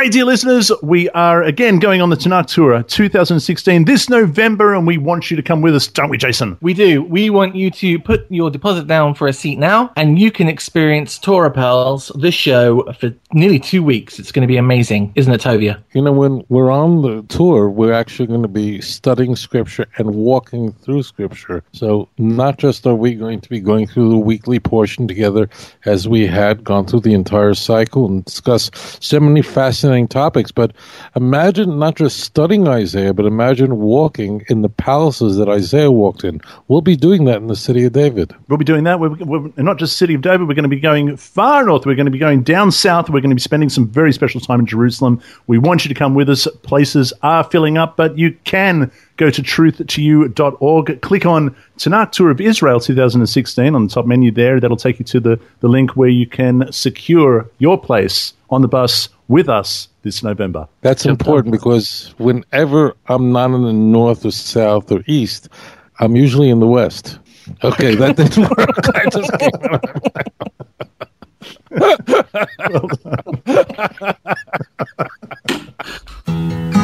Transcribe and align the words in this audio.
G'day, 0.00 0.10
dear 0.10 0.24
listeners. 0.24 0.72
We 0.82 1.10
are 1.10 1.42
again 1.42 1.78
going 1.78 2.00
on 2.00 2.08
the 2.08 2.16
Tanakh 2.16 2.46
Tour 2.46 2.82
2016 2.82 3.84
this 3.84 4.08
November, 4.08 4.72
and 4.74 4.86
we 4.86 4.96
want 4.96 5.30
you 5.30 5.36
to 5.36 5.42
come 5.42 5.60
with 5.60 5.76
us, 5.76 5.88
don't 5.88 6.08
we, 6.08 6.16
Jason? 6.16 6.56
We 6.62 6.72
do. 6.72 7.02
We 7.02 7.28
want 7.28 7.54
you 7.54 7.70
to 7.72 7.98
put 7.98 8.24
your 8.30 8.50
deposit 8.50 8.86
down 8.86 9.14
for 9.14 9.28
a 9.28 9.32
seat 9.34 9.58
now, 9.58 9.92
and 9.96 10.18
you 10.18 10.30
can 10.30 10.48
experience 10.48 11.18
Torah 11.18 11.50
Pearls, 11.50 12.10
this 12.14 12.34
show, 12.34 12.90
for 12.94 13.12
nearly 13.34 13.58
two 13.58 13.82
weeks. 13.82 14.18
It's 14.18 14.32
going 14.32 14.40
to 14.40 14.48
be 14.48 14.56
amazing, 14.56 15.12
isn't 15.16 15.34
it, 15.34 15.42
Tovia? 15.42 15.82
You 15.92 16.00
know, 16.00 16.12
when 16.12 16.46
we're 16.48 16.70
on 16.70 17.02
the 17.02 17.22
tour, 17.28 17.68
we're 17.68 17.92
actually 17.92 18.28
going 18.28 18.40
to 18.40 18.48
be 18.48 18.80
studying 18.80 19.36
Scripture 19.36 19.84
and 19.98 20.14
walking 20.14 20.72
through 20.72 21.02
Scripture. 21.02 21.62
So, 21.74 22.08
not 22.16 22.56
just 22.56 22.86
are 22.86 22.94
we 22.94 23.14
going 23.14 23.42
to 23.42 23.50
be 23.50 23.60
going 23.60 23.86
through 23.86 24.08
the 24.08 24.16
weekly 24.16 24.60
portion 24.60 25.06
together 25.06 25.50
as 25.84 26.08
we 26.08 26.26
had 26.26 26.64
gone 26.64 26.86
through 26.86 27.00
the 27.00 27.12
entire 27.12 27.52
cycle 27.52 28.06
and 28.06 28.24
discuss 28.24 28.70
so 29.00 29.20
many 29.20 29.42
fascinating 29.42 29.89
topics, 30.08 30.52
but 30.52 30.72
imagine 31.16 31.78
not 31.78 31.96
just 31.96 32.20
studying 32.20 32.68
Isaiah, 32.68 33.12
but 33.12 33.26
imagine 33.26 33.78
walking 33.78 34.44
in 34.48 34.62
the 34.62 34.68
palaces 34.68 35.36
that 35.36 35.48
Isaiah 35.48 35.90
walked 35.90 36.24
in. 36.24 36.40
We'll 36.68 36.80
be 36.80 36.96
doing 36.96 37.24
that 37.24 37.36
in 37.36 37.46
the 37.46 37.56
city 37.56 37.84
of 37.84 37.92
David. 37.92 38.34
We'll 38.48 38.58
be 38.58 38.64
doing 38.64 38.84
that. 38.84 39.00
We're, 39.00 39.10
we're 39.10 39.52
not 39.56 39.78
just 39.78 39.98
city 39.98 40.14
of 40.14 40.22
David. 40.22 40.48
We're 40.48 40.54
going 40.54 40.62
to 40.62 40.68
be 40.68 40.80
going 40.80 41.16
far 41.16 41.64
north. 41.64 41.86
We're 41.86 41.94
going 41.94 42.06
to 42.06 42.12
be 42.12 42.18
going 42.18 42.42
down 42.42 42.70
south. 42.70 43.10
We're 43.10 43.20
going 43.20 43.30
to 43.30 43.36
be 43.36 43.40
spending 43.40 43.68
some 43.68 43.88
very 43.88 44.12
special 44.12 44.40
time 44.40 44.60
in 44.60 44.66
Jerusalem. 44.66 45.20
We 45.46 45.58
want 45.58 45.84
you 45.84 45.88
to 45.88 45.94
come 45.94 46.14
with 46.14 46.30
us. 46.30 46.46
Places 46.62 47.12
are 47.22 47.44
filling 47.44 47.78
up, 47.78 47.96
but 47.96 48.16
you 48.16 48.36
can 48.44 48.90
go 49.20 49.28
to 49.28 49.42
truth2you.org, 49.42 51.02
click 51.02 51.26
on 51.26 51.54
Tanakh 51.76 52.12
Tour 52.12 52.30
of 52.30 52.40
Israel 52.40 52.80
2016 52.80 53.74
on 53.74 53.86
the 53.86 53.92
top 53.92 54.06
menu 54.06 54.30
there. 54.30 54.58
That'll 54.58 54.78
take 54.78 54.98
you 54.98 55.04
to 55.04 55.20
the, 55.20 55.40
the 55.60 55.68
link 55.68 55.94
where 55.94 56.08
you 56.08 56.26
can 56.26 56.72
secure 56.72 57.46
your 57.58 57.78
place 57.78 58.32
on 58.48 58.62
the 58.62 58.68
bus 58.68 59.10
with 59.30 59.48
us 59.48 59.88
this 60.02 60.22
November. 60.24 60.66
That's 60.82 61.06
important 61.06 61.52
because 61.52 62.12
whenever 62.18 62.96
I'm 63.06 63.30
not 63.30 63.52
in 63.52 63.62
the 63.62 63.72
north 63.72 64.24
or 64.26 64.32
south 64.32 64.90
or 64.90 65.04
east, 65.06 65.48
I'm 66.00 66.16
usually 66.16 66.50
in 66.50 66.58
the 66.58 66.66
west. 66.66 67.20
Okay, 67.62 67.94
that 67.94 68.16
didn't 68.16 68.50
work. 68.58 68.76
I 68.96 69.08
just 69.08 69.38
came 69.38 69.50
G'day 76.26 76.74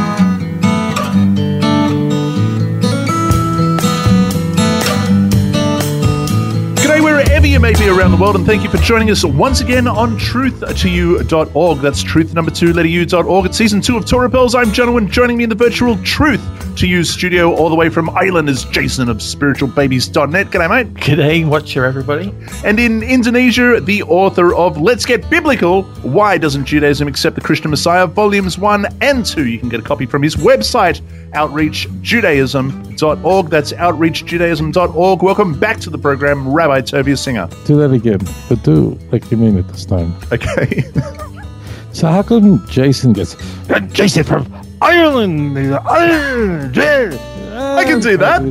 you 7.56 7.60
may 7.60 7.72
be 7.72 7.88
around 7.88 8.10
the 8.10 8.18
world, 8.18 8.36
and 8.36 8.44
thank 8.44 8.62
you 8.62 8.68
for 8.68 8.76
joining 8.76 9.10
us 9.10 9.24
once 9.24 9.62
again 9.62 9.88
on 9.88 10.18
truth2you.org. 10.18 11.78
That's 11.78 12.02
truth 12.02 12.34
number 12.34 12.50
two, 12.50 12.74
letter 12.74 12.86
u.org. 12.86 13.46
It's 13.46 13.56
season 13.56 13.80
two 13.80 13.96
of 13.96 14.04
Torah 14.04 14.28
Pearls. 14.28 14.54
I'm 14.54 14.72
Jonathan. 14.72 15.10
Joining 15.10 15.38
me 15.38 15.44
in 15.44 15.48
the 15.48 15.56
virtual 15.56 15.96
Truth 16.02 16.55
to 16.76 16.86
You 16.86 17.02
studio 17.04 17.54
all 17.54 17.70
the 17.70 17.74
way 17.74 17.88
from 17.88 18.10
Ireland 18.10 18.50
is 18.50 18.64
Jason 18.64 19.08
of 19.08 19.16
spiritualbabies.net. 19.18 20.50
G'day, 20.50 20.68
mate. 20.68 20.92
G'day, 20.94 21.48
watcher, 21.48 21.86
everybody. 21.86 22.34
And 22.64 22.78
in 22.78 23.02
Indonesia, 23.02 23.80
the 23.80 24.02
author 24.02 24.54
of 24.54 24.78
Let's 24.78 25.06
Get 25.06 25.30
Biblical 25.30 25.84
Why 26.02 26.36
Doesn't 26.36 26.66
Judaism 26.66 27.08
Accept 27.08 27.34
the 27.34 27.40
Christian 27.40 27.70
Messiah? 27.70 28.06
Volumes 28.06 28.58
1 28.58 28.98
and 29.00 29.24
2. 29.24 29.46
You 29.46 29.58
can 29.58 29.70
get 29.70 29.80
a 29.80 29.82
copy 29.82 30.04
from 30.04 30.22
his 30.22 30.36
website, 30.36 31.00
outreachjudaism.org. 31.32 33.48
That's 33.48 33.72
outreachjudaism.org. 33.72 35.22
Welcome 35.22 35.58
back 35.58 35.80
to 35.80 35.88
the 35.88 35.98
program, 35.98 36.52
Rabbi 36.52 36.82
Tovia 36.82 37.18
Singer. 37.18 37.48
Do 37.64 37.78
that 37.78 37.92
again, 37.92 38.20
but 38.48 38.62
do 38.64 38.98
like 39.10 39.30
you 39.30 39.38
mean 39.38 39.56
it 39.56 39.66
this 39.68 39.86
time. 39.86 40.14
Okay. 40.30 40.84
so 41.96 42.08
how 42.08 42.22
come 42.22 42.66
Jason 42.68 43.14
gets 43.14 43.34
uh, 43.70 43.80
Jason 43.80 44.22
from 44.22 44.46
Ireland? 44.82 45.56
Ireland. 45.56 46.74
I 47.56 47.84
can 47.84 48.00
do 48.00 48.16
that. 48.18 48.42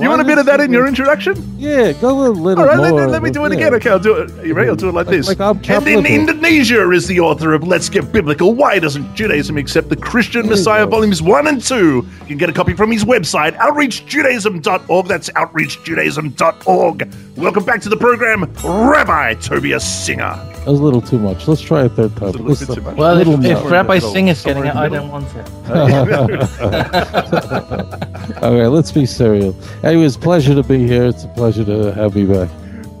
You 0.00 0.08
want 0.08 0.20
a 0.20 0.24
bit 0.24 0.38
of 0.38 0.46
that 0.46 0.60
in 0.60 0.72
your 0.72 0.86
introduction? 0.86 1.34
Yeah, 1.58 1.92
go 1.92 2.26
a 2.26 2.28
little 2.28 2.62
All 2.62 2.68
right, 2.68 2.78
more. 2.90 3.00
let, 3.00 3.10
let 3.10 3.22
me 3.22 3.30
do 3.30 3.44
it 3.44 3.52
again. 3.52 3.74
Okay, 3.74 3.90
I'll 3.90 3.98
do 3.98 4.14
it. 4.14 4.30
Are 4.38 4.46
you 4.46 4.54
ready? 4.54 4.68
I'll 4.68 4.76
do 4.76 4.88
it 4.88 4.94
like, 4.94 5.06
Like- 5.06 5.16
this. 5.16 5.38
like 5.38 5.68
and 5.68 5.88
in 5.88 6.06
Indonesia 6.06 6.88
is 6.90 7.06
the 7.08 7.20
author 7.20 7.52
of 7.52 7.66
Let's 7.66 7.88
Get 7.88 8.12
Biblical. 8.12 8.54
Why 8.54 8.78
doesn't 8.78 9.14
Judaism 9.14 9.56
accept 9.58 9.88
the 9.88 9.96
Christian 9.96 10.42
There 10.42 10.50
Messiah 10.50 10.86
volumes 10.86 11.20
1 11.20 11.46
and 11.48 11.60
2? 11.62 11.74
You 11.76 12.02
can 12.26 12.38
get 12.38 12.48
a 12.48 12.52
copy 12.52 12.74
from 12.74 12.90
his 12.92 13.04
website, 13.04 13.56
outreachjudaism.org. 13.56 15.06
That's 15.06 15.30
outreachjudaism.org. 15.30 17.14
Welcome 17.36 17.64
back 17.64 17.80
to 17.82 17.88
the 17.88 17.96
program, 17.96 18.44
Rabbi 18.64 19.34
Tobias 19.34 19.84
Singer. 19.84 20.36
That 20.64 20.72
was 20.72 20.80
a 20.80 20.82
little 20.82 21.00
too 21.00 21.18
much. 21.18 21.48
Let's 21.48 21.60
try 21.62 21.84
a 21.84 21.88
third 21.88 22.14
time. 22.16 22.28
a 22.28 22.32
little 22.32 22.74
too 22.74 22.82
much. 22.82 22.96
Well, 22.96 23.16
if, 23.18 23.26
Little 23.26 23.44
if 23.46 23.60
more. 23.62 23.70
Rabbi 23.70 23.94
Middle. 23.94 24.12
Singer's 24.12 24.42
getting 24.44 24.66
it, 24.66 24.74
I 24.76 24.88
don't 24.88 25.08
want 25.08 25.26
it. 25.34 25.48
All 28.42 28.56
right, 28.56 28.66
let's 28.66 28.92
be 28.92 29.06
serial. 29.06 29.56
Anyway, 29.82 30.04
it's 30.04 30.16
a 30.16 30.20
pleasure 30.20 30.54
to 30.54 30.62
be 30.62 30.86
here. 30.86 31.04
It's 31.04 31.24
a 31.24 31.28
pleasure 31.28 31.64
to 31.64 31.92
have 31.94 32.16
you 32.16 32.26
back. 32.26 32.48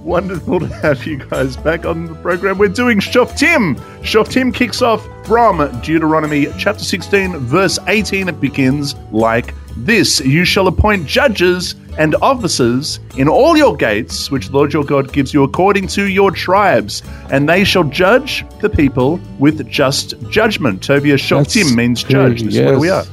Wonderful 0.02 0.60
to 0.60 0.66
have 0.66 1.04
you 1.04 1.18
guys 1.18 1.56
back 1.56 1.84
on 1.84 2.06
the 2.06 2.14
program. 2.14 2.56
We're 2.56 2.68
doing 2.68 2.98
Shoftim. 2.98 3.76
Shoftim 4.00 4.54
kicks 4.54 4.80
off 4.80 5.06
from 5.26 5.58
Deuteronomy 5.82 6.46
chapter 6.56 6.82
16, 6.82 7.36
verse 7.40 7.78
18. 7.86 8.28
It 8.28 8.40
begins 8.40 8.94
like 9.12 9.54
this 9.76 10.20
You 10.20 10.46
shall 10.46 10.66
appoint 10.66 11.06
judges 11.06 11.74
and 11.98 12.14
officers 12.22 13.00
in 13.16 13.28
all 13.28 13.56
your 13.56 13.76
gates, 13.76 14.30
which 14.30 14.46
the 14.46 14.52
Lord 14.56 14.72
your 14.72 14.84
God 14.84 15.12
gives 15.12 15.34
you 15.34 15.42
according 15.42 15.88
to 15.88 16.08
your 16.08 16.30
tribes, 16.30 17.02
and 17.30 17.48
they 17.48 17.64
shall 17.64 17.84
judge 17.84 18.46
the 18.60 18.70
people 18.70 19.20
with 19.38 19.68
just 19.68 20.18
judgment. 20.30 20.80
Tovia 20.80 21.18
Shoftim 21.18 21.74
means 21.74 22.02
judge. 22.02 22.42
This 22.42 22.54
is 22.54 22.60
where 22.60 22.78
we 22.78 22.88
are. 22.88 23.04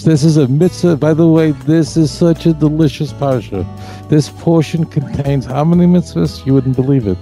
This 0.00 0.24
is 0.24 0.36
a 0.36 0.48
mitzvah. 0.48 0.96
By 0.96 1.14
the 1.14 1.28
way, 1.28 1.52
this 1.52 1.96
is 1.96 2.10
such 2.10 2.46
a 2.46 2.54
delicious 2.54 3.12
parsha. 3.12 3.64
This 4.08 4.30
portion 4.30 4.84
contains 4.84 5.44
how 5.44 5.64
many 5.64 5.86
mitzvahs? 5.86 6.44
You 6.44 6.54
wouldn't 6.54 6.76
believe 6.76 7.06
it. 7.06 7.16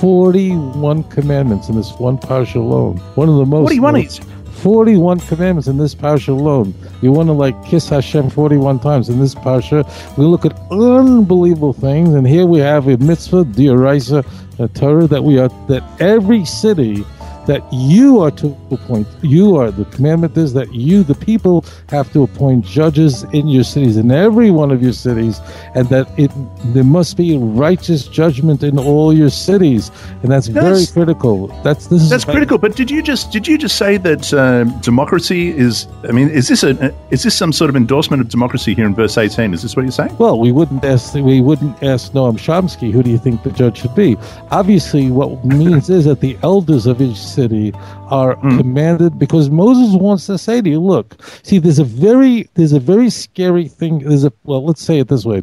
41 0.00 1.04
commandments 1.04 1.68
in 1.68 1.76
this 1.76 1.92
one 1.92 2.18
parsha 2.18 2.56
alone. 2.56 2.98
One 3.14 3.28
of 3.28 3.36
the 3.36 3.46
most. 3.46 3.62
What 3.62 3.70
do 3.70 3.80
41 3.80 3.96
each. 3.98 4.20
41 4.64 5.20
commandments 5.20 5.68
in 5.68 5.78
this 5.78 5.94
parsha 5.94 6.28
alone. 6.28 6.74
You 7.00 7.12
want 7.12 7.28
to 7.28 7.32
like 7.32 7.64
kiss 7.64 7.88
Hashem 7.88 8.30
41 8.30 8.80
times 8.80 9.08
in 9.08 9.20
this 9.20 9.34
parsha. 9.34 9.84
We 10.18 10.24
look 10.24 10.44
at 10.44 10.58
unbelievable 10.70 11.72
things, 11.72 12.12
and 12.14 12.26
here 12.26 12.46
we 12.46 12.58
have 12.58 12.88
a 12.88 12.96
mitzvah, 12.98 13.44
diorisa, 13.44 14.26
a 14.58 14.68
Torah 14.68 15.06
that 15.06 15.22
we 15.22 15.38
are 15.38 15.48
that 15.68 15.82
every 16.00 16.44
city 16.44 17.04
that 17.46 17.62
you 17.72 18.20
are 18.20 18.30
to 18.32 18.56
appoint. 18.70 19.06
You 19.22 19.56
are 19.56 19.70
the 19.70 19.84
commandment 19.86 20.36
is 20.36 20.52
that 20.54 20.72
you, 20.74 21.02
the 21.02 21.14
people, 21.14 21.64
have 21.88 22.12
to 22.12 22.22
appoint 22.22 22.64
judges 22.64 23.24
in 23.32 23.48
your 23.48 23.64
cities, 23.64 23.96
in 23.96 24.10
every 24.10 24.50
one 24.50 24.70
of 24.70 24.82
your 24.82 24.92
cities, 24.92 25.40
and 25.74 25.88
that 25.88 26.08
it 26.18 26.30
there 26.72 26.84
must 26.84 27.16
be 27.16 27.36
righteous 27.38 28.06
judgment 28.06 28.62
in 28.62 28.78
all 28.78 29.12
your 29.12 29.30
cities, 29.30 29.90
and 30.22 30.30
that's 30.30 30.46
very 30.46 30.64
That's- 30.64 30.90
critical. 30.90 31.48
That's 31.62 31.86
this 31.86 32.02
is 32.02 32.10
That's 32.10 32.24
critical. 32.24 32.58
But 32.58 32.76
did 32.76 32.90
you 32.90 33.02
just 33.02 33.32
did 33.32 33.46
you 33.46 33.58
just 33.58 33.76
say 33.76 33.96
that 33.98 34.32
um, 34.34 34.78
democracy 34.80 35.50
is? 35.50 35.86
I 36.08 36.12
mean, 36.12 36.28
is 36.30 36.48
this 36.48 36.62
a 36.62 36.94
is 37.10 37.22
this 37.22 37.34
some 37.34 37.52
sort 37.52 37.70
of 37.70 37.76
endorsement 37.76 38.20
of 38.20 38.28
democracy 38.28 38.74
here 38.74 38.86
in 38.86 38.94
verse 38.94 39.16
eighteen? 39.18 39.54
Is 39.54 39.62
this 39.62 39.76
what 39.76 39.82
you're 39.82 39.92
saying? 39.92 40.16
Well, 40.18 40.38
we 40.38 40.52
wouldn't 40.52 40.84
ask 40.84 41.14
we 41.14 41.40
wouldn't 41.40 41.82
ask 41.82 42.12
Noam 42.12 42.38
Chomsky 42.38 42.90
who 42.90 43.02
do 43.02 43.10
you 43.10 43.18
think 43.18 43.42
the 43.42 43.50
judge 43.50 43.78
should 43.78 43.94
be. 43.94 44.16
Obviously, 44.50 45.10
what 45.10 45.44
means 45.44 45.90
is 45.90 46.04
that 46.04 46.20
the 46.20 46.36
elders 46.42 46.86
of 46.86 47.00
each 47.00 47.16
city 47.34 47.72
are 48.08 48.36
hmm. 48.36 48.58
commanded 48.58 49.18
because 49.18 49.50
Moses 49.50 49.94
wants 50.00 50.26
to 50.26 50.38
say 50.38 50.60
to 50.60 50.70
you, 50.70 50.80
look, 50.80 51.16
see, 51.42 51.58
there's 51.58 51.78
a 51.78 51.84
very 51.84 52.48
there's 52.54 52.72
a 52.72 52.80
very 52.80 53.10
scary 53.10 53.68
thing. 53.68 54.00
There's 54.00 54.24
a 54.24 54.32
well, 54.44 54.64
let's 54.64 54.82
say 54.82 54.98
it 54.98 55.08
this 55.08 55.24
way: 55.24 55.42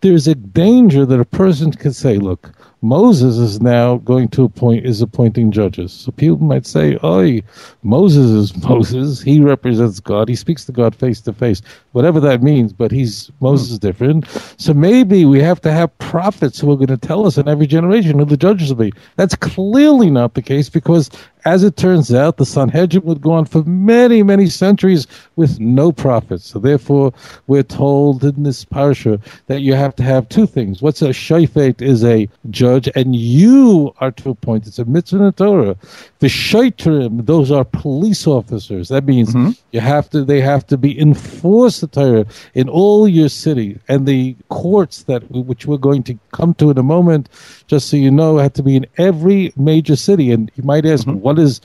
there's 0.00 0.26
a 0.26 0.34
danger 0.34 1.06
that 1.06 1.20
a 1.20 1.24
person 1.24 1.72
could 1.72 1.94
say, 1.94 2.18
look. 2.18 2.52
Moses 2.82 3.38
is 3.38 3.60
now 3.60 3.96
going 3.96 4.28
to 4.28 4.44
appoint 4.44 4.84
is 4.84 5.00
appointing 5.00 5.50
judges. 5.50 5.90
So 5.92 6.12
people 6.12 6.36
might 6.36 6.66
say, 6.66 6.98
"Oh, 7.02 7.40
Moses 7.82 8.30
is 8.30 8.64
Moses. 8.68 9.22
He 9.22 9.40
represents 9.40 9.98
God. 9.98 10.28
He 10.28 10.36
speaks 10.36 10.66
to 10.66 10.72
God 10.72 10.94
face 10.94 11.20
to 11.22 11.32
face, 11.32 11.62
whatever 11.92 12.20
that 12.20 12.42
means." 12.42 12.72
But 12.72 12.92
he's 12.92 13.30
Moses 13.40 13.70
is 13.70 13.78
hmm. 13.78 13.86
different. 13.86 14.26
So 14.58 14.74
maybe 14.74 15.24
we 15.24 15.40
have 15.40 15.60
to 15.62 15.72
have 15.72 15.96
prophets 15.98 16.60
who 16.60 16.70
are 16.70 16.76
going 16.76 16.88
to 16.88 16.96
tell 16.96 17.26
us 17.26 17.38
in 17.38 17.48
every 17.48 17.66
generation 17.66 18.18
who 18.18 18.24
the 18.24 18.36
judges 18.36 18.68
will 18.68 18.84
be. 18.84 18.92
That's 19.16 19.34
clearly 19.34 20.10
not 20.10 20.34
the 20.34 20.42
case 20.42 20.68
because, 20.68 21.10
as 21.46 21.62
it 21.62 21.76
turns 21.76 22.12
out, 22.12 22.38
the 22.38 22.44
Sanhedrin 22.44 23.04
would 23.04 23.20
go 23.20 23.30
on 23.30 23.44
for 23.44 23.62
many, 23.62 24.24
many 24.24 24.48
centuries 24.48 25.06
with 25.36 25.60
no 25.60 25.92
prophets. 25.92 26.44
So 26.44 26.58
therefore, 26.58 27.12
we're 27.46 27.62
told 27.62 28.24
in 28.24 28.42
this 28.42 28.64
parsha 28.64 29.20
that 29.46 29.60
you 29.60 29.74
have 29.74 29.94
to 29.96 30.02
have 30.02 30.28
two 30.28 30.48
things. 30.48 30.82
What's 30.82 31.02
a 31.02 31.10
shayfet 31.10 31.80
is 31.80 32.02
a 32.02 32.28
judge, 32.50 32.88
and 32.96 33.14
you 33.14 33.94
are 34.00 34.10
to 34.10 34.30
appoint. 34.30 34.66
It's 34.66 34.80
a 34.80 34.84
mitzvah 34.86 35.18
in 35.18 35.24
the 35.26 35.32
Torah. 35.32 35.76
The 36.18 36.28
shaitrim, 36.28 37.24
those 37.26 37.50
are 37.50 37.64
police 37.64 38.26
officers. 38.26 38.88
That 38.88 39.04
means 39.04 39.34
mm-hmm. 39.34 39.50
you 39.70 39.80
have 39.80 40.10
to. 40.10 40.24
They 40.24 40.40
have 40.40 40.66
to 40.68 40.76
be 40.76 40.98
enforce 40.98 41.80
the 41.80 41.86
Torah 41.86 42.26
in 42.54 42.68
all 42.68 43.06
your 43.06 43.28
city, 43.28 43.78
and 43.88 44.06
the 44.06 44.34
courts 44.48 45.04
that 45.04 45.30
which 45.30 45.66
we're 45.66 45.76
going 45.76 46.02
to 46.04 46.18
come 46.32 46.54
to 46.54 46.70
in 46.70 46.78
a 46.78 46.82
moment. 46.82 47.28
Just 47.68 47.90
so 47.90 47.96
you 47.96 48.10
know, 48.10 48.38
have 48.38 48.54
to 48.54 48.62
be 48.62 48.76
in 48.76 48.86
every 48.98 49.52
major 49.56 49.96
city. 49.96 50.32
And 50.32 50.50
you 50.56 50.64
might 50.64 50.86
ask, 50.86 51.06
what 51.06 51.36
what 51.36 51.44
is 51.44 51.60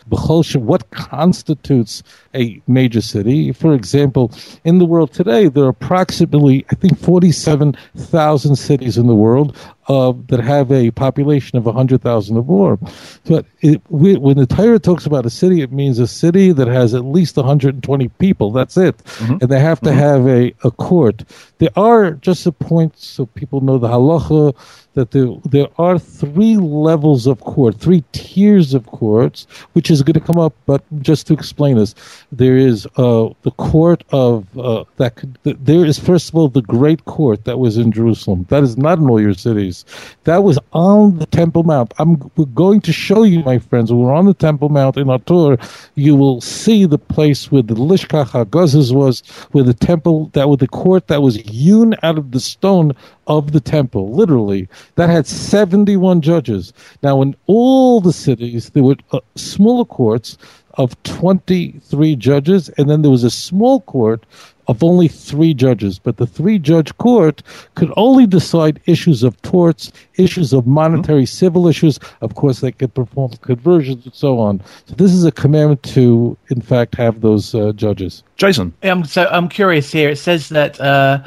what 0.56 0.90
constitutes 0.92 2.04
a 2.36 2.62
major 2.68 3.02
city. 3.02 3.52
For 3.52 3.74
example, 3.74 4.32
in 4.64 4.80
the 4.80 4.86
world 4.86 5.14
today, 5.14 5.48
there 5.48 5.64
are 5.64 5.70
approximately, 5.70 6.66
I 6.72 6.76
think, 6.76 7.00
47,000 7.00 8.56
cities 8.56 8.98
in 8.98 9.08
the 9.08 9.16
world 9.16 9.58
uh, 9.92 10.14
that 10.28 10.40
have 10.40 10.72
a 10.72 10.90
population 10.92 11.58
of 11.58 11.66
100,000 11.66 12.38
or 12.38 12.44
more. 12.44 12.80
But 13.26 13.46
it, 13.60 13.82
we, 13.90 14.16
when 14.16 14.38
the 14.38 14.46
Torah 14.46 14.80
talks 14.80 15.06
about 15.06 15.26
a 15.26 15.30
city, 15.30 15.62
it 15.62 15.74
means 15.74 16.00
a 16.00 16.08
city 16.08 16.54
that 16.54 16.70
has 16.70 16.94
at 16.94 17.04
least 17.04 17.36
120 17.36 18.08
people. 18.08 18.52
That's 18.52 18.78
it. 18.78 18.98
Mm-hmm. 18.98 19.38
And 19.42 19.50
they 19.50 19.60
have 19.60 19.82
to 19.82 19.90
mm-hmm. 19.90 20.00
have 20.00 20.28
a, 20.28 20.54
a 20.64 20.72
court. 20.72 21.26
There 21.58 21.76
are, 21.76 22.12
just 22.12 22.46
a 22.46 22.54
point 22.54 22.98
so 22.98 23.26
people 23.26 23.60
know 23.60 23.78
the 23.78 23.90
halacha, 23.90 24.56
that 24.94 25.12
there, 25.12 25.28
there 25.46 25.68
are 25.78 25.98
three 25.98 26.58
levels 26.58 27.28
of 27.28 27.40
court, 27.42 27.80
three 27.80 28.04
tiers 28.12 28.74
of 28.74 28.86
courts, 28.88 29.48
which 29.74 29.90
is 29.90 30.02
going 30.02 30.14
to 30.14 30.20
come 30.20 30.38
up. 30.38 30.54
But 30.66 30.84
just 31.02 31.28
to 31.28 31.34
explain 31.34 31.78
this, 31.78 31.96
there 32.32 32.58
is 32.58 32.86
uh, 32.98 33.30
the 33.44 33.52
court 33.58 34.04
of 34.12 34.58
uh, 34.58 34.84
that. 34.98 35.16
Could, 35.16 35.38
there 35.44 35.86
is 35.86 36.00
first 36.00 36.30
of 36.30 36.36
all 36.36 36.48
the 36.48 36.62
great 36.62 37.06
court 37.06 37.46
that 37.46 37.60
was 37.60 37.78
in 37.78 37.92
Jerusalem. 37.92 38.46
That 38.50 38.64
is 38.64 38.78
not 38.78 39.00
in 39.00 39.10
all 39.10 39.22
your 39.22 39.34
cities. 39.34 39.86
That 40.24 40.44
was 40.44 40.60
on 40.74 41.18
the 41.20 41.26
Temple 41.26 41.64
Mount. 41.64 41.94
I'm 42.00 42.32
we're 42.36 42.46
going 42.46 42.82
to 42.82 42.94
show 42.94 43.24
you, 43.24 43.44
my 43.44 43.60
friends. 43.60 43.92
We're 43.92 44.14
on 44.14 44.26
the 44.26 44.34
Temple 44.34 44.70
Mount 44.70 44.98
in 44.98 45.10
our 45.10 45.20
tour, 45.20 45.58
you 45.96 46.16
will 46.16 46.42
see 46.42 46.86
the 46.86 46.98
place 46.98 47.52
where 47.52 47.62
the 47.62 47.76
Lishkach 47.76 48.30
Hagazes 48.30 48.94
was, 48.94 49.22
where 49.52 49.64
the 49.64 49.74
temple 49.74 50.30
that 50.34 50.50
was 50.50 50.60
the 50.60 50.68
court 50.68 51.08
that 51.08 51.22
was 51.22 51.36
hewn 51.36 51.96
out 52.04 52.18
of 52.18 52.32
the 52.32 52.40
stone 52.40 52.96
of 53.28 53.52
the 53.52 53.60
temple, 53.60 54.14
literally, 54.14 54.68
that 54.96 55.10
had 55.10 55.28
71 55.28 56.22
judges. 56.22 56.74
Now, 57.04 57.22
in 57.22 57.36
all 57.48 58.02
the 58.02 58.14
cities, 58.14 58.70
there 58.72 58.84
were 58.84 58.98
uh, 59.12 59.20
smaller 59.36 59.86
courts 59.86 60.38
of 60.76 61.02
23 61.04 62.16
judges, 62.16 62.70
and 62.78 62.90
then 62.90 63.02
there 63.02 63.12
was 63.12 63.24
a 63.24 63.30
small 63.30 63.82
court 63.82 64.26
of 64.72 64.82
only 64.82 65.10
three 65.10 65.54
judges. 65.54 66.00
But 66.00 66.16
the 66.16 66.26
three 66.26 66.58
judge 66.58 66.98
court 66.98 67.44
could 67.76 67.92
only 67.98 68.26
decide 68.26 68.80
issues 68.86 69.22
of 69.22 69.40
torts, 69.42 69.92
issues 70.16 70.54
of 70.54 70.66
monetary 70.66 71.24
mm-hmm. 71.24 71.44
civil 71.44 71.68
issues. 71.68 72.00
Of 72.22 72.36
course, 72.36 72.62
they 72.62 72.72
could 72.72 72.94
perform 72.94 73.32
conversions 73.42 74.06
and 74.06 74.16
so 74.16 74.40
on. 74.40 74.62
So 74.86 74.96
this 74.96 75.12
is 75.12 75.26
a 75.26 75.32
commandment 75.32 75.84
to, 75.96 76.38
in 76.50 76.62
fact, 76.62 76.96
have 76.96 77.20
those 77.20 77.54
uh, 77.54 77.74
judges. 77.74 78.24
Jason. 78.38 78.74
Um, 78.84 79.04
so 79.04 79.28
I'm 79.30 79.50
curious 79.50 79.92
here. 79.92 80.10
It 80.10 80.18
says 80.18 80.48
that 80.50 80.80
uh, 80.80 81.24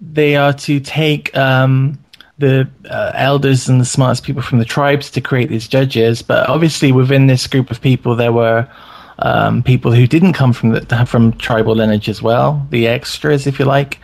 they 0.00 0.36
are 0.36 0.52
to 0.52 0.78
take. 0.78 1.34
Um, 1.36 1.98
the 2.38 2.68
uh, 2.90 3.12
elders 3.14 3.68
and 3.68 3.80
the 3.80 3.84
smartest 3.84 4.24
people 4.24 4.42
from 4.42 4.58
the 4.58 4.64
tribes 4.64 5.10
to 5.12 5.20
create 5.20 5.48
these 5.48 5.68
judges, 5.68 6.22
but 6.22 6.48
obviously 6.48 6.90
within 6.90 7.28
this 7.28 7.46
group 7.46 7.70
of 7.70 7.80
people 7.80 8.16
there 8.16 8.32
were 8.32 8.66
um, 9.18 9.62
people 9.62 9.92
who 9.92 10.06
didn't 10.06 10.32
come 10.32 10.52
from 10.52 10.70
the, 10.70 11.06
from 11.06 11.32
tribal 11.34 11.74
lineage 11.74 12.08
as 12.08 12.22
well, 12.22 12.66
the 12.70 12.86
extras, 12.88 13.46
if 13.46 13.58
you 13.58 13.64
like. 13.64 13.98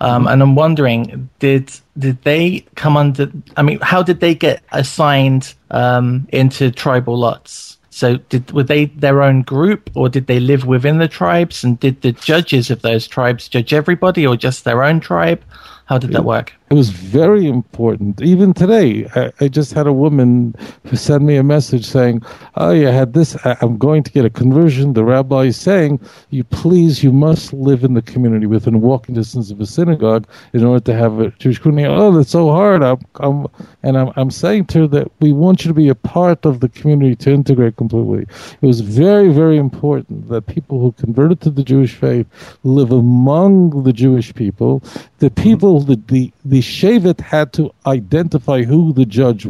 Um, 0.00 0.26
and 0.26 0.42
I'm 0.42 0.56
wondering, 0.56 1.30
did 1.38 1.72
did 1.96 2.20
they 2.22 2.64
come 2.74 2.96
under? 2.96 3.30
I 3.56 3.62
mean, 3.62 3.78
how 3.80 4.02
did 4.02 4.18
they 4.18 4.34
get 4.34 4.62
assigned 4.72 5.54
um, 5.70 6.26
into 6.32 6.72
tribal 6.72 7.16
lots? 7.16 7.78
So, 7.90 8.16
did 8.16 8.50
were 8.50 8.64
they 8.64 8.86
their 8.86 9.22
own 9.22 9.42
group, 9.42 9.90
or 9.94 10.08
did 10.08 10.26
they 10.26 10.40
live 10.40 10.66
within 10.66 10.98
the 10.98 11.06
tribes? 11.06 11.62
And 11.62 11.78
did 11.78 12.02
the 12.02 12.10
judges 12.10 12.68
of 12.68 12.82
those 12.82 13.06
tribes 13.06 13.48
judge 13.48 13.72
everybody, 13.72 14.26
or 14.26 14.36
just 14.36 14.64
their 14.64 14.82
own 14.82 14.98
tribe? 14.98 15.44
How 15.84 15.98
did 15.98 16.10
that 16.12 16.24
work? 16.24 16.52
It 16.72 16.74
was 16.74 16.88
very 16.88 17.46
important. 17.48 18.22
Even 18.22 18.54
today, 18.54 19.06
I, 19.14 19.30
I, 19.40 19.48
just 19.48 19.74
had 19.74 19.86
a 19.86 19.92
woman 19.92 20.54
who 20.86 20.96
sent 20.96 21.22
me 21.22 21.36
a 21.36 21.42
message 21.42 21.84
saying, 21.84 22.22
"Oh, 22.56 22.70
you 22.70 22.86
had 22.86 23.12
this. 23.12 23.36
I, 23.44 23.58
am 23.60 23.76
going 23.76 24.02
to 24.04 24.10
get 24.10 24.24
a 24.24 24.30
conversion." 24.30 24.94
The 24.94 25.04
rabbi 25.04 25.42
is 25.52 25.58
saying, 25.58 26.00
"You 26.30 26.44
please, 26.44 27.04
you 27.04 27.12
must 27.12 27.52
live 27.52 27.84
in 27.84 27.92
the 27.92 28.00
community 28.00 28.46
within 28.46 28.80
walking 28.80 29.14
distance 29.14 29.50
of 29.50 29.60
a 29.60 29.66
synagogue 29.66 30.26
in 30.54 30.64
order 30.64 30.82
to 30.84 30.94
have 30.94 31.20
a 31.20 31.30
Jewish 31.32 31.58
community." 31.58 31.94
Oh, 31.94 32.10
that's 32.10 32.30
so 32.30 32.48
hard. 32.48 32.82
I'm, 32.82 33.00
I'm 33.16 33.48
and 33.82 33.98
I'm, 33.98 34.10
I'm 34.16 34.30
saying 34.30 34.64
to 34.68 34.78
her 34.78 34.86
that 34.96 35.12
we 35.20 35.34
want 35.34 35.66
you 35.66 35.68
to 35.68 35.74
be 35.74 35.90
a 35.90 35.94
part 35.94 36.46
of 36.46 36.60
the 36.60 36.70
community 36.70 37.16
to 37.16 37.32
integrate 37.32 37.76
completely. 37.76 38.22
It 38.62 38.66
was 38.66 38.80
very, 38.80 39.30
very 39.30 39.58
important 39.58 40.30
that 40.30 40.46
people 40.46 40.80
who 40.80 40.92
converted 40.92 41.42
to 41.42 41.50
the 41.50 41.64
Jewish 41.64 41.94
faith 41.94 42.26
live 42.64 42.92
among 42.92 43.82
the 43.82 43.92
Jewish 43.92 44.32
people. 44.34 44.82
The 45.18 45.30
people, 45.30 45.80
the 45.80 46.00
the, 46.08 46.32
the 46.46 46.61
Shevet 46.62 47.20
had 47.20 47.52
to 47.54 47.72
identify 47.86 48.62
who 48.62 48.92
the 48.92 49.04
judge 49.04 49.46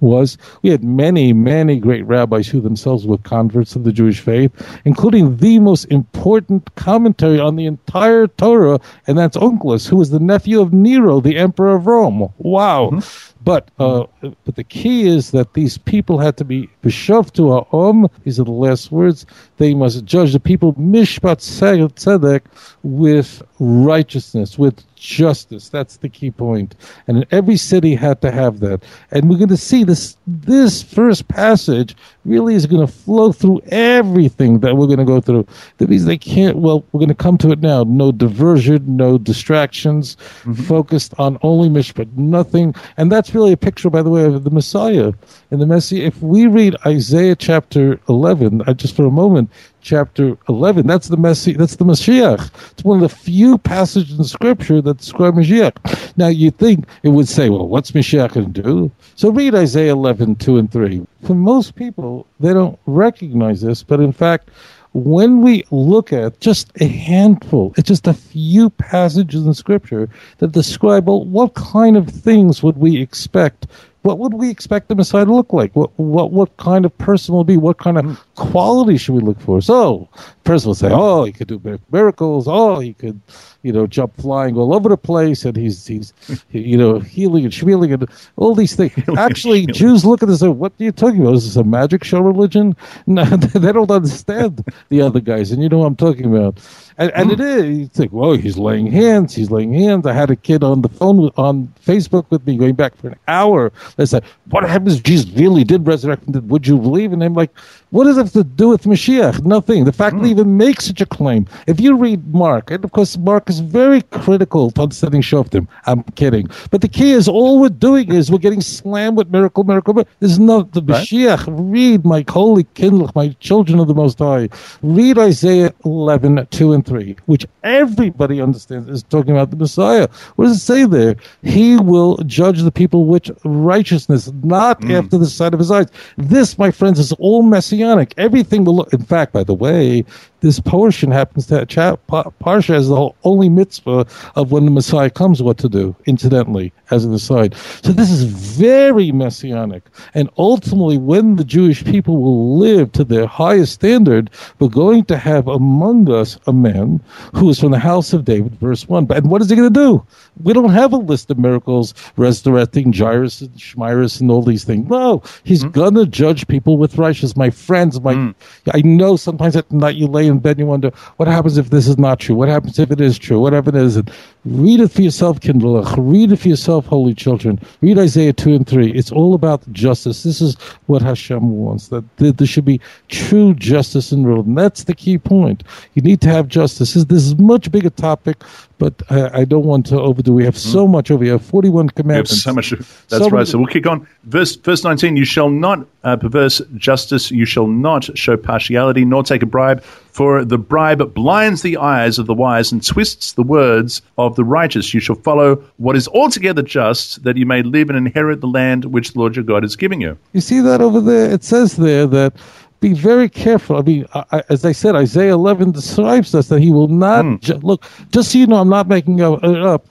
was. 0.00 0.38
We 0.62 0.70
had 0.70 0.82
many, 0.84 1.32
many 1.32 1.78
great 1.78 2.06
rabbis 2.06 2.48
who 2.48 2.60
themselves 2.60 3.06
were 3.06 3.18
converts 3.18 3.72
to 3.72 3.78
the 3.78 3.92
Jewish 3.92 4.20
faith, 4.20 4.52
including 4.84 5.36
the 5.36 5.58
most 5.58 5.84
important 5.86 6.74
commentary 6.74 7.40
on 7.40 7.56
the 7.56 7.66
entire 7.66 8.26
Torah, 8.26 8.80
and 9.06 9.18
that's 9.18 9.36
Onkelos, 9.36 9.88
who 9.88 9.96
was 9.96 10.10
the 10.10 10.20
nephew 10.20 10.60
of 10.60 10.72
Nero, 10.72 11.20
the 11.20 11.36
emperor 11.36 11.74
of 11.74 11.86
Rome. 11.86 12.32
Wow. 12.38 12.90
Mm-hmm. 12.90 13.33
But 13.44 13.70
uh, 13.78 14.04
but 14.20 14.56
the 14.56 14.64
key 14.64 15.06
is 15.06 15.30
that 15.32 15.52
these 15.52 15.76
people 15.76 16.18
had 16.18 16.36
to 16.38 16.44
be 16.44 16.68
b'shav 16.82 17.30
to 17.32 17.52
ha'om. 17.52 18.08
These 18.24 18.40
are 18.40 18.44
the 18.44 18.50
last 18.50 18.90
words. 18.90 19.26
They 19.58 19.74
must 19.74 20.04
judge 20.04 20.32
the 20.32 20.40
people 20.40 20.72
mishpat 20.74 21.38
tzedek 21.40 22.40
with 22.82 23.42
righteousness, 23.60 24.58
with 24.58 24.82
justice. 24.96 25.68
That's 25.68 25.98
the 25.98 26.08
key 26.08 26.30
point. 26.30 26.74
And 27.06 27.26
every 27.30 27.56
city 27.58 27.94
had 27.94 28.22
to 28.22 28.30
have 28.30 28.60
that. 28.60 28.82
And 29.10 29.28
we're 29.28 29.38
going 29.38 29.48
to 29.48 29.56
see 29.56 29.84
this. 29.84 30.16
This 30.26 30.82
first 30.82 31.28
passage 31.28 31.94
really 32.24 32.54
is 32.54 32.66
going 32.66 32.86
to 32.86 32.92
flow 32.92 33.32
through 33.32 33.60
everything 33.68 34.60
that 34.60 34.76
we're 34.76 34.86
going 34.86 34.98
to 34.98 35.04
go 35.04 35.20
through. 35.20 35.46
That 35.78 35.88
means 35.88 36.04
they 36.04 36.18
can't. 36.18 36.58
Well, 36.58 36.84
we're 36.92 37.00
going 37.00 37.08
to 37.08 37.14
come 37.14 37.38
to 37.38 37.50
it 37.50 37.60
now. 37.60 37.84
No 37.84 38.12
diversion, 38.12 38.96
no 38.96 39.18
distractions. 39.18 40.16
Mm-hmm. 40.16 40.54
Focused 40.54 41.14
on 41.18 41.38
only 41.42 41.68
mishpat, 41.68 42.14
nothing. 42.16 42.74
And 42.96 43.10
that's 43.12 43.34
really 43.34 43.52
a 43.52 43.56
picture, 43.56 43.90
by 43.90 44.02
the 44.02 44.10
way, 44.10 44.24
of 44.24 44.44
the 44.44 44.50
Messiah. 44.50 45.12
And 45.50 45.60
the 45.60 45.66
Messiah, 45.66 46.00
if 46.00 46.20
we 46.22 46.46
read 46.46 46.76
Isaiah 46.86 47.36
chapter 47.36 48.00
11, 48.08 48.62
uh, 48.62 48.74
just 48.74 48.96
for 48.96 49.04
a 49.04 49.10
moment, 49.10 49.50
chapter 49.84 50.36
11, 50.48 50.86
that's 50.86 51.08
the 51.08 51.16
Messiah, 51.16 51.56
that's 51.56 51.76
the 51.76 51.84
Mashiach. 51.84 52.50
It's 52.72 52.82
one 52.82 53.02
of 53.02 53.10
the 53.10 53.16
few 53.16 53.58
passages 53.58 54.18
in 54.18 54.24
Scripture 54.24 54.80
that 54.80 54.96
describe 54.96 55.34
Mashiach. 55.34 56.16
Now, 56.16 56.28
you 56.28 56.50
think 56.50 56.86
it 57.02 57.10
would 57.10 57.28
say, 57.28 57.50
well, 57.50 57.68
what's 57.68 57.92
Mashiach 57.92 58.32
going 58.32 58.52
to 58.52 58.62
do? 58.62 58.90
So 59.14 59.30
read 59.30 59.54
Isaiah 59.54 59.92
11, 59.92 60.36
2 60.36 60.56
and 60.56 60.72
3. 60.72 61.06
For 61.22 61.34
most 61.34 61.76
people, 61.76 62.26
they 62.40 62.52
don't 62.52 62.78
recognize 62.86 63.60
this, 63.60 63.82
but 63.82 64.00
in 64.00 64.12
fact, 64.12 64.50
when 64.94 65.42
we 65.42 65.64
look 65.70 66.12
at 66.12 66.40
just 66.40 66.70
a 66.80 66.86
handful, 66.86 67.74
it's 67.76 67.88
just 67.88 68.06
a 68.06 68.14
few 68.14 68.70
passages 68.70 69.44
in 69.44 69.52
Scripture 69.52 70.08
that 70.38 70.52
describe 70.52 71.08
well, 71.08 71.24
what 71.24 71.54
kind 71.54 71.96
of 71.96 72.08
things 72.08 72.62
would 72.62 72.78
we 72.78 73.00
expect 73.00 73.66
what 74.04 74.18
would 74.18 74.34
we 74.34 74.50
expect 74.50 74.88
the 74.88 74.94
Messiah 74.94 75.24
to 75.24 75.34
look 75.34 75.52
like? 75.52 75.74
What 75.74 75.90
what 75.98 76.30
what 76.30 76.54
kind 76.58 76.84
of 76.84 76.96
person 76.98 77.34
will 77.34 77.42
be? 77.42 77.56
What 77.56 77.78
kind 77.78 77.96
of 77.96 78.20
quality 78.34 78.98
should 78.98 79.14
we 79.14 79.22
look 79.22 79.40
for? 79.40 79.62
So, 79.62 80.08
person 80.44 80.68
will 80.68 80.74
say, 80.74 80.90
"Oh, 80.90 81.24
he 81.24 81.32
could 81.32 81.48
do 81.48 81.60
miracles. 81.90 82.46
Oh, 82.46 82.78
he 82.78 82.92
could, 82.92 83.20
you 83.62 83.72
know, 83.72 83.86
jump 83.86 84.16
flying 84.16 84.56
all 84.56 84.74
over 84.74 84.88
the 84.88 84.96
place, 84.96 85.44
and 85.44 85.56
he's 85.56 85.86
he's, 85.86 86.12
you 86.50 86.76
know, 86.76 87.00
healing 87.00 87.44
and 87.44 87.52
shmealing 87.52 87.92
and 87.92 88.08
all 88.36 88.54
these 88.54 88.76
things." 88.76 88.92
Actually, 89.16 89.66
Jews 89.66 90.04
look 90.04 90.22
at 90.22 90.28
this 90.28 90.42
and 90.42 90.52
say, 90.52 90.56
"What 90.56 90.72
are 90.78 90.84
you 90.84 90.92
talking 90.92 91.22
about? 91.22 91.34
Is 91.34 91.44
this 91.44 91.56
a 91.56 91.64
magic 91.64 92.04
show 92.04 92.20
religion?" 92.20 92.76
No, 93.06 93.24
they 93.24 93.72
don't 93.72 93.90
understand 93.90 94.64
the 94.88 95.02
other 95.02 95.20
guys, 95.20 95.50
and 95.52 95.62
you 95.62 95.68
know 95.68 95.78
what 95.78 95.86
I'm 95.86 95.96
talking 95.96 96.26
about. 96.26 96.58
And, 96.96 97.10
and 97.12 97.32
it 97.32 97.40
is. 97.40 97.78
You 97.78 97.86
think, 97.88 98.12
well, 98.12 98.32
he's 98.32 98.56
laying 98.56 98.86
hands. 98.86 99.34
He's 99.34 99.50
laying 99.50 99.72
hands. 99.72 100.06
I 100.06 100.12
had 100.12 100.30
a 100.30 100.36
kid 100.36 100.62
on 100.62 100.82
the 100.82 100.88
phone 100.88 101.18
with, 101.18 101.38
on 101.38 101.72
Facebook 101.84 102.24
with 102.30 102.46
me 102.46 102.56
going 102.56 102.74
back 102.74 102.96
for 102.96 103.08
an 103.08 103.16
hour. 103.28 103.72
They 103.96 104.06
said, 104.06 104.24
"What 104.50 104.64
happens? 104.64 105.00
Jesus 105.00 105.30
really 105.32 105.64
did 105.64 105.86
resurrect? 105.86 106.26
Would 106.28 106.66
you 106.66 106.78
believe?" 106.78 107.12
And 107.12 107.22
I'm 107.22 107.34
like, 107.34 107.50
"What 107.94 108.04
does 108.04 108.18
it 108.18 108.24
have 108.24 108.32
to 108.32 108.42
do 108.42 108.70
with 108.70 108.82
Mashiach? 108.82 109.44
Nothing. 109.44 109.84
The 109.84 109.92
fact 109.92 110.16
mm. 110.16 110.18
that 110.18 110.24
he 110.26 110.32
even 110.32 110.56
makes 110.56 110.86
such 110.86 111.00
a 111.00 111.06
claim. 111.06 111.46
If 111.68 111.78
you 111.78 111.96
read 111.96 112.34
Mark, 112.34 112.72
and 112.72 112.84
of 112.84 112.90
course 112.90 113.16
Mark 113.16 113.48
is 113.48 113.60
very 113.60 114.02
critical 114.02 114.72
to 114.72 114.82
understanding 114.82 115.22
Shoftim. 115.22 115.68
I'm 115.86 116.02
kidding, 116.20 116.48
but 116.72 116.80
the 116.80 116.88
key 116.88 117.12
is 117.12 117.28
all 117.28 117.60
we're 117.60 117.68
doing 117.68 118.12
is 118.12 118.32
we're 118.32 118.38
getting 118.38 118.60
slammed 118.60 119.16
with 119.16 119.28
miracle, 119.30 119.62
miracle. 119.62 119.94
miracle. 119.94 120.12
There's 120.18 120.40
not 120.40 120.72
the 120.72 120.82
right. 120.82 121.06
Mashiach. 121.06 121.44
Read 121.46 122.04
my 122.04 122.24
holy 122.28 122.64
kindle, 122.74 123.12
my 123.14 123.28
children 123.38 123.78
of 123.78 123.86
the 123.86 123.94
Most 123.94 124.18
High. 124.18 124.48
Read 124.82 125.16
Isaiah 125.16 125.72
11, 125.84 126.48
2 126.50 126.72
and 126.72 126.84
3, 126.84 127.14
which 127.26 127.46
everybody 127.62 128.40
understands 128.40 128.88
is 128.88 129.04
talking 129.04 129.30
about 129.30 129.50
the 129.50 129.56
Messiah. 129.56 130.08
What 130.34 130.46
does 130.46 130.56
it 130.56 130.66
say 130.72 130.84
there? 130.84 131.14
He 131.44 131.76
will 131.76 132.16
judge 132.26 132.62
the 132.62 132.72
people 132.72 133.06
with 133.06 133.30
righteousness, 133.44 134.32
not 134.42 134.80
mm. 134.80 134.98
after 134.98 135.16
the 135.16 135.26
sight 135.26 135.54
of 135.54 135.60
his 135.60 135.70
eyes. 135.70 135.86
This, 136.16 136.58
my 136.58 136.72
friends, 136.72 136.98
is 136.98 137.12
all 137.12 137.44
messianic. 137.44 137.83
Everything 138.16 138.64
will 138.64 138.76
look, 138.76 138.92
in 138.92 139.02
fact, 139.02 139.32
by 139.32 139.44
the 139.44 139.54
way, 139.54 140.04
this 140.40 140.60
portion 140.60 141.10
happens 141.10 141.46
to 141.46 141.64
cha- 141.64 141.96
pa- 141.96 142.30
Parsha 142.42 142.74
as 142.74 142.88
the 142.88 142.96
whole, 142.96 143.16
only 143.24 143.48
mitzvah 143.48 144.06
of 144.36 144.52
when 144.52 144.66
the 144.66 144.70
Messiah 144.70 145.08
comes, 145.08 145.42
what 145.42 145.56
to 145.58 145.68
do, 145.68 145.96
incidentally, 146.06 146.72
as 146.90 147.04
an 147.04 147.14
aside. 147.14 147.54
So 147.82 147.92
this 147.92 148.10
is 148.10 148.24
very 148.24 149.10
messianic. 149.10 149.84
And 150.12 150.28
ultimately, 150.36 150.98
when 150.98 151.36
the 151.36 151.44
Jewish 151.44 151.82
people 151.84 152.18
will 152.18 152.58
live 152.58 152.92
to 152.92 153.04
their 153.04 153.26
highest 153.26 153.72
standard, 153.72 154.30
we're 154.58 154.68
going 154.68 155.04
to 155.06 155.16
have 155.16 155.48
among 155.48 156.10
us 156.10 156.38
a 156.46 156.52
man 156.52 157.00
who 157.34 157.48
is 157.48 157.58
from 157.58 157.70
the 157.70 157.78
house 157.78 158.12
of 158.12 158.24
David, 158.26 158.54
verse 158.60 158.86
1. 158.86 159.06
And 159.10 159.30
what 159.30 159.40
is 159.40 159.48
he 159.48 159.56
going 159.56 159.72
to 159.72 159.80
do? 159.80 160.06
We 160.42 160.52
don't 160.52 160.70
have 160.70 160.92
a 160.92 160.96
list 160.96 161.30
of 161.30 161.38
miracles 161.38 161.94
resurrecting 162.16 162.92
Jairus 162.92 163.40
and 163.40 163.50
Shmirus 163.52 164.20
and 164.20 164.30
all 164.30 164.42
these 164.42 164.64
things. 164.64 164.88
No, 164.88 165.22
he's 165.44 165.62
mm-hmm. 165.62 165.70
going 165.70 165.94
to 165.94 166.06
judge 166.06 166.46
people 166.48 166.76
with 166.76 166.98
righteousness. 166.98 167.36
My 167.36 167.50
friends, 167.50 168.00
my, 168.00 168.14
mm. 168.14 168.34
I 168.72 168.80
know 168.82 169.16
sometimes 169.16 169.54
at 169.54 169.70
night 169.70 169.96
you 169.96 170.06
lay 170.06 170.26
in 170.26 170.40
bed 170.40 170.52
and 170.52 170.60
you 170.60 170.66
wonder, 170.66 170.90
what 171.16 171.28
happens 171.28 171.56
if 171.56 171.70
this 171.70 171.86
is 171.86 171.98
not 171.98 172.18
true? 172.18 172.34
What 172.34 172.48
happens 172.48 172.78
if 172.78 172.90
it 172.90 173.00
is 173.00 173.18
true? 173.18 173.40
Whatever 173.40 173.70
it 173.70 173.76
is. 173.76 173.96
And 173.96 174.10
read 174.44 174.80
it 174.80 174.90
for 174.90 175.02
yourself, 175.02 175.40
Kindlech. 175.40 175.94
Read 175.98 176.32
it 176.32 176.36
for 176.36 176.48
yourself, 176.48 176.86
holy 176.86 177.14
children. 177.14 177.58
Read 177.80 177.98
Isaiah 177.98 178.32
2 178.32 178.54
and 178.54 178.66
3. 178.66 178.92
It's 178.92 179.10
all 179.10 179.34
about 179.34 179.70
justice. 179.72 180.22
This 180.22 180.40
is 180.40 180.54
what 180.86 181.02
Hashem 181.02 181.50
wants, 181.50 181.88
that 181.88 182.04
there 182.16 182.46
should 182.46 182.64
be 182.64 182.80
true 183.08 183.54
justice 183.54 184.12
in 184.12 184.22
the 184.22 184.28
world. 184.28 184.46
And 184.46 184.56
that's 184.56 184.84
the 184.84 184.94
key 184.94 185.18
point. 185.18 185.64
You 185.94 186.02
need 186.02 186.20
to 186.22 186.28
have 186.28 186.48
justice. 186.48 186.94
This 186.94 187.22
is 187.22 187.32
a 187.32 187.36
much 187.36 187.70
bigger 187.70 187.90
topic, 187.90 188.42
but 188.78 189.02
I, 189.10 189.40
I 189.40 189.44
don't 189.44 189.64
want 189.64 189.86
to 189.86 190.00
overdo. 190.00 190.32
We 190.32 190.44
have 190.44 190.58
so 190.58 190.86
mm. 190.86 190.90
much 190.90 191.10
over 191.10 191.24
here. 191.24 191.38
Forty-one 191.38 191.90
commandments. 191.90 192.42
so 192.42 192.52
much. 192.52 192.70
That's 192.70 193.24
so 193.24 193.30
right. 193.30 193.46
So 193.46 193.58
we'll 193.58 193.66
kick 193.66 193.86
on. 193.86 194.06
Verse 194.24 194.56
verse 194.56 194.84
nineteen. 194.84 195.16
You 195.16 195.24
shall 195.24 195.50
not 195.50 195.86
uh, 196.02 196.16
perverse 196.16 196.60
justice. 196.76 197.30
You 197.30 197.44
shall 197.44 197.66
not 197.66 198.16
show 198.16 198.36
partiality, 198.36 199.04
nor 199.04 199.22
take 199.22 199.42
a 199.42 199.46
bribe. 199.46 199.82
For 200.14 200.44
the 200.44 200.58
bribe 200.58 201.12
blinds 201.12 201.62
the 201.62 201.76
eyes 201.76 202.20
of 202.20 202.26
the 202.26 202.34
wise 202.34 202.70
and 202.70 202.86
twists 202.86 203.32
the 203.32 203.42
words 203.42 204.00
of 204.16 204.36
the 204.36 204.44
righteous. 204.44 204.94
You 204.94 205.00
shall 205.00 205.16
follow 205.16 205.56
what 205.78 205.96
is 205.96 206.06
altogether 206.06 206.62
just, 206.62 207.24
that 207.24 207.36
you 207.36 207.46
may 207.46 207.62
live 207.62 207.90
and 207.90 207.98
inherit 207.98 208.40
the 208.40 208.46
land 208.46 208.84
which 208.84 209.12
the 209.12 209.18
Lord 209.18 209.34
your 209.34 209.44
God 209.44 209.64
is 209.64 209.74
giving 209.74 210.00
you. 210.00 210.16
You 210.32 210.40
see 210.40 210.60
that 210.60 210.80
over 210.80 211.00
there? 211.00 211.32
It 211.32 211.42
says 211.42 211.78
there 211.78 212.06
that 212.06 212.32
be 212.78 212.92
very 212.92 213.28
careful. 213.28 213.76
I 213.76 213.82
mean, 213.82 214.06
I, 214.14 214.44
as 214.50 214.64
I 214.64 214.70
said, 214.70 214.94
Isaiah 214.94 215.34
11 215.34 215.72
describes 215.72 216.32
us 216.32 216.46
that 216.46 216.60
he 216.60 216.70
will 216.70 216.86
not 216.86 217.24
mm. 217.24 217.40
ju- 217.40 217.54
look. 217.54 217.84
Just 218.10 218.30
so 218.30 218.38
you 218.38 218.46
know, 218.46 218.56
I'm 218.56 218.68
not 218.68 218.86
making 218.86 219.18
it 219.18 219.24
up. 219.24 219.88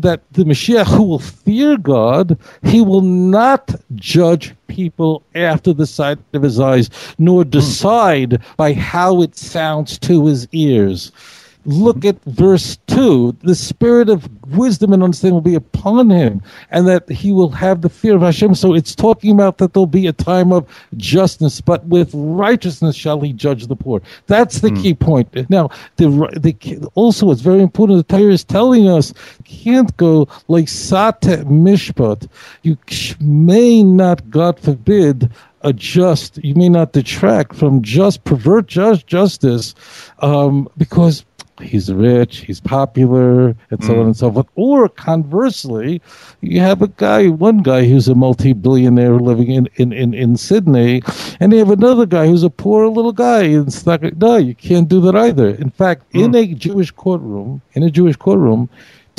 That 0.00 0.20
the 0.32 0.44
Mashiach 0.44 0.86
who 0.86 1.04
will 1.04 1.18
fear 1.18 1.76
God, 1.76 2.38
he 2.62 2.80
will 2.80 3.00
not 3.00 3.74
judge 3.94 4.54
people 4.66 5.22
after 5.34 5.72
the 5.72 5.86
sight 5.86 6.18
of 6.34 6.42
his 6.42 6.60
eyes, 6.60 6.90
nor 7.18 7.44
hmm. 7.44 7.50
decide 7.50 8.42
by 8.56 8.72
how 8.74 9.22
it 9.22 9.36
sounds 9.36 9.98
to 10.00 10.26
his 10.26 10.46
ears 10.52 11.12
look 11.66 12.04
at 12.04 12.22
verse 12.24 12.78
2 12.86 13.36
the 13.42 13.54
spirit 13.54 14.08
of 14.08 14.28
wisdom 14.56 14.92
and 14.92 15.02
understanding 15.02 15.34
will 15.34 15.40
be 15.40 15.54
upon 15.54 16.08
him 16.08 16.40
and 16.70 16.86
that 16.86 17.08
he 17.08 17.32
will 17.32 17.50
have 17.50 17.82
the 17.82 17.88
fear 17.88 18.14
of 18.14 18.22
hashem. 18.22 18.54
So 18.54 18.74
it's 18.74 18.94
talking 18.94 19.32
about 19.32 19.58
that 19.58 19.74
there'll 19.74 19.86
be 19.86 20.06
a 20.06 20.12
time 20.12 20.52
of 20.52 20.66
justice 20.96 21.60
but 21.60 21.84
with 21.86 22.10
righteousness 22.14 22.94
shall 22.94 23.20
he 23.20 23.32
judge 23.32 23.66
the 23.66 23.76
poor. 23.76 24.00
That's 24.26 24.60
the 24.60 24.70
mm. 24.70 24.82
key 24.82 24.94
point. 24.94 25.50
Now 25.50 25.70
the, 25.96 26.08
the 26.36 26.88
also 26.94 27.30
it's 27.30 27.40
very 27.40 27.60
important 27.60 28.06
the 28.06 28.16
Torah 28.16 28.32
is 28.32 28.44
telling 28.44 28.88
us 28.88 29.12
can't 29.44 29.94
go 29.96 30.28
like 30.48 30.68
sate 30.68 31.44
mishpat. 31.46 32.28
You 32.62 32.78
may 33.20 33.82
not 33.82 34.30
god 34.30 34.60
forbid 34.60 35.30
adjust 35.62 36.38
you 36.44 36.54
may 36.54 36.68
not 36.68 36.92
detract 36.92 37.56
from 37.56 37.82
just 37.82 38.22
pervert 38.24 38.66
just 38.66 39.06
justice 39.06 39.74
um, 40.20 40.68
because 40.78 41.24
he's 41.60 41.92
rich, 41.92 42.38
he's 42.38 42.60
popular, 42.60 43.56
and 43.70 43.84
so 43.84 43.94
mm. 43.94 44.00
on 44.00 44.06
and 44.06 44.16
so 44.16 44.30
forth. 44.30 44.46
Or 44.54 44.88
conversely, 44.88 46.02
you 46.40 46.60
have 46.60 46.82
a 46.82 46.88
guy, 46.88 47.28
one 47.28 47.58
guy 47.58 47.84
who's 47.84 48.08
a 48.08 48.14
multi-billionaire 48.14 49.18
living 49.18 49.50
in, 49.50 49.68
in, 49.76 49.92
in, 49.92 50.14
in 50.14 50.36
Sydney, 50.36 51.02
and 51.40 51.52
you 51.52 51.58
have 51.58 51.70
another 51.70 52.06
guy 52.06 52.26
who's 52.26 52.42
a 52.42 52.50
poor 52.50 52.88
little 52.88 53.12
guy. 53.12 53.42
And 53.42 53.68
it's 53.68 53.86
not, 53.86 54.02
no, 54.16 54.36
you 54.36 54.54
can't 54.54 54.88
do 54.88 55.00
that 55.02 55.16
either. 55.16 55.48
In 55.48 55.70
fact, 55.70 56.10
mm. 56.12 56.24
in 56.24 56.34
a 56.34 56.46
Jewish 56.54 56.90
courtroom, 56.90 57.62
in 57.72 57.82
a 57.82 57.90
Jewish 57.90 58.16
courtroom, 58.16 58.68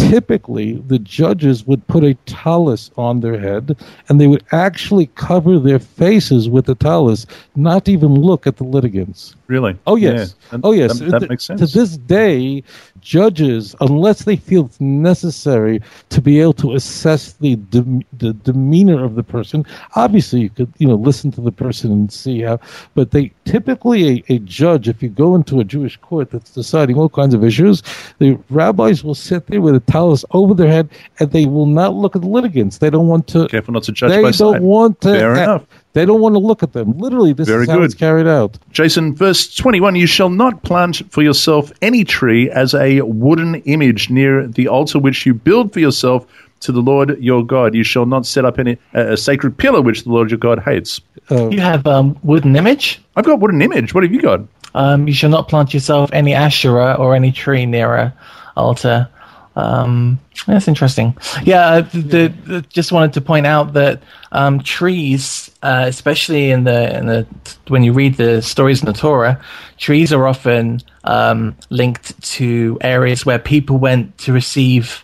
typically 0.10 0.74
the 0.88 1.00
judges 1.00 1.66
would 1.66 1.86
put 1.88 2.04
a 2.04 2.14
tallis 2.26 2.92
on 2.98 3.20
their 3.20 3.40
head 3.40 3.76
and 4.08 4.20
they 4.20 4.28
would 4.28 4.44
actually 4.52 5.08
cover 5.16 5.60
their 5.60 5.80
faces 5.80 6.50
with 6.50 6.66
the 6.66 6.76
tallis, 6.76 7.26
not 7.56 7.88
even 7.90 8.16
look 8.16 8.48
at 8.48 8.58
the 8.58 8.64
litigants. 8.64 9.36
Really? 9.48 9.78
Oh 9.88 9.96
yes. 9.96 10.36
Yeah. 10.52 10.60
Oh 10.64 10.72
yes. 10.74 11.00
That, 11.00 11.22
that 11.22 11.30
makes 11.30 11.46
sense. 11.46 11.60
To 11.60 11.68
this 11.68 11.98
day, 11.98 12.64
judges, 13.00 13.76
unless 13.80 14.24
they 14.24 14.36
feel 14.36 14.66
it's 14.66 14.82
necessary 14.82 15.82
to 16.10 16.22
be 16.22 16.42
able 16.42 16.54
to 16.54 16.74
assess 16.74 17.34
the 17.34 17.56
de- 17.56 18.06
the 18.18 18.34
demeanor 18.34 19.04
of 19.04 19.16
the 19.16 19.24
person, 19.24 19.66
obviously 19.96 20.42
you 20.42 20.50
could 20.50 20.72
you 20.78 20.88
know 20.88 20.96
listen 20.96 21.32
to 21.32 21.42
the 21.42 21.52
person 21.52 21.92
and 21.92 22.12
see 22.12 22.42
how. 22.42 22.60
But 22.94 23.12
they 23.12 23.32
typically 23.46 24.24
a, 24.30 24.34
a 24.34 24.40
judge, 24.40 24.90
if 24.90 25.02
you 25.02 25.10
go 25.10 25.36
into 25.36 25.60
a 25.60 25.64
Jewish 25.64 25.98
court 25.98 26.32
that's 26.32 26.52
deciding 26.54 26.98
all 26.98 27.10
kinds 27.10 27.34
of 27.34 27.44
issues, 27.44 27.82
the 28.20 28.38
rabbis 28.50 29.04
will 29.04 29.16
sit 29.16 29.48
there 29.48 29.62
with 29.62 29.76
a 29.76 29.80
tallis 29.98 30.24
over 30.32 30.54
their 30.54 30.68
head 30.68 30.90
and 31.20 31.32
they 31.32 31.46
will 31.46 31.66
not 31.66 31.94
look 31.94 32.16
at 32.16 32.22
the 32.22 32.28
litigants. 32.28 32.78
They 32.78 32.90
don't 32.90 33.08
want 33.08 33.28
to. 33.30 33.48
Careful 33.48 33.74
not 33.74 33.84
to 33.84 33.92
judge. 33.92 34.12
They 34.12 34.22
don't 34.22 34.34
side. 34.34 34.62
want 34.62 35.02
to. 35.02 35.12
Fair 35.12 35.34
enough. 35.34 35.66
They 35.94 36.06
don't 36.06 36.22
want 36.22 36.36
to 36.36 36.40
look 36.40 36.62
at 36.62 36.74
them. 36.74 36.98
Literally, 36.98 37.34
this 37.34 37.48
Very 37.48 37.64
is 37.64 37.70
how 37.70 37.78
good. 37.78 37.86
it's 37.86 37.96
carried 37.96 38.28
out. 38.28 38.58
Jason, 38.72 39.16
verse 39.16 39.56
21 39.56 39.96
You 39.96 40.06
shall 40.06 40.30
not 40.30 40.62
plant 40.62 41.02
for 41.12 41.24
yourself 41.24 41.72
any 41.82 42.04
tree 42.04 42.50
as 42.52 42.76
a 42.76 43.02
wooden 43.02 43.56
image 43.64 44.10
near 44.10 44.48
the 44.48 44.68
altar 44.68 45.00
which 45.00 45.26
you 45.26 45.34
build 45.34 45.74
for 45.74 45.80
yourself 45.80 46.28
to 46.60 46.72
the 46.72 46.82
Lord 46.82 47.18
your 47.20 47.44
God. 47.44 47.74
You 47.74 47.84
shall 47.84 48.06
not 48.06 48.26
set 48.26 48.46
up 48.46 48.60
any 48.60 48.78
uh, 48.94 49.14
a 49.14 49.18
sacred 49.18 49.58
pillar 49.58 49.82
which 49.82 50.04
the 50.04 50.12
Lord 50.12 50.30
your 50.30 50.38
God 50.38 50.60
hates. 50.60 51.02
Uh, 51.32 51.50
you 51.50 51.60
have 51.60 51.86
um, 51.88 52.18
wooden 52.24 52.56
image? 52.56 53.02
I've 53.16 53.26
got 53.26 53.40
wooden 53.40 53.62
image. 53.62 53.94
What 53.94 54.04
have 54.04 54.14
you 54.14 54.22
got? 54.22 54.42
Um, 54.76 55.08
you 55.08 55.14
shall 55.14 55.32
not 55.32 55.50
plant 55.50 55.74
yourself 55.74 56.12
any 56.14 56.36
Asherah 56.36 56.94
or 57.00 57.16
any 57.16 57.32
tree 57.32 57.66
near 57.66 57.96
a 57.96 58.14
altar. 58.56 59.10
Um, 59.58 60.20
that's 60.46 60.68
interesting. 60.68 61.18
Yeah, 61.42 61.66
uh, 61.66 61.82
the, 61.92 62.28
the, 62.46 62.62
just 62.70 62.92
wanted 62.92 63.14
to 63.14 63.22
point 63.22 63.48
out 63.48 63.74
that 63.74 64.04
um, 64.32 64.60
trees, 64.60 65.50
uh, 65.64 65.86
especially 65.88 66.52
in 66.52 66.64
the 66.64 66.96
in 66.96 67.08
the 67.08 67.28
when 67.68 67.84
you 67.84 67.92
read 67.92 68.18
the 68.18 68.44
stories 68.44 68.82
in 68.82 68.86
the 68.86 68.94
Torah, 68.94 69.42
trees 69.78 70.14
are 70.14 70.28
often 70.28 70.82
um, 71.06 71.56
linked 71.72 72.22
to 72.36 72.78
areas 72.82 73.26
where 73.26 73.40
people 73.40 73.78
went 73.78 74.16
to 74.20 74.32
receive 74.32 75.04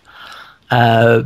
uh, 0.70 1.24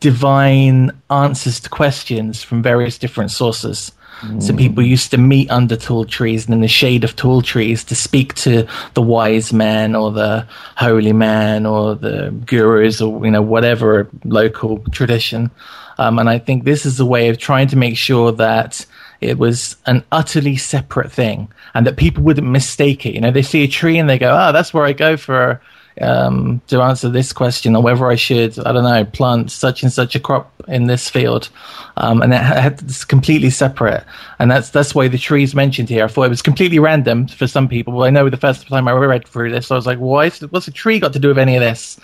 divine 0.00 0.90
answers 1.10 1.60
to 1.60 1.68
questions 1.68 2.42
from 2.42 2.62
various 2.62 2.96
different 2.96 3.30
sources. 3.30 3.92
So 4.38 4.56
people 4.56 4.82
used 4.82 5.10
to 5.10 5.18
meet 5.18 5.50
under 5.50 5.76
tall 5.76 6.04
trees 6.04 6.46
and 6.46 6.54
in 6.54 6.60
the 6.60 6.68
shade 6.68 7.04
of 7.04 7.14
tall 7.14 7.42
trees 7.42 7.84
to 7.84 7.94
speak 7.94 8.34
to 8.36 8.66
the 8.94 9.02
wise 9.02 9.52
man 9.52 9.94
or 9.94 10.10
the 10.10 10.46
holy 10.76 11.12
man 11.12 11.66
or 11.66 11.94
the 11.94 12.30
gurus 12.46 13.00
or 13.00 13.24
you 13.24 13.30
know 13.30 13.42
whatever 13.42 14.08
local 14.24 14.78
tradition. 14.92 15.50
Um, 15.98 16.18
and 16.18 16.28
I 16.28 16.38
think 16.38 16.64
this 16.64 16.86
is 16.86 16.98
a 16.98 17.06
way 17.06 17.28
of 17.28 17.38
trying 17.38 17.68
to 17.68 17.76
make 17.76 17.96
sure 17.96 18.32
that 18.32 18.84
it 19.20 19.38
was 19.38 19.76
an 19.86 20.04
utterly 20.10 20.56
separate 20.56 21.12
thing 21.12 21.48
and 21.74 21.86
that 21.86 21.96
people 21.96 22.22
wouldn't 22.22 22.46
mistake 22.46 23.06
it. 23.06 23.14
You 23.14 23.20
know, 23.20 23.30
they 23.30 23.42
see 23.42 23.62
a 23.62 23.68
tree 23.68 23.98
and 23.98 24.08
they 24.08 24.18
go, 24.18 24.30
"Oh, 24.30 24.52
that's 24.52 24.74
where 24.74 24.84
I 24.84 24.92
go 24.92 25.16
for." 25.16 25.60
Um, 26.00 26.60
to 26.66 26.82
answer 26.82 27.08
this 27.08 27.32
question, 27.32 27.76
or 27.76 27.82
whether 27.82 28.10
I 28.10 28.16
should, 28.16 28.58
I 28.66 28.72
don't 28.72 28.82
know, 28.82 29.04
plant 29.04 29.52
such 29.52 29.84
and 29.84 29.92
such 29.92 30.16
a 30.16 30.20
crop 30.20 30.52
in 30.66 30.86
this 30.86 31.08
field, 31.08 31.50
um, 31.96 32.20
and 32.20 32.34
it 32.34 32.40
had, 32.42 32.82
it's 32.82 33.04
completely 33.04 33.50
separate. 33.50 34.02
And 34.40 34.50
that's 34.50 34.70
that's 34.70 34.92
why 34.92 35.06
the 35.06 35.18
trees 35.18 35.54
mentioned 35.54 35.88
here. 35.88 36.04
I 36.04 36.08
thought 36.08 36.24
it 36.24 36.30
was 36.30 36.42
completely 36.42 36.80
random 36.80 37.28
for 37.28 37.46
some 37.46 37.68
people. 37.68 37.92
But 37.92 38.00
I 38.00 38.10
know 38.10 38.28
the 38.28 38.36
first 38.36 38.66
time 38.66 38.88
I 38.88 38.92
read 38.92 39.28
through 39.28 39.52
this, 39.52 39.70
I 39.70 39.76
was 39.76 39.86
like, 39.86 39.98
why? 39.98 40.30
What's 40.30 40.66
a 40.66 40.72
tree 40.72 40.98
got 40.98 41.12
to 41.12 41.20
do 41.20 41.28
with 41.28 41.38
any 41.38 41.54
of 41.54 41.60
this? 41.60 42.00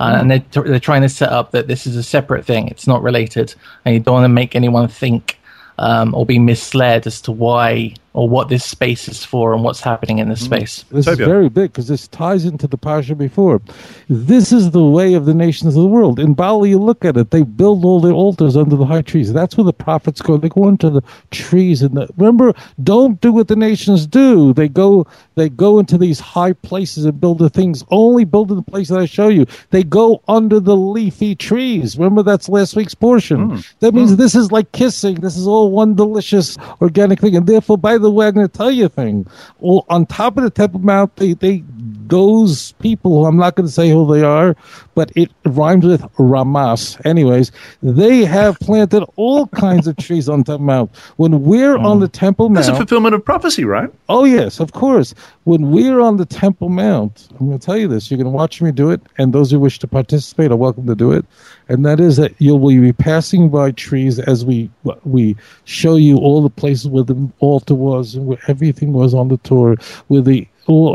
Uh, 0.00 0.16
and 0.20 0.30
they're, 0.30 0.62
they're 0.64 0.80
trying 0.80 1.02
to 1.02 1.08
set 1.08 1.30
up 1.30 1.52
that 1.52 1.68
this 1.68 1.86
is 1.86 1.94
a 1.94 2.02
separate 2.02 2.44
thing. 2.44 2.66
It's 2.68 2.88
not 2.88 3.04
related, 3.04 3.54
and 3.84 3.94
you 3.94 4.00
don't 4.00 4.14
want 4.14 4.24
to 4.24 4.28
make 4.28 4.56
anyone 4.56 4.88
think 4.88 5.38
um, 5.78 6.14
or 6.14 6.26
be 6.26 6.38
misled 6.38 7.06
as 7.06 7.20
to 7.22 7.32
why 7.32 7.94
or 8.18 8.28
what 8.28 8.48
this 8.48 8.64
space 8.64 9.06
is 9.06 9.24
for 9.24 9.54
and 9.54 9.62
what's 9.62 9.80
happening 9.80 10.18
in 10.18 10.28
this 10.28 10.42
mm-hmm. 10.42 10.56
space. 10.56 10.84
This 10.90 11.06
is 11.06 11.18
very 11.18 11.48
big 11.48 11.70
because 11.70 11.86
this 11.86 12.08
ties 12.08 12.44
into 12.44 12.66
the 12.66 12.76
parsha 12.76 13.16
before. 13.16 13.62
This 14.08 14.50
is 14.50 14.72
the 14.72 14.82
way 14.82 15.14
of 15.14 15.24
the 15.24 15.34
nations 15.34 15.76
of 15.76 15.82
the 15.84 15.88
world. 15.88 16.18
In 16.18 16.34
Bali, 16.34 16.70
you 16.70 16.80
look 16.80 17.04
at 17.04 17.16
it, 17.16 17.30
they 17.30 17.42
build 17.42 17.84
all 17.84 18.00
their 18.00 18.10
altars 18.10 18.56
under 18.56 18.74
the 18.74 18.84
high 18.84 19.02
trees. 19.02 19.32
That's 19.32 19.56
where 19.56 19.62
the 19.64 19.72
prophets 19.72 20.20
go. 20.20 20.36
They 20.36 20.48
go 20.48 20.66
into 20.66 20.90
the 20.90 21.02
trees. 21.30 21.80
and 21.80 21.96
the, 21.96 22.08
Remember, 22.16 22.54
don't 22.82 23.20
do 23.20 23.32
what 23.32 23.46
the 23.46 23.54
nations 23.54 24.04
do. 24.04 24.52
They 24.52 24.68
go 24.68 25.06
They 25.38 25.48
go 25.48 25.78
into 25.78 25.96
these 25.96 26.18
high 26.18 26.52
places 26.52 27.04
and 27.04 27.20
build 27.20 27.38
the 27.38 27.48
things. 27.48 27.84
Only 27.90 28.24
build 28.24 28.50
in 28.50 28.56
the 28.56 28.62
place 28.62 28.88
that 28.88 28.98
I 28.98 29.06
show 29.06 29.28
you. 29.28 29.46
They 29.70 29.84
go 29.84 30.22
under 30.26 30.58
the 30.58 30.76
leafy 30.76 31.34
trees. 31.34 31.96
Remember 31.96 32.22
that's 32.22 32.48
last 32.48 32.74
week's 32.74 32.94
portion. 32.94 33.52
Mm. 33.52 33.74
That 33.78 33.94
means 33.94 34.16
this 34.16 34.34
is 34.34 34.50
like 34.50 34.72
kissing. 34.72 35.16
This 35.16 35.36
is 35.36 35.46
all 35.46 35.70
one 35.70 35.94
delicious 35.94 36.58
organic 36.80 37.20
thing. 37.20 37.36
And 37.36 37.46
therefore, 37.46 37.78
by 37.78 37.98
the 37.98 38.10
way, 38.10 38.26
I'm 38.26 38.34
going 38.34 38.48
to 38.48 38.52
tell 38.52 38.70
you 38.70 38.86
a 38.86 38.88
thing. 38.88 39.26
Well, 39.60 39.86
on 39.88 40.06
top 40.06 40.36
of 40.36 40.42
the 40.42 40.50
Temple 40.50 40.80
Mount, 40.80 41.14
they, 41.16 41.34
they 41.34 41.62
those 42.08 42.72
people, 42.72 43.18
who 43.18 43.24
I'm 43.26 43.36
not 43.36 43.54
going 43.54 43.66
to 43.66 43.72
say 43.72 43.90
who 43.90 44.12
they 44.12 44.22
are, 44.22 44.56
but 44.94 45.12
it 45.14 45.30
rhymes 45.44 45.84
with 45.84 46.04
Ramas. 46.18 46.98
Anyways, 47.04 47.52
they 47.82 48.24
have 48.24 48.58
planted 48.60 49.04
all 49.16 49.46
kinds 49.48 49.86
of 49.86 49.96
trees 49.96 50.28
on 50.28 50.44
Temple 50.44 50.64
Mount. 50.64 50.96
When 51.16 51.42
we're 51.42 51.76
on 51.76 51.98
oh. 51.98 52.00
the 52.00 52.08
Temple 52.08 52.48
Mount, 52.48 52.66
That's 52.66 52.68
a 52.68 52.76
fulfillment 52.76 53.14
of 53.14 53.24
prophecy, 53.24 53.64
right? 53.64 53.90
Oh 54.08 54.24
yes, 54.24 54.60
of 54.60 54.72
course. 54.72 55.14
When 55.44 55.70
we're 55.70 56.00
on 56.00 56.16
the 56.16 56.26
Temple 56.26 56.68
Mount, 56.68 57.28
I'm 57.38 57.46
going 57.46 57.58
to 57.58 57.64
tell 57.64 57.76
you 57.76 57.88
this. 57.88 58.10
You're 58.10 58.18
going 58.18 58.26
to 58.26 58.30
watch 58.30 58.60
me 58.60 58.72
do 58.72 58.90
it, 58.90 59.00
and 59.18 59.32
those 59.32 59.50
who 59.50 59.60
wish 59.60 59.78
to 59.78 59.86
participate 59.86 60.50
are 60.50 60.56
welcome 60.56 60.86
to 60.86 60.94
do 60.94 61.12
it. 61.12 61.24
And 61.68 61.84
that 61.86 62.00
is 62.00 62.16
that 62.16 62.34
you 62.38 62.56
will 62.56 62.80
be 62.80 62.92
passing 62.92 63.48
by 63.50 63.70
trees 63.72 64.18
as 64.18 64.44
we 64.44 64.70
we 65.04 65.36
show 65.64 65.96
you 65.96 66.16
all 66.16 66.42
the 66.42 66.50
places 66.50 66.88
where 66.88 67.04
the 67.04 67.30
altar 67.40 67.74
was 67.74 68.14
and 68.14 68.26
where 68.26 68.38
everything 68.48 68.92
was 68.92 69.14
on 69.14 69.28
the 69.28 69.38
tour, 69.38 69.76
where 70.08 70.22
the 70.22 70.46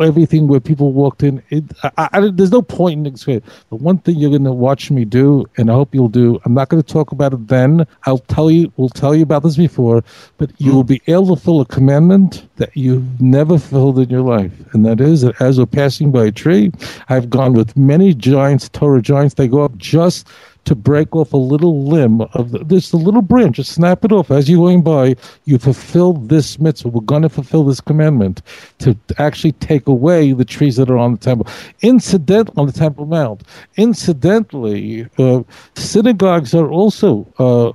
everything 0.04 0.48
where 0.48 0.60
people 0.60 0.92
walked 0.92 1.24
in. 1.24 1.42
It, 1.50 1.64
I, 1.84 2.10
I, 2.14 2.30
there's 2.32 2.52
no 2.52 2.62
point 2.62 3.00
in 3.00 3.06
explaining. 3.06 3.44
The 3.70 3.76
one 3.76 3.98
thing 3.98 4.18
you're 4.18 4.30
going 4.30 4.44
to 4.44 4.52
watch 4.52 4.92
me 4.92 5.06
do, 5.06 5.46
and 5.58 5.70
I 5.70 5.74
hope 5.74 5.94
you'll 5.94 6.08
do. 6.08 6.40
I'm 6.46 6.54
not 6.54 6.70
going 6.70 6.82
to 6.82 6.94
talk 6.94 7.12
about 7.12 7.34
it 7.34 7.48
then. 7.48 7.86
I'll 8.04 8.20
tell 8.20 8.52
you. 8.52 8.72
We'll 8.78 8.90
tell 8.90 9.16
you 9.16 9.24
about 9.24 9.44
this 9.44 9.58
before, 9.58 10.04
but 10.38 10.52
you 10.60 10.74
will 10.74 10.84
mm. 10.84 10.88
be 10.88 11.02
able 11.08 11.36
to 11.36 11.42
fulfill 11.42 11.62
a 11.62 11.66
commandment 11.66 12.48
that 12.58 12.76
you've 12.76 13.22
never 13.22 13.58
fulfilled 13.58 14.00
in 14.00 14.10
your 14.10 14.22
life, 14.22 14.52
and 14.74 14.86
that 14.86 15.02
is 15.02 15.22
that 15.22 15.42
as 15.42 15.58
we're 15.58 15.66
passing 15.66 16.12
by 16.12 16.26
a 16.26 16.32
tree, 16.32 16.72
I've 17.10 17.30
gone 17.30 17.54
with 17.54 17.76
many 17.76 18.14
giants, 18.14 18.70
Torah 18.70 19.02
giants. 19.02 19.36
They 19.36 19.48
go 19.48 19.62
up 19.62 19.76
just 19.78 20.28
to 20.66 20.76
break 20.76 21.16
off 21.16 21.34
a 21.34 21.38
little 21.38 21.84
limb 21.84 22.22
of 22.22 22.52
the, 22.52 22.60
this 22.64 22.94
a 22.94 22.98
little 22.98 23.22
branch, 23.22 23.58
just 23.58 23.74
snap 23.74 24.06
it 24.06 24.12
off 24.12 24.32
as 24.32 24.50
you're 24.50 24.60
going 24.60 24.82
by. 24.82 25.16
You 25.46 25.58
fulfill 25.58 26.14
this 26.14 26.60
mitzvah. 26.60 26.90
We're 26.90 27.02
going 27.02 27.24
to 27.24 27.30
fulfill 27.30 27.64
this 27.64 27.82
commandment 27.82 28.42
to 28.80 28.96
actually 29.18 29.54
take 29.54 29.88
away 29.88 30.34
the 30.34 30.46
trees 30.46 30.78
that 30.78 30.90
are 30.90 30.98
on 30.98 31.14
the 31.14 31.18
temple. 31.18 31.48
Incident 31.82 32.50
on 32.56 32.68
the 32.68 32.72
Temple 32.72 33.06
Mount. 33.06 33.44
Incidentally, 33.78 35.08
uh, 35.18 35.44
synagogues 35.76 36.54
are 36.54 36.70
also 36.70 37.28
uh, 37.40 37.70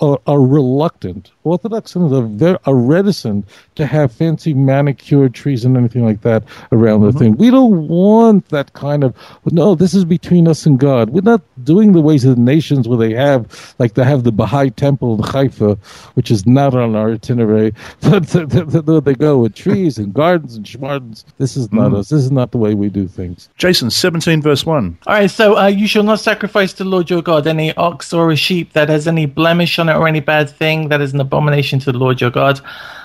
are, 0.00 0.20
are, 0.26 0.40
reluctant. 0.40 1.30
Orthodox 1.44 1.92
synagogues 1.92 2.24
are, 2.24 2.28
very, 2.28 2.58
are 2.66 2.74
reticent 2.74 3.46
to 3.74 3.86
have 3.86 4.12
fancy 4.12 4.54
manicured 4.54 5.34
trees 5.34 5.64
and 5.64 5.76
anything 5.76 6.04
like 6.04 6.22
that 6.22 6.44
around 6.72 7.00
mm-hmm. 7.00 7.10
the 7.10 7.18
thing. 7.18 7.36
We 7.36 7.50
don't 7.50 7.88
want 7.88 8.48
that 8.48 8.72
kind 8.72 9.04
of. 9.04 9.14
No, 9.50 9.74
this 9.74 9.94
is 9.94 10.04
between 10.04 10.48
us 10.48 10.66
and 10.66 10.78
God. 10.78 11.10
We're 11.10 11.20
not 11.20 11.42
doing 11.64 11.92
the 11.92 12.00
ways 12.00 12.13
of 12.22 12.36
the 12.36 12.42
nations 12.42 12.86
where 12.86 12.98
they 12.98 13.14
have, 13.14 13.74
like 13.80 13.94
they 13.94 14.04
have 14.04 14.22
the 14.22 14.30
Baha'i 14.30 14.70
temple 14.70 15.16
in 15.16 15.22
Haifa, 15.22 15.76
which 16.14 16.30
is 16.30 16.46
not 16.46 16.74
on 16.74 16.94
our 16.94 17.12
itinerary. 17.12 17.72
But 18.02 19.04
they 19.04 19.14
go 19.14 19.38
with 19.38 19.54
trees 19.54 19.98
and 19.98 20.12
gardens 20.14 20.54
and 20.54 20.64
schmardens. 20.64 21.24
This 21.38 21.56
is 21.56 21.72
not 21.72 21.92
mm. 21.92 21.98
us. 21.98 22.10
This 22.10 22.22
is 22.22 22.30
not 22.30 22.52
the 22.52 22.58
way 22.58 22.74
we 22.74 22.90
do 22.90 23.08
things. 23.08 23.48
Jason, 23.56 23.90
17 23.90 24.42
verse 24.42 24.66
1. 24.66 24.98
All 25.06 25.14
right, 25.14 25.30
so 25.30 25.58
uh, 25.58 25.66
you 25.66 25.86
shall 25.86 26.02
not 26.02 26.20
sacrifice 26.20 26.72
to 26.74 26.84
the 26.84 26.90
Lord 26.90 27.08
your 27.08 27.22
God 27.22 27.46
any 27.46 27.74
ox 27.74 28.12
or 28.12 28.30
a 28.30 28.36
sheep 28.36 28.74
that 28.74 28.88
has 28.90 29.08
any 29.08 29.26
blemish 29.26 29.78
on 29.78 29.88
it 29.88 29.94
or 29.94 30.06
any 30.06 30.20
bad 30.20 30.50
thing 30.50 30.88
that 30.90 31.00
is 31.00 31.14
an 31.14 31.20
abomination 31.20 31.78
to 31.80 31.92
the 31.92 31.98
Lord 31.98 32.20
your 32.20 32.30
God. 32.30 32.60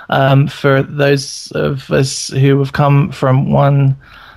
Um, 0.09 0.47
for 0.47 0.81
those 0.81 1.51
of 1.53 1.89
us 1.91 2.29
who 2.29 2.59
have 2.59 2.73
come 2.73 3.11
from 3.11 3.51
one 3.51 3.95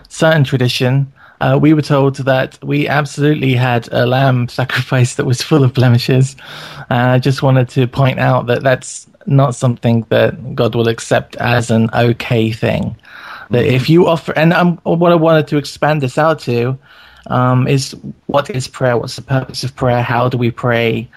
certain 0.09 0.45
tradition, 0.45 1.12
uh, 1.43 1.59
we 1.59 1.75
were 1.75 1.83
told 1.83 2.17
that 2.17 2.57
we 2.63 2.87
absolutely 2.87 3.53
had 3.55 3.89
a 3.93 4.07
lamb 4.07 4.49
sacrifice 4.61 5.17
that 5.17 5.27
was 5.27 5.43
full 5.43 5.65
of 5.65 5.75
blemishes. 5.75 6.37
I 6.89 7.19
just 7.19 7.43
wanted 7.43 7.69
to 7.71 7.89
point 7.89 8.21
out 8.21 8.47
that 8.47 8.63
that's 8.63 9.09
not 9.27 9.55
something 9.55 10.07
that 10.09 10.55
God 10.55 10.75
will 10.75 10.89
accept 10.89 11.35
as 11.37 11.71
an 11.71 11.91
okay 11.95 12.53
thing. 12.53 12.97
That 13.51 13.65
if 13.65 13.91
you 13.91 14.07
offer, 14.07 14.33
and 14.39 14.79
what 14.85 15.13
I 15.13 15.17
wanted 15.17 15.49
to 15.49 15.57
expand 15.57 16.01
this 16.01 16.17
out 16.17 16.39
to 16.41 16.79
um, 17.27 17.67
is 17.67 17.97
what 18.27 18.49
is 18.49 18.69
prayer? 18.69 18.97
What's 18.97 19.17
the 19.17 19.23
purpose 19.23 19.65
of 19.65 19.75
prayer? 19.75 20.03
How 20.03 20.29
do 20.29 20.39
we 20.39 20.51
pray? 20.51 21.09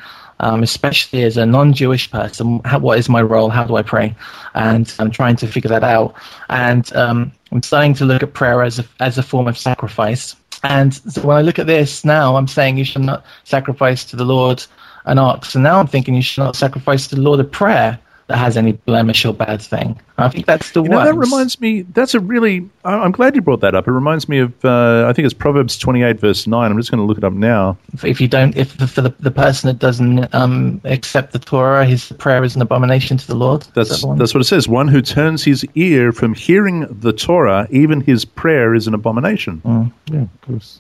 Um, 0.42 0.64
especially 0.64 1.24
as 1.24 1.38
a 1.38 1.46
non-Jewish 1.46 2.12
person, 2.12 2.60
how, 2.66 2.80
what 2.80 3.00
is 3.00 3.08
my 3.08 3.22
role? 3.22 3.50
How 3.50 3.64
do 3.64 3.78
I 3.78 3.82
pray? 3.82 4.14
And 4.54 4.94
I'm 5.00 5.10
trying 5.10 5.38
to 5.38 5.48
figure 5.48 5.70
that 5.70 5.84
out. 5.84 6.14
And 6.50 6.94
um, 6.94 7.32
I'm 7.54 7.64
starting 7.64 7.94
to 7.96 8.06
look 8.06 8.22
at 8.22 8.34
prayer 8.34 8.62
as 8.62 8.80
a, 8.80 8.86
as 9.00 9.18
a 9.18 9.24
form 9.24 9.48
of 9.48 9.58
sacrifice. 9.58 10.36
And 10.64 10.94
so 10.94 11.22
when 11.22 11.38
I 11.38 11.42
look 11.42 11.58
at 11.58 11.68
this 11.68 12.04
now, 12.04 12.36
I'm 12.36 12.48
saying 12.48 12.78
you 12.78 12.84
should 12.84 13.04
not 13.04 13.26
sacrifice 13.46 14.04
to 14.06 14.18
the 14.18 14.26
Lord 14.26 14.66
an 15.06 15.20
ox. 15.20 15.56
And 15.56 15.64
now 15.64 15.80
I'm 15.80 15.88
thinking 15.88 16.16
you 16.16 16.22
should 16.22 16.44
not 16.44 16.56
sacrifice 16.56 17.08
to 17.08 17.16
the 17.16 17.22
Lord 17.22 17.40
a 17.40 17.44
prayer 17.44 18.00
that 18.28 18.38
has 18.38 18.58
any 18.58 18.72
blemish 18.72 19.24
or 19.24 19.34
bad 19.34 19.62
thing. 19.62 20.00
I 20.18 20.30
think 20.30 20.48
that's 20.48 20.72
the 20.72 20.82
you 20.82 20.90
know, 20.90 21.04
that 21.04 21.16
reminds 21.16 21.60
me. 21.60 21.84
That's 21.84 22.16
a 22.16 22.20
really. 22.20 22.68
I'm 22.84 23.12
glad 23.12 23.36
you 23.36 23.42
brought 23.42 23.62
that 23.62 23.76
up. 23.76 23.88
It 23.88 23.92
reminds 23.92 24.28
me 24.28 24.40
of. 24.40 24.66
Uh, 24.66 25.06
I 25.08 25.14
think 25.14 25.26
it's 25.26 25.34
Proverbs 25.34 25.78
28 25.78 26.20
verse 26.20 26.48
9. 26.48 26.72
I'm 26.72 26.78
just 26.78 26.90
going 26.90 27.00
to 27.00 27.06
look 27.06 27.18
it 27.18 27.24
up 27.24 27.34
now. 27.34 27.78
If 28.04 28.20
you 28.20 28.28
don't, 28.28 28.56
if 28.56 28.72
for 28.72 29.02
the, 29.02 29.14
the 29.20 29.32
person 29.32 29.68
that 29.68 29.78
doesn't 29.78 30.34
um, 30.34 30.82
accept 30.86 31.34
the 31.34 31.40
Torah, 31.40 31.86
his 31.86 32.12
prayer 32.14 32.44
is 32.44 32.56
an 32.56 32.62
abomination 32.62 33.18
to 33.18 33.28
the 33.28 33.36
Lord. 33.36 33.62
That's 33.76 34.02
that 34.02 34.16
that's 34.18 34.34
what 34.34 34.42
it 34.42 34.46
says. 34.46 34.68
One 34.68 34.88
who 34.88 35.02
turns 35.02 35.44
his 35.44 35.66
ear 35.76 36.12
from 36.12 36.34
hearing 36.34 36.88
the 36.90 37.14
Torah, 37.14 37.68
even 37.70 38.02
his 38.02 38.26
prayer 38.26 38.74
is 38.74 38.88
an 38.88 38.94
abomination. 38.94 39.62
Mm. 39.66 39.92
Yeah, 40.12 40.22
of 40.22 40.42
course. 40.42 40.80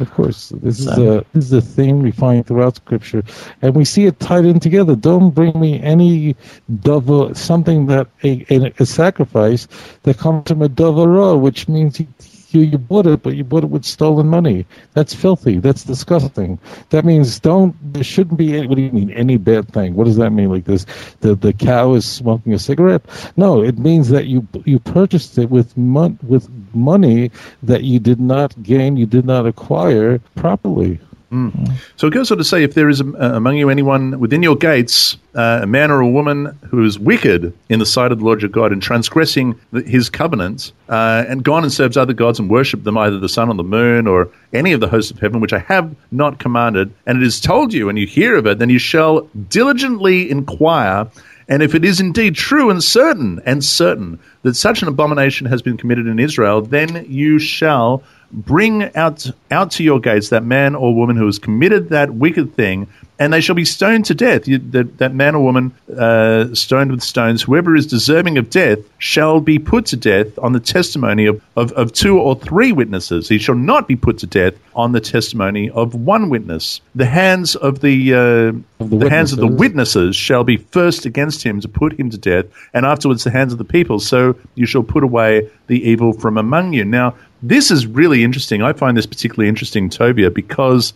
Of 0.00 0.10
course, 0.12 0.50
this 0.62 0.80
is 0.80 0.86
a 0.86 1.24
this 1.32 1.44
is 1.44 1.52
a 1.52 1.60
theme 1.60 2.00
we 2.02 2.12
find 2.12 2.46
throughout 2.46 2.76
Scripture, 2.76 3.22
and 3.60 3.74
we 3.74 3.84
see 3.84 4.06
it 4.06 4.18
tied 4.20 4.44
in 4.46 4.58
together. 4.58 4.96
Don't 4.96 5.30
bring 5.30 5.58
me 5.60 5.80
any 5.82 6.34
dove, 6.80 7.36
something 7.36 7.86
that 7.86 8.08
a, 8.24 8.44
a, 8.50 8.72
a 8.78 8.86
sacrifice 8.86 9.68
that 10.04 10.18
comes 10.18 10.48
from 10.48 10.62
a 10.62 10.68
dovara, 10.68 11.38
which 11.38 11.68
means 11.68 11.98
he, 11.98 12.08
you 12.54 12.62
you 12.62 12.78
bought 12.78 13.06
it, 13.06 13.22
but 13.22 13.36
you 13.36 13.44
bought 13.44 13.64
it 13.64 13.70
with 13.70 13.84
stolen 13.84 14.28
money. 14.28 14.66
That's 14.94 15.14
filthy. 15.14 15.58
That's 15.58 15.84
disgusting. 15.84 16.58
That 16.90 17.04
means 17.04 17.40
don't. 17.40 17.74
There 17.92 18.04
shouldn't 18.04 18.38
be. 18.38 18.56
Any, 18.56 18.66
what 18.66 18.76
do 18.76 18.82
you 18.82 18.92
mean? 18.92 19.10
Any 19.10 19.36
bad 19.36 19.68
thing? 19.72 19.94
What 19.94 20.04
does 20.04 20.16
that 20.16 20.30
mean? 20.30 20.50
Like 20.50 20.64
this? 20.64 20.86
The 21.20 21.34
the 21.34 21.52
cow 21.52 21.94
is 21.94 22.04
smoking 22.04 22.52
a 22.54 22.58
cigarette? 22.58 23.02
No, 23.36 23.62
it 23.62 23.78
means 23.78 24.08
that 24.10 24.26
you 24.26 24.46
you 24.64 24.78
purchased 24.78 25.38
it 25.38 25.50
with 25.50 25.76
mon- 25.76 26.18
with 26.22 26.48
money 26.74 27.30
that 27.62 27.84
you 27.84 27.98
did 27.98 28.20
not 28.20 28.60
gain, 28.62 28.96
you 28.96 29.06
did 29.06 29.24
not 29.24 29.46
acquire 29.46 30.18
properly. 30.34 30.98
Mm. 31.32 31.72
So 31.96 32.06
it 32.06 32.12
goes 32.12 32.30
on 32.30 32.36
to 32.36 32.44
say, 32.44 32.62
if 32.62 32.74
there 32.74 32.90
is 32.90 33.00
uh, 33.00 33.04
among 33.18 33.56
you 33.56 33.70
anyone 33.70 34.20
within 34.20 34.42
your 34.42 34.54
gates, 34.54 35.16
uh, 35.34 35.60
a 35.62 35.66
man 35.66 35.90
or 35.90 36.00
a 36.00 36.08
woman 36.08 36.58
who 36.68 36.84
is 36.84 36.98
wicked 36.98 37.54
in 37.70 37.78
the 37.78 37.86
sight 37.86 38.12
of 38.12 38.18
the 38.18 38.24
Lord 38.24 38.42
your 38.42 38.50
God 38.50 38.70
and 38.70 38.82
transgressing 38.82 39.58
his 39.86 40.10
covenant, 40.10 40.72
uh, 40.90 41.24
and 41.26 41.42
gone 41.42 41.62
and 41.62 41.72
serves 41.72 41.96
other 41.96 42.12
gods 42.12 42.38
and 42.38 42.50
worshipped 42.50 42.84
them, 42.84 42.98
either 42.98 43.18
the 43.18 43.30
sun 43.30 43.48
or 43.48 43.54
the 43.54 43.64
moon 43.64 44.06
or 44.06 44.28
any 44.52 44.72
of 44.72 44.80
the 44.80 44.88
hosts 44.88 45.10
of 45.10 45.20
heaven, 45.20 45.40
which 45.40 45.54
I 45.54 45.60
have 45.60 45.94
not 46.10 46.38
commanded, 46.38 46.92
and 47.06 47.22
it 47.22 47.26
is 47.26 47.40
told 47.40 47.72
you 47.72 47.88
and 47.88 47.98
you 47.98 48.06
hear 48.06 48.36
of 48.36 48.46
it, 48.46 48.58
then 48.58 48.68
you 48.68 48.78
shall 48.78 49.22
diligently 49.48 50.30
inquire 50.30 51.08
and 51.48 51.62
if 51.62 51.74
it 51.74 51.84
is 51.84 52.00
indeed 52.00 52.34
true 52.34 52.70
and 52.70 52.82
certain 52.82 53.40
and 53.44 53.64
certain 53.64 54.18
that 54.42 54.54
such 54.54 54.80
an 54.80 54.88
abomination 54.88 55.46
has 55.48 55.60
been 55.60 55.76
committed 55.76 56.06
in 56.06 56.18
Israel, 56.18 56.62
then 56.62 57.04
you 57.08 57.38
shall 57.38 58.02
bring 58.32 58.94
out 58.96 59.30
out 59.50 59.70
to 59.72 59.84
your 59.84 60.00
gates 60.00 60.30
that 60.30 60.44
man 60.44 60.74
or 60.74 60.94
woman 60.94 61.16
who 61.16 61.26
has 61.26 61.38
committed 61.38 61.90
that 61.90 62.14
wicked 62.14 62.54
thing, 62.54 62.88
and 63.18 63.32
they 63.32 63.40
shall 63.40 63.54
be 63.54 63.64
stoned 63.64 64.06
to 64.06 64.14
death. 64.14 64.48
You, 64.48 64.58
that, 64.58 64.98
that 64.98 65.14
man 65.14 65.34
or 65.34 65.44
woman 65.44 65.74
uh, 65.96 66.54
stoned 66.54 66.90
with 66.90 67.02
stones, 67.02 67.42
whoever 67.42 67.76
is 67.76 67.86
deserving 67.86 68.38
of 68.38 68.50
death, 68.50 68.78
shall 68.98 69.40
be 69.40 69.58
put 69.58 69.86
to 69.86 69.96
death 69.96 70.38
on 70.38 70.52
the 70.52 70.60
testimony 70.60 71.26
of, 71.26 71.42
of, 71.54 71.72
of 71.72 71.92
two 71.92 72.18
or 72.18 72.34
three 72.34 72.72
witnesses. 72.72 73.28
He 73.28 73.38
shall 73.38 73.54
not 73.54 73.86
be 73.86 73.96
put 73.96 74.18
to 74.18 74.26
death 74.26 74.54
on 74.74 74.92
the 74.92 75.00
testimony 75.00 75.70
of 75.70 75.94
one 75.94 76.30
witness. 76.30 76.80
The 76.94 77.06
hands 77.06 77.54
of 77.54 77.80
the, 77.80 78.14
uh, 78.14 78.82
of 78.82 78.90
the, 78.90 78.96
the 78.98 79.10
hands 79.10 79.32
of 79.32 79.38
the 79.38 79.46
witnesses 79.46 80.16
shall 80.16 80.42
be 80.42 80.56
first 80.56 81.04
against 81.04 81.42
him 81.44 81.60
to 81.60 81.68
put 81.68 81.92
him 81.92 82.10
to 82.10 82.18
death, 82.18 82.46
and 82.72 82.86
afterwards 82.86 83.24
the 83.24 83.30
hands 83.30 83.52
of 83.52 83.58
the 83.58 83.64
people. 83.64 84.00
So 84.00 84.36
you 84.54 84.66
shall 84.66 84.82
put 84.82 85.04
away 85.04 85.50
the 85.66 85.88
evil 85.88 86.12
from 86.12 86.38
among 86.38 86.72
you. 86.72 86.84
Now, 86.84 87.14
this 87.42 87.70
is 87.70 87.86
really 87.86 88.22
interesting. 88.22 88.62
I 88.62 88.72
find 88.72 88.96
this 88.96 89.06
particularly 89.06 89.48
interesting, 89.48 89.88
Tovia, 89.88 90.32
because 90.32 90.92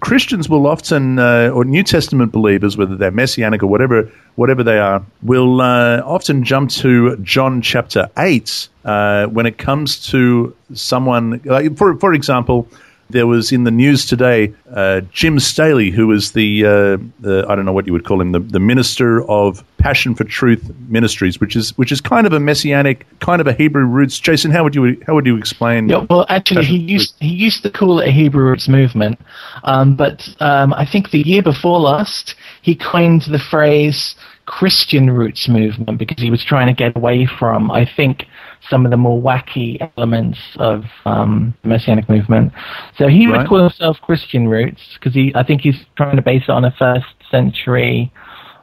Christians 0.00 0.48
will 0.48 0.66
often, 0.66 1.18
uh, 1.18 1.50
or 1.52 1.64
New 1.64 1.82
Testament 1.82 2.32
believers, 2.32 2.76
whether 2.76 2.96
they're 2.96 3.10
messianic 3.10 3.62
or 3.62 3.66
whatever, 3.66 4.10
whatever 4.36 4.62
they 4.62 4.78
are, 4.78 5.04
will 5.22 5.60
uh, 5.60 6.02
often 6.04 6.44
jump 6.44 6.70
to 6.70 7.16
John 7.18 7.62
chapter 7.62 8.08
eight 8.18 8.68
uh, 8.84 9.26
when 9.26 9.46
it 9.46 9.58
comes 9.58 10.06
to 10.08 10.54
someone. 10.74 11.40
for 11.76 11.96
for 11.96 12.12
example, 12.12 12.68
there 13.10 13.26
was 13.26 13.52
in 13.52 13.64
the 13.64 13.70
news 13.70 14.06
today 14.06 14.52
uh, 14.72 15.00
Jim 15.12 15.38
Staley, 15.38 15.90
who 15.90 16.06
was 16.06 16.32
the, 16.32 16.64
uh, 16.64 16.96
the, 17.20 17.46
I 17.48 17.54
don't 17.54 17.64
know 17.64 17.72
what 17.72 17.86
you 17.86 17.92
would 17.92 18.04
call 18.04 18.20
him, 18.20 18.32
the, 18.32 18.40
the 18.40 18.60
minister 18.60 19.28
of 19.30 19.64
Passion 19.78 20.14
for 20.14 20.24
Truth 20.24 20.72
Ministries, 20.88 21.40
which 21.40 21.54
is 21.54 21.76
which 21.78 21.92
is 21.92 22.00
kind 22.00 22.26
of 22.26 22.32
a 22.32 22.40
messianic, 22.40 23.06
kind 23.20 23.40
of 23.40 23.46
a 23.46 23.52
Hebrew 23.52 23.84
roots. 23.84 24.18
Jason, 24.18 24.50
how 24.50 24.64
would 24.64 24.74
you 24.74 25.00
how 25.06 25.14
would 25.14 25.26
you 25.26 25.36
explain? 25.36 25.88
Yeah, 25.88 26.06
well, 26.10 26.26
actually, 26.28 26.64
he 26.64 26.78
used 26.78 27.14
he 27.20 27.28
used 27.28 27.62
to 27.62 27.70
call 27.70 28.00
it 28.00 28.08
a 28.08 28.10
Hebrew 28.10 28.44
roots 28.44 28.68
movement, 28.68 29.20
um, 29.64 29.94
but 29.94 30.28
um, 30.40 30.74
I 30.74 30.84
think 30.84 31.10
the 31.10 31.20
year 31.20 31.42
before 31.42 31.78
last 31.78 32.34
he 32.62 32.74
coined 32.74 33.22
the 33.22 33.38
phrase 33.38 34.16
Christian 34.46 35.10
roots 35.10 35.48
movement 35.48 35.98
because 35.98 36.22
he 36.22 36.30
was 36.30 36.42
trying 36.42 36.68
to 36.68 36.72
get 36.72 36.96
away 36.96 37.26
from, 37.26 37.70
I 37.70 37.84
think, 37.84 38.26
some 38.70 38.84
of 38.84 38.90
the 38.90 38.96
more 38.96 39.20
wacky 39.20 39.90
elements 39.96 40.38
of 40.56 40.84
um, 41.04 41.54
the 41.62 41.68
Messianic 41.68 42.08
movement. 42.08 42.52
So 42.98 43.08
he 43.08 43.26
right. 43.26 43.38
would 43.38 43.48
call 43.48 43.60
himself 43.60 43.98
Christian 44.02 44.48
roots 44.48 44.80
because 44.94 45.14
he, 45.14 45.32
I 45.34 45.42
think 45.42 45.62
he's 45.62 45.76
trying 45.96 46.16
to 46.16 46.22
base 46.22 46.44
it 46.44 46.50
on 46.50 46.64
a 46.64 46.72
first 46.72 47.06
century 47.30 48.12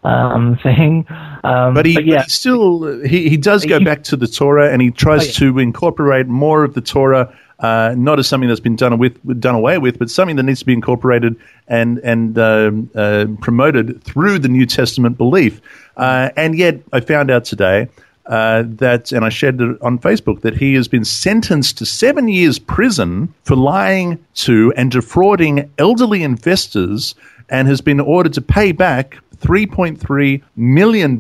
um, 0.04 0.58
thing. 0.62 1.06
Um, 1.44 1.74
but 1.74 1.86
he, 1.86 1.96
but 1.96 2.06
yeah. 2.06 2.18
But 2.18 2.26
he 2.26 2.30
still 2.30 3.02
he, 3.02 3.30
he 3.30 3.38
does 3.38 3.66
go 3.66 3.80
he, 3.80 3.86
back 3.86 4.04
to 4.06 4.16
the 4.16 4.28
Torah 4.28 4.72
and 4.72 4.82
he 4.82 4.92
tries 4.92 5.22
oh, 5.22 5.26
yeah. 5.46 5.52
to 5.52 5.60
incorporate 5.60 6.28
more 6.28 6.64
of 6.64 6.74
the 6.74 6.82
Torah 6.82 7.34
uh, 7.64 7.96
not 7.98 8.20
as 8.20 8.28
something 8.28 8.50
that's 8.50 8.60
been 8.60 8.76
done 8.76 8.98
with 8.98 9.40
done 9.40 9.56
away 9.56 9.78
with, 9.78 9.98
but 9.98 10.10
something 10.10 10.36
that 10.36 10.44
needs 10.44 10.60
to 10.60 10.66
be 10.66 10.74
incorporated 10.74 11.36
and 11.68 11.98
and 12.00 12.38
uh, 12.38 12.72
uh, 12.94 13.26
promoted 13.40 14.04
through 14.04 14.38
the 14.40 14.50
New 14.50 14.66
Testament 14.66 15.18
belief. 15.18 15.62
Uh, 15.96 16.30
and 16.36 16.58
yet, 16.58 16.82
I 16.92 17.00
found 17.00 17.32
out 17.32 17.46
today 17.46 17.88
uh, 18.26 18.64
that, 18.66 19.12
and 19.12 19.26
I 19.26 19.30
shared 19.30 19.60
it 19.60 19.82
on 19.82 20.00
Facebook, 20.00 20.42
that 20.42 20.58
he 20.58 20.74
has 20.76 20.88
been 20.88 21.06
sentenced 21.06 21.78
to 21.80 21.86
seven 21.86 22.28
years 22.28 22.60
prison 22.60 23.34
for 23.44 23.56
lying 23.56 24.24
to 24.36 24.74
and 24.76 24.92
defrauding 24.92 25.70
elderly 25.78 26.24
investors, 26.24 27.16
and 27.50 27.68
has 27.68 27.82
been 27.82 28.00
ordered 28.00 28.34
to 28.34 28.42
pay 28.42 28.72
back 28.72 29.18
$3.3 29.44 30.42
million. 30.56 31.20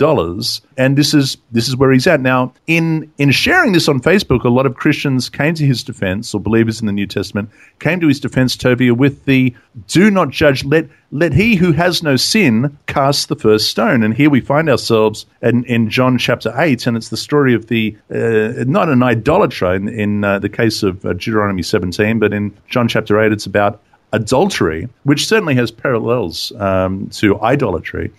And 0.78 0.98
this 0.98 1.14
is, 1.14 1.38
this 1.52 1.68
is 1.68 1.76
where 1.76 1.92
he's 1.92 2.08
at. 2.08 2.22
Now, 2.22 2.54
in, 2.68 3.12
in 3.18 3.32
sharing 3.32 3.74
this 3.74 3.90
on 3.90 4.00
Facebook, 4.00 4.44
a 4.44 4.50
lot 4.50 4.66
of 4.66 4.76
Christians 4.76 5.30
came 5.30 5.54
to 5.56 5.66
his 5.66 5.84
defense, 5.84 6.34
or 6.34 6.40
believers 6.40 6.80
in 6.80 6.88
the 6.88 6.94
New 6.94 7.06
Testament, 7.06 7.50
came 7.80 8.00
to 8.00 8.08
his 8.08 8.20
defense, 8.20 8.56
Tovia, 8.56 8.96
with 8.96 9.26
the 9.26 9.54
do 9.88 10.10
not 10.10 10.30
judge, 10.30 10.64
let, 10.64 10.88
let 11.12 11.34
he 11.34 11.56
who 11.56 11.74
has 11.74 12.02
no 12.02 12.16
sin 12.16 12.78
cast 12.88 13.28
the 13.28 13.36
first 13.36 13.70
stone. 13.70 14.04
And 14.04 14.16
here 14.16 14.30
we 14.30 14.40
find 14.40 14.70
ourselves 14.70 15.26
in, 15.42 15.64
in 15.66 15.90
John 15.90 16.18
chapter 16.18 16.54
8, 16.56 16.88
and 16.88 16.96
it's 16.96 17.10
the 17.10 17.18
story 17.18 17.54
of 17.54 17.68
the, 17.68 17.96
uh, 18.10 18.64
not 18.66 18.90
an 18.90 19.04
idolater 19.04 19.74
in, 19.74 19.90
in 19.90 20.24
uh, 20.24 20.40
the 20.40 20.50
case 20.50 20.82
of 20.82 21.06
uh, 21.06 21.14
Deuteronomy 21.14 21.64
17, 21.64 22.20
but 22.20 22.34
in 22.34 22.56
John 22.70 22.88
chapter 22.88 23.22
8, 23.22 23.32
it's 23.32 23.46
about 23.46 23.82
adultery, 24.14 24.88
which 25.04 25.28
certainly 25.28 25.56
has 25.56 25.72
parallels 25.72 26.54
um, 26.54 27.10
to 27.10 27.40
idolatry. 27.42 28.12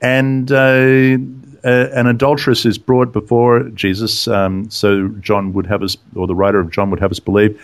And 0.00 0.50
uh, 0.50 1.18
an 1.64 2.06
adulteress 2.06 2.64
is 2.64 2.78
brought 2.78 3.12
before 3.12 3.64
Jesus, 3.70 4.26
um, 4.26 4.70
so 4.70 5.08
John 5.20 5.52
would 5.52 5.66
have 5.66 5.82
us, 5.82 5.96
or 6.16 6.26
the 6.26 6.34
writer 6.34 6.58
of 6.58 6.70
John 6.70 6.90
would 6.90 7.00
have 7.00 7.10
us 7.10 7.20
believe. 7.20 7.60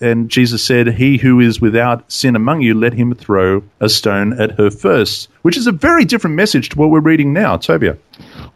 And 0.00 0.30
Jesus 0.30 0.64
said, 0.64 0.88
He 0.88 1.18
who 1.18 1.40
is 1.40 1.60
without 1.60 2.10
sin 2.10 2.36
among 2.36 2.62
you, 2.62 2.74
let 2.74 2.94
him 2.94 3.14
throw 3.14 3.62
a 3.80 3.88
stone 3.88 4.40
at 4.40 4.52
her 4.52 4.70
first, 4.70 5.28
which 5.42 5.56
is 5.56 5.66
a 5.66 5.72
very 5.72 6.04
different 6.04 6.36
message 6.36 6.70
to 6.70 6.78
what 6.78 6.90
we're 6.90 7.00
reading 7.00 7.32
now. 7.32 7.56
Tovia. 7.56 7.98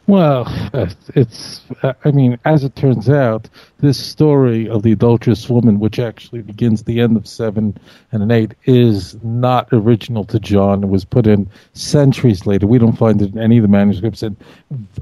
Well, 0.07 0.47
it's, 1.15 1.61
I 1.83 2.11
mean, 2.13 2.39
as 2.47 2.65
it 2.65 2.75
turns 2.77 3.11
out, 3.11 3.49
this 3.81 4.05
story 4.05 4.69
of 4.69 4.83
the 4.83 4.93
adulterous 4.93 5.49
woman, 5.49 5.79
which 5.79 5.99
actually 5.99 6.43
begins 6.43 6.83
the 6.83 7.01
end 7.01 7.17
of 7.17 7.27
7 7.27 7.77
and 8.13 8.23
an 8.23 8.31
8, 8.31 8.55
is 8.65 9.17
not 9.23 9.69
original 9.73 10.25
to 10.25 10.41
John. 10.41 10.85
It 10.85 10.89
was 10.89 11.05
put 11.05 11.27
in 11.27 11.49
centuries 11.75 12.47
later. 12.47 12.67
We 12.67 12.79
don't 12.79 12.99
find 12.99 13.23
it 13.23 13.33
in 13.33 13.39
any 13.39 13.59
of 13.59 13.63
the 13.63 13.69
manuscripts, 13.69 14.23
and 14.23 14.37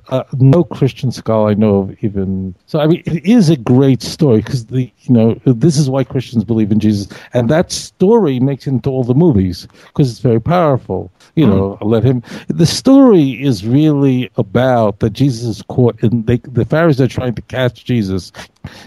uh, 0.08 0.24
no 0.34 0.64
Christian 0.64 1.10
scholar 1.10 1.50
I 1.50 1.54
know 1.54 1.76
of 1.76 2.04
even. 2.04 2.54
So, 2.66 2.80
I 2.80 2.86
mean, 2.86 3.02
it 3.06 3.24
is 3.24 3.48
a 3.48 3.56
great 3.56 4.02
story 4.02 4.38
because, 4.38 4.66
the 4.66 4.92
you 5.00 5.14
know, 5.14 5.40
this 5.44 5.78
is 5.78 5.88
why 5.88 6.04
Christians 6.04 6.44
believe 6.44 6.70
in 6.70 6.80
Jesus. 6.80 7.08
And 7.32 7.48
that 7.48 7.72
story 7.72 8.40
makes 8.40 8.66
it 8.66 8.70
into 8.70 8.90
all 8.90 9.04
the 9.04 9.14
movies 9.14 9.66
because 9.86 10.10
it's 10.10 10.20
very 10.20 10.40
powerful. 10.40 11.10
You 11.34 11.46
know, 11.46 11.78
mm. 11.80 11.86
let 11.86 12.02
him. 12.02 12.22
The 12.48 12.64
story 12.64 13.42
is 13.42 13.66
really 13.66 14.30
about 14.36 15.00
that 15.00 15.10
Jesus 15.10 15.58
is 15.58 15.62
caught, 15.62 16.02
and 16.02 16.26
they, 16.26 16.38
the 16.38 16.64
Pharisees 16.64 17.00
are 17.00 17.08
trying 17.08 17.34
to 17.34 17.42
catch 17.42 17.84
Jesus 17.84 18.32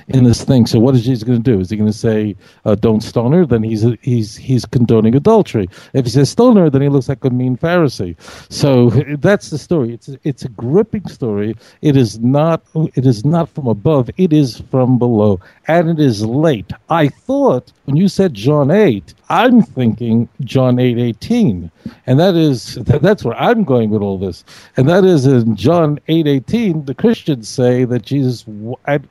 in 0.08 0.24
this 0.24 0.44
thing. 0.44 0.66
So 0.66 0.80
what 0.80 0.96
is 0.96 1.06
Jesus 1.06 1.24
going 1.24 1.42
to 1.42 1.52
do? 1.52 1.60
Is 1.60 1.70
he 1.70 1.78
going 1.78 1.92
to 1.92 1.98
say, 1.98 2.36
uh, 2.66 2.76
"Don't 2.76 3.02
stone 3.02 3.32
her"? 3.34 3.46
Then 3.46 3.64
he's 3.64 3.86
he's 4.02 4.36
he's 4.36 4.66
condoning 4.66 5.16
adultery. 5.16 5.70
If 5.94 6.06
he 6.06 6.12
says 6.12 6.30
stone 6.30 6.58
her, 6.58 6.70
then 6.70 6.82
he 6.82 6.90
looks 6.90 7.10
like 7.10 7.24
a 7.24 7.30
mean 7.30 7.58
Pharisee. 7.58 8.16
So 8.52 8.90
that's 9.20 9.50
the 9.50 9.58
story. 9.58 9.94
It's 9.94 10.10
it's 10.24 10.44
a 10.44 10.50
gripping 10.50 11.08
story. 11.08 11.56
It 11.82 11.96
is 11.96 12.20
not 12.20 12.62
it 12.96 13.06
is 13.06 13.26
not 13.26 13.50
from 13.50 13.68
above. 13.68 14.10
It 14.18 14.34
is 14.34 14.62
from 14.72 14.98
below, 14.98 15.40
and 15.68 15.90
it 15.90 16.00
is 16.00 16.26
late. 16.26 16.72
I 16.90 17.08
thought 17.10 17.72
when 17.86 17.96
you 17.96 18.08
said 18.08 18.34
John 18.34 18.72
eight, 18.72 19.14
I'm 19.30 19.62
thinking 19.62 20.28
John 20.42 20.80
eight 20.80 20.98
eighteen, 20.98 21.72
and 22.08 22.20
that 22.20 22.36
is 22.36 22.76
that's 22.76 23.24
where 23.24 23.36
I'm 23.36 23.64
going 23.64 23.92
with 23.92 24.02
all 24.02 24.18
this. 24.18 24.44
And 24.76 24.90
that 24.90 25.06
is 25.06 25.26
in 25.26 25.56
John 25.56 26.00
eight 26.08 26.28
eighteen. 26.28 26.86
The 26.86 26.96
Christians 26.96 27.48
say 27.48 27.86
that 27.86 28.02
Jesus 28.02 28.46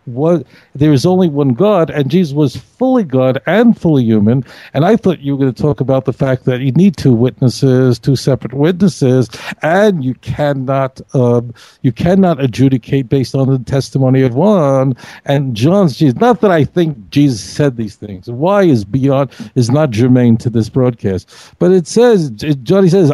was 0.07 0.45
there 0.75 0.93
is 0.93 1.07
only 1.07 1.29
one 1.29 1.51
God, 1.51 1.91
and 1.91 2.11
Jesus 2.11 2.35
was 2.35 2.57
fully 2.57 3.05
God 3.05 3.41
and 3.47 3.79
fully 3.79 4.05
human. 4.05 4.45
And 4.75 4.85
I 4.85 4.97
thought 4.97 5.21
you 5.21 5.37
were 5.37 5.43
going 5.43 5.55
to 5.55 5.63
talk 5.63 5.81
about 5.81 6.05
the 6.05 6.13
fact 6.13 6.45
that 6.47 6.61
you 6.61 6.73
need 6.73 6.97
two 6.97 7.13
witnesses, 7.13 7.99
two 7.99 8.17
separate 8.17 8.55
witnesses, 8.55 9.31
and 9.63 10.05
you 10.05 10.15
cannot 10.15 11.01
um, 11.15 11.55
you 11.83 11.93
cannot 11.93 12.43
adjudicate 12.43 13.09
based 13.09 13.35
on 13.35 13.49
the 13.49 13.59
testimony 13.61 14.23
of 14.23 14.35
one. 14.35 14.97
And 15.27 15.55
John's 15.55 15.97
Jesus. 15.97 16.19
Not 16.21 16.41
that 16.41 16.51
I 16.51 16.65
think 16.65 17.11
Jesus 17.11 17.41
said 17.41 17.77
these 17.77 17.95
things. 17.95 18.29
Why 18.29 18.65
is 18.65 18.85
beyond 18.85 19.31
is 19.55 19.71
not 19.71 19.91
germane 20.09 20.37
to 20.39 20.51
this 20.51 20.69
broadcast, 20.69 21.29
but 21.59 21.71
it 21.73 21.87
says 21.87 22.31
Johnny 22.31 22.89
says 22.89 23.13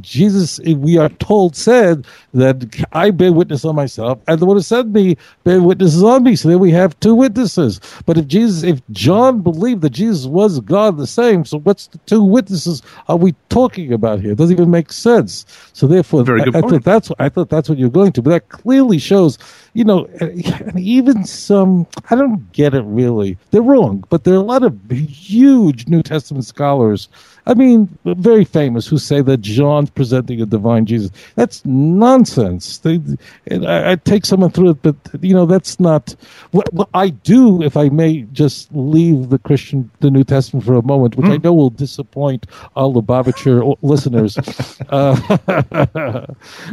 Jesus. 0.00 0.60
We 0.60 0.98
are 0.98 1.08
told 1.08 1.56
said 1.56 2.06
that 2.34 2.84
I 2.92 3.10
bear 3.10 3.32
witness 3.32 3.64
on 3.64 3.74
myself, 3.74 4.20
and 4.28 4.40
the 4.40 4.46
one 4.46 4.56
who 4.56 4.62
sent 4.62 4.90
me 4.90 5.16
bear 5.44 5.62
witnesses 5.62 6.02
on 6.02 6.22
me. 6.22 6.36
So 6.36 6.48
then 6.48 6.58
we 6.58 6.70
have 6.72 6.98
two 7.00 7.14
witnesses. 7.14 7.80
But 8.06 8.18
if 8.18 8.26
Jesus, 8.26 8.62
if 8.62 8.80
John 8.90 9.40
believed 9.40 9.82
that 9.82 9.90
Jesus 9.90 10.26
was 10.26 10.60
God 10.60 10.96
the 10.98 11.06
same, 11.06 11.44
so 11.44 11.58
what's 11.60 11.86
the 11.88 11.98
two 11.98 12.22
witnesses 12.22 12.82
are 13.08 13.16
we 13.16 13.34
talking 13.48 13.92
about 13.92 14.20
here? 14.20 14.32
It 14.32 14.38
doesn't 14.38 14.56
even 14.56 14.70
make 14.70 14.92
sense. 14.92 15.46
So 15.72 15.86
therefore, 15.86 16.24
Very 16.24 16.44
good 16.44 16.56
I, 16.56 16.58
I 16.58 16.62
thought 16.62 16.84
that's 16.84 17.10
I 17.18 17.28
thought 17.28 17.48
that's 17.48 17.68
what 17.68 17.78
you're 17.78 17.90
going 17.90 18.12
to. 18.12 18.22
But 18.22 18.30
that 18.30 18.48
clearly 18.48 18.98
shows, 18.98 19.38
you 19.72 19.84
know, 19.84 20.06
and 20.20 20.78
even 20.78 21.24
some 21.24 21.86
I 22.10 22.14
don't 22.14 22.52
get 22.52 22.74
it 22.74 22.84
really. 22.84 23.38
They're 23.50 23.62
wrong, 23.62 24.04
but 24.10 24.24
there 24.24 24.34
are 24.34 24.38
a 24.38 24.40
lot 24.40 24.62
of 24.62 24.78
huge 24.90 25.86
New 25.88 26.02
Testament 26.02 26.33
scholars 26.42 27.08
I 27.46 27.52
mean, 27.54 27.98
very 28.04 28.44
famous 28.44 28.86
who 28.86 28.96
say 28.96 29.20
that 29.20 29.42
John's 29.42 29.90
presenting 29.90 30.40
a 30.40 30.46
divine 30.46 30.86
Jesus. 30.86 31.10
That's 31.34 31.64
nonsense. 31.66 32.78
They, 32.78 33.00
I, 33.50 33.92
I, 33.92 33.96
take 33.96 34.24
someone 34.24 34.50
through 34.50 34.70
it, 34.70 34.82
but 34.82 34.96
you 35.20 35.34
know 35.34 35.44
that's 35.44 35.78
not 35.78 36.16
what, 36.52 36.72
what, 36.72 36.88
I 36.94 37.10
do. 37.10 37.62
If 37.62 37.76
I 37.76 37.90
may 37.90 38.22
just 38.32 38.72
leave 38.72 39.28
the 39.28 39.38
Christian, 39.38 39.90
the 40.00 40.10
New 40.10 40.24
Testament 40.24 40.64
for 40.64 40.74
a 40.74 40.82
moment, 40.82 41.16
which 41.16 41.26
mm. 41.26 41.34
I 41.34 41.36
know 41.36 41.52
will 41.52 41.70
disappoint 41.70 42.46
all 42.76 42.92
the 42.92 43.02
Lubavitcher 43.02 43.76
listeners. 43.82 44.38
Uh, 44.90 45.16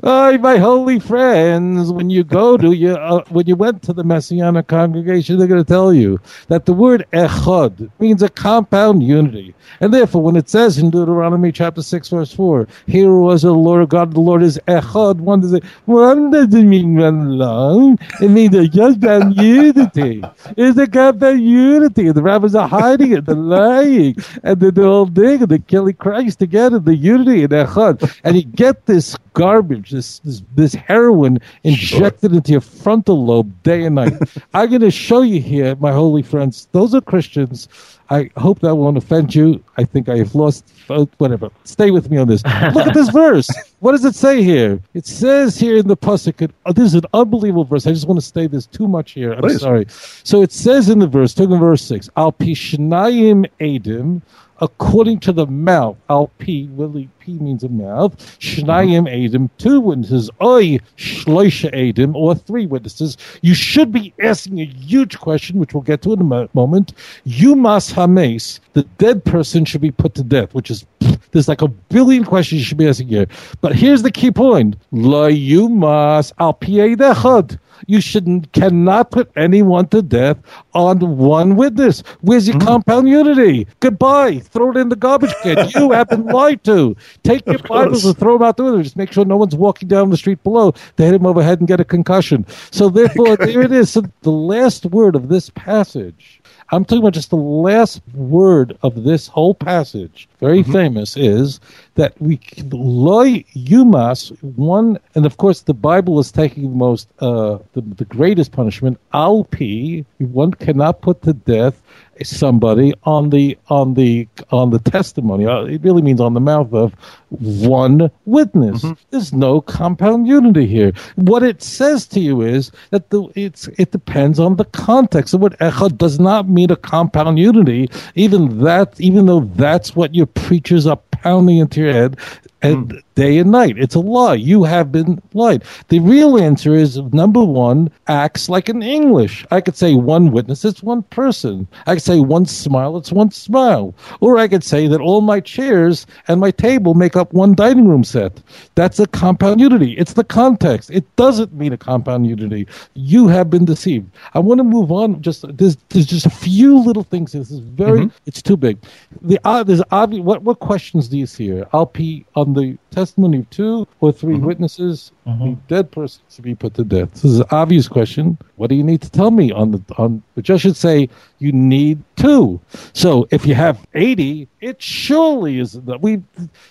oh, 0.04 0.38
my 0.38 0.58
holy 0.58 1.00
friends, 1.00 1.92
when 1.92 2.10
you 2.10 2.24
go 2.24 2.58
to 2.58 2.74
you, 2.74 2.92
uh, 2.92 3.24
when 3.30 3.48
you 3.48 3.56
went 3.56 3.82
to 3.82 3.94
the 3.94 4.04
Messianic 4.04 4.68
congregation, 4.68 5.38
they're 5.38 5.48
going 5.48 5.64
to 5.64 5.68
tell 5.68 5.94
you 5.94 6.20
that 6.48 6.66
the 6.66 6.74
word 6.74 7.06
echad 7.14 7.90
means 8.00 8.22
a 8.22 8.30
compound 8.30 9.02
unity, 9.02 9.56
and 9.80 9.94
therefore, 9.94 10.22
when 10.22 10.36
it 10.36 10.50
says 10.50 10.61
says 10.62 10.78
in 10.78 10.92
Deuteronomy 10.92 11.52
chapter 11.52 11.82
6, 11.82 12.10
verse 12.10 12.32
4, 12.34 12.68
here 12.86 13.16
was 13.16 13.42
the 13.42 13.52
Lord 13.52 13.90
God, 13.90 14.14
the 14.14 14.20
Lord 14.20 14.44
is 14.44 14.60
Echad. 14.68 15.16
One 15.16 15.40
does 15.42 15.54
it, 15.54 15.64
one 15.86 16.30
doesn't 16.30 16.70
mean 16.70 16.98
one 16.98 17.40
long. 17.40 17.98
It 18.22 18.30
means 18.30 18.54
a 18.54 18.68
just 18.68 19.04
and 19.04 19.36
unity. 19.36 20.24
It's 20.58 20.78
a 20.78 20.86
compound 20.86 21.42
unity. 21.42 22.12
The 22.12 22.22
rabbis 22.22 22.54
are 22.54 22.68
hiding 22.68 23.14
it, 23.14 23.26
they're 23.26 23.36
lying, 23.36 24.16
and 24.44 24.60
the, 24.60 24.72
the 24.72 24.84
whole 24.84 25.08
thing, 25.08 25.40
they're 25.40 25.58
killing 25.58 25.96
Christ 25.96 26.38
together, 26.38 26.78
the 26.78 26.96
unity 26.96 27.42
in 27.42 27.50
Echad. 27.50 28.20
And 28.24 28.36
you 28.36 28.44
get 28.44 28.86
this 28.86 29.18
garbage, 29.34 29.90
this 29.90 30.20
this, 30.20 30.44
this 30.56 30.76
heroin 30.76 31.40
injected 31.64 32.32
sure. 32.32 32.38
into 32.38 32.52
your 32.52 32.62
frontal 32.62 33.26
lobe 33.26 33.52
day 33.64 33.86
and 33.86 33.96
night. 33.96 34.14
I'm 34.54 34.70
going 34.70 34.82
to 34.82 34.92
show 34.92 35.24
you 35.24 35.42
here, 35.42 35.76
my 35.78 35.92
holy 35.92 36.22
friends. 36.22 36.68
Those 36.72 36.94
are 36.94 37.02
Christians 37.02 37.68
I 38.12 38.30
hope 38.36 38.60
that 38.60 38.76
won't 38.76 38.98
offend 38.98 39.34
you. 39.34 39.64
I 39.78 39.86
think 39.86 40.10
I 40.10 40.18
have 40.18 40.36
lost. 40.36 40.70
Whatever. 41.18 41.50
Stay 41.64 41.92
with 41.92 42.12
me 42.12 42.18
on 42.18 42.28
this. 42.28 42.44
Look 42.44 42.86
at 42.88 42.94
this 42.94 43.10
verse. 43.24 43.50
What 43.80 43.94
does 43.94 44.04
it 44.04 44.16
say 44.16 44.44
here? 44.44 44.82
It 44.94 45.06
says 45.08 45.58
here 45.58 45.78
in 45.78 45.88
the 45.88 45.96
pasuk. 45.96 46.52
Oh, 46.66 46.74
this 46.74 46.88
is 46.88 46.96
an 46.96 47.06
unbelievable 47.14 47.64
verse. 47.64 47.88
I 47.88 47.94
just 47.94 48.08
want 48.10 48.20
to 48.20 48.26
say 48.26 48.48
this 48.48 48.68
too 48.68 48.88
much 48.90 49.14
here. 49.14 49.32
I'm 49.32 49.40
Please. 49.42 49.62
sorry. 49.62 49.86
So 49.90 50.42
it 50.42 50.52
says 50.52 50.90
in 50.90 51.00
the 51.00 51.08
verse, 51.08 51.34
talking 51.34 51.58
verse 51.58 51.82
six, 51.82 52.10
Al 52.18 52.34
pishnayim 52.34 53.50
edim, 53.62 54.22
according 54.60 55.22
to 55.22 55.32
the 55.32 55.48
mouth. 55.48 55.96
Al 56.10 56.28
p 56.38 56.68
really 56.74 57.08
p 57.22 57.34
means 57.34 57.64
a 57.64 57.70
mouth. 57.70 58.18
Shnayim 58.40 59.08
mm-hmm. 59.08 59.36
edim, 59.36 59.50
two 59.58 59.80
witnesses. 59.80 60.30
Oy 60.42 60.80
shloisha 60.98 61.72
edim, 61.74 62.16
or 62.16 62.36
three 62.36 62.66
witnesses. 62.66 63.18
You 63.42 63.54
should 63.54 63.92
be 63.92 64.14
asking 64.22 64.60
a 64.60 64.66
huge 64.66 65.20
question, 65.20 65.60
which 65.60 65.74
we'll 65.74 65.84
get 65.84 66.02
to 66.04 66.14
in 66.14 66.22
a 66.22 66.24
mo- 66.24 66.50
moment. 66.54 66.94
Yumas 67.26 67.92
hames, 67.94 68.60
the 68.74 68.84
dead 68.98 69.24
person 69.24 69.66
should 69.66 69.82
be 69.82 69.92
put 69.92 70.16
to 70.16 70.24
death, 70.24 70.54
which 70.54 70.72
is 70.72 70.86
there's 71.32 71.48
like 71.48 71.62
a 71.62 71.68
billion 71.68 72.24
questions 72.24 72.62
you 72.62 72.66
should 72.66 72.78
be 72.78 72.88
asking 72.88 73.08
here. 73.08 73.28
But 73.62 73.76
here's 73.76 74.02
the 74.02 74.12
key 74.12 74.32
point: 74.32 74.76
La 74.92 75.28
yumas 75.28 76.34
al 76.40 76.54
dechad. 76.56 77.60
You 77.88 78.00
shouldn't 78.00 78.52
cannot 78.54 79.12
put 79.12 79.32
anyone 79.36 79.88
to 79.88 80.02
death 80.02 80.38
on 80.74 81.18
one 81.18 81.56
witness. 81.56 82.04
Where's 82.22 82.48
your 82.48 82.58
mm-hmm. 82.58 82.68
compound 82.68 83.10
unity? 83.10 83.68
Goodbye. 83.80 84.40
Throw 84.40 84.72
it 84.72 84.78
in 84.78 84.90
the 84.90 84.96
garbage 84.96 85.34
can. 85.42 85.70
You 85.70 85.92
have 85.92 86.10
been 86.10 86.26
lied 86.26 86.64
to. 86.66 86.96
Take 87.24 87.46
your 87.46 87.60
Bibles 87.60 88.06
and 88.06 88.18
throw 88.18 88.38
them 88.38 88.48
out 88.48 88.58
the 88.58 88.64
window. 88.64 88.82
Just 88.82 88.98
make 88.98 89.12
sure 89.12 89.26
no 89.26 89.38
one's 89.38 89.56
walking 89.56 89.88
down 89.88 90.10
the 90.10 90.18
street 90.18 90.44
below 90.44 90.72
to 90.72 91.04
hit 91.04 91.14
him 91.14 91.26
overhead 91.26 91.60
and 91.60 91.68
get 91.68 91.80
a 91.80 91.86
concussion. 91.86 92.46
So 92.72 92.90
therefore, 92.90 93.38
there 93.38 93.62
it 93.62 93.72
is. 93.72 93.90
So 93.90 94.04
the 94.22 94.32
last 94.32 94.86
word 94.86 95.16
of 95.16 95.30
this 95.30 95.50
passage. 95.52 96.42
I'm 96.74 96.86
talking 96.86 97.00
about 97.04 97.14
just 97.14 97.32
the 97.32 97.36
last 97.36 98.02
word 98.14 98.78
of 98.82 99.04
this 99.04 99.28
whole 99.28 99.54
passage, 99.54 100.30
very 100.40 100.64
famous, 100.64 101.18
is 101.18 101.60
that 101.96 102.20
we 102.22 102.40
loy 102.72 103.44
yumas 103.56 104.32
one, 104.56 104.98
and 105.16 105.26
of 105.26 105.38
course 105.38 105.62
the 105.62 105.74
Bible 105.74 106.20
is 106.20 106.32
taking 106.32 106.64
the 106.64 106.76
most, 106.76 107.10
uh, 107.20 107.58
the, 107.74 107.82
the 107.82 108.06
greatest 108.06 108.52
punishment. 108.52 109.00
Alpi, 109.14 110.06
one 110.20 110.54
cannot 110.54 111.02
put 111.02 111.22
to 111.24 111.34
death 111.34 111.82
somebody 112.24 112.94
on 113.04 113.30
the 113.30 113.58
on 113.70 113.96
the 113.96 114.28
on 114.52 114.70
the 114.70 114.80
testimony. 114.80 115.46
Uh, 115.46 115.66
It 115.66 115.82
really 115.82 116.02
means 116.02 116.22
on 116.22 116.34
the 116.34 116.40
mouth 116.40 116.74
of 116.74 116.94
one 117.30 118.12
witness. 118.26 118.86
There's 119.10 119.34
no 119.34 119.62
compound 119.62 120.28
unity 120.28 120.68
here. 120.68 120.94
What 121.16 121.44
it 121.44 121.62
says 121.62 122.08
to 122.08 122.20
you 122.20 122.42
is 122.42 122.72
that 122.92 123.10
the 123.10 123.24
it's 123.36 123.68
it 123.78 123.92
depends 123.92 124.40
on 124.40 124.56
the 124.56 124.66
context. 124.66 125.32
The 125.32 125.38
word 125.40 125.58
echad 125.60 125.98
does 125.98 126.20
not 126.20 126.48
mean 126.48 126.72
a 126.72 126.76
compound 126.76 127.40
unity. 127.40 127.90
Even 128.16 128.60
that, 128.60 129.00
even 129.00 129.26
though 129.26 129.42
that's 129.42 129.96
what 129.96 130.14
your 130.14 130.28
preachers 130.28 130.86
are 130.86 131.00
pounding 131.22 131.58
into 131.60 131.82
your 131.82 131.94
head 131.94 132.18
and 132.62 133.02
day 133.16 133.38
and 133.38 133.52
night. 133.52 133.76
It's 133.78 133.96
a 133.96 134.00
lie. 134.00 134.36
You 134.36 134.64
have 134.64 134.92
been 134.92 135.22
lied. 135.34 135.64
The 135.90 136.00
real 136.00 136.38
answer 136.38 136.76
is 136.76 136.98
number 137.12 137.44
one, 137.44 137.90
acts 138.08 138.50
like 138.50 138.70
an 138.70 138.84
English. 138.84 139.46
I 139.52 139.62
could 139.62 139.76
say 139.76 139.96
one 139.96 140.32
witness, 140.32 140.64
it's 140.66 140.84
one 140.84 141.04
person. 141.04 141.68
I 141.88 141.96
could 141.96 142.04
say 142.04 142.20
one 142.20 142.46
smile, 142.46 142.98
it's 142.98 143.12
one 143.12 143.32
smile. 143.32 143.94
Or 144.20 144.38
I 144.38 144.48
could 144.48 144.64
say 144.64 144.88
that 144.88 145.02
all 145.02 145.22
my 145.22 145.40
chairs 145.40 146.06
and 146.28 146.40
my 146.40 146.52
table 146.52 146.94
make 146.94 147.16
up 147.16 147.34
one 147.34 147.56
dining 147.56 147.88
room 147.88 148.04
set. 148.04 148.42
That's 148.76 149.00
a 149.00 149.08
compound 149.08 149.60
unity. 149.60 149.94
It's 149.98 150.14
the 150.14 150.24
context. 150.24 150.92
It 150.92 151.16
doesn't 151.16 151.54
mean 151.54 151.74
a 151.74 151.78
compound 151.78 152.28
unity. 152.28 152.68
You 152.94 153.28
have 153.28 153.50
been 153.50 153.66
deceived. 153.66 154.10
I 154.34 154.40
want 154.40 154.60
to 154.60 154.64
move 154.64 154.92
on. 154.92 155.22
Just 155.22 155.46
there's, 155.58 155.78
there's 155.90 156.06
just 156.06 156.26
a 156.26 156.30
few 156.30 156.78
little 156.78 157.04
things. 157.04 157.32
This 157.32 157.52
is 157.52 157.60
very. 157.60 158.10
It's 158.26 158.42
too 158.42 158.58
big. 158.58 158.78
The 159.22 159.40
uh, 159.44 159.64
there's 159.64 159.82
obvious. 159.92 160.24
What 160.24 160.44
what 160.44 160.60
questions 160.60 161.08
do 161.08 161.18
you 161.18 161.26
see 161.26 161.46
here? 161.46 161.68
I'll 161.74 161.86
be 161.88 162.26
on 162.36 162.51
the 162.54 162.78
testimony 162.92 163.40
of 163.40 163.50
two 163.50 163.88
or 164.00 164.12
3 164.12 164.36
mm-hmm. 164.36 164.46
witnesses. 164.46 165.12
The 165.26 165.32
mm-hmm. 165.32 165.54
dead 165.68 165.92
person 165.92 166.22
should 166.30 166.44
be 166.44 166.56
put 166.56 166.74
to 166.76 166.84
death. 166.84 167.14
This 167.14 167.26
is 167.26 167.40
an 167.40 167.46
obvious 167.52 167.88
question. 167.88 168.38
What 168.56 168.70
do 168.70 168.76
you 168.76 168.84
need 168.84 169.02
to 169.02 169.10
tell 169.10 169.32
me 169.32 169.52
on 169.52 169.72
the 169.72 169.82
on? 169.98 170.24
But 170.36 170.44
just 170.44 170.64
should 170.64 170.76
say 170.76 171.10
you 171.40 171.52
need 171.52 172.02
two. 172.16 172.60
So 172.94 173.28
if 173.32 173.46
you 173.46 173.56
have 173.56 173.86
eighty, 173.94 174.48
it 174.62 174.82
surely 174.82 175.60
is 175.60 175.74
that 175.74 176.02
we. 176.02 176.22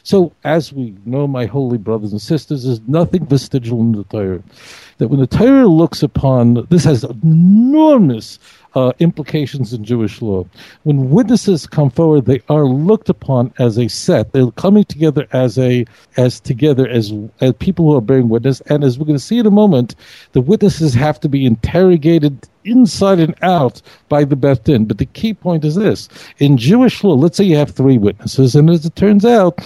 So 0.02 0.32
as 0.44 0.72
we 0.72 0.96
know, 1.04 1.26
my 1.26 1.46
holy 1.46 1.78
brothers 1.78 2.12
and 2.12 2.20
sisters, 2.20 2.64
there's 2.64 2.80
nothing 2.88 3.26
vestigial 3.26 3.80
in 3.80 3.92
the 3.92 4.04
Torah. 4.04 4.42
That 5.00 5.08
when 5.08 5.20
the 5.20 5.26
Torah 5.26 5.66
looks 5.66 6.02
upon 6.02 6.66
this 6.68 6.84
has 6.84 7.04
enormous 7.04 8.38
uh, 8.74 8.92
implications 8.98 9.72
in 9.72 9.82
Jewish 9.82 10.20
law. 10.22 10.46
When 10.82 11.10
witnesses 11.10 11.66
come 11.66 11.90
forward, 11.90 12.26
they 12.26 12.42
are 12.48 12.66
looked 12.66 13.08
upon 13.08 13.52
as 13.58 13.78
a 13.78 13.88
set. 13.88 14.32
They're 14.32 14.50
coming 14.52 14.84
together 14.84 15.26
as 15.32 15.58
a 15.58 15.86
as 16.18 16.38
together 16.38 16.86
as 16.86 17.12
as 17.40 17.54
people 17.54 17.86
who 17.86 17.96
are 17.96 18.02
bearing 18.02 18.28
witness. 18.28 18.60
And 18.66 18.84
as 18.84 18.98
we're 18.98 19.06
going 19.06 19.18
to 19.18 19.24
see 19.24 19.38
in 19.38 19.46
a 19.46 19.50
moment, 19.50 19.94
the 20.32 20.40
witnesses 20.40 20.92
have 20.94 21.18
to 21.20 21.28
be 21.28 21.46
interrogated 21.46 22.46
inside 22.64 23.18
and 23.20 23.34
out 23.40 23.80
by 24.10 24.22
the 24.22 24.36
Beth 24.36 24.64
Din. 24.64 24.84
But 24.84 24.98
the 24.98 25.06
key 25.06 25.32
point 25.32 25.64
is 25.64 25.76
this: 25.76 26.08
in 26.38 26.58
Jewish 26.58 27.02
law, 27.02 27.14
let's 27.14 27.38
say 27.38 27.44
you 27.44 27.56
have 27.56 27.70
three 27.70 27.98
witnesses, 27.98 28.54
and 28.54 28.68
as 28.68 28.84
it 28.84 28.96
turns 28.96 29.24
out, 29.24 29.58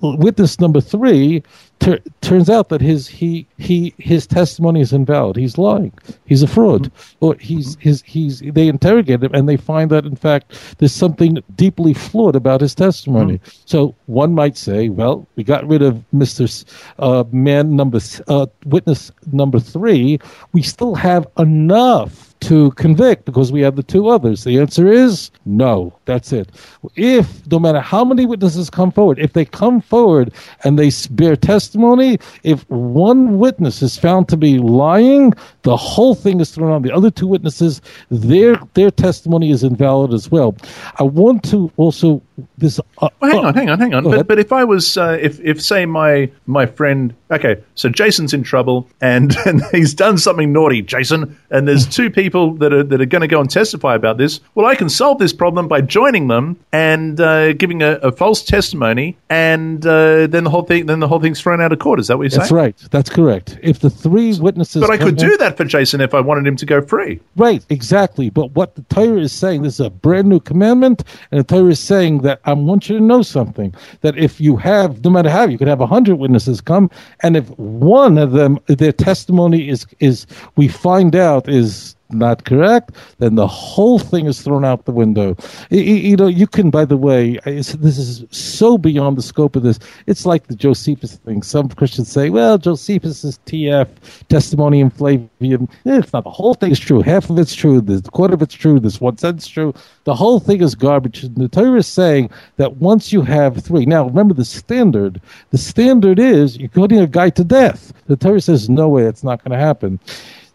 witness 0.00 0.58
number 0.58 0.80
three 0.80 1.42
tur- 1.82 2.00
turns 2.20 2.48
out 2.48 2.68
that 2.70 2.80
his 2.80 3.06
he 3.06 3.46
he 3.58 3.92
his 3.98 4.26
testimony 4.26 4.80
is 4.80 4.92
invalid. 4.92 5.36
He's 5.36 5.58
lying. 5.58 5.92
He's 6.24 6.42
a 6.42 6.46
fraud. 6.46 6.90
Or 7.20 7.34
he's 7.36 7.76
his 7.80 8.02
he's 8.06 8.40
they 8.40 8.68
interrogate 8.68 9.22
him 9.22 9.34
and 9.34 9.48
they 9.48 9.56
find 9.56 9.90
that 9.90 10.06
in 10.06 10.16
fact 10.16 10.76
there's 10.78 10.94
something 10.94 11.38
deeply 11.56 11.94
flawed 11.94 12.36
about 12.36 12.60
his 12.60 12.74
testimony. 12.74 13.40
So 13.66 13.94
one 14.06 14.34
might 14.34 14.56
say, 14.56 14.88
well, 14.88 15.26
we 15.36 15.44
got 15.44 15.66
rid 15.66 15.82
of 15.82 16.02
Mister 16.12 16.44
S- 16.44 16.64
uh, 16.98 17.24
Man 17.32 17.76
number 17.76 18.00
uh, 18.28 18.46
witness 18.64 19.10
number 19.32 19.58
three. 19.58 20.18
We 20.52 20.62
still 20.62 20.94
have 20.94 21.26
enough 21.38 22.31
to 22.42 22.70
convict 22.72 23.24
because 23.24 23.50
we 23.52 23.60
have 23.62 23.76
the 23.76 23.82
two 23.82 24.08
others? 24.08 24.44
The 24.44 24.58
answer 24.58 24.90
is 24.90 25.30
no. 25.44 25.92
That's 26.04 26.32
it. 26.32 26.50
If 26.96 27.46
no 27.50 27.58
matter 27.58 27.80
how 27.80 28.04
many 28.04 28.26
witnesses 28.26 28.70
come 28.70 28.90
forward, 28.90 29.18
if 29.18 29.32
they 29.32 29.44
come 29.44 29.80
forward 29.80 30.32
and 30.64 30.78
they 30.78 30.90
bear 31.10 31.36
testimony, 31.36 32.18
if 32.42 32.68
one 32.70 33.38
witness 33.38 33.82
is 33.82 33.96
found 33.96 34.28
to 34.28 34.36
be 34.36 34.58
lying, 34.58 35.32
the 35.62 35.76
whole 35.76 36.14
thing 36.14 36.40
is 36.40 36.50
thrown 36.50 36.72
on 36.72 36.82
the 36.82 36.92
other 36.92 37.10
two 37.10 37.26
witnesses. 37.26 37.80
Their 38.10 38.56
their 38.74 38.90
testimony 38.90 39.50
is 39.50 39.62
invalid 39.62 40.12
as 40.12 40.30
well. 40.30 40.56
I 40.98 41.04
want 41.04 41.44
to 41.50 41.70
also 41.76 42.22
this. 42.58 42.80
Uh, 42.98 43.08
Well, 43.20 43.30
hang 43.30 43.44
uh, 43.44 43.48
on, 43.48 43.54
hang 43.54 43.70
on, 43.70 43.78
hang 43.78 43.94
on. 43.94 44.04
But, 44.04 44.14
ahead. 44.14 44.28
but 44.28 44.38
if 44.38 44.52
I 44.52 44.64
was, 44.64 44.96
uh, 44.96 45.18
if, 45.20 45.40
if 45.40 45.62
say 45.62 45.86
my 45.86 46.30
my 46.46 46.66
friend, 46.66 47.14
okay, 47.30 47.62
so 47.74 47.88
Jason's 47.88 48.34
in 48.34 48.42
trouble 48.42 48.88
and, 49.00 49.36
and 49.46 49.62
he's 49.70 49.94
done 49.94 50.18
something 50.18 50.52
naughty, 50.52 50.82
Jason, 50.82 51.38
and 51.50 51.68
there's 51.68 51.86
two 51.86 52.10
people 52.10 52.31
that 52.32 52.72
are 52.72 52.82
that 52.82 53.00
are 53.00 53.06
going 53.06 53.20
to 53.22 53.28
go 53.28 53.40
and 53.40 53.50
testify 53.50 53.94
about 53.94 54.18
this. 54.18 54.40
Well, 54.54 54.66
I 54.66 54.74
can 54.74 54.88
solve 54.88 55.18
this 55.18 55.32
problem 55.32 55.68
by 55.68 55.80
joining 55.80 56.28
them 56.28 56.58
and 56.72 57.20
uh, 57.20 57.52
giving 57.54 57.82
a, 57.82 57.92
a 57.96 58.12
false 58.12 58.42
testimony, 58.42 59.16
and 59.30 59.84
uh, 59.86 60.26
then 60.26 60.44
the 60.44 60.50
whole 60.50 60.62
thing 60.62 60.86
then 60.86 61.00
the 61.00 61.08
whole 61.08 61.20
thing's 61.20 61.40
thrown 61.40 61.60
out 61.60 61.72
of 61.72 61.78
court. 61.78 62.00
Is 62.00 62.08
that 62.08 62.16
what 62.18 62.24
you're 62.24 62.30
saying? 62.30 62.40
That's 62.40 62.52
right. 62.52 62.76
That's 62.90 63.10
correct. 63.10 63.58
If 63.62 63.80
the 63.80 63.90
three 63.90 64.38
witnesses, 64.38 64.80
But 64.80 64.90
I 64.90 64.98
could 64.98 65.16
do 65.16 65.36
that 65.36 65.56
for 65.56 65.64
Jason 65.64 66.00
if 66.00 66.14
I 66.14 66.20
wanted 66.20 66.46
him 66.46 66.56
to 66.56 66.66
go 66.66 66.80
free. 66.82 67.20
Right, 67.36 67.64
exactly. 67.68 68.30
But 68.30 68.52
what 68.52 68.74
the 68.74 68.82
Torah 68.82 69.20
is 69.20 69.32
saying, 69.32 69.62
this 69.62 69.74
is 69.74 69.80
a 69.80 69.90
brand 69.90 70.28
new 70.28 70.40
commandment, 70.40 71.04
and 71.30 71.40
the 71.40 71.44
Torah 71.44 71.70
is 71.70 71.80
saying 71.80 72.22
that 72.22 72.40
I 72.44 72.52
want 72.52 72.88
you 72.88 72.98
to 72.98 73.04
know 73.04 73.22
something. 73.22 73.74
That 74.00 74.16
if 74.16 74.40
you 74.40 74.56
have, 74.56 75.04
no 75.04 75.10
matter 75.10 75.30
how, 75.30 75.46
you 75.46 75.58
could 75.58 75.68
have 75.68 75.80
a 75.80 75.86
hundred 75.86 76.16
witnesses 76.16 76.60
come, 76.60 76.90
and 77.20 77.36
if 77.36 77.48
one 77.58 78.18
of 78.18 78.32
them, 78.32 78.58
their 78.66 78.92
testimony 78.92 79.68
is 79.68 79.86
is 80.00 80.26
we 80.56 80.68
find 80.68 81.14
out 81.16 81.48
is 81.48 81.96
not 82.12 82.44
correct, 82.44 82.92
then 83.18 83.34
the 83.36 83.46
whole 83.46 83.98
thing 83.98 84.26
is 84.26 84.42
thrown 84.42 84.64
out 84.64 84.84
the 84.84 84.92
window. 84.92 85.36
Y- 85.70 85.78
y- 85.78 86.02
You 86.12 86.16
know, 86.16 86.26
you 86.26 86.46
can, 86.46 86.70
by 86.70 86.84
the 86.84 86.96
way, 86.96 87.38
this 87.44 87.74
is 87.98 88.24
so 88.30 88.78
beyond 88.78 89.16
the 89.18 89.22
scope 89.22 89.56
of 89.56 89.62
this. 89.62 89.78
It's 90.06 90.26
like 90.26 90.46
the 90.48 90.54
Josephus 90.56 91.16
thing. 91.16 91.42
Some 91.42 91.68
Christians 91.68 92.08
say, 92.10 92.30
well, 92.30 92.58
Josephus 92.58 93.24
is 93.24 93.38
TF, 93.46 93.88
Testimonium 94.28 94.90
Flavianum. 94.90 95.68
It's 95.84 96.12
not 96.12 96.24
the 96.24 96.30
whole 96.30 96.54
thing 96.54 96.72
is 96.72 96.78
true. 96.80 97.00
Half 97.02 97.30
of 97.30 97.38
it's 97.38 97.54
true. 97.54 97.80
The 97.80 98.02
quarter 98.12 98.34
of 98.34 98.42
it's 98.42 98.54
true. 98.54 98.80
This 98.80 99.00
one 99.00 99.16
sentence 99.18 99.46
true. 99.46 99.74
The 100.04 100.14
whole 100.14 100.40
thing 100.40 100.62
is 100.62 100.74
garbage. 100.74 101.22
The 101.22 101.48
Torah 101.48 101.78
is 101.78 101.86
saying 101.86 102.30
that 102.56 102.76
once 102.76 103.12
you 103.12 103.22
have 103.22 103.56
three, 103.62 103.86
now 103.86 104.06
remember 104.06 104.34
the 104.34 104.44
standard. 104.44 105.20
The 105.50 105.58
standard 105.58 106.18
is 106.18 106.58
you're 106.58 106.68
putting 106.68 106.98
a 107.00 107.06
guy 107.06 107.30
to 107.30 107.44
death. 107.44 107.92
The 108.06 108.16
Torah 108.16 108.40
says, 108.40 108.68
no 108.68 108.88
way, 108.88 109.04
it's 109.04 109.24
not 109.24 109.42
going 109.44 109.56
to 109.58 109.64
happen. 109.64 109.98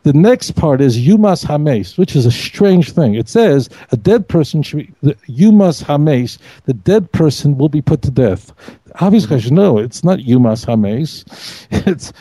The 0.08 0.14
next 0.14 0.52
part 0.52 0.80
is 0.80 0.98
Yumas 0.98 1.46
Hames, 1.46 1.98
which 1.98 2.16
is 2.16 2.26
a 2.26 2.32
strange 2.32 2.94
thing. 2.94 3.16
It 3.16 3.28
says 3.28 3.70
a 3.92 3.98
dead 3.98 4.30
person 4.30 4.64
should 4.64 4.78
be, 5.02 5.14
Yumas 5.28 5.84
Hames, 5.84 6.40
the 6.64 6.74
dead 6.74 7.12
person 7.12 7.58
will 7.58 7.68
be 7.68 7.82
put 7.82 8.04
to 8.04 8.12
death. 8.12 8.54
Obviously 9.00 9.36
I 9.36 9.40
should 9.40 9.54
know 9.54 9.78
it's 9.78 10.04
not 10.04 10.20
Yumas 10.20 10.66
Hames. 10.66 11.26
It's 11.88 12.12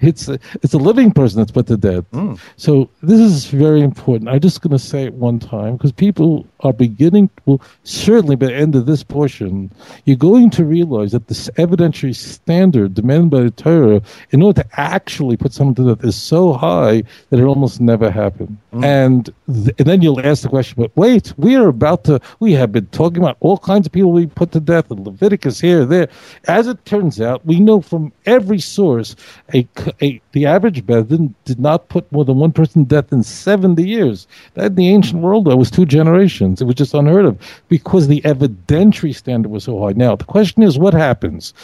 it's 0.00 0.28
a, 0.28 0.38
it's 0.62 0.72
a 0.72 0.78
living 0.78 1.10
person 1.10 1.38
that's 1.38 1.50
put 1.50 1.66
to 1.66 1.76
death. 1.76 2.04
Mm. 2.12 2.38
So 2.56 2.88
this 3.02 3.20
is 3.20 3.46
very 3.46 3.80
important. 3.80 4.28
I'm 4.28 4.40
just 4.40 4.60
going 4.60 4.72
to 4.72 4.78
say 4.78 5.04
it 5.04 5.14
one 5.14 5.38
time 5.38 5.76
because 5.76 5.92
people 5.92 6.46
are 6.60 6.72
beginning. 6.72 7.30
Well, 7.46 7.60
certainly 7.84 8.36
by 8.36 8.46
the 8.46 8.54
end 8.54 8.74
of 8.74 8.86
this 8.86 9.02
portion, 9.02 9.70
you're 10.04 10.16
going 10.16 10.50
to 10.50 10.64
realize 10.64 11.12
that 11.12 11.28
this 11.28 11.48
evidentiary 11.50 12.14
standard 12.14 12.94
demanded 12.94 13.30
by 13.30 13.42
the 13.42 13.50
Torah, 13.50 14.02
in 14.30 14.42
order 14.42 14.62
to 14.62 14.68
actually 14.80 15.36
put 15.36 15.52
someone 15.52 15.74
to 15.76 15.94
death, 15.94 16.04
is 16.04 16.16
so 16.16 16.52
high 16.52 17.02
that 17.30 17.38
it 17.38 17.44
almost 17.44 17.80
never 17.80 18.10
happened. 18.10 18.56
Mm. 18.72 18.84
And 18.84 19.34
th- 19.46 19.74
and 19.78 19.86
then 19.88 20.02
you'll 20.02 20.20
ask 20.20 20.42
the 20.42 20.48
question, 20.48 20.76
but 20.78 20.96
wait, 20.96 21.32
we 21.36 21.56
are 21.56 21.68
about 21.68 22.04
to. 22.04 22.20
We 22.40 22.52
have 22.52 22.72
been 22.72 22.86
talking 22.86 23.18
about 23.18 23.36
all 23.40 23.58
kinds 23.58 23.86
of 23.86 23.92
people 23.92 24.12
we 24.12 24.26
put 24.26 24.52
to 24.52 24.60
death, 24.60 24.90
in 24.90 25.04
Leviticus 25.04 25.60
here, 25.60 25.84
there. 25.84 26.03
As 26.48 26.66
it 26.66 26.84
turns 26.84 27.20
out, 27.20 27.44
we 27.46 27.60
know 27.60 27.80
from 27.80 28.12
every 28.26 28.58
source, 28.58 29.16
a, 29.52 29.66
a 30.02 30.20
the 30.32 30.46
average 30.46 30.84
Beth 30.86 31.08
Din 31.08 31.34
did 31.44 31.60
not 31.60 31.88
put 31.88 32.10
more 32.12 32.24
than 32.24 32.38
one 32.38 32.52
person 32.52 32.84
to 32.84 32.88
death 32.88 33.12
in 33.12 33.22
70 33.22 33.82
years. 33.82 34.26
That 34.54 34.66
in 34.66 34.74
the 34.74 34.88
ancient 34.88 35.22
world, 35.22 35.46
that 35.46 35.56
was 35.56 35.70
two 35.70 35.86
generations. 35.86 36.60
It 36.60 36.64
was 36.64 36.76
just 36.76 36.94
unheard 36.94 37.24
of 37.24 37.38
because 37.68 38.08
the 38.08 38.20
evidentiary 38.22 39.14
standard 39.14 39.50
was 39.50 39.64
so 39.64 39.80
high. 39.80 39.92
Now, 39.92 40.16
the 40.16 40.24
question 40.24 40.62
is, 40.62 40.78
what 40.78 40.94
happens 40.94 41.54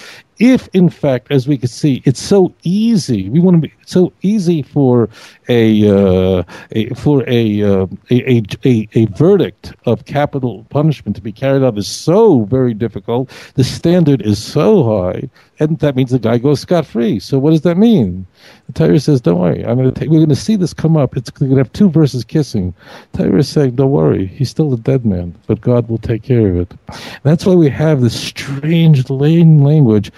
if 0.40 0.68
in 0.72 0.88
fact, 0.88 1.30
as 1.30 1.46
we 1.46 1.56
can 1.56 1.68
see, 1.68 2.02
it's 2.04 2.20
so 2.20 2.52
easy, 2.62 3.28
we 3.28 3.38
want 3.38 3.56
to 3.56 3.68
be 3.68 3.72
so 3.86 4.12
easy 4.22 4.62
for 4.62 5.08
a, 5.48 5.88
uh, 5.88 6.42
a 6.72 6.88
for 6.94 7.22
a, 7.28 7.62
uh, 7.62 7.86
a, 8.10 8.42
a, 8.64 8.88
a 8.94 9.04
verdict 9.06 9.74
of 9.84 10.06
capital 10.06 10.64
punishment 10.70 11.14
to 11.16 11.22
be 11.22 11.30
carried 11.30 11.62
out 11.62 11.76
is 11.76 11.86
so 11.86 12.44
very 12.44 12.72
difficult. 12.72 13.30
The 13.54 13.64
standard 13.64 14.22
is 14.22 14.42
so 14.42 14.82
high, 14.84 15.28
and 15.58 15.78
that 15.80 15.94
means 15.94 16.10
the 16.10 16.18
guy 16.18 16.38
goes 16.38 16.60
scot 16.60 16.86
free. 16.86 17.20
So 17.20 17.38
what 17.38 17.50
does 17.50 17.62
that 17.62 17.76
mean? 17.76 18.26
Torah 18.74 19.00
says, 19.00 19.20
"Don't 19.20 19.38
worry, 19.38 19.64
I'm 19.64 19.76
going 19.76 19.92
to 19.92 19.98
take. 19.98 20.10
we're 20.10 20.18
going 20.18 20.28
to 20.28 20.36
see 20.36 20.56
this 20.56 20.74
come 20.74 20.96
up. 20.96 21.16
It's 21.16 21.30
going 21.30 21.50
to 21.50 21.56
have 21.56 21.72
two 21.72 21.90
verses 21.90 22.24
kissing." 22.24 22.74
Torah 23.12 23.38
is 23.38 23.48
saying, 23.48 23.76
"Don't 23.76 23.90
worry, 23.90 24.26
he's 24.26 24.50
still 24.50 24.72
a 24.72 24.76
dead 24.76 25.04
man, 25.04 25.34
but 25.46 25.60
God 25.60 25.88
will 25.88 25.98
take 25.98 26.22
care 26.22 26.48
of 26.48 26.56
it." 26.56 26.74
And 26.88 27.22
that's 27.22 27.46
why 27.46 27.54
we 27.54 27.68
have 27.68 28.00
this 28.00 28.18
strange 28.18 29.08
language 29.10 30.10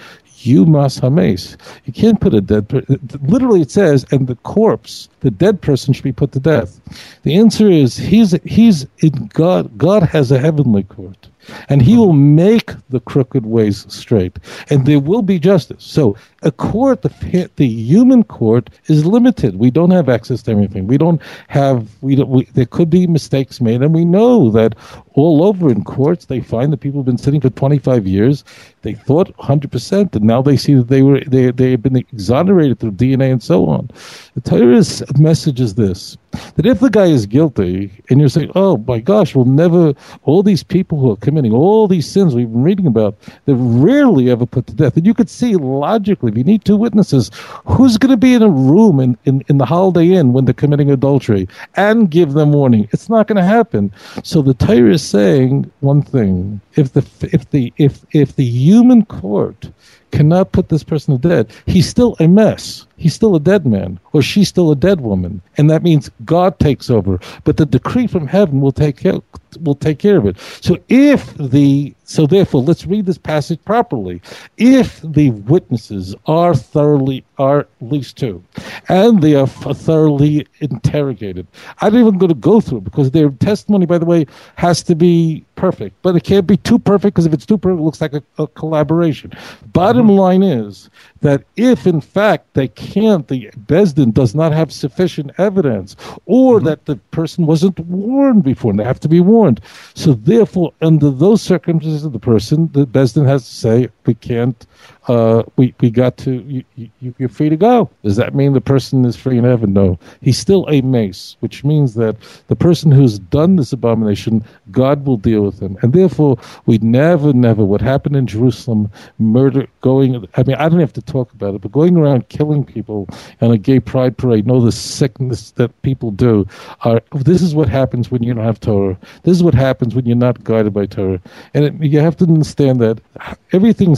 Yumas 0.43 0.99
Hames. 0.99 1.57
You 1.85 1.93
can't 1.93 2.19
put 2.19 2.33
a 2.33 2.41
dead. 2.41 2.67
person. 2.67 2.99
literally, 3.21 3.61
it 3.61 3.71
says, 3.71 4.05
and 4.11 4.27
the 4.27 4.35
corpse, 4.35 5.07
the 5.21 5.31
dead 5.31 5.61
person, 5.61 5.93
should 5.93 6.03
be 6.03 6.11
put 6.11 6.33
to 6.33 6.39
death. 6.39 6.79
The 7.23 7.35
answer 7.35 7.69
is 7.69 7.95
he's 7.97 8.35
he's 8.43 8.85
in 8.99 9.29
God. 9.33 9.77
God 9.77 10.03
has 10.03 10.31
a 10.31 10.39
heavenly 10.39 10.83
court 10.83 11.29
and 11.69 11.81
he 11.81 11.97
will 11.97 12.13
make 12.13 12.71
the 12.89 12.99
crooked 13.01 13.45
ways 13.45 13.85
straight, 13.89 14.37
and 14.69 14.85
there 14.85 14.99
will 14.99 15.21
be 15.21 15.39
justice. 15.39 15.83
So, 15.83 16.15
a 16.43 16.51
court, 16.51 17.01
the, 17.01 17.49
the 17.55 17.67
human 17.67 18.23
court, 18.23 18.69
is 18.87 19.05
limited. 19.05 19.57
We 19.57 19.71
don't 19.71 19.91
have 19.91 20.09
access 20.09 20.43
to 20.43 20.51
everything. 20.51 20.87
We 20.87 20.97
don't 20.97 21.21
have. 21.47 21.89
We, 22.01 22.15
don't, 22.15 22.29
we 22.29 22.45
there 22.53 22.65
could 22.65 22.89
be 22.89 23.07
mistakes 23.07 23.61
made, 23.61 23.81
and 23.81 23.93
we 23.93 24.05
know 24.05 24.49
that 24.51 24.75
all 25.13 25.43
over 25.43 25.69
in 25.69 25.83
courts 25.83 26.25
they 26.25 26.41
find 26.41 26.71
that 26.73 26.77
people 26.77 26.99
have 26.99 27.05
been 27.05 27.17
sitting 27.17 27.41
for 27.41 27.49
25 27.49 28.07
years. 28.07 28.43
They 28.81 28.93
thought 28.93 29.35
100%, 29.37 30.15
and 30.15 30.25
now 30.25 30.41
they 30.41 30.57
see 30.57 30.73
that 30.73 30.87
they 30.89 31.01
were 31.01 31.21
they 31.25 31.51
they 31.51 31.71
have 31.71 31.81
been 31.81 31.95
exonerated 31.95 32.79
through 32.79 32.91
DNA 32.91 33.31
and 33.31 33.41
so 33.41 33.67
on. 33.67 33.89
The 34.35 34.41
Torah's 34.41 35.03
message 35.17 35.61
is 35.61 35.75
this: 35.75 36.17
that 36.55 36.65
if 36.65 36.79
the 36.79 36.89
guy 36.89 37.05
is 37.05 37.25
guilty, 37.25 37.91
and 38.09 38.19
you're 38.19 38.29
saying, 38.29 38.51
"Oh 38.55 38.77
my 38.87 38.99
gosh, 38.99 39.35
we'll 39.35 39.45
never," 39.45 39.93
all 40.23 40.43
these 40.43 40.63
people 40.63 40.99
who 40.99 41.11
are 41.11 41.17
committing 41.17 41.53
all 41.53 41.87
these 41.87 42.09
sins 42.09 42.35
we've 42.35 42.51
been 42.51 42.63
reading 42.63 42.87
about, 42.87 43.15
they're 43.45 43.55
rarely 43.55 44.29
ever 44.29 44.45
put 44.45 44.67
to 44.67 44.73
death. 44.73 44.97
And 44.97 45.05
you 45.05 45.13
could 45.13 45.29
see 45.29 45.55
logically, 45.55 46.31
if 46.33 46.37
you 46.37 46.43
need 46.43 46.65
two 46.65 46.75
witnesses, 46.75 47.29
who's 47.65 47.97
going 47.97 48.09
to 48.11 48.17
be 48.17 48.33
in 48.33 48.41
a 48.41 48.49
room 48.49 48.99
in, 48.99 49.17
in, 49.25 49.43
in 49.47 49.59
the 49.59 49.65
Holiday 49.65 50.13
Inn 50.13 50.33
when 50.33 50.45
they're 50.45 50.53
committing 50.53 50.89
adultery 50.89 51.47
and 51.75 52.09
give 52.09 52.33
them 52.33 52.53
warning? 52.53 52.89
It's 52.91 53.09
not 53.09 53.27
going 53.27 53.37
to 53.37 53.43
happen. 53.43 53.91
So 54.23 54.41
the 54.41 54.53
Torah 54.55 54.93
is 54.93 55.03
saying 55.03 55.71
one 55.81 56.01
thing: 56.01 56.59
if 56.75 56.93
the 56.93 57.05
if 57.31 57.49
the 57.51 57.71
if 57.77 58.03
if 58.11 58.35
the 58.35 58.45
human 58.45 59.05
court 59.05 59.69
cannot 60.13 60.51
put 60.51 60.69
this 60.69 60.83
person 60.83 61.19
to 61.19 61.27
death, 61.27 61.63
he's 61.65 61.89
still 61.89 62.15
a 62.19 62.27
mess. 62.27 62.85
He's 62.97 63.15
still 63.15 63.35
a 63.35 63.39
dead 63.39 63.65
man 63.65 63.99
or 64.13 64.21
she's 64.21 64.47
still 64.47 64.71
a 64.71 64.75
dead 64.75 65.01
woman. 65.01 65.41
And 65.57 65.69
that 65.69 65.81
means 65.81 66.11
god 66.23 66.59
takes 66.59 66.89
over. 66.89 67.19
But 67.43 67.57
the 67.57 67.65
decree 67.65 68.05
from 68.05 68.27
heaven 68.27 68.61
will 68.61 68.71
take 68.71 68.97
care 68.97 69.19
will 69.61 69.75
take 69.75 69.99
care 69.99 70.17
of 70.17 70.27
it. 70.27 70.37
So 70.61 70.77
if 70.87 71.35
the 71.35 71.93
so 72.05 72.27
therefore 72.27 72.61
let's 72.61 72.85
read 72.85 73.07
this 73.07 73.17
passage 73.17 73.59
properly. 73.65 74.21
If 74.57 75.01
the 75.03 75.31
witnesses 75.31 76.15
are 76.27 76.53
thoroughly 76.53 77.25
are 77.37 77.61
at 77.61 77.67
least 77.81 78.17
two 78.17 78.43
and 78.89 79.21
they 79.21 79.35
are 79.35 79.47
thoroughly 79.47 80.47
interrogated 80.59 81.47
i'm 81.81 81.93
not 81.93 81.99
even 81.99 82.17
going 82.17 82.29
to 82.29 82.35
go 82.35 82.61
through 82.61 82.81
because 82.81 83.11
their 83.11 83.29
testimony 83.29 83.85
by 83.85 83.97
the 83.97 84.05
way 84.05 84.25
has 84.55 84.83
to 84.83 84.95
be 84.95 85.43
perfect 85.55 85.95
but 86.01 86.15
it 86.15 86.23
can't 86.23 86.47
be 86.47 86.57
too 86.57 86.79
perfect 86.79 87.15
because 87.15 87.25
if 87.25 87.33
it's 87.33 87.45
too 87.45 87.57
perfect 87.57 87.79
it 87.79 87.83
looks 87.83 88.01
like 88.01 88.13
a, 88.13 88.23
a 88.37 88.47
collaboration 88.47 89.31
bottom 89.73 90.07
mm-hmm. 90.07 90.17
line 90.17 90.43
is 90.43 90.89
that 91.23 91.43
if 91.55 91.87
in 91.87 92.01
fact 92.01 92.53
they 92.53 92.67
can't, 92.67 93.27
the 93.29 93.49
Beth 93.55 93.95
Din 93.95 94.11
does 94.11 94.35
not 94.35 94.51
have 94.51 94.71
sufficient 94.71 95.31
evidence, 95.37 95.95
or 96.25 96.57
mm-hmm. 96.57 96.67
that 96.67 96.85
the 96.85 96.97
person 97.11 97.45
wasn't 97.45 97.79
warned 97.79 98.43
before, 98.43 98.71
and 98.71 98.79
they 98.79 98.83
have 98.83 98.99
to 98.99 99.07
be 99.07 99.21
warned. 99.21 99.61
So 99.95 100.13
therefore, 100.13 100.73
under 100.81 101.09
those 101.09 101.41
circumstances, 101.41 102.03
the 102.03 102.19
person, 102.19 102.69
the 102.73 102.85
Beth 102.85 103.13
Din 103.13 103.25
has 103.25 103.47
to 103.47 103.53
say, 103.53 103.89
we 104.05 104.13
can't 104.15 104.65
uh, 105.07 105.43
we 105.57 105.73
we 105.81 105.89
got 105.89 106.15
to 106.17 106.41
you, 106.43 106.63
you, 106.75 107.13
you're 107.17 107.29
free 107.29 107.49
to 107.49 107.57
go. 107.57 107.89
Does 108.03 108.15
that 108.15 108.33
mean 108.33 108.53
the 108.53 108.61
person 108.61 109.03
is 109.05 109.15
free 109.15 109.37
in 109.37 109.43
heaven? 109.43 109.73
No, 109.73 109.99
he's 110.21 110.37
still 110.37 110.65
a 110.69 110.81
mace, 110.81 111.35
which 111.41 111.63
means 111.63 111.95
that 111.95 112.15
the 112.47 112.55
person 112.55 112.91
who's 112.91 113.19
done 113.19 113.57
this 113.57 113.73
abomination, 113.73 114.43
God 114.71 115.05
will 115.05 115.17
deal 115.17 115.41
with 115.41 115.61
him, 115.61 115.77
and 115.81 115.91
therefore 115.91 116.37
we 116.65 116.77
never, 116.77 117.33
never 117.33 117.65
what 117.65 117.81
happened 117.81 118.15
in 118.15 118.27
Jerusalem, 118.27 118.89
murder, 119.19 119.67
going. 119.81 120.25
I 120.35 120.43
mean, 120.43 120.55
I 120.55 120.69
don't 120.69 120.79
have 120.79 120.93
to 120.93 121.01
talk 121.01 121.33
about 121.33 121.55
it, 121.55 121.61
but 121.61 121.71
going 121.71 121.97
around 121.97 122.29
killing 122.29 122.63
people 122.63 123.09
on 123.41 123.51
a 123.51 123.57
gay 123.57 123.79
pride 123.79 124.17
parade, 124.17 124.47
know 124.47 124.61
the 124.61 124.71
sickness 124.71 125.51
that 125.51 125.81
people 125.81 126.11
do. 126.11 126.47
Are 126.81 127.01
this 127.13 127.41
is 127.41 127.53
what 127.55 127.67
happens 127.67 128.09
when 128.09 128.23
you 128.23 128.33
don't 128.33 128.43
have 128.45 128.59
Torah. 128.59 128.97
This 129.23 129.35
is 129.35 129.43
what 129.43 129.53
happens 129.53 129.95
when 129.95 130.05
you're 130.05 130.15
not 130.15 130.43
guided 130.45 130.73
by 130.73 130.85
Torah, 130.85 131.19
and 131.53 131.65
it, 131.65 131.73
you 131.83 131.99
have 131.99 132.15
to 132.17 132.23
understand 132.23 132.79
that 132.79 133.01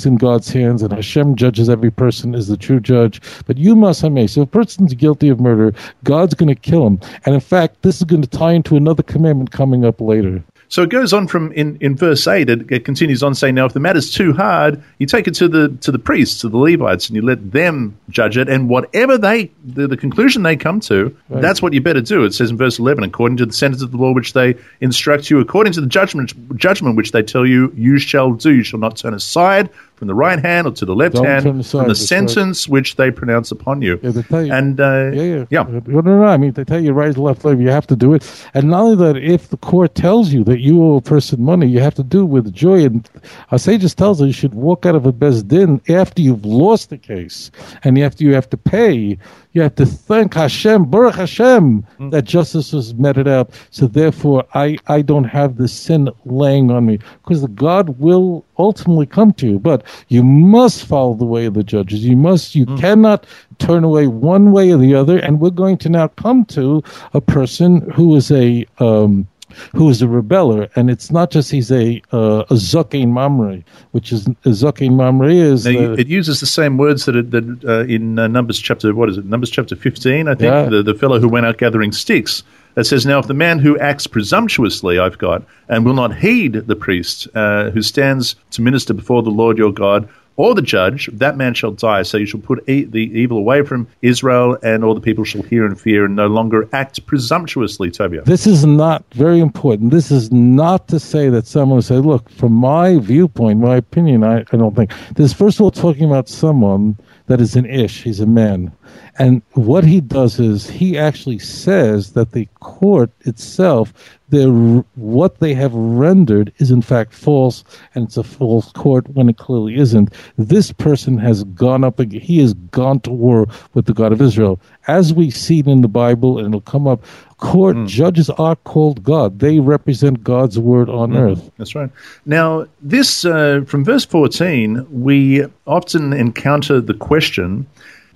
in 0.04 0.16
God's 0.16 0.50
hands 0.50 0.82
and 0.82 0.92
Hashem 0.92 1.36
judges 1.36 1.70
every 1.70 1.92
person 1.92 2.34
is 2.34 2.48
the 2.48 2.58
true 2.58 2.80
judge. 2.80 3.22
But 3.46 3.60
you 3.60 3.76
must 3.76 4.02
have 4.02 4.14
So 4.32 4.42
if 4.42 4.48
a 4.48 4.52
person's 4.52 4.96
guilty 4.96 5.30
of 5.30 5.40
murder, 5.40 5.76
God's 6.04 6.34
going 6.34 6.50
to 6.50 6.60
kill 6.60 6.88
him. 6.88 7.00
And 7.28 7.36
in 7.36 7.42
fact, 7.42 7.84
this 7.84 7.98
is 7.98 8.04
going 8.06 8.24
to 8.24 8.28
tie 8.28 8.54
into 8.54 8.78
another 8.78 9.04
commandment 9.04 9.52
coming 9.52 9.86
up 9.86 10.02
later. 10.02 10.44
So 10.70 10.84
it 10.84 10.90
goes 10.90 11.14
on 11.14 11.28
from 11.28 11.52
in, 11.52 11.78
in 11.82 11.96
verse 11.96 12.28
eight. 12.28 12.50
It, 12.50 12.72
it, 12.72 12.86
continues 12.86 13.24
on 13.24 13.36
saying, 13.36 13.56
"Now, 13.56 13.66
if 13.66 13.74
the 13.74 13.80
matter's 13.80 14.12
too 14.12 14.34
hard, 14.34 14.82
you 15.00 15.06
take 15.06 15.28
it 15.28 15.34
to 15.36 15.48
the 15.48 15.70
to 15.82 15.92
the 15.92 16.00
priests, 16.00 16.42
to 16.42 16.50
the 16.50 16.58
Levites, 16.58 17.08
and 17.08 17.16
you 17.16 17.22
let 17.22 17.52
them 17.52 17.98
judge 18.10 18.38
it. 18.38 18.50
And 18.50 18.70
whatever 18.70 19.18
they 19.18 19.52
the, 19.64 19.88
the 19.88 19.98
conclusion 19.98 20.44
they 20.44 20.56
come 20.56 20.80
to, 20.82 21.16
right. 21.30 21.42
that's 21.42 21.62
what 21.62 21.74
you 21.74 21.82
better 21.82 22.02
do." 22.02 22.24
It 22.24 22.34
says 22.34 22.52
in 22.52 22.58
verse 22.58 22.80
eleven, 22.80 23.04
"According 23.04 23.38
to 23.38 23.46
the 23.46 23.54
sentence 23.54 23.82
of 23.82 23.92
the 23.92 23.98
law 23.98 24.12
which 24.12 24.34
they 24.34 24.56
instruct 24.82 25.30
you, 25.30 25.40
according 25.40 25.74
to 25.74 25.82
the 25.82 25.88
judgment 25.88 26.34
judgment 26.58 26.96
which 26.96 27.12
they 27.12 27.24
tell 27.24 27.46
you, 27.46 27.72
you 27.76 27.98
shall 28.00 28.34
do. 28.34 28.54
You 28.54 28.64
shall 28.64 28.80
not 28.80 28.98
turn 28.98 29.14
aside 29.14 29.70
from 29.96 30.08
the 30.08 30.14
right 30.14 30.40
hand 30.40 30.68
or 30.68 30.72
to 30.72 30.86
the 30.86 30.96
left 30.96 31.18
hand 31.18 31.44
from 31.44 31.88
the 31.88 31.96
sentence 31.96 32.68
right. 32.68 32.72
which 32.74 32.96
they 32.98 33.12
pronounce 33.12 33.52
upon 33.52 33.82
you. 33.82 34.00
Yeah, 34.04 34.12
they 34.12 34.22
tell 34.24 34.46
you. 34.46 34.54
And 34.54 34.80
uh, 34.80 35.12
yeah, 35.14 35.22
yeah, 35.22 35.46
yeah. 35.50 35.64
No, 35.64 36.02
no, 36.02 36.20
no. 36.20 36.26
I 36.26 36.38
mean, 36.38 36.52
they 36.52 36.64
tell 36.64 36.84
you 36.84 36.92
right, 36.92 37.16
left, 37.18 37.46
left. 37.46 37.60
You 37.60 37.70
have 37.70 37.88
to 37.88 37.96
do 37.96 38.14
it. 38.14 38.48
And 38.54 38.70
not 38.70 38.82
only 38.82 38.96
that, 38.98 39.18
if 39.18 39.50
the 39.50 39.58
court 39.58 39.96
tells 39.96 40.34
you 40.34 40.44
that 40.46 40.60
you 40.60 40.84
owe 40.84 40.98
a 40.98 41.02
person 41.02 41.42
money, 41.42 41.68
you 41.68 41.80
have 41.80 41.96
to 41.96 42.04
do 42.04 42.22
it 42.24 42.26
with 42.26 42.54
joy. 42.54 42.86
And 42.86 43.10
our 43.52 43.60
sages 43.60 43.96
tells 43.96 44.22
us 44.22 44.28
you 44.28 44.34
should 44.34 44.54
walk 44.54 44.86
out 44.86 44.96
of 44.96 45.06
a 45.06 45.12
Beth 45.12 45.48
Din 45.48 45.82
after 45.90 46.22
you've 46.22 46.46
lost 46.46 46.90
the 46.90 46.98
case, 46.98 47.50
and 47.84 47.98
after 48.00 48.24
you 48.24 48.34
have 48.34 48.50
to 48.50 48.58
pay 48.58 49.18
you 49.56 49.62
have 49.62 49.76
to 49.76 49.86
thank 49.86 50.34
Hashem, 50.34 50.84
Baruch 50.86 51.16
Hashem, 51.16 51.88
mm. 51.98 52.12
that 52.12 52.26
justice 52.26 52.74
was 52.74 52.94
meted 52.94 53.26
out. 53.26 53.52
So 53.72 53.88
therefore, 53.88 54.44
I, 54.54 54.78
I 54.88 55.02
don't 55.02 55.24
have 55.24 55.56
the 55.56 55.70
sin 55.70 56.10
laying 56.26 56.72
on 56.72 56.86
me 56.86 57.00
because 57.24 57.42
the 57.42 57.48
God 57.48 57.98
will 57.98 58.46
ultimately 58.60 59.06
come 59.06 59.32
to 59.34 59.48
you. 59.48 59.58
But 59.58 59.84
you 60.10 60.24
must 60.24 60.86
follow 60.86 61.14
the 61.14 61.26
way 61.26 61.46
of 61.46 61.54
the 61.54 61.64
judges. 61.64 62.04
You 62.04 62.18
must, 62.18 62.54
you 62.54 62.66
mm. 62.66 62.78
cannot 62.78 63.26
turn 63.58 63.86
away 63.86 64.08
one 64.08 64.52
way 64.52 64.72
or 64.72 64.78
the 64.78 64.94
other. 64.94 65.20
And 65.20 65.40
we're 65.40 65.52
going 65.52 65.78
to 65.80 65.90
now 65.90 66.10
come 66.10 66.44
to 66.48 66.84
a 67.14 67.22
person 67.22 67.90
who 67.92 68.14
is 68.18 68.32
a, 68.32 68.66
um, 68.80 69.26
who 69.74 69.90
is 69.90 70.02
a 70.02 70.06
rebeller, 70.06 70.70
and 70.76 70.90
it's 70.90 71.12
not 71.12 71.32
just 71.32 71.52
he's 71.52 71.72
a 71.72 72.02
uh, 72.12 72.46
a 72.50 72.56
Zokin 72.56 73.10
Mamre, 73.10 73.64
which 73.92 74.12
is 74.12 74.28
a 74.28 74.50
Zokin 74.50 74.94
Mamre 74.94 75.32
is. 75.32 75.66
Now, 75.66 75.94
it 75.94 76.08
uses 76.08 76.40
the 76.40 76.46
same 76.46 76.78
words 76.78 77.06
that, 77.06 77.16
it, 77.16 77.32
that 77.32 77.64
uh, 77.66 77.86
in 77.86 78.20
uh, 78.20 78.28
Numbers 78.28 78.60
chapter 78.60 78.94
what 78.94 79.10
is 79.10 79.18
it? 79.18 79.26
Numbers 79.26 79.50
chapter 79.50 79.76
fifteen, 79.76 80.28
I 80.28 80.36
think. 80.36 80.54
Yeah. 80.54 80.66
The 80.66 80.84
the 80.84 80.96
fellow 80.96 81.20
who 81.20 81.30
went 81.30 81.46
out 81.46 81.58
gathering 81.58 81.92
sticks 81.92 82.44
It 82.76 82.86
says, 82.86 83.06
Now, 83.06 83.20
if 83.20 83.28
the 83.28 83.34
man 83.34 83.60
who 83.60 83.80
acts 83.80 84.08
presumptuously, 84.08 85.00
I've 85.00 85.18
got, 85.18 85.44
and 85.70 85.86
will 85.86 85.94
not 85.94 86.18
heed 86.18 86.54
the 86.54 86.76
priest 86.76 87.28
uh, 87.34 87.70
who 87.72 87.82
stands 87.82 88.36
to 88.52 88.62
minister 88.62 88.94
before 88.94 89.24
the 89.24 89.30
Lord 89.30 89.58
your 89.58 89.72
God, 89.72 90.10
or 90.38 90.54
the 90.54 90.62
judge, 90.62 91.10
that 91.14 91.38
man 91.38 91.54
shall 91.54 91.72
die. 91.72 92.04
So 92.04 92.18
you 92.18 92.26
shall 92.26 92.42
put 92.42 92.68
e- 92.68 92.84
the 92.84 93.00
evil 93.18 93.38
away 93.38 93.64
from 93.64 93.88
Israel, 94.02 94.58
and 94.64 94.84
all 94.84 94.94
the 94.94 95.02
people 95.02 95.24
shall 95.24 95.44
hear 95.44 95.66
and 95.66 95.80
fear, 95.80 96.06
and 96.06 96.16
no 96.16 96.28
longer 96.28 96.68
act 96.74 97.06
presumptuously, 97.06 97.92
Tovia. 97.92 98.24
This 98.26 98.48
is 98.48 98.66
not 98.66 99.04
very 99.14 99.40
important. 99.40 99.92
This 99.92 100.12
is 100.12 100.32
not 100.32 100.88
to 100.90 101.00
say 101.00 101.30
that 101.30 101.48
someone 101.48 101.82
say, 101.82 101.96
look, 101.96 102.30
from 102.30 102.54
my 102.54 102.98
viewpoint, 103.00 103.60
my 103.60 103.78
opinion, 103.78 104.24
I, 104.24 104.40
I 104.40 104.58
don't 104.58 104.76
think. 104.76 104.92
This 105.16 105.34
first 105.34 105.58
of 105.58 105.64
all 105.64 105.72
talking 105.72 106.06
about 106.06 106.28
someone 106.30 106.98
that 107.28 107.42
is 107.42 107.56
an 107.56 107.66
ish. 107.66 108.04
He's 108.04 108.20
a 108.20 108.26
man. 108.26 108.72
And 109.18 109.42
what 109.54 109.84
he 109.84 110.02
does 110.02 110.40
is 110.40 110.70
he 110.70 110.98
actually 110.98 111.40
says 111.40 112.14
that 112.14 112.32
the 112.32 112.48
court 112.60 113.12
itself, 113.22 113.94
their, 114.30 114.50
what 114.50 115.40
they 115.40 115.54
have 115.54 115.74
rendered 115.74 116.52
is 116.58 116.70
in 116.70 116.82
fact 116.82 117.14
false, 117.14 117.64
and 117.94 118.06
it's 118.06 118.18
a 118.18 118.24
false 118.24 118.72
court 118.74 119.08
when 119.10 119.30
it 119.30 119.38
clearly 119.38 119.76
isn't. 119.78 120.14
This 120.38 120.72
person 120.72 121.18
has 121.18 121.44
gone 121.46 121.84
up, 121.84 122.00
he 122.00 122.40
has 122.40 122.54
gone 122.54 123.00
to 123.02 123.12
war 123.12 123.48
with 123.74 123.86
the 123.86 123.94
God 123.94 124.12
of 124.12 124.22
Israel. 124.22 124.60
As 124.88 125.14
we 125.14 125.32
see 125.32 125.60
it 125.60 125.68
in 125.68 125.82
the 125.82 125.88
Bible, 125.88 126.38
and 126.38 126.48
it'll 126.48 126.62
come 126.62 126.88
up, 126.88 127.04
court 127.38 127.76
mm. 127.76 127.88
judges 127.88 128.30
are 128.30 128.56
called 128.56 129.04
God. 129.04 129.40
They 129.40 129.60
represent 129.60 130.24
God's 130.24 130.60
word 130.60 130.90
on 130.90 131.12
mm. 131.12 131.20
earth. 131.20 131.52
That's 131.58 131.76
right. 131.76 131.90
Now, 132.26 132.68
this, 132.82 133.26
uh, 133.26 133.62
from 133.68 133.84
verse 133.84 134.06
14, 134.06 134.86
we 134.90 135.46
often 135.66 136.14
encounter 136.14 136.80
the 136.82 136.94
question 136.94 137.66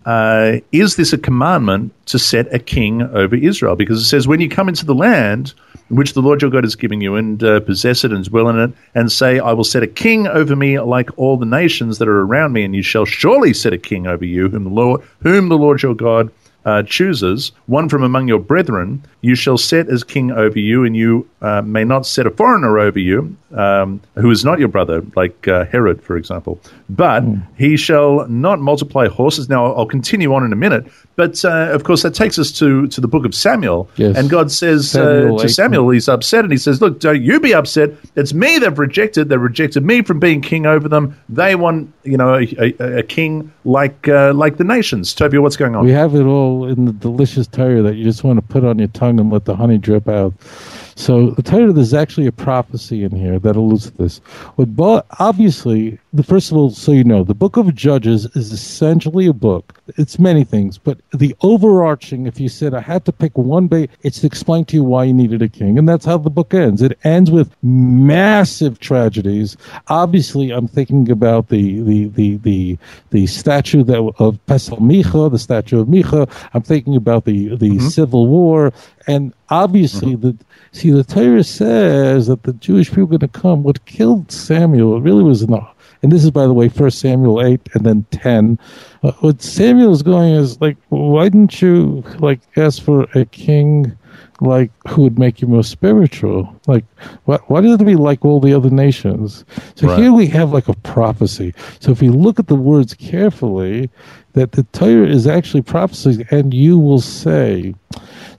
uh, 0.05 0.59
is 0.71 0.95
this 0.95 1.13
a 1.13 1.17
commandment 1.17 1.93
to 2.07 2.17
set 2.17 2.51
a 2.53 2.57
king 2.57 3.01
over 3.01 3.35
Israel? 3.35 3.75
Because 3.75 4.01
it 4.01 4.05
says, 4.05 4.27
when 4.27 4.39
you 4.39 4.49
come 4.49 4.69
into 4.69 4.85
the 4.85 4.95
land 4.95 5.53
which 5.89 6.13
the 6.13 6.21
Lord 6.21 6.41
your 6.41 6.51
God 6.51 6.65
is 6.65 6.75
giving 6.75 7.01
you 7.01 7.15
and 7.15 7.43
uh, 7.43 7.59
possess 7.59 8.03
it 8.03 8.11
and 8.11 8.23
dwell 8.23 8.47
in 8.49 8.59
it, 8.59 8.71
and 8.95 9.11
say, 9.11 9.39
I 9.39 9.53
will 9.53 9.63
set 9.63 9.83
a 9.83 9.87
king 9.87 10.27
over 10.27 10.55
me 10.55 10.79
like 10.79 11.09
all 11.17 11.35
the 11.35 11.45
nations 11.45 11.97
that 11.97 12.07
are 12.07 12.21
around 12.21 12.53
me, 12.53 12.63
and 12.63 12.75
you 12.75 12.83
shall 12.83 13.05
surely 13.05 13.53
set 13.53 13.73
a 13.73 13.77
king 13.77 14.07
over 14.07 14.23
you, 14.23 14.49
whom 14.49 14.63
the 14.63 14.69
Lord, 14.69 15.01
whom 15.21 15.49
the 15.49 15.57
Lord 15.57 15.81
your 15.81 15.95
God 15.95 16.31
uh, 16.65 16.83
chooses, 16.83 17.51
one 17.67 17.87
from 17.89 18.03
among 18.03 18.27
your 18.27 18.39
brethren, 18.39 19.03
you 19.21 19.35
shall 19.35 19.57
set 19.57 19.89
as 19.89 20.03
king 20.03 20.31
over 20.31 20.59
you, 20.59 20.83
and 20.83 20.95
you 20.95 21.27
uh, 21.41 21.61
may 21.61 21.83
not 21.83 22.05
set 22.05 22.27
a 22.27 22.31
foreigner 22.31 22.77
over 22.79 22.99
you, 22.99 23.35
um, 23.53 24.01
who 24.15 24.29
is 24.29 24.45
not 24.45 24.59
your 24.59 24.67
brother, 24.67 25.03
like 25.15 25.47
uh, 25.47 25.65
Herod, 25.65 26.01
for 26.01 26.17
example. 26.17 26.59
But 26.89 27.23
mm. 27.23 27.45
he 27.57 27.77
shall 27.77 28.27
not 28.27 28.59
multiply 28.59 29.07
horses. 29.07 29.49
Now, 29.49 29.73
I'll 29.73 29.85
continue 29.85 30.33
on 30.33 30.43
in 30.43 30.53
a 30.53 30.55
minute, 30.55 30.85
but 31.15 31.43
uh, 31.43 31.69
of 31.71 31.83
course, 31.83 32.03
that 32.03 32.13
takes 32.13 32.37
us 32.37 32.51
to, 32.59 32.87
to 32.87 33.01
the 33.01 33.07
book 33.07 33.25
of 33.25 33.33
Samuel. 33.33 33.89
Yes. 33.95 34.17
And 34.17 34.29
God 34.29 34.51
says 34.51 34.95
uh, 34.95 35.03
Samuel 35.03 35.39
to 35.39 35.49
Samuel, 35.49 35.89
he's 35.89 36.09
upset, 36.09 36.43
and 36.43 36.51
he 36.51 36.57
says, 36.57 36.81
Look, 36.81 36.99
don't 36.99 37.21
you 37.21 37.39
be 37.39 37.53
upset. 37.53 37.91
It's 38.15 38.33
me 38.33 38.59
they've 38.59 38.77
rejected. 38.77 39.29
They've 39.29 39.39
rejected 39.39 39.83
me 39.83 40.01
from 40.01 40.19
being 40.19 40.41
king 40.41 40.65
over 40.65 40.87
them. 40.87 41.19
They 41.29 41.55
want, 41.55 41.93
you 42.03 42.17
know, 42.17 42.35
a, 42.35 42.47
a, 42.57 42.99
a 42.99 43.03
king 43.03 43.51
like 43.65 44.07
uh, 44.07 44.33
like 44.33 44.57
the 44.57 44.63
nations. 44.63 45.13
Toby, 45.13 45.37
what's 45.37 45.57
going 45.57 45.75
on? 45.75 45.85
We 45.85 45.91
have 45.91 46.15
it 46.15 46.23
all 46.23 46.48
in 46.65 46.85
the 46.85 46.93
delicious 46.93 47.47
Torah 47.47 47.81
that 47.81 47.95
you 47.95 48.03
just 48.03 48.23
want 48.23 48.37
to 48.37 48.41
put 48.41 48.63
on 48.63 48.79
your 48.79 48.87
tongue 48.89 49.19
and 49.19 49.31
let 49.31 49.45
the 49.45 49.55
honey 49.55 49.77
drip 49.77 50.07
out. 50.07 50.33
So 50.99 51.29
the 51.29 51.41
title 51.41 51.71
there's 51.71 51.93
actually 51.93 52.27
a 52.27 52.31
prophecy 52.33 53.05
in 53.05 53.15
here 53.15 53.39
that 53.39 53.55
alludes 53.55 53.89
to 53.89 53.97
this. 53.97 54.19
But 54.57 55.05
obviously, 55.17 55.97
the 56.11 56.23
first 56.23 56.51
of 56.51 56.57
all, 56.57 56.71
so 56.71 56.91
you 56.91 57.05
know, 57.05 57.23
the 57.23 57.33
book 57.33 57.55
of 57.55 57.73
Judges 57.73 58.25
is 58.35 58.51
essentially 58.51 59.25
a 59.25 59.31
book. 59.31 59.81
It's 59.95 60.19
many 60.19 60.43
things, 60.43 60.77
but 60.77 60.99
the 61.11 61.33
overarching, 61.39 62.27
if 62.27 62.37
you 62.37 62.49
said 62.49 62.73
I 62.73 62.81
had 62.81 63.05
to 63.05 63.13
pick 63.13 63.37
one 63.37 63.67
bay, 63.67 63.87
it's 64.03 64.19
to 64.19 64.27
explain 64.27 64.65
to 64.65 64.75
you 64.75 64.83
why 64.83 65.05
you 65.05 65.13
needed 65.13 65.41
a 65.41 65.47
king, 65.47 65.77
and 65.77 65.87
that's 65.87 66.03
how 66.03 66.17
the 66.17 66.29
book 66.29 66.53
ends. 66.53 66.81
It 66.81 66.99
ends 67.05 67.31
with 67.31 67.55
massive 67.63 68.81
tragedies. 68.81 69.55
Obviously, 69.87 70.51
I'm 70.51 70.67
thinking 70.67 71.09
about 71.09 71.47
the 71.47 71.81
the 71.81 72.07
the 72.09 72.35
the, 72.37 72.77
the 73.11 73.27
statue 73.27 73.83
that 73.85 73.99
of 74.19 74.37
Pesel 74.47 74.79
Micha, 74.79 75.31
the 75.31 75.39
statue 75.39 75.79
of 75.79 75.87
Micha. 75.87 76.29
I'm 76.53 76.61
thinking 76.61 76.97
about 76.97 77.23
the 77.23 77.55
the 77.55 77.69
mm-hmm. 77.69 77.87
civil 77.87 78.27
war, 78.27 78.73
and 79.09 79.33
obviously 79.49 80.13
mm-hmm. 80.13 80.37
the 80.37 80.45
See, 80.71 80.91
the 80.91 81.03
Torah 81.03 81.43
says 81.43 82.27
that 82.27 82.43
the 82.43 82.53
Jewish 82.53 82.89
people 82.89 83.03
are 83.03 83.17
going 83.17 83.19
to 83.21 83.27
come. 83.27 83.63
What 83.63 83.85
killed 83.85 84.31
Samuel 84.31 85.01
really 85.01 85.23
was 85.23 85.47
not. 85.47 85.75
And 86.01 86.11
this 86.11 86.23
is, 86.23 86.31
by 86.31 86.45
the 86.45 86.53
way, 86.53 86.69
First 86.69 86.99
Samuel 86.99 87.45
eight 87.45 87.67
and 87.73 87.85
then 87.85 88.05
ten. 88.11 88.59
Uh, 89.03 89.11
what 89.19 89.41
Samuel 89.41 89.91
is 89.91 90.03
going 90.03 90.33
is 90.33 90.61
like, 90.61 90.77
why 90.89 91.23
didn't 91.23 91.61
you 91.61 92.03
like 92.19 92.39
ask 92.55 92.81
for 92.81 93.03
a 93.15 93.25
king? 93.25 93.95
like 94.41 94.71
who 94.87 95.01
would 95.01 95.19
make 95.19 95.41
you 95.41 95.47
more 95.49 95.63
spiritual 95.63 96.57
like 96.65 96.85
why, 97.25 97.37
why 97.47 97.59
does 97.59 97.73
it 97.73 97.83
be 97.83 97.95
like 97.95 98.23
all 98.23 98.39
the 98.39 98.53
other 98.53 98.69
nations 98.69 99.43
so 99.75 99.87
right. 99.87 99.99
here 99.99 100.13
we 100.13 100.27
have 100.27 100.53
like 100.53 100.69
a 100.69 100.73
prophecy 100.75 101.53
so 101.81 101.91
if 101.91 102.01
you 102.01 102.13
look 102.13 102.39
at 102.39 102.47
the 102.47 102.55
words 102.55 102.93
carefully 102.93 103.89
that 104.33 104.53
the 104.53 104.63
Torah 104.71 105.07
is 105.07 105.27
actually 105.27 105.61
prophecy 105.61 106.25
and 106.31 106.53
you 106.53 106.79
will 106.79 107.01
say 107.01 107.75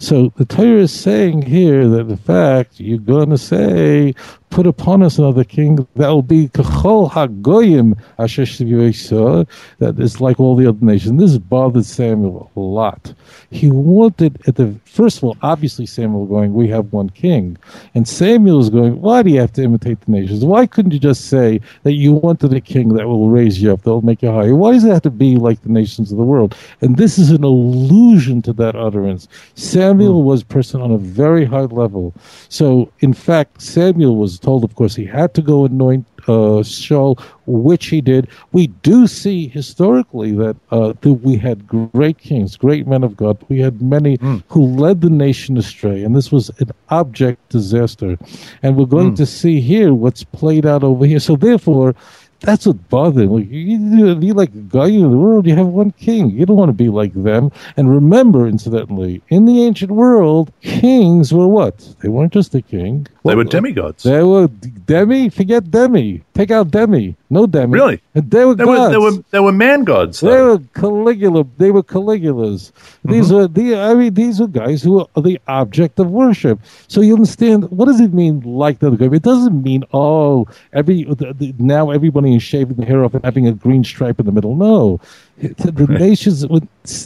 so 0.00 0.32
the 0.36 0.46
Torah 0.46 0.80
is 0.80 0.92
saying 0.92 1.42
here 1.42 1.86
that 1.86 2.08
in 2.08 2.16
fact 2.16 2.80
you're 2.80 2.98
going 2.98 3.28
to 3.28 3.38
say, 3.38 4.14
put 4.50 4.66
upon 4.66 5.02
us 5.02 5.18
another 5.18 5.44
king 5.44 5.86
that 5.96 6.08
will 6.08 6.22
be 6.22 6.48
kachol 6.48 7.10
hagoyim 7.10 7.96
that 9.78 9.98
is 9.98 10.20
like 10.20 10.40
all 10.40 10.56
the 10.56 10.66
other 10.66 10.84
nations. 10.84 11.20
This 11.20 11.38
bothered 11.38 11.84
Samuel 11.86 12.50
a 12.54 12.60
lot. 12.60 13.14
He 13.50 13.70
wanted 13.70 14.40
at 14.46 14.56
the 14.56 14.74
first 14.84 15.18
of 15.18 15.24
all, 15.24 15.36
obviously 15.42 15.86
Samuel 15.86 16.26
going, 16.26 16.52
we 16.52 16.68
have 16.68 16.92
one 16.92 17.10
king, 17.10 17.56
and 17.94 18.06
Samuel 18.06 18.60
is 18.60 18.70
going, 18.70 19.00
why 19.00 19.22
do 19.22 19.30
you 19.30 19.40
have 19.40 19.52
to 19.54 19.62
imitate 19.62 20.00
the 20.00 20.10
nations? 20.10 20.44
Why 20.44 20.66
couldn't 20.66 20.92
you 20.92 20.98
just 20.98 21.26
say 21.26 21.60
that 21.84 21.92
you 21.92 22.12
wanted 22.12 22.52
a 22.52 22.60
king 22.60 22.94
that 22.94 23.06
will 23.06 23.28
raise 23.28 23.62
you 23.62 23.72
up, 23.72 23.82
that 23.82 23.90
will 23.90 24.02
make 24.02 24.22
you 24.22 24.30
higher? 24.30 24.54
Why 24.54 24.72
does 24.72 24.84
it 24.84 24.90
have 24.90 25.02
to 25.02 25.10
be 25.10 25.36
like 25.36 25.62
the 25.62 25.68
nations 25.68 26.10
of 26.10 26.18
the 26.18 26.24
world? 26.24 26.56
And 26.80 26.96
this 26.96 27.18
is 27.18 27.30
an 27.30 27.44
allusion 27.44 28.42
to 28.42 28.52
that 28.54 28.74
utterance. 28.74 29.28
Samuel 29.54 30.20
hmm. 30.20 30.26
was 30.26 30.42
a 30.42 30.46
person 30.46 30.80
on 30.80 30.90
a 30.90 30.98
very 30.98 31.44
high 31.44 31.60
level. 31.60 32.12
So 32.48 32.90
in 33.00 33.12
fact, 33.12 33.62
Samuel 33.62 34.16
was 34.16 34.39
told, 34.40 34.64
of 34.64 34.74
course, 34.74 34.94
he 34.94 35.04
had 35.04 35.34
to 35.34 35.42
go 35.42 35.64
anoint 35.64 36.06
uh, 36.28 36.62
Shaul, 36.62 37.20
which 37.46 37.86
he 37.86 38.00
did. 38.00 38.28
We 38.52 38.68
do 38.68 39.06
see 39.06 39.48
historically 39.48 40.32
that 40.32 40.56
uh, 40.70 40.94
we 41.02 41.36
had 41.36 41.66
great 41.66 42.18
kings, 42.18 42.56
great 42.56 42.86
men 42.86 43.02
of 43.02 43.16
God. 43.16 43.38
We 43.48 43.60
had 43.60 43.80
many 43.80 44.18
mm. 44.18 44.42
who 44.48 44.66
led 44.66 45.00
the 45.00 45.10
nation 45.10 45.56
astray, 45.56 46.02
and 46.02 46.14
this 46.14 46.30
was 46.30 46.50
an 46.60 46.70
object 46.90 47.48
disaster. 47.48 48.18
And 48.62 48.76
we're 48.76 48.86
going 48.86 49.12
mm. 49.12 49.16
to 49.16 49.26
see 49.26 49.60
here 49.60 49.94
what's 49.94 50.24
played 50.24 50.66
out 50.66 50.84
over 50.84 51.06
here. 51.06 51.20
So 51.20 51.36
therefore, 51.36 51.94
that's 52.40 52.66
what 52.66 52.88
bothers 52.88 53.28
me. 53.28 53.42
You, 53.44 54.18
you 54.18 54.34
like 54.34 54.54
a 54.54 54.58
guy 54.58 54.86
in 54.86 55.02
the 55.02 55.08
world, 55.08 55.46
you 55.46 55.54
have 55.56 55.66
one 55.66 55.90
king. 55.92 56.30
You 56.30 56.46
don't 56.46 56.56
want 56.56 56.70
to 56.70 56.74
be 56.74 56.88
like 56.88 57.12
them. 57.12 57.52
And 57.76 57.90
remember, 57.90 58.46
incidentally, 58.46 59.22
in 59.28 59.44
the 59.44 59.62
ancient 59.62 59.90
world, 59.90 60.50
kings 60.62 61.34
were 61.34 61.48
what? 61.48 61.94
They 62.00 62.08
weren't 62.08 62.32
just 62.32 62.54
a 62.54 62.62
king. 62.62 63.06
They 63.24 63.34
were 63.34 63.44
demigods. 63.44 64.02
They 64.02 64.22
were 64.22 64.48
demi. 64.48 65.28
Forget 65.28 65.70
demi. 65.70 66.22
Take 66.32 66.50
out 66.50 66.70
demi. 66.70 67.16
No 67.28 67.46
demi. 67.46 67.74
Really? 67.74 68.02
They 68.14 68.44
were 68.44 68.54
they 68.54 68.64
gods. 68.64 68.80
Were, 68.80 68.90
they 68.90 68.98
were 68.98 69.24
they 69.30 69.40
were 69.40 69.52
man 69.52 69.84
gods. 69.84 70.20
Though. 70.20 70.30
They 70.30 70.42
were 70.42 70.58
Caligula. 70.74 71.44
They 71.58 71.70
were 71.70 71.82
Caligulas. 71.82 72.72
These 73.04 73.26
mm-hmm. 73.26 73.34
were 73.34 73.48
the. 73.48 73.76
I 73.76 73.94
mean, 73.94 74.14
these 74.14 74.40
were 74.40 74.46
guys 74.46 74.82
who 74.82 75.00
are 75.00 75.22
the 75.22 75.38
object 75.48 75.98
of 75.98 76.10
worship. 76.10 76.60
So 76.88 77.02
you 77.02 77.14
understand 77.14 77.70
what 77.70 77.86
does 77.86 78.00
it 78.00 78.14
mean 78.14 78.40
like 78.40 78.78
the 78.78 78.86
other 78.88 79.14
It 79.14 79.22
doesn't 79.22 79.62
mean 79.62 79.84
oh 79.92 80.48
every 80.72 81.04
the, 81.04 81.34
the, 81.34 81.54
now 81.58 81.90
everybody 81.90 82.34
is 82.34 82.42
shaving 82.42 82.76
the 82.76 82.86
hair 82.86 83.04
off 83.04 83.14
and 83.14 83.24
having 83.24 83.46
a 83.46 83.52
green 83.52 83.84
stripe 83.84 84.18
in 84.18 84.26
the 84.26 84.32
middle. 84.32 84.56
No, 84.56 84.98
the 85.36 85.86
nations. 86.00 86.46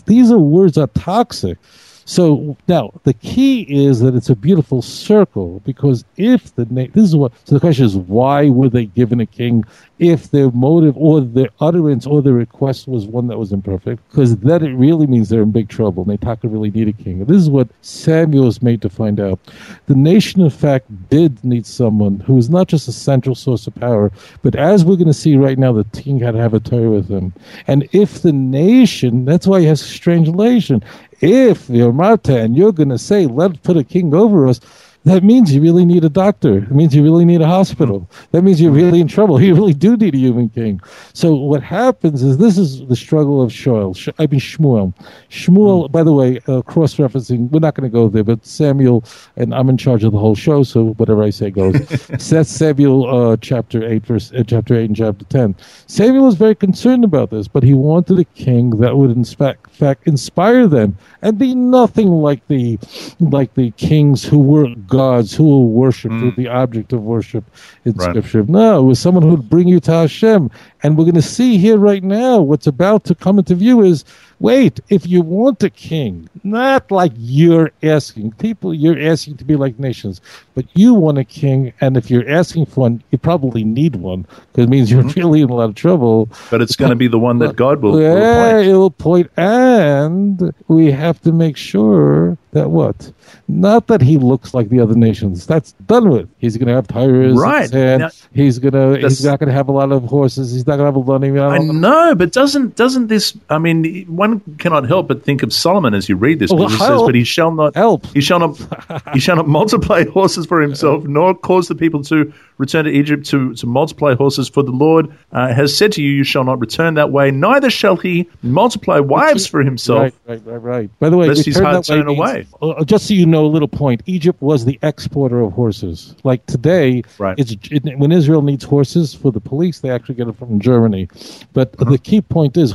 These 0.06 0.30
are 0.30 0.38
words 0.38 0.78
are 0.78 0.86
toxic. 0.88 1.58
So 2.04 2.56
now 2.68 2.92
the 3.04 3.14
key 3.14 3.62
is 3.62 4.00
that 4.00 4.14
it's 4.14 4.30
a 4.30 4.36
beautiful 4.36 4.82
circle 4.82 5.60
because 5.64 6.04
if 6.16 6.54
the 6.54 6.66
na- 6.70 6.86
this 6.92 7.04
is 7.04 7.16
what 7.16 7.32
so 7.44 7.54
the 7.54 7.60
question 7.60 7.84
is 7.84 7.96
why 7.96 8.50
were 8.50 8.68
they 8.68 8.86
given 8.86 9.20
a 9.20 9.26
king 9.26 9.64
if 9.98 10.30
their 10.30 10.50
motive 10.50 10.96
or 10.96 11.20
their 11.20 11.48
utterance 11.60 12.06
or 12.06 12.20
their 12.20 12.32
request 12.32 12.88
was 12.88 13.06
one 13.06 13.28
that 13.28 13.38
was 13.38 13.52
imperfect 13.52 14.06
because 14.10 14.36
then 14.38 14.64
it 14.64 14.72
really 14.74 15.06
means 15.06 15.28
they're 15.28 15.42
in 15.42 15.52
big 15.52 15.68
trouble 15.68 16.02
and 16.02 16.12
they 16.12 16.16
talk 16.16 16.40
to 16.40 16.48
really 16.48 16.70
need 16.70 16.88
a 16.88 16.92
king. 16.92 17.24
This 17.24 17.38
is 17.38 17.48
what 17.48 17.68
Samuel 17.82 18.48
is 18.48 18.62
made 18.62 18.82
to 18.82 18.88
find 18.88 19.20
out. 19.20 19.38
The 19.86 19.94
nation, 19.94 20.40
in 20.40 20.50
fact, 20.50 20.86
did 21.08 21.42
need 21.44 21.66
someone 21.66 22.20
who 22.20 22.34
was 22.34 22.50
not 22.50 22.68
just 22.68 22.88
a 22.88 22.92
central 22.92 23.34
source 23.34 23.66
of 23.66 23.74
power, 23.76 24.10
but 24.42 24.54
as 24.54 24.84
we're 24.84 24.96
going 24.96 25.06
to 25.06 25.14
see 25.14 25.36
right 25.36 25.58
now, 25.58 25.72
the 25.72 25.84
king 25.84 26.18
had 26.20 26.32
to 26.32 26.40
have 26.40 26.54
a 26.54 26.60
Torah 26.60 26.90
with 26.90 27.08
him. 27.08 27.32
And 27.66 27.88
if 27.92 28.22
the 28.22 28.32
nation, 28.32 29.24
that's 29.24 29.46
why 29.46 29.60
he 29.60 29.66
has 29.66 29.80
a 29.80 29.84
strange 29.84 30.28
relation 30.28 30.82
if 31.20 31.68
you're 31.68 31.92
Marta 31.92 32.38
and 32.38 32.56
you're 32.56 32.72
going 32.72 32.88
to 32.90 32.98
say, 32.98 33.26
let's 33.26 33.56
put 33.58 33.76
a 33.76 33.84
king 33.84 34.14
over 34.14 34.46
us, 34.46 34.60
that 35.04 35.22
means 35.22 35.54
you 35.54 35.60
really 35.60 35.84
need 35.84 36.04
a 36.04 36.08
doctor. 36.08 36.58
It 36.58 36.70
means 36.70 36.94
you 36.94 37.02
really 37.02 37.26
need 37.26 37.42
a 37.42 37.46
hospital. 37.46 38.10
That 38.32 38.42
means 38.42 38.60
you're 38.60 38.72
really 38.72 39.00
in 39.00 39.08
trouble. 39.08 39.40
You 39.44 39.54
really 39.54 39.74
do 39.74 39.94
need 39.96 40.14
a 40.14 40.18
human 40.18 40.48
king. 40.48 40.80
So 41.12 41.34
what 41.34 41.62
happens 41.62 42.22
is 42.22 42.38
this 42.38 42.56
is 42.56 42.86
the 42.86 42.96
struggle 42.96 43.42
of 43.42 43.50
Shaul. 43.50 43.94
Sh- 43.94 44.08
I 44.18 44.26
mean 44.26 44.40
Shmuel. 44.40 44.94
Shmuel, 45.28 45.92
by 45.92 46.02
the 46.02 46.14
way, 46.14 46.40
uh, 46.48 46.62
cross-referencing. 46.62 47.50
We're 47.50 47.60
not 47.60 47.74
going 47.74 47.90
to 47.90 47.92
go 47.92 48.08
there, 48.08 48.24
but 48.24 48.46
Samuel, 48.46 49.04
and 49.36 49.54
I'm 49.54 49.68
in 49.68 49.76
charge 49.76 50.02
of 50.02 50.12
the 50.12 50.18
whole 50.18 50.34
show, 50.34 50.62
so 50.62 50.94
whatever 50.94 51.22
I 51.22 51.28
say 51.28 51.50
goes. 51.50 51.74
That's 52.30 52.48
Samuel, 52.48 53.32
uh, 53.32 53.36
chapter 53.36 53.84
eight, 53.84 54.06
verse 54.06 54.32
uh, 54.32 54.44
chapter 54.46 54.74
eight 54.74 54.86
and 54.86 54.96
chapter 54.96 55.26
ten. 55.26 55.54
Samuel 55.86 56.24
was 56.24 56.36
very 56.36 56.54
concerned 56.54 57.04
about 57.04 57.28
this, 57.28 57.46
but 57.46 57.62
he 57.62 57.74
wanted 57.74 58.18
a 58.18 58.24
king 58.24 58.70
that 58.80 58.96
would, 58.96 59.10
in 59.10 59.24
fact, 59.24 59.70
fact 59.70 60.06
inspire 60.06 60.66
them 60.66 60.96
and 61.20 61.38
be 61.38 61.54
nothing 61.54 62.08
like 62.08 62.46
the 62.48 62.78
like 63.20 63.52
the 63.54 63.72
kings 63.72 64.24
who 64.24 64.38
were 64.38 64.68
gods 64.96 65.34
who 65.34 65.44
were 65.44 65.66
worshipped, 65.66 66.14
who 66.14 66.26
were 66.26 66.32
mm. 66.32 66.36
the 66.36 66.48
object 66.48 66.92
of 66.92 67.02
worship 67.02 67.44
in 67.84 67.92
Right. 67.92 68.10
Scripture. 68.10 68.42
No, 68.44 68.80
it 68.80 68.82
was 68.82 68.98
someone 68.98 69.22
who 69.22 69.30
would 69.30 69.50
bring 69.50 69.68
you 69.68 69.80
to 69.80 69.92
Hashem. 69.92 70.50
And 70.84 70.98
we're 70.98 71.04
going 71.04 71.14
to 71.14 71.22
see 71.22 71.56
here 71.56 71.78
right 71.78 72.04
now 72.04 72.42
what's 72.42 72.66
about 72.66 73.04
to 73.04 73.14
come 73.14 73.38
into 73.38 73.54
view 73.54 73.80
is 73.80 74.04
wait, 74.44 74.80
if 74.90 75.06
you 75.06 75.22
want 75.22 75.62
a 75.62 75.70
king, 75.70 76.28
not 76.42 76.90
like 76.90 77.12
you're 77.16 77.70
asking 77.82 78.32
people, 78.32 78.74
you're 78.74 79.00
asking 79.00 79.38
to 79.38 79.44
be 79.44 79.56
like 79.56 79.78
nations, 79.78 80.20
but 80.54 80.66
you 80.74 80.92
want 80.92 81.16
a 81.16 81.24
king, 81.24 81.72
and 81.80 81.96
if 81.96 82.10
you're 82.10 82.28
asking 82.28 82.66
for 82.66 82.80
one, 82.80 83.02
you 83.10 83.16
probably 83.16 83.64
need 83.64 83.96
one 83.96 84.26
because 84.52 84.64
it 84.64 84.68
means 84.68 84.90
you're 84.90 85.02
mm-hmm. 85.02 85.18
really 85.18 85.40
in 85.40 85.48
a 85.48 85.54
lot 85.54 85.70
of 85.70 85.74
trouble. 85.74 86.28
But 86.50 86.60
it's 86.60 86.76
going 86.76 86.90
to 86.90 86.96
be 86.96 87.08
the 87.08 87.18
one 87.18 87.38
that 87.38 87.56
God 87.56 87.80
will, 87.80 87.92
will 87.92 88.02
Yeah, 88.02 88.58
it'll 88.58 88.90
point, 88.90 89.30
and 89.38 90.52
we 90.68 90.90
have 90.90 91.20
to 91.22 91.32
make 91.32 91.56
sure 91.56 92.36
that 92.52 92.70
what? 92.70 93.12
Not 93.48 93.88
that 93.88 94.00
he 94.00 94.16
looks 94.16 94.54
like 94.54 94.68
the 94.68 94.80
other 94.80 94.94
nations. 94.94 95.46
That's 95.46 95.72
done 95.86 96.08
with. 96.10 96.28
He's 96.38 96.56
going 96.56 96.68
to 96.68 96.74
have 96.74 96.86
tires. 96.86 97.34
Right. 97.34 97.72
Now- 97.72 98.10
he's 98.32 98.58
going 98.58 98.74
to. 98.74 99.00
He's 99.00 99.24
not 99.24 99.40
going 99.40 99.48
to 99.48 99.54
have 99.54 99.68
a 99.68 99.72
lot 99.72 99.90
of 99.90 100.04
horses. 100.04 100.52
He's 100.52 100.66
not 100.66 100.73
going 100.76 100.92
to 100.92 100.98
have 100.98 101.08
a 101.08 101.38
lot. 101.38 101.52
I 101.52 101.58
know, 101.58 102.14
but 102.14 102.32
doesn't 102.32 102.76
doesn't 102.76 103.06
this? 103.08 103.36
I 103.50 103.58
mean, 103.58 104.04
one 104.06 104.40
cannot 104.58 104.86
help 104.86 105.08
but 105.08 105.22
think 105.24 105.42
of 105.42 105.52
Solomon 105.52 105.94
as 105.94 106.08
you 106.08 106.16
read 106.16 106.38
this. 106.38 106.50
Well, 106.52 106.68
says, 106.70 107.02
"But 107.02 107.14
he 107.14 107.24
shall 107.24 107.52
not 107.52 107.74
Help. 107.74 108.06
He 108.08 108.20
shall 108.20 108.38
not. 108.40 109.04
he 109.12 109.20
shall 109.20 109.36
not 109.36 109.48
multiply 109.48 110.04
horses 110.10 110.46
for 110.46 110.60
himself, 110.60 111.04
nor 111.04 111.34
cause 111.34 111.68
the 111.68 111.74
people 111.74 112.02
to 112.04 112.32
return 112.58 112.84
to 112.84 112.90
Egypt 112.90 113.26
to, 113.26 113.52
to 113.54 113.66
multiply 113.66 114.14
horses. 114.14 114.48
For 114.48 114.62
the 114.62 114.70
Lord 114.70 115.12
uh, 115.32 115.52
has 115.52 115.76
said 115.76 115.90
to 115.92 116.02
you, 116.02 116.10
you 116.10 116.22
shall 116.22 116.44
not 116.44 116.60
return 116.60 116.94
that 116.94 117.10
way. 117.10 117.32
Neither 117.32 117.68
shall 117.68 117.96
he 117.96 118.28
multiply 118.44 119.00
wives 119.00 119.44
for 119.44 119.60
himself. 119.60 120.02
Right, 120.02 120.14
right, 120.26 120.42
right, 120.46 120.62
right. 120.62 120.98
By 121.00 121.10
the 121.10 121.16
way, 121.16 121.26
Lest 121.28 121.44
his 121.46 121.58
heart 121.58 121.84
turn 121.84 122.06
means- 122.06 122.18
away. 122.18 122.46
uh, 122.62 122.84
just 122.84 123.08
so 123.08 123.14
you 123.14 123.26
know, 123.26 123.44
a 123.44 123.48
little 123.48 123.66
point: 123.68 124.02
Egypt 124.06 124.40
was 124.40 124.64
the 124.64 124.78
exporter 124.82 125.40
of 125.40 125.52
horses. 125.52 126.14
Like 126.22 126.46
today, 126.46 127.02
Right. 127.18 127.36
it's 127.38 127.56
it, 127.70 127.98
when 127.98 128.12
Israel 128.12 128.42
needs 128.42 128.62
horses 128.64 129.14
for 129.14 129.32
the 129.32 129.40
police, 129.40 129.80
they 129.80 129.90
actually 129.90 130.14
get 130.14 130.28
it 130.28 130.36
from 130.36 130.60
Germany. 130.70 131.04
But 131.52 131.68
Uh-huh. 131.78 131.92
the 131.92 131.98
key 131.98 132.20
point 132.36 132.56
is, 132.56 132.74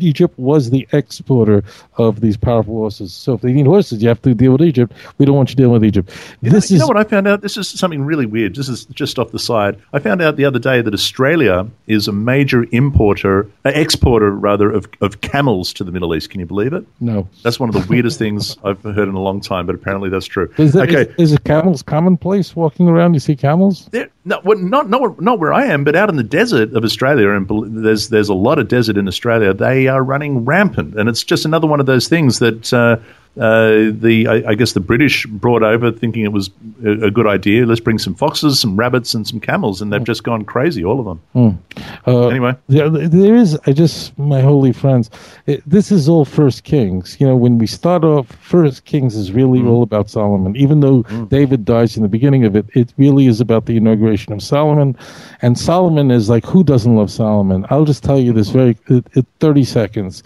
Egypt 0.00 0.34
was 0.38 0.70
the 0.70 0.86
exporter 0.92 1.62
of 1.96 2.20
these 2.20 2.36
powerful 2.36 2.74
horses. 2.82 3.12
So 3.12 3.34
if 3.34 3.40
they 3.42 3.52
need 3.52 3.66
horses, 3.66 4.02
you 4.02 4.08
have 4.08 4.22
to 4.22 4.34
deal 4.34 4.52
with 4.52 4.62
Egypt. 4.62 4.92
We 5.18 5.24
don't 5.26 5.36
want 5.36 5.50
you 5.50 5.56
dealing 5.56 5.72
with 5.78 5.84
Egypt. 5.84 6.08
this 6.42 6.70
you 6.70 6.76
is 6.76 6.80
know 6.80 6.86
what 6.92 6.96
I 6.96 7.04
found 7.04 7.26
out? 7.28 7.40
This 7.42 7.56
is 7.56 7.68
something 7.82 8.02
really 8.10 8.26
weird. 8.26 8.54
This 8.56 8.68
is 8.68 8.84
just 9.02 9.18
off 9.18 9.30
the 9.32 9.38
side. 9.38 9.74
I 9.92 9.98
found 9.98 10.20
out 10.22 10.36
the 10.36 10.44
other 10.44 10.58
day 10.58 10.82
that 10.82 10.94
Australia 10.94 11.66
is 11.86 12.08
a 12.08 12.12
major 12.12 12.66
importer, 12.72 13.46
uh, 13.64 13.70
exporter 13.74 14.30
rather, 14.30 14.70
of, 14.70 14.88
of 15.00 15.20
camels 15.20 15.72
to 15.74 15.84
the 15.84 15.92
Middle 15.92 16.14
East. 16.14 16.30
Can 16.30 16.40
you 16.40 16.46
believe 16.46 16.72
it? 16.72 16.84
no. 17.00 17.28
That's 17.44 17.58
one 17.60 17.68
of 17.68 17.74
the 17.74 17.86
weirdest 17.88 18.18
things 18.18 18.56
I've 18.64 18.82
heard 18.82 19.08
in 19.08 19.14
a 19.14 19.20
long 19.20 19.40
time, 19.40 19.64
but 19.66 19.74
apparently 19.74 20.08
that's 20.10 20.26
true. 20.26 20.48
Is, 20.58 20.72
that, 20.74 20.88
okay. 20.88 21.12
is, 21.18 21.32
is 21.32 21.38
camels 21.38 21.82
commonplace 21.82 22.54
walking 22.56 22.88
around? 22.88 23.14
You 23.14 23.20
see 23.20 23.36
camels? 23.36 23.86
There, 23.92 24.08
no, 24.24 24.40
well, 24.44 24.58
not 24.58 24.90
not 24.90 25.20
not 25.20 25.38
where 25.38 25.52
I 25.52 25.66
am, 25.66 25.82
but 25.84 25.96
out 25.96 26.10
in 26.10 26.16
the 26.16 26.22
desert 26.22 26.74
of 26.74 26.84
Australia, 26.84 27.30
and 27.30 27.48
there's 27.84 28.08
there's 28.08 28.28
a 28.28 28.34
lot 28.34 28.58
of 28.58 28.68
desert 28.68 28.98
in 28.98 29.08
Australia. 29.08 29.54
They 29.54 29.88
are 29.88 30.02
running 30.02 30.44
rampant, 30.44 30.94
and 30.94 31.08
it's 31.08 31.24
just 31.24 31.44
another 31.44 31.66
one 31.66 31.80
of 31.80 31.86
those 31.86 32.08
things 32.08 32.38
that 32.40 32.72
uh, 32.72 32.98
uh, 33.38 33.92
the 33.92 34.26
I, 34.28 34.50
I 34.50 34.54
guess 34.54 34.72
the 34.72 34.80
British 34.80 35.26
brought 35.26 35.62
over, 35.62 35.92
thinking 35.92 36.24
it 36.24 36.32
was 36.32 36.50
a, 36.84 37.06
a 37.06 37.10
good 37.10 37.26
idea. 37.26 37.64
Let's 37.64 37.80
bring 37.80 37.98
some 37.98 38.14
foxes, 38.14 38.58
some 38.60 38.76
rabbits, 38.76 39.14
and 39.14 39.26
some 39.26 39.40
camels, 39.40 39.80
and 39.80 39.92
they've 39.92 40.02
just 40.04 40.24
gone 40.24 40.44
crazy, 40.44 40.84
all 40.84 40.98
of 40.98 41.06
them. 41.06 41.58
Uh, 42.06 42.28
Anyway. 42.28 42.54
there, 42.68 42.90
there 42.90 43.36
is. 43.36 43.58
I 43.66 43.72
just, 43.72 44.18
my 44.18 44.40
holy 44.40 44.72
friends, 44.72 45.10
it, 45.46 45.62
this 45.68 45.92
is 45.92 46.08
all 46.08 46.24
First 46.24 46.64
Kings. 46.64 47.16
You 47.20 47.26
know, 47.26 47.36
when 47.36 47.58
we 47.58 47.66
start 47.66 48.04
off, 48.04 48.26
First 48.42 48.84
Kings 48.84 49.14
is 49.14 49.32
really 49.32 49.60
all 49.62 49.82
about 49.82 50.10
Solomon. 50.10 50.56
Even 50.56 50.80
though 50.80 51.02
David 51.28 51.64
dies 51.64 51.96
in 51.96 52.02
the 52.02 52.08
beginning 52.08 52.44
of 52.44 52.56
it, 52.56 52.66
it 52.74 52.92
really 52.98 53.26
is 53.26 53.40
about 53.40 53.66
the 53.66 53.76
inauguration 53.76 54.32
of 54.32 54.42
Solomon. 54.42 54.96
And 55.42 55.58
Solomon 55.58 56.10
is 56.10 56.28
like, 56.28 56.44
who 56.44 56.64
doesn't 56.64 56.94
love 56.96 57.10
Solomon? 57.10 57.64
I'll 57.70 57.84
just 57.84 58.02
tell 58.02 58.18
you 58.18 58.32
this 58.32 58.50
very, 58.50 58.76
it, 58.88 59.06
it, 59.14 59.26
thirty 59.38 59.64
seconds. 59.64 60.22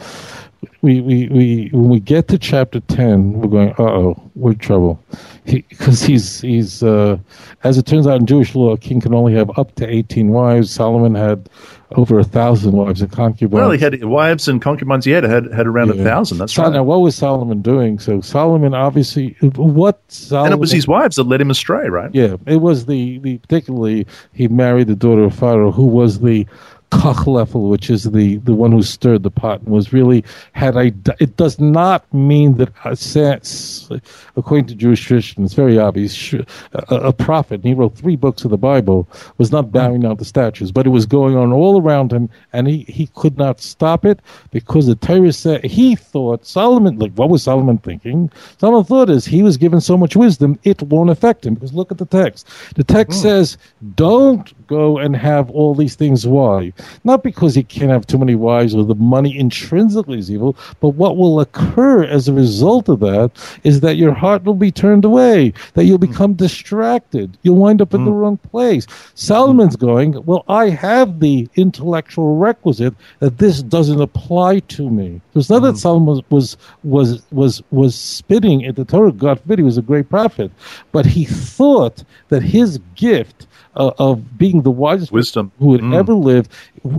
We, 0.85 1.01
we, 1.01 1.29
we, 1.29 1.71
when 1.73 1.89
we 1.89 1.99
get 1.99 2.29
to 2.29 2.37
chapter 2.39 2.79
10, 2.79 3.33
we're 3.41 3.49
going, 3.49 3.71
uh 3.79 3.83
oh, 3.85 4.31
we're 4.35 4.53
in 4.53 4.59
trouble. 4.59 5.03
Because 5.47 6.03
he's, 6.03 6.43
he's 6.43 6.83
uh, 6.83 7.17
as 7.65 7.79
it 7.79 7.87
turns 7.87 8.07
out 8.07 8.21
in 8.21 8.27
Jewish 8.27 8.55
law, 8.55 8.73
a 8.75 8.79
king 8.79 9.01
can 9.01 9.15
only 9.15 9.33
have 9.33 9.51
up 9.59 9.75
to 9.77 9.89
18 9.89 10.29
wives. 10.29 10.71
Solomon 10.71 11.15
had 11.15 11.49
over 11.93 12.19
a 12.19 12.25
thousand 12.25 12.73
wives 12.73 13.01
and 13.01 13.11
concubines. 13.11 13.53
Well, 13.55 13.71
he 13.71 13.79
had 13.79 14.05
wives 14.05 14.47
and 14.49 14.61
concubines. 14.61 15.05
He 15.07 15.13
had 15.13 15.25
had, 15.25 15.51
had 15.53 15.67
around 15.67 15.91
a 15.91 15.97
Yeah. 15.97 16.05
thousand. 16.05 16.37
That's 16.39 16.53
So 16.53 16.65
right. 16.65 16.73
now, 16.73 16.83
what 16.83 17.01
was 17.01 17.15
Solomon 17.15 17.63
doing? 17.63 17.99
So 17.99 18.21
Solomon 18.21 18.75
obviously, 18.75 19.37
what 19.55 20.01
Solomon, 20.09 20.53
and 20.53 20.59
it 20.59 20.61
was 20.61 20.73
his 20.73 20.87
wives 20.89 21.17
that 21.17 21.25
led 21.25 21.41
him 21.41 21.51
astray, 21.51 21.89
right? 21.89 22.11
yeah, 22.13 22.37
it 22.47 22.57
was 22.61 22.87
the, 22.87 23.19
the 23.21 23.39
particularly 23.39 24.07
he 24.33 24.49
married 24.49 24.89
the 24.89 24.97
daughter 24.97 25.25
of 25.25 25.35
Pharaoh, 25.35 25.73
who 25.73 25.87
was 25.87 26.21
the 26.21 26.47
Kachlefel, 26.95 27.69
which 27.69 27.91
is 27.91 28.05
the, 28.05 28.37
the 28.39 28.55
one 28.55 28.73
who 28.73 28.83
stirred 28.83 29.23
the 29.23 29.31
pot, 29.31 29.61
and 29.61 29.69
was 29.69 29.93
really 29.93 30.25
had 30.53 30.77
I. 30.77 30.93
It 31.19 31.37
does 31.37 31.59
not 31.59 32.13
mean 32.15 32.57
that 32.59 32.71
uh, 32.85 32.95
since, 32.95 33.91
according 34.37 34.67
to 34.67 34.75
Jewish 34.75 35.05
tradition, 35.05 35.45
it's 35.45 35.55
very 35.55 35.79
obvious. 35.79 36.33
A, 36.73 36.97
a 36.97 37.13
prophet, 37.13 37.57
and 37.57 37.65
he 37.65 37.75
wrote 37.75 37.97
three 37.97 38.17
books 38.17 38.45
of 38.45 38.51
the 38.51 38.57
Bible, 38.57 39.09
was 39.39 39.51
not 39.51 39.73
bowing 39.73 40.01
down 40.01 40.17
to 40.17 40.25
statues, 40.25 40.71
but 40.73 40.87
it 40.87 40.91
was 40.91 41.07
going 41.07 41.37
on 41.37 41.53
all 41.53 41.81
around 41.81 42.13
him, 42.13 42.31
and 42.53 42.69
he, 42.69 42.85
he 42.89 43.09
could 43.15 43.37
not 43.37 43.61
stop 43.61 44.05
it 44.05 44.21
because 44.51 44.87
the 44.87 44.95
Torah 44.95 45.33
said 45.33 45.65
he 45.65 45.97
thought 45.97 46.47
Solomon. 46.47 46.99
Like, 46.99 47.13
what 47.15 47.29
was 47.29 47.43
Solomon 47.43 47.79
thinking? 47.79 48.31
Solomon 48.59 48.85
thought 48.85 49.11
is 49.11 49.25
he 49.25 49.43
was 49.43 49.57
given 49.57 49.81
so 49.81 49.97
much 49.97 50.17
wisdom, 50.17 50.59
it 50.65 50.81
won't 50.83 51.11
affect 51.11 51.45
him. 51.45 51.55
Because 51.55 51.73
look 51.73 51.91
at 51.91 51.99
the 51.99 52.07
text. 52.07 52.49
The 52.77 52.85
text 52.85 53.21
says, 53.21 53.59
"Don't 53.95 54.53
go 54.67 54.99
and 54.99 55.17
have 55.17 55.51
all 55.51 55.75
these 55.75 55.95
things." 55.95 56.27
Why? 56.27 56.73
Not 57.05 57.23
because 57.23 57.55
he 57.55 57.63
can't 57.63 57.91
have 57.91 58.07
too 58.07 58.19
many 58.19 58.35
wives 58.35 58.75
or 58.75 58.85
the 58.85 58.95
money 58.95 59.39
intrinsically 59.39 60.19
is 60.19 60.31
evil, 60.31 60.57
but 60.81 60.91
what 60.91 61.17
will 61.17 61.41
occur 61.41 62.05
as 62.05 62.29
a 62.29 62.33
result 62.33 62.89
of 62.89 63.01
that 63.01 63.31
is 63.65 63.81
that 63.81 63.97
your 63.97 64.13
heart 64.13 64.45
will 64.45 64.55
be 64.55 64.71
turned 64.71 65.05
away, 65.05 65.53
that 65.75 65.85
you'll 65.85 65.99
hmm. 65.99 66.11
become 66.11 66.35
distracted, 66.35 67.37
you'll 67.43 67.57
wind 67.57 67.81
up 67.83 67.95
in 67.95 68.05
the 68.05 68.11
hmm. 68.11 68.17
wrong 68.17 68.37
place. 68.39 68.85
Hmm. 68.85 68.91
Solomon's 69.15 69.77
going, 69.77 70.25
Well, 70.25 70.45
I 70.49 70.69
have 70.69 71.21
the 71.21 71.49
intellectual 71.57 72.37
requisite 72.37 72.95
that 73.21 73.39
this 73.39 73.63
doesn't 73.63 74.01
apply 74.01 74.61
to 74.61 74.91
me. 74.91 75.21
So 75.33 75.41
it's 75.41 75.51
not 75.51 75.63
that 75.63 75.79
Solomon 75.79 76.23
was 76.31 76.57
was 76.83 77.23
was 77.31 77.63
was 77.71 77.95
spitting 77.95 78.65
at 78.65 78.77
the 78.77 78.85
Torah. 78.85 79.13
God 79.13 79.41
forbid 79.41 79.59
he 79.59 79.65
was 79.65 79.79
a 79.79 79.83
great 79.83 80.09
prophet, 80.09 80.51
but 80.93 81.07
he 81.07 81.25
thought 81.25 82.05
that 82.29 82.43
his 82.43 82.79
gift 82.95 83.47
uh, 83.77 83.93
of 83.99 84.39
being 84.39 84.63
the 84.63 84.71
wisest 84.71 85.13
Wisdom. 85.13 85.53
who 85.59 85.73
had 85.73 85.85
ever 85.95 86.15
lived, 86.15 86.51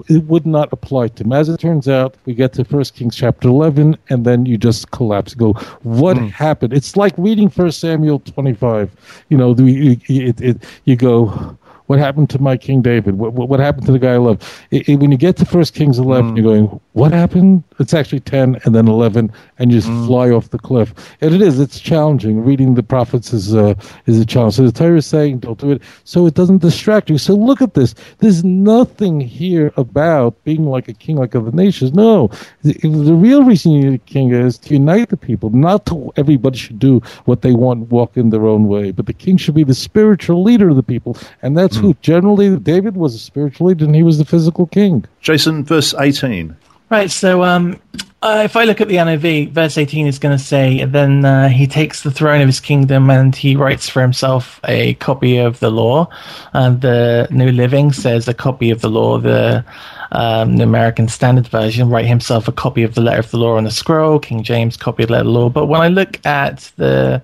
it 0.09 0.23
would 0.25 0.45
not 0.45 0.69
apply 0.71 1.09
to 1.09 1.23
him. 1.23 1.33
As 1.33 1.49
it 1.49 1.59
turns 1.59 1.87
out, 1.87 2.15
we 2.25 2.33
get 2.33 2.53
to 2.53 2.65
First 2.65 2.95
Kings 2.95 3.15
chapter 3.15 3.47
eleven, 3.47 3.97
and 4.09 4.25
then 4.25 4.45
you 4.45 4.57
just 4.57 4.91
collapse. 4.91 5.33
Go, 5.33 5.53
what 5.83 6.17
happened? 6.17 6.73
It's 6.73 6.95
like 6.97 7.13
reading 7.17 7.49
First 7.49 7.79
Samuel 7.79 8.19
twenty-five. 8.19 8.91
You 9.29 9.37
know, 9.37 9.53
the, 9.53 9.99
it, 10.07 10.41
it, 10.41 10.63
you 10.85 10.95
go. 10.95 11.57
What 11.87 11.99
happened 11.99 12.29
to 12.31 12.39
my 12.39 12.57
King 12.57 12.81
David? 12.81 13.15
What, 13.19 13.33
what, 13.33 13.47
what 13.49 13.59
happened 13.59 13.85
to 13.85 13.91
the 13.91 13.99
guy 13.99 14.13
I 14.13 14.17
love? 14.17 14.41
It, 14.71 14.89
it- 14.89 14.95
when 14.97 15.11
you 15.11 15.17
get 15.17 15.37
to 15.37 15.45
First 15.45 15.73
Kings 15.73 15.99
11, 15.99 16.35
you're 16.35 16.43
going, 16.43 16.79
what 16.93 17.11
happened? 17.11 17.63
It's 17.79 17.93
actually 17.93 18.21
10 18.21 18.59
and 18.63 18.73
then 18.73 18.87
11, 18.87 19.31
and 19.59 19.71
you 19.71 19.79
just 19.81 19.89
fly 20.07 20.29
off 20.31 20.49
the 20.49 20.57
cliff. 20.57 20.93
And 21.21 21.33
it 21.35 21.41
is, 21.41 21.59
it's 21.59 21.79
challenging. 21.79 22.43
Reading 22.43 22.75
the 22.75 22.81
prophets 22.83 23.33
is, 23.33 23.53
uh, 23.53 23.75
is 24.05 24.19
a 24.19 24.25
challenge. 24.25 24.55
So 24.55 24.63
the 24.63 24.71
Torah 24.71 24.97
is 24.97 25.05
saying, 25.05 25.39
don't 25.39 25.59
do 25.59 25.71
it, 25.71 25.81
so 26.05 26.25
it 26.25 26.33
doesn't 26.33 26.59
distract 26.61 27.09
you. 27.09 27.17
So 27.17 27.33
look 27.35 27.61
at 27.61 27.73
this. 27.73 27.93
There's 28.19 28.43
nothing 28.43 29.19
here 29.21 29.71
about 29.77 30.41
being 30.45 30.65
like 30.65 30.87
a 30.87 30.93
king 30.93 31.17
like 31.17 31.35
other 31.35 31.51
nations. 31.51 31.93
No. 31.93 32.29
The, 32.63 32.73
the 32.81 33.13
real 33.13 33.43
reason 33.43 33.73
you 33.73 33.91
need 33.91 33.95
a 33.95 34.03
king 34.05 34.31
is 34.31 34.57
to 34.59 34.73
unite 34.73 35.09
the 35.09 35.17
people, 35.17 35.49
not 35.51 35.85
to 35.87 36.11
everybody 36.15 36.57
should 36.57 36.79
do 36.79 37.01
what 37.25 37.41
they 37.41 37.51
want, 37.53 37.89
walk 37.91 38.15
in 38.17 38.29
their 38.29 38.47
own 38.47 38.67
way. 38.67 38.91
But 38.91 39.05
the 39.05 39.13
king 39.13 39.37
should 39.37 39.55
be 39.55 39.63
the 39.65 39.75
spiritual 39.75 40.41
leader 40.43 40.69
of 40.69 40.77
the 40.77 40.83
people. 40.83 41.17
And 41.41 41.57
that's 41.57 41.74
who 41.81 41.95
generally 42.01 42.57
David 42.57 42.97
was 42.97 43.15
a 43.15 43.19
spiritual 43.19 43.67
leader 43.67 43.85
and 43.85 43.95
he 43.95 44.03
was 44.03 44.17
the 44.17 44.25
physical 44.25 44.67
king. 44.67 45.05
Jason, 45.21 45.63
verse 45.63 45.93
18. 45.93 46.55
Right. 46.89 47.09
So, 47.09 47.43
um, 47.43 47.79
uh, 48.21 48.41
if 48.43 48.55
I 48.55 48.63
look 48.63 48.81
at 48.81 48.87
the 48.87 48.95
NIV, 48.95 49.51
verse 49.51 49.77
18 49.77 50.07
is 50.07 50.17
going 50.19 50.35
to 50.35 50.43
say, 50.43 50.83
then 50.85 51.25
uh, 51.25 51.49
he 51.49 51.67
takes 51.67 52.03
the 52.03 52.11
throne 52.11 52.41
of 52.41 52.47
his 52.47 52.59
kingdom 52.59 53.09
and 53.09 53.35
he 53.35 53.55
writes 53.55 53.89
for 53.89 54.01
himself 54.01 54.59
a 54.63 54.95
copy 54.95 55.37
of 55.37 55.59
the 55.59 55.69
law. 55.69 56.07
And 56.53 56.81
the 56.81 57.27
New 57.31 57.51
Living 57.51 57.91
says 57.91 58.27
a 58.27 58.33
copy 58.33 58.69
of 58.69 58.81
the 58.81 58.89
law. 58.89 59.17
The 59.17 59.65
um, 60.11 60.57
the 60.57 60.63
American 60.63 61.07
Standard 61.07 61.47
Version 61.47 61.89
write 61.89 62.05
himself 62.05 62.47
a 62.47 62.51
copy 62.51 62.83
of 62.83 62.95
the 62.95 63.01
letter 63.01 63.19
of 63.19 63.31
the 63.31 63.37
law 63.37 63.57
on 63.57 63.65
a 63.65 63.71
scroll. 63.71 64.19
King 64.19 64.43
James 64.43 64.77
copy 64.77 65.03
of 65.03 65.09
the 65.09 65.13
letter 65.13 65.27
of 65.27 65.33
the 65.33 65.39
law. 65.39 65.49
But 65.49 65.65
when 65.65 65.81
I 65.81 65.87
look 65.87 66.23
at 66.25 66.71
the 66.77 67.21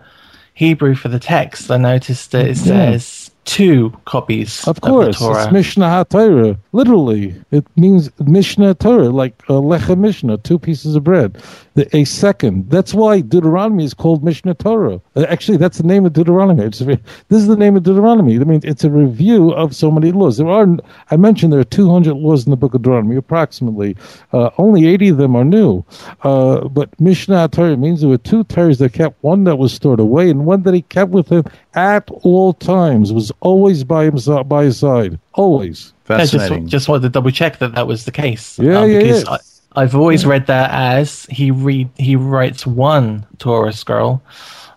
Hebrew 0.53 0.95
for 0.95 1.07
the 1.07 1.19
text, 1.19 1.71
I 1.71 1.77
noticed 1.77 2.31
that 2.31 2.47
it 2.47 2.57
says 2.57 3.20
two 3.45 3.89
copies 4.05 4.67
Of 4.67 4.81
course, 4.81 5.15
of 5.15 5.19
the 5.19 5.25
Torah. 5.25 5.43
it's 5.43 5.51
Mishnah 5.51 5.85
HaTorah. 5.85 6.57
Literally, 6.73 7.35
it 7.51 7.65
means 7.75 8.09
Mishnah 8.19 8.75
Torah, 8.75 9.09
like 9.09 9.33
uh, 9.49 9.53
Lecha 9.53 9.97
Mishnah, 9.97 10.37
two 10.39 10.59
pieces 10.59 10.95
of 10.95 11.03
bread. 11.03 11.37
The, 11.73 11.93
a 11.95 12.03
second. 12.03 12.69
That's 12.69 12.93
why 12.93 13.21
Deuteronomy 13.21 13.83
is 13.85 13.93
called 13.93 14.23
Mishnah 14.23 14.55
Torah. 14.55 14.99
Uh, 15.15 15.25
actually, 15.29 15.57
that's 15.57 15.77
the 15.77 15.87
name 15.87 16.05
of 16.05 16.13
Deuteronomy. 16.13 16.65
It's, 16.65 16.79
this 16.79 16.99
is 17.29 17.47
the 17.47 17.55
name 17.55 17.75
of 17.77 17.83
Deuteronomy. 17.83 18.35
I 18.35 18.43
mean, 18.43 18.61
it's 18.63 18.83
a 18.83 18.89
review 18.89 19.51
of 19.51 19.75
so 19.75 19.89
many 19.89 20.11
laws. 20.11 20.37
There 20.37 20.49
are, 20.49 20.67
I 21.11 21.17
mentioned, 21.17 21.53
there 21.53 21.59
are 21.61 21.65
200 21.65 22.13
laws 22.15 22.45
in 22.45 22.51
the 22.51 22.57
book 22.57 22.73
of 22.73 22.81
Deuteronomy, 22.81 23.15
approximately. 23.15 23.95
Uh, 24.33 24.49
only 24.57 24.87
80 24.87 25.09
of 25.09 25.17
them 25.17 25.35
are 25.35 25.45
new. 25.45 25.83
Uh, 26.23 26.67
but 26.67 26.89
Mishnah 26.99 27.47
Torah 27.49 27.77
means 27.77 28.01
there 28.01 28.09
were 28.09 28.17
two 28.17 28.43
Torahs 28.45 28.77
that 28.79 28.93
kept 28.93 29.21
one 29.23 29.45
that 29.45 29.55
was 29.55 29.73
stored 29.73 29.99
away 29.99 30.29
and 30.29 30.45
one 30.45 30.63
that 30.63 30.73
he 30.73 30.81
kept 30.83 31.11
with 31.11 31.29
him 31.29 31.43
at 31.73 32.09
all 32.23 32.53
times, 32.53 33.13
was 33.13 33.31
always 33.39 33.83
by 33.83 34.05
him 34.05 34.17
by 34.47 34.65
his 34.65 34.79
side. 34.79 35.19
Always. 35.33 35.93
I 36.09 36.19
just, 36.19 36.33
Fascinating. 36.33 36.67
just 36.67 36.89
wanted 36.89 37.03
to 37.03 37.09
double 37.09 37.31
check 37.31 37.59
that 37.59 37.73
that 37.75 37.87
was 37.87 38.05
the 38.05 38.11
case. 38.11 38.59
Um, 38.59 38.65
Yeah, 38.65 38.85
yeah, 38.85 38.99
because 38.99 39.23
yeah. 39.23 39.31
I, 39.75 39.81
I've 39.81 39.95
always 39.95 40.25
read 40.25 40.47
that 40.47 40.71
as 40.71 41.25
he 41.29 41.51
read 41.51 41.89
he 41.97 42.15
writes 42.15 42.67
one 42.67 43.25
Torah 43.37 43.71
scroll, 43.71 44.21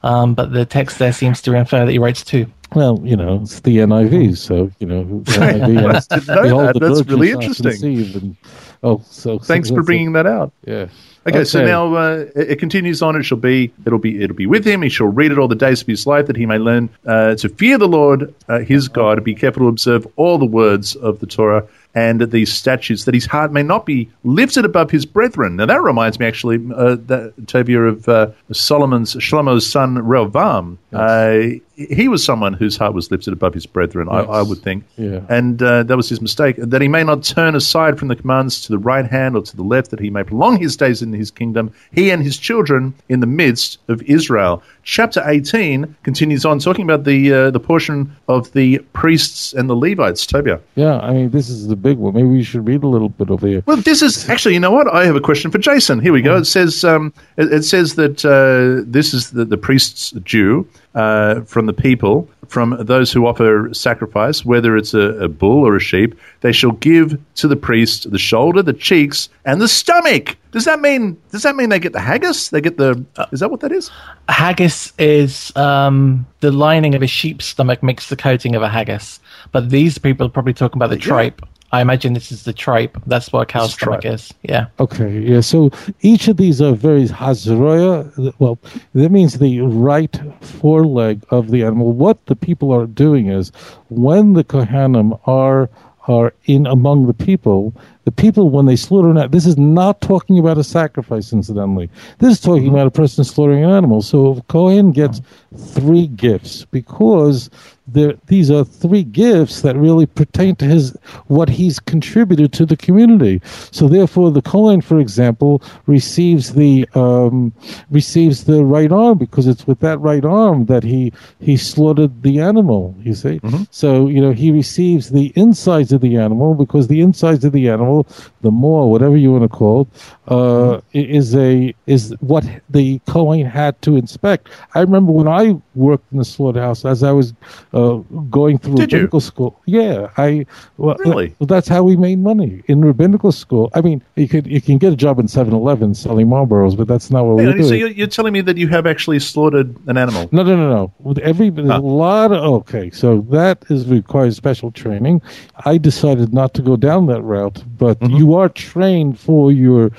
um, 0.04 0.34
but 0.34 0.52
the 0.52 0.64
text 0.64 0.98
there 0.98 1.12
seems 1.12 1.42
to 1.42 1.54
infer 1.54 1.84
that 1.84 1.90
he 1.90 1.98
writes 1.98 2.22
two. 2.22 2.46
Well, 2.74 3.00
you 3.04 3.16
know, 3.16 3.40
it's 3.42 3.60
the 3.60 3.78
NIV, 3.78 4.36
so 4.36 4.70
you 4.78 4.86
know, 4.86 5.04
the 5.24 5.32
NIV 5.32 5.92
has, 5.94 6.06
Didn't 6.08 6.26
know 6.28 6.66
that. 6.66 6.74
the 6.74 6.88
That's 6.88 7.08
really 7.08 7.30
shall 7.30 7.40
not 7.40 7.48
interesting. 7.56 8.36
Oh, 8.84 9.02
so 9.10 9.38
Thanks 9.38 9.70
for 9.70 9.82
bringing 9.82 10.12
that 10.12 10.26
out. 10.26 10.52
Yeah. 10.64 10.86
Okay, 11.26 11.44
so 11.44 11.64
now 11.64 11.94
uh, 11.94 12.26
it, 12.36 12.50
it 12.50 12.58
continues 12.58 13.00
on. 13.00 13.16
It 13.16 13.22
shall 13.22 13.38
be, 13.38 13.72
it'll 13.86 13.98
be, 13.98 14.22
it'll 14.22 14.36
be 14.36 14.46
with 14.46 14.66
him. 14.66 14.82
He 14.82 14.90
shall 14.90 15.06
read 15.06 15.32
it 15.32 15.38
all 15.38 15.48
the 15.48 15.54
days 15.54 15.80
of 15.80 15.86
his 15.86 16.06
life, 16.06 16.26
that 16.26 16.36
he 16.36 16.44
may 16.44 16.58
learn 16.58 16.90
uh, 17.06 17.34
to 17.36 17.48
fear 17.48 17.78
the 17.78 17.88
Lord, 17.88 18.34
uh, 18.48 18.58
his 18.58 18.88
God, 18.88 19.14
to 19.14 19.20
be 19.22 19.34
careful 19.34 19.62
to 19.62 19.68
observe 19.68 20.06
all 20.16 20.36
the 20.36 20.44
words 20.44 20.96
of 20.96 21.20
the 21.20 21.26
Torah 21.26 21.66
and 21.94 22.20
these 22.30 22.52
statutes, 22.52 23.04
that 23.04 23.14
his 23.14 23.24
heart 23.24 23.52
may 23.52 23.62
not 23.62 23.86
be 23.86 24.10
lifted 24.24 24.64
above 24.64 24.90
his 24.90 25.06
brethren. 25.06 25.56
Now 25.56 25.66
that 25.66 25.80
reminds 25.80 26.18
me, 26.18 26.26
actually, 26.26 26.56
uh, 26.74 26.96
that 27.06 27.34
Tovia 27.46 27.88
of 27.88 28.08
uh, 28.08 28.32
Solomon's 28.52 29.14
Shlomo's 29.14 29.70
son 29.70 29.94
Rehoboam. 30.04 30.78
Uh, 30.92 31.38
he 31.76 32.08
was 32.08 32.24
someone 32.24 32.52
whose 32.52 32.76
heart 32.76 32.94
was 32.94 33.10
lifted 33.10 33.32
above 33.32 33.54
his 33.54 33.66
brethren. 33.66 34.08
I, 34.10 34.20
Yes. 34.20 34.28
I 34.30 34.42
would 34.42 34.58
think, 34.58 34.84
Yeah. 34.96 35.20
and 35.28 35.62
uh, 35.62 35.82
that 35.82 35.96
was 35.96 36.08
his 36.08 36.20
mistake. 36.20 36.56
That 36.58 36.80
he 36.80 36.88
may 36.88 37.02
not 37.04 37.22
turn 37.24 37.54
aside 37.54 37.98
from 37.98 38.08
the 38.08 38.16
commands 38.16 38.60
to 38.62 38.68
the 38.72 38.78
right 38.78 39.06
hand 39.06 39.36
or 39.36 39.42
to 39.42 39.56
the 39.56 39.62
left, 39.62 39.90
that 39.90 40.00
he 40.00 40.10
may 40.10 40.22
prolong 40.22 40.56
his 40.58 40.76
days 40.76 41.02
in 41.02 41.12
his 41.12 41.30
kingdom, 41.30 41.72
he 41.92 42.10
and 42.10 42.22
his 42.22 42.38
children 42.38 42.94
in 43.08 43.20
the 43.20 43.26
midst 43.26 43.78
of 43.88 44.02
Israel. 44.02 44.62
Chapter 44.84 45.22
18 45.26 45.94
continues 46.02 46.44
on 46.44 46.58
talking 46.58 46.84
about 46.84 47.04
the 47.04 47.32
uh, 47.32 47.50
the 47.50 47.60
portion 47.60 48.14
of 48.28 48.52
the 48.52 48.78
priests 48.92 49.52
and 49.54 49.68
the 49.68 49.74
Levites. 49.74 50.26
Tovia. 50.26 50.60
Yeah, 50.76 50.98
I 51.00 51.12
mean, 51.12 51.30
this 51.30 51.48
is 51.48 51.68
the 51.68 51.76
big 51.76 51.98
one. 51.98 52.14
Maybe 52.14 52.28
we 52.28 52.42
should 52.42 52.66
read 52.68 52.82
a 52.82 52.86
little 52.88 53.08
bit 53.08 53.30
of 53.30 53.40
here. 53.40 53.62
Well, 53.66 53.78
this 53.78 54.02
is 54.02 54.28
actually, 54.28 54.54
you 54.54 54.60
know 54.60 54.70
what? 54.70 54.86
I 54.92 55.04
have 55.06 55.16
a 55.16 55.20
question 55.20 55.50
for 55.50 55.58
Jason. 55.58 56.00
Here 56.00 56.12
we 56.12 56.22
go. 56.22 56.36
It 56.36 56.44
says, 56.44 56.84
um, 56.84 57.12
it, 57.36 57.52
it 57.52 57.62
says 57.64 57.94
that 57.96 58.24
uh, 58.24 58.84
this 58.86 59.14
is 59.14 59.30
the, 59.30 59.44
the 59.44 59.56
priest's 59.56 60.10
due 60.10 60.68
uh, 60.94 61.40
from 61.42 61.66
the 61.66 61.72
people, 61.72 62.28
from 62.48 62.76
those 62.80 63.12
who 63.12 63.26
offer 63.26 63.68
sacrifice, 63.72 64.44
whether 64.44 64.76
it's 64.76 64.94
a, 64.94 65.24
a 65.24 65.28
bull 65.28 65.66
or 65.66 65.76
a 65.76 65.80
sheep. 65.80 66.18
They 66.40 66.52
shall 66.52 66.72
give 66.72 67.20
to 67.36 67.48
the 67.48 67.56
priest 67.56 68.10
the 68.10 68.18
shoulder, 68.18 68.62
the 68.62 68.72
cheeks, 68.72 69.28
and 69.44 69.60
the 69.60 69.68
stomach. 69.68 70.36
Does 70.52 70.64
that 70.66 70.80
mean? 70.80 71.20
Does 71.32 71.42
that 71.42 71.56
mean 71.56 71.68
they 71.68 71.80
get 71.80 71.92
the 71.92 72.00
haggis? 72.00 72.50
They 72.50 72.60
get 72.60 72.76
the? 72.76 73.04
Is 73.32 73.40
that 73.40 73.50
what 73.50 73.60
that 73.60 73.72
is? 73.72 73.90
Haggis 74.28 74.92
is 74.98 75.54
um, 75.56 76.26
the 76.40 76.52
lining 76.52 76.94
of 76.94 77.02
a 77.02 77.06
sheep's 77.06 77.46
stomach 77.46 77.82
makes 77.82 78.08
the 78.08 78.16
coating 78.16 78.54
of 78.54 78.62
a 78.62 78.68
haggis. 78.68 79.18
But 79.50 79.70
these 79.70 79.98
people 79.98 80.26
are 80.26 80.30
probably 80.30 80.54
talking 80.54 80.78
about 80.78 80.90
the 80.90 80.96
tripe. 80.96 81.42
I 81.74 81.80
imagine 81.80 82.12
this 82.12 82.30
is 82.30 82.44
the 82.44 82.52
tripe. 82.52 82.96
That's 83.06 83.32
what 83.32 83.42
a 83.42 83.46
cow's 83.46 83.70
is 83.70 83.74
stomach 83.74 84.02
tripe. 84.02 84.14
is. 84.14 84.32
Yeah. 84.42 84.66
Okay, 84.78 85.18
yeah. 85.18 85.40
So 85.40 85.70
each 86.00 86.28
of 86.28 86.36
these 86.36 86.62
are 86.62 86.72
very 86.72 87.06
hazroya. 87.06 88.32
Well, 88.38 88.58
that 88.94 89.10
means 89.10 89.38
the 89.38 89.60
right 89.60 90.16
foreleg 90.40 91.24
of 91.30 91.50
the 91.50 91.64
animal. 91.64 91.92
What 91.92 92.24
the 92.26 92.36
people 92.36 92.72
are 92.72 92.86
doing 92.86 93.28
is 93.28 93.50
when 93.88 94.34
the 94.34 94.44
kohanim 94.44 95.18
are 95.26 95.68
are 96.06 96.34
in 96.44 96.66
among 96.66 97.06
the 97.06 97.14
people, 97.14 97.74
the 98.04 98.12
people 98.12 98.50
when 98.50 98.66
they 98.66 98.76
slaughter 98.76 99.08
an 99.08 99.16
animal. 99.16 99.30
This 99.30 99.46
is 99.46 99.56
not 99.56 100.00
talking 100.00 100.38
about 100.38 100.58
a 100.58 100.64
sacrifice, 100.64 101.32
incidentally. 101.32 101.88
This 102.18 102.32
is 102.32 102.40
talking 102.40 102.64
mm-hmm. 102.64 102.74
about 102.74 102.86
a 102.86 102.90
person 102.90 103.24
slaughtering 103.24 103.64
an 103.64 103.70
animal. 103.70 104.02
So 104.02 104.42
Kohen 104.48 104.92
gets 104.92 105.20
oh. 105.20 105.56
three 105.56 106.06
gifts 106.08 106.66
because 106.66 107.48
there, 107.94 108.14
these 108.26 108.50
are 108.50 108.64
three 108.64 109.04
gifts 109.04 109.62
that 109.62 109.76
really 109.76 110.06
pertain 110.06 110.56
to 110.56 110.64
his 110.64 110.96
what 111.28 111.48
he's 111.48 111.78
contributed 111.78 112.52
to 112.54 112.66
the 112.66 112.76
community. 112.76 113.40
So 113.70 113.88
therefore, 113.88 114.30
the 114.30 114.42
Kohen, 114.42 114.80
for 114.80 114.98
example, 114.98 115.62
receives 115.86 116.54
the 116.54 116.88
um, 116.94 117.52
receives 117.90 118.44
the 118.44 118.64
right 118.64 118.92
arm 118.92 119.18
because 119.18 119.46
it's 119.46 119.66
with 119.66 119.80
that 119.80 119.98
right 119.98 120.24
arm 120.24 120.66
that 120.66 120.82
he 120.82 121.12
he 121.40 121.56
slaughtered 121.56 122.22
the 122.22 122.40
animal. 122.40 122.94
You 123.00 123.14
see, 123.14 123.40
so 123.70 124.08
you 124.08 124.20
know 124.20 124.32
he 124.32 124.50
receives 124.50 125.10
the 125.10 125.32
insides 125.36 125.92
of 125.92 126.00
the 126.00 126.16
animal 126.16 126.54
because 126.54 126.88
the 126.88 127.00
insides 127.00 127.44
of 127.44 127.52
the 127.52 127.68
animal, 127.68 128.06
the 128.42 128.50
more 128.50 128.90
whatever 128.90 129.16
you 129.16 129.32
want 129.32 129.44
to 129.44 129.48
call 129.48 129.82
it, 129.82 129.88
uh, 130.28 130.80
is 130.92 131.34
a 131.34 131.74
is 131.86 132.14
what 132.20 132.44
the 132.70 132.98
Kohen 133.06 133.44
had 133.46 133.80
to 133.82 133.96
inspect. 133.96 134.48
I 134.74 134.80
remember 134.80 135.12
when 135.12 135.28
I 135.28 135.60
worked 135.74 136.10
in 136.12 136.18
the 136.18 136.24
slaughterhouse 136.24 136.84
as 136.84 137.02
I 137.02 137.12
was 137.12 137.34
uh, 137.74 137.96
going 138.30 138.58
through 138.58 138.76
Did 138.76 138.92
you? 138.92 138.98
rabbinical 138.98 139.20
school. 139.20 139.60
Yeah, 139.66 140.08
I 140.16 140.46
well, 140.78 140.96
Really? 141.00 141.34
well, 141.38 141.46
that's 141.46 141.68
how 141.68 141.82
we 141.82 141.96
made 141.96 142.18
money 142.20 142.62
in 142.68 142.84
rabbinical 142.84 143.32
school. 143.32 143.70
I 143.74 143.80
mean, 143.80 144.02
you 144.16 144.28
could 144.28 144.46
you 144.46 144.60
can 144.60 144.78
get 144.78 144.92
a 144.92 144.96
job 144.96 145.18
in 145.18 145.26
7-Eleven 145.26 145.94
selling 145.94 146.26
Marlboros, 146.28 146.76
but 146.76 146.88
that's 146.88 147.10
not 147.10 147.24
what 147.26 147.44
Hang 147.44 147.52
we 147.56 147.62
do. 147.62 147.68
so 147.68 147.74
you're, 147.74 147.88
you're 147.88 148.06
telling 148.06 148.32
me 148.32 148.40
that 148.42 148.56
you 148.56 148.68
have 148.68 148.86
actually 148.86 149.18
slaughtered 149.18 149.76
an 149.88 149.96
animal? 149.98 150.28
No, 150.32 150.42
no, 150.42 150.56
no, 150.56 150.70
no. 150.70 150.92
With 151.00 151.18
every 151.18 151.50
there's 151.50 151.68
a 151.68 151.78
lot 151.78 152.32
of 152.32 152.42
okay, 152.60 152.90
so 152.90 153.20
that 153.30 153.64
is 153.68 153.86
requires 153.86 154.36
special 154.36 154.70
training. 154.70 155.20
I 155.66 155.76
decided 155.78 156.32
not 156.32 156.54
to 156.54 156.62
go 156.62 156.76
down 156.76 157.06
that 157.06 157.22
route, 157.22 157.62
but 157.78 157.98
Mm-hmm. 158.04 158.16
you 158.16 158.34
are 158.34 158.48
trained 158.48 159.18
for 159.20 159.52
your 159.52 159.86
uh, 159.86 159.90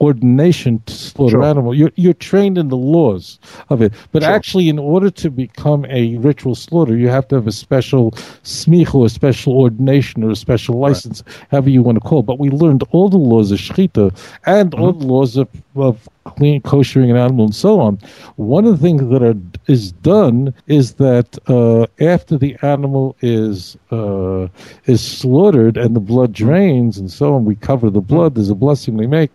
ordination 0.00 0.82
to 0.86 0.92
slaughter 0.94 1.38
Sure. 1.38 1.44
animal. 1.44 1.74
You're 1.74 1.92
you're 1.96 2.12
trained 2.14 2.58
in 2.58 2.68
the 2.68 2.76
laws 2.76 3.38
of 3.70 3.80
it, 3.82 3.92
but 4.12 4.22
Sure. 4.22 4.32
actually, 4.32 4.68
in 4.68 4.78
order 4.78 5.10
to 5.10 5.30
become 5.30 5.86
a 5.88 6.16
ritual 6.18 6.54
slaughter, 6.54 6.96
you 6.96 7.08
have 7.08 7.26
to 7.28 7.34
have 7.36 7.46
a 7.46 7.52
special 7.52 8.12
smich 8.44 8.94
or 8.94 9.06
a 9.06 9.08
special 9.08 9.54
ordination, 9.54 10.22
or 10.24 10.30
a 10.30 10.36
special 10.36 10.78
license, 10.78 11.22
however 11.50 11.70
you 11.70 11.82
want 11.82 11.96
to 11.96 12.00
call. 12.00 12.20
it. 12.20 12.26
But 12.26 12.38
we 12.38 12.50
learned 12.50 12.84
all 12.92 13.08
the 13.08 13.16
laws 13.18 13.50
of 13.52 13.58
shechita 13.58 14.12
and 14.46 14.74
all 14.74 14.92
Mm-hmm. 14.92 15.00
the 15.00 15.06
laws 15.06 15.36
of 15.36 15.48
of 15.76 16.08
clean 16.24 16.60
koshering 16.62 17.10
an 17.10 17.16
animal 17.16 17.46
and 17.46 17.54
so 17.54 17.80
on. 17.80 17.98
One 18.36 18.64
of 18.64 18.72
the 18.72 18.82
things 18.86 19.08
that 19.10 19.22
are 19.22 19.34
is 19.66 19.92
done 19.92 20.54
is 20.66 20.94
that 20.94 21.38
uh, 21.48 21.86
after 22.04 22.36
the 22.36 22.56
animal 22.62 23.16
is 23.20 23.76
uh, 23.90 24.48
is 24.86 25.00
slaughtered 25.00 25.76
and 25.76 25.94
the 25.96 26.00
blood 26.00 26.32
drains 26.32 26.98
and 26.98 27.10
so 27.10 27.34
on, 27.34 27.44
we 27.44 27.56
cover 27.56 27.90
the 27.90 28.00
blood. 28.00 28.34
There's 28.34 28.50
a 28.50 28.54
blessing 28.54 28.96
we 28.96 29.06
make, 29.06 29.30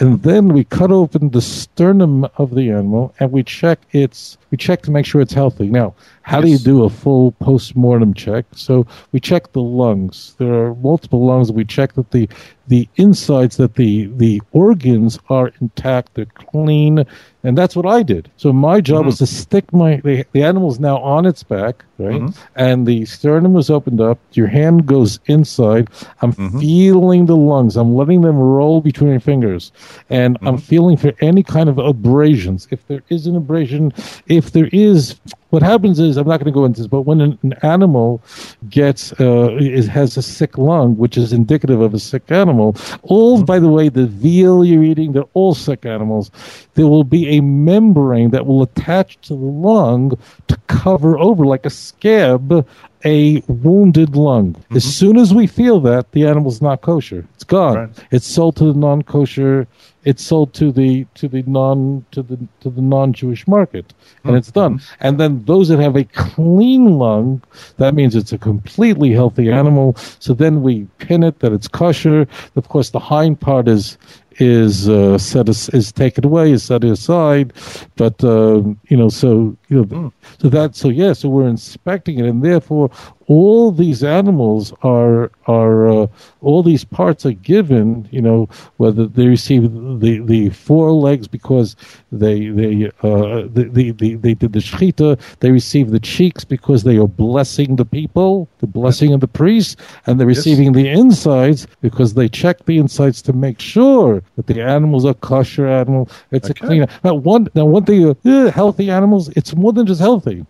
and 0.00 0.22
then 0.22 0.48
we 0.48 0.64
cut 0.64 0.90
open 0.90 1.30
the 1.30 1.42
sternum 1.42 2.24
of 2.36 2.54
the 2.54 2.70
animal 2.70 3.14
and 3.20 3.32
we 3.32 3.42
check 3.42 3.80
its 3.92 4.36
we 4.54 4.58
check 4.58 4.82
to 4.82 4.92
make 4.92 5.04
sure 5.04 5.20
it's 5.20 5.32
healthy. 5.32 5.66
Now, 5.66 5.96
how 6.22 6.40
do 6.40 6.46
you 6.46 6.58
do 6.58 6.84
a 6.84 6.88
full 6.88 7.32
post-mortem 7.32 8.14
check? 8.14 8.44
So 8.54 8.86
we 9.10 9.18
check 9.18 9.50
the 9.50 9.60
lungs. 9.60 10.36
There 10.38 10.54
are 10.54 10.76
multiple 10.76 11.26
lungs. 11.26 11.50
We 11.50 11.64
check 11.64 11.94
that 11.94 12.12
the 12.12 12.28
the 12.68 12.88
insides 12.94 13.56
that 13.56 13.74
the 13.74 14.06
the 14.16 14.40
organs 14.52 15.18
are 15.28 15.50
intact, 15.60 16.14
they're 16.14 16.26
clean, 16.26 17.04
and 17.44 17.56
that's 17.56 17.76
what 17.76 17.86
I 17.86 18.02
did. 18.02 18.30
So 18.36 18.52
my 18.52 18.80
job 18.80 19.04
was 19.06 19.18
hmm. 19.18 19.24
to 19.24 19.30
stick 19.30 19.72
my 19.72 19.96
the, 19.96 20.24
the 20.32 20.42
animal's 20.42 20.80
now 20.80 20.98
on 20.98 21.26
its 21.26 21.42
back. 21.42 21.84
right? 21.98 22.20
Mm-hmm. 22.20 22.40
And 22.56 22.86
the 22.86 23.04
sternum 23.04 23.52
was 23.52 23.70
opened 23.70 24.00
up. 24.00 24.18
Your 24.32 24.46
hand 24.46 24.86
goes 24.86 25.20
inside. 25.26 25.88
I'm 26.22 26.32
mm-hmm. 26.32 26.58
feeling 26.58 27.26
the 27.26 27.36
lungs. 27.36 27.76
I'm 27.76 27.94
letting 27.94 28.22
them 28.22 28.38
roll 28.38 28.80
between 28.80 29.10
your 29.10 29.20
fingers, 29.20 29.70
and 30.10 30.38
I'm 30.40 30.56
mm-hmm. 30.56 30.64
feeling 30.64 30.96
for 30.96 31.12
any 31.20 31.42
kind 31.42 31.68
of 31.68 31.78
abrasions. 31.78 32.66
If 32.70 32.86
there 32.88 33.02
is 33.10 33.26
an 33.26 33.36
abrasion, 33.36 33.92
if 34.26 34.52
there 34.52 34.68
is 34.72 35.20
what 35.54 35.62
happens 35.62 36.00
is 36.00 36.16
I'm 36.16 36.26
not 36.26 36.40
going 36.40 36.52
to 36.52 36.58
go 36.58 36.64
into 36.64 36.80
this, 36.80 36.88
but 36.88 37.02
when 37.02 37.20
an, 37.20 37.38
an 37.44 37.52
animal 37.62 38.20
gets 38.68 39.12
uh, 39.20 39.56
is, 39.60 39.86
has 39.86 40.16
a 40.16 40.22
sick 40.22 40.58
lung, 40.58 40.96
which 40.96 41.16
is 41.16 41.32
indicative 41.32 41.80
of 41.80 41.94
a 41.94 42.00
sick 42.00 42.32
animal, 42.32 42.76
all 43.04 43.40
by 43.44 43.60
the 43.60 43.68
way, 43.68 43.88
the 43.88 44.06
veal 44.06 44.64
you're 44.64 44.82
eating, 44.82 45.12
they're 45.12 45.22
all 45.34 45.54
sick 45.54 45.86
animals. 45.86 46.32
There 46.74 46.88
will 46.88 47.04
be 47.04 47.38
a 47.38 47.40
membrane 47.40 48.30
that 48.30 48.46
will 48.46 48.62
attach 48.62 49.20
to 49.22 49.28
the 49.28 49.34
lung 49.36 50.18
to 50.48 50.56
cover 50.66 51.16
over, 51.20 51.46
like 51.46 51.64
a 51.64 51.70
scab, 51.70 52.66
a 53.04 53.42
wounded 53.48 54.16
lung. 54.16 54.56
As 54.70 54.82
mm-hmm. 54.82 54.90
soon 54.90 55.16
as 55.18 55.34
we 55.34 55.46
feel 55.46 55.80
that, 55.80 56.12
the 56.12 56.26
animal's 56.26 56.62
not 56.62 56.80
kosher. 56.80 57.26
It's 57.34 57.44
gone. 57.44 57.76
Right. 57.76 57.90
It's 58.10 58.26
sold 58.26 58.56
to 58.56 58.72
the 58.72 58.78
non-kosher. 58.78 59.66
It's 60.04 60.22
sold 60.22 60.52
to 60.54 60.70
the 60.70 61.06
to 61.14 61.28
the 61.28 61.42
non 61.46 62.04
to 62.10 62.22
the 62.22 62.38
to 62.60 62.68
the 62.68 62.82
non-Jewish 62.82 63.48
market, 63.48 63.94
and 64.24 64.36
it's 64.36 64.50
mm-hmm. 64.50 64.76
done. 64.76 64.82
And 65.00 65.18
then 65.18 65.42
those 65.46 65.68
that 65.68 65.78
have 65.78 65.96
a 65.96 66.04
clean 66.04 66.98
lung, 66.98 67.42
that 67.78 67.94
means 67.94 68.14
it's 68.14 68.32
a 68.32 68.38
completely 68.38 69.12
healthy 69.12 69.50
animal. 69.50 69.96
So 70.18 70.34
then 70.34 70.62
we 70.62 70.84
pin 70.98 71.22
it 71.22 71.38
that 71.38 71.52
it's 71.52 71.68
kosher. 71.68 72.26
Of 72.54 72.68
course, 72.68 72.90
the 72.90 72.98
hind 72.98 73.40
part 73.40 73.66
is 73.66 73.96
is 74.38 74.88
uh, 74.88 75.18
set 75.18 75.48
as, 75.48 75.68
is 75.70 75.92
taken 75.92 76.24
away, 76.24 76.52
is 76.52 76.62
set 76.62 76.84
aside. 76.84 77.52
But 77.96 78.22
um, 78.24 78.78
you 78.88 78.96
know, 78.96 79.08
so 79.08 79.56
you 79.68 79.84
know, 79.84 80.12
so 80.38 80.48
that 80.48 80.76
so 80.76 80.88
yeah, 80.88 81.12
so 81.12 81.28
we're 81.28 81.48
inspecting 81.48 82.18
it, 82.18 82.26
and 82.26 82.42
therefore 82.42 82.90
all 83.28 83.72
these 83.72 84.02
animals 84.04 84.72
are 84.82 85.30
are 85.46 85.88
uh, 85.88 86.06
all 86.42 86.62
these 86.62 86.84
parts 86.84 87.24
are 87.26 87.32
given. 87.32 88.08
You 88.10 88.22
know, 88.22 88.48
whether 88.76 89.06
they 89.06 89.26
receive 89.26 89.62
the 90.00 90.20
the 90.20 90.50
four 90.50 90.92
legs 90.92 91.26
because 91.28 91.76
they 92.12 92.48
they 92.48 92.86
uh, 93.02 93.48
the, 93.52 93.68
the, 93.72 93.90
the 93.92 94.14
they 94.16 94.34
did 94.34 94.52
the 94.52 94.60
shechita. 94.60 95.18
They 95.40 95.50
receive 95.50 95.90
the 95.90 96.00
cheeks 96.00 96.44
because 96.44 96.82
they 96.84 96.96
are 96.98 97.08
blessing 97.08 97.76
the 97.76 97.84
people, 97.84 98.48
the 98.58 98.66
blessing 98.66 99.12
of 99.12 99.20
the 99.20 99.28
priests, 99.28 99.76
and 100.06 100.18
they're 100.18 100.26
receiving 100.26 100.72
the 100.72 100.88
insides 100.88 101.66
because 101.80 102.14
they 102.14 102.28
check 102.28 102.64
the 102.66 102.78
insides 102.78 103.22
to 103.22 103.32
make 103.32 103.60
sure 103.60 104.22
that 104.36 104.46
the 104.46 104.60
animals 104.62 105.04
are 105.04 105.14
kosher 105.14 105.66
animal. 105.66 106.08
It's 106.30 106.50
Okay. 106.50 106.64
a 106.64 106.66
clean. 106.66 106.86
Now 107.04 107.14
one 107.14 107.48
now 107.54 107.64
one 107.66 107.84
thing, 107.84 108.14
uh, 108.26 108.50
healthy 108.50 108.90
animals. 108.90 109.28
It's 109.36 109.54
more 109.54 109.72
than 109.72 109.86
just 109.86 110.00
healthy. 110.00 110.44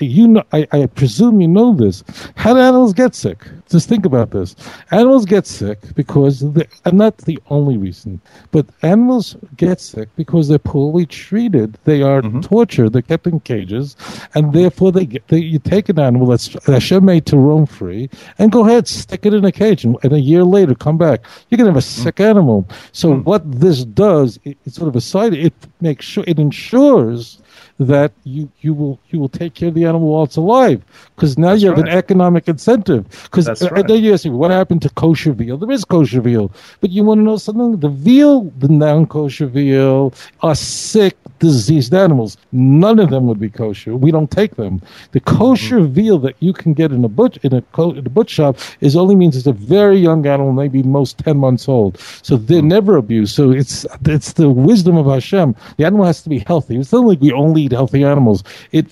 You 0.00 0.28
know, 0.28 0.44
I, 0.52 0.66
I 0.72 0.86
presume 0.86 1.40
you 1.40 1.48
know 1.48 1.74
this. 1.74 2.02
How 2.36 2.54
do 2.54 2.60
animals 2.60 2.92
get 2.94 3.14
sick? 3.14 3.38
Just 3.70 3.88
think 3.88 4.06
about 4.06 4.30
this. 4.30 4.56
Animals 4.90 5.26
get 5.26 5.46
sick 5.46 5.78
because, 5.94 6.40
they, 6.40 6.66
and 6.84 6.96
not 6.96 7.18
the 7.18 7.38
only 7.50 7.76
reason, 7.76 8.20
but 8.50 8.66
animals 8.82 9.36
get 9.56 9.80
sick 9.80 10.08
because 10.16 10.48
they're 10.48 10.58
poorly 10.58 11.04
treated. 11.04 11.78
They 11.84 12.02
are 12.02 12.22
mm-hmm. 12.22 12.40
tortured. 12.40 12.92
They're 12.92 13.02
kept 13.02 13.26
in 13.26 13.40
cages, 13.40 13.96
and 14.34 14.52
therefore 14.52 14.92
they 14.92 15.06
get. 15.06 15.28
They, 15.28 15.40
you 15.40 15.58
take 15.58 15.88
an 15.88 15.98
animal 15.98 16.26
that's 16.28 16.52
Hashem 16.64 17.04
made 17.04 17.26
to 17.26 17.36
roam 17.36 17.66
free, 17.66 18.08
and 18.38 18.50
go 18.50 18.66
ahead, 18.66 18.88
stick 18.88 19.26
it 19.26 19.34
in 19.34 19.44
a 19.44 19.52
cage, 19.52 19.84
and, 19.84 19.96
and 20.02 20.12
a 20.12 20.20
year 20.20 20.44
later 20.44 20.74
come 20.74 20.96
back. 20.96 21.24
You're 21.48 21.58
gonna 21.58 21.70
have 21.70 21.76
a 21.76 21.80
mm. 21.80 22.02
sick 22.04 22.20
animal. 22.20 22.68
So 22.92 23.12
mm. 23.12 23.24
what 23.24 23.50
this 23.50 23.84
does, 23.84 24.38
it, 24.44 24.56
it's 24.64 24.76
sort 24.76 24.88
of 24.88 24.96
a 24.96 25.00
side. 25.00 25.34
It 25.34 25.54
makes 25.80 26.06
sure 26.06 26.24
it 26.26 26.38
ensures 26.38 27.38
that 27.78 28.12
you 28.24 28.50
you 28.60 28.74
will 28.74 28.98
you 29.10 29.18
will 29.18 29.28
take 29.28 29.54
care 29.54 29.68
of 29.68 29.74
the 29.74 29.84
animal 29.84 30.08
while 30.08 30.24
it's 30.24 30.36
alive 30.36 30.84
because 31.14 31.38
now 31.38 31.50
That's 31.50 31.62
you 31.62 31.68
have 31.68 31.78
an 31.78 31.88
economic 31.88 32.48
incentive 32.48 33.08
because 33.24 33.57
That's 33.58 33.72
and 33.72 33.88
then 33.88 34.02
you 34.04 34.12
ask 34.14 34.24
me 34.24 34.30
what 34.30 34.50
happened 34.50 34.82
to 34.82 34.90
kosher 34.90 35.32
veal? 35.32 35.56
There 35.58 35.70
is 35.70 35.84
kosher 35.84 36.20
veal 36.20 36.50
but 36.80 36.90
you 36.90 37.04
want 37.04 37.18
to 37.18 37.22
know 37.24 37.36
something? 37.36 37.78
The 37.80 37.88
veal 37.88 38.42
the 38.58 38.68
non-kosher 38.68 39.46
veal 39.46 40.12
are 40.42 40.54
sick 40.54 41.16
diseased 41.40 41.94
animals. 41.94 42.36
None 42.52 42.98
of 42.98 43.10
them 43.10 43.26
would 43.28 43.38
be 43.38 43.48
kosher. 43.48 43.94
We 43.96 44.10
don't 44.10 44.30
take 44.30 44.56
them. 44.56 44.80
The 45.12 45.20
kosher 45.20 45.78
Mm-hmm. 45.80 45.92
veal 45.94 46.18
that 46.20 46.34
you 46.40 46.52
can 46.52 46.72
get 46.74 46.90
in 46.92 47.04
a 47.04 47.08
butch 47.08 47.36
in 47.44 47.52
a, 47.54 47.62
co- 47.72 47.92
in 47.92 48.04
a 48.06 48.10
butch 48.10 48.30
shop 48.30 48.56
is 48.80 48.96
only 48.96 49.14
means 49.14 49.36
it's 49.36 49.46
a 49.46 49.52
very 49.52 49.98
young 49.98 50.26
animal 50.26 50.52
maybe 50.52 50.82
most 50.82 51.18
10 51.18 51.36
months 51.36 51.68
old. 51.68 51.98
So 52.22 52.36
they're 52.36 52.58
Mm-hmm. 52.60 52.68
never 52.68 52.96
abused. 52.96 53.34
So 53.36 53.50
it's 53.52 53.86
it's 54.06 54.32
the 54.34 54.50
wisdom 54.50 54.96
of 54.96 55.06
Hashem. 55.06 55.54
The 55.76 55.84
animal 55.84 56.06
has 56.06 56.22
to 56.22 56.28
be 56.28 56.40
healthy. 56.40 56.76
It's 56.76 56.92
not 56.92 57.04
like 57.04 57.20
we 57.20 57.32
only 57.32 57.62
eat 57.62 57.72
healthy 57.72 58.02
animals. 58.04 58.42
It 58.72 58.86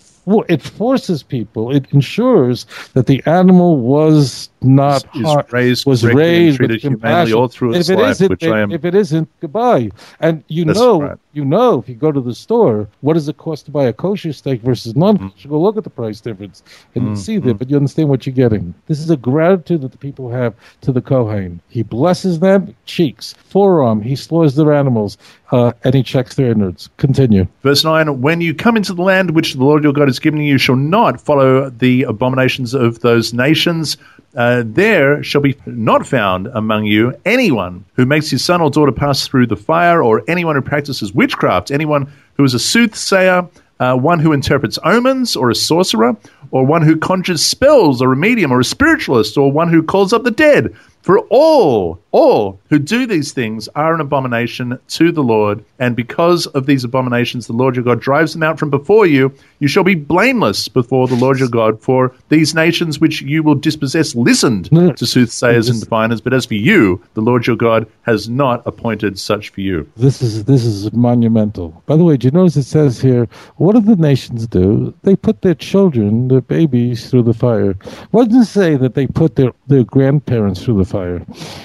it 0.48 0.60
forces 0.62 1.22
people 1.22 1.70
it 1.74 1.86
ensures 1.92 2.66
that 2.94 3.06
the 3.06 3.22
animal 3.26 3.78
was 3.78 4.48
not 4.62 5.04
Is 5.14 5.22
har- 5.24 5.46
raised 5.50 5.86
was 5.86 6.04
raised 6.04 6.56
treated 6.56 6.74
with 6.74 6.82
humanely 6.82 7.00
compassion. 7.02 7.34
all 7.34 7.48
through 7.48 7.68
And 7.68 7.76
its 7.80 7.88
if 7.90 7.98
it 7.98 8.02
life, 8.02 8.10
isn't, 8.12 8.30
which 8.30 8.42
if, 8.42 8.52
I 8.52 8.60
am- 8.60 8.72
if 8.72 8.84
it 8.84 8.94
isn't, 8.94 9.28
goodbye. 9.40 9.90
And 10.20 10.42
you 10.48 10.64
know, 10.64 11.02
right. 11.02 11.18
you 11.34 11.44
know, 11.44 11.78
if 11.80 11.88
you 11.88 11.94
go 11.94 12.10
to 12.10 12.20
the 12.20 12.34
store, 12.34 12.88
what 13.02 13.14
does 13.14 13.28
it 13.28 13.36
cost 13.36 13.66
to 13.66 13.70
buy 13.70 13.84
a 13.84 13.92
kosher 13.92 14.32
steak 14.32 14.62
versus 14.62 14.96
non-kosher? 14.96 15.48
Go 15.48 15.60
look 15.60 15.76
at 15.76 15.84
the 15.84 15.90
price 15.90 16.20
difference 16.20 16.62
and 16.94 17.08
you 17.10 17.16
see 17.16 17.38
that, 17.38 17.54
but 17.58 17.68
you 17.70 17.76
understand 17.76 18.08
what 18.08 18.26
you're 18.26 18.34
getting. 18.34 18.74
This 18.86 18.98
is 19.00 19.10
a 19.10 19.16
gratitude 19.16 19.82
that 19.82 19.92
the 19.92 19.98
people 19.98 20.30
have 20.30 20.54
to 20.82 20.92
the 20.92 21.02
Kohen. 21.02 21.60
He 21.68 21.82
blesses 21.82 22.40
them, 22.40 22.74
cheeks, 22.86 23.34
forearm. 23.44 24.00
He 24.00 24.16
slaughters 24.16 24.54
their 24.56 24.72
animals, 24.72 25.18
uh, 25.52 25.72
and 25.84 25.94
he 25.94 26.02
checks 26.02 26.34
their 26.34 26.50
innards. 26.50 26.88
Continue. 26.96 27.46
Verse 27.62 27.84
9 27.84 28.20
When 28.20 28.40
you 28.40 28.54
come 28.54 28.76
into 28.76 28.94
the 28.94 29.02
land 29.02 29.32
which 29.32 29.54
the 29.54 29.62
Lord 29.64 29.84
your 29.84 29.92
God 29.92 30.08
is 30.08 30.18
giving 30.18 30.40
you, 30.40 30.52
you 30.52 30.58
shall 30.58 30.76
not 30.76 31.20
follow 31.20 31.68
the 31.70 32.02
abominations 32.04 32.72
of 32.74 33.00
those 33.00 33.34
nations. 33.34 33.96
Uh, 34.36 34.62
there 34.66 35.22
shall 35.22 35.40
be 35.40 35.56
not 35.64 36.06
found 36.06 36.46
among 36.48 36.84
you 36.84 37.14
anyone 37.24 37.82
who 37.94 38.04
makes 38.04 38.30
his 38.30 38.44
son 38.44 38.60
or 38.60 38.70
daughter 38.70 38.92
pass 38.92 39.26
through 39.26 39.46
the 39.46 39.56
fire, 39.56 40.02
or 40.02 40.22
anyone 40.28 40.54
who 40.54 40.60
practices 40.60 41.14
witchcraft, 41.14 41.70
anyone 41.70 42.12
who 42.34 42.44
is 42.44 42.52
a 42.52 42.58
soothsayer, 42.58 43.48
uh, 43.80 43.94
one 43.94 44.18
who 44.18 44.32
interprets 44.32 44.78
omens, 44.84 45.36
or 45.36 45.48
a 45.48 45.54
sorcerer, 45.54 46.14
or 46.50 46.66
one 46.66 46.82
who 46.82 46.96
conjures 46.96 47.42
spells, 47.42 48.02
or 48.02 48.12
a 48.12 48.16
medium, 48.16 48.52
or 48.52 48.60
a 48.60 48.64
spiritualist, 48.64 49.38
or 49.38 49.50
one 49.50 49.70
who 49.70 49.82
calls 49.82 50.12
up 50.12 50.22
the 50.22 50.30
dead. 50.30 50.74
For 51.00 51.20
all, 51.30 51.98
all 52.16 52.58
who 52.70 52.78
do 52.78 53.06
these 53.06 53.32
things 53.32 53.68
are 53.74 53.94
an 53.94 54.00
abomination 54.00 54.78
to 54.88 55.12
the 55.12 55.22
Lord, 55.22 55.62
and 55.78 55.94
because 55.94 56.46
of 56.46 56.64
these 56.64 56.82
abominations, 56.82 57.46
the 57.46 57.52
Lord 57.52 57.76
your 57.76 57.84
God 57.84 58.00
drives 58.00 58.32
them 58.32 58.42
out 58.42 58.58
from 58.58 58.70
before 58.70 59.04
you. 59.04 59.34
You 59.58 59.68
shall 59.68 59.84
be 59.84 59.94
blameless 59.94 60.68
before 60.68 61.08
the 61.08 61.14
Lord 61.14 61.38
your 61.38 61.48
God, 61.48 61.82
for 61.82 62.14
these 62.30 62.54
nations 62.54 62.98
which 62.98 63.20
you 63.20 63.42
will 63.42 63.54
dispossess 63.54 64.14
listened 64.14 64.70
to 64.96 65.06
soothsayers 65.06 65.68
and 65.68 65.78
diviners, 65.78 66.22
but 66.22 66.32
as 66.32 66.46
for 66.46 66.54
you, 66.54 67.02
the 67.12 67.20
Lord 67.20 67.46
your 67.46 67.56
God 67.56 67.86
has 68.02 68.30
not 68.30 68.62
appointed 68.66 69.18
such 69.18 69.50
for 69.50 69.60
you. 69.60 69.86
This 69.96 70.22
is 70.22 70.44
this 70.44 70.64
is 70.64 70.90
monumental. 70.94 71.82
By 71.84 71.96
the 71.96 72.04
way, 72.04 72.16
do 72.16 72.28
you 72.28 72.30
notice 72.30 72.56
it 72.56 72.62
says 72.62 72.98
here? 72.98 73.28
What 73.56 73.74
do 73.74 73.80
the 73.80 73.96
nations 73.96 74.46
do? 74.46 74.94
They 75.02 75.16
put 75.16 75.42
their 75.42 75.54
children, 75.54 76.28
their 76.28 76.40
babies, 76.40 77.10
through 77.10 77.24
the 77.24 77.34
fire. 77.34 77.74
What 78.12 78.30
does 78.30 78.48
it 78.48 78.50
say 78.50 78.76
that 78.76 78.94
they 78.94 79.06
put 79.06 79.36
their 79.36 79.52
their 79.66 79.84
grandparents 79.84 80.62
through 80.64 80.78
the 80.78 80.86
fire? 80.86 81.22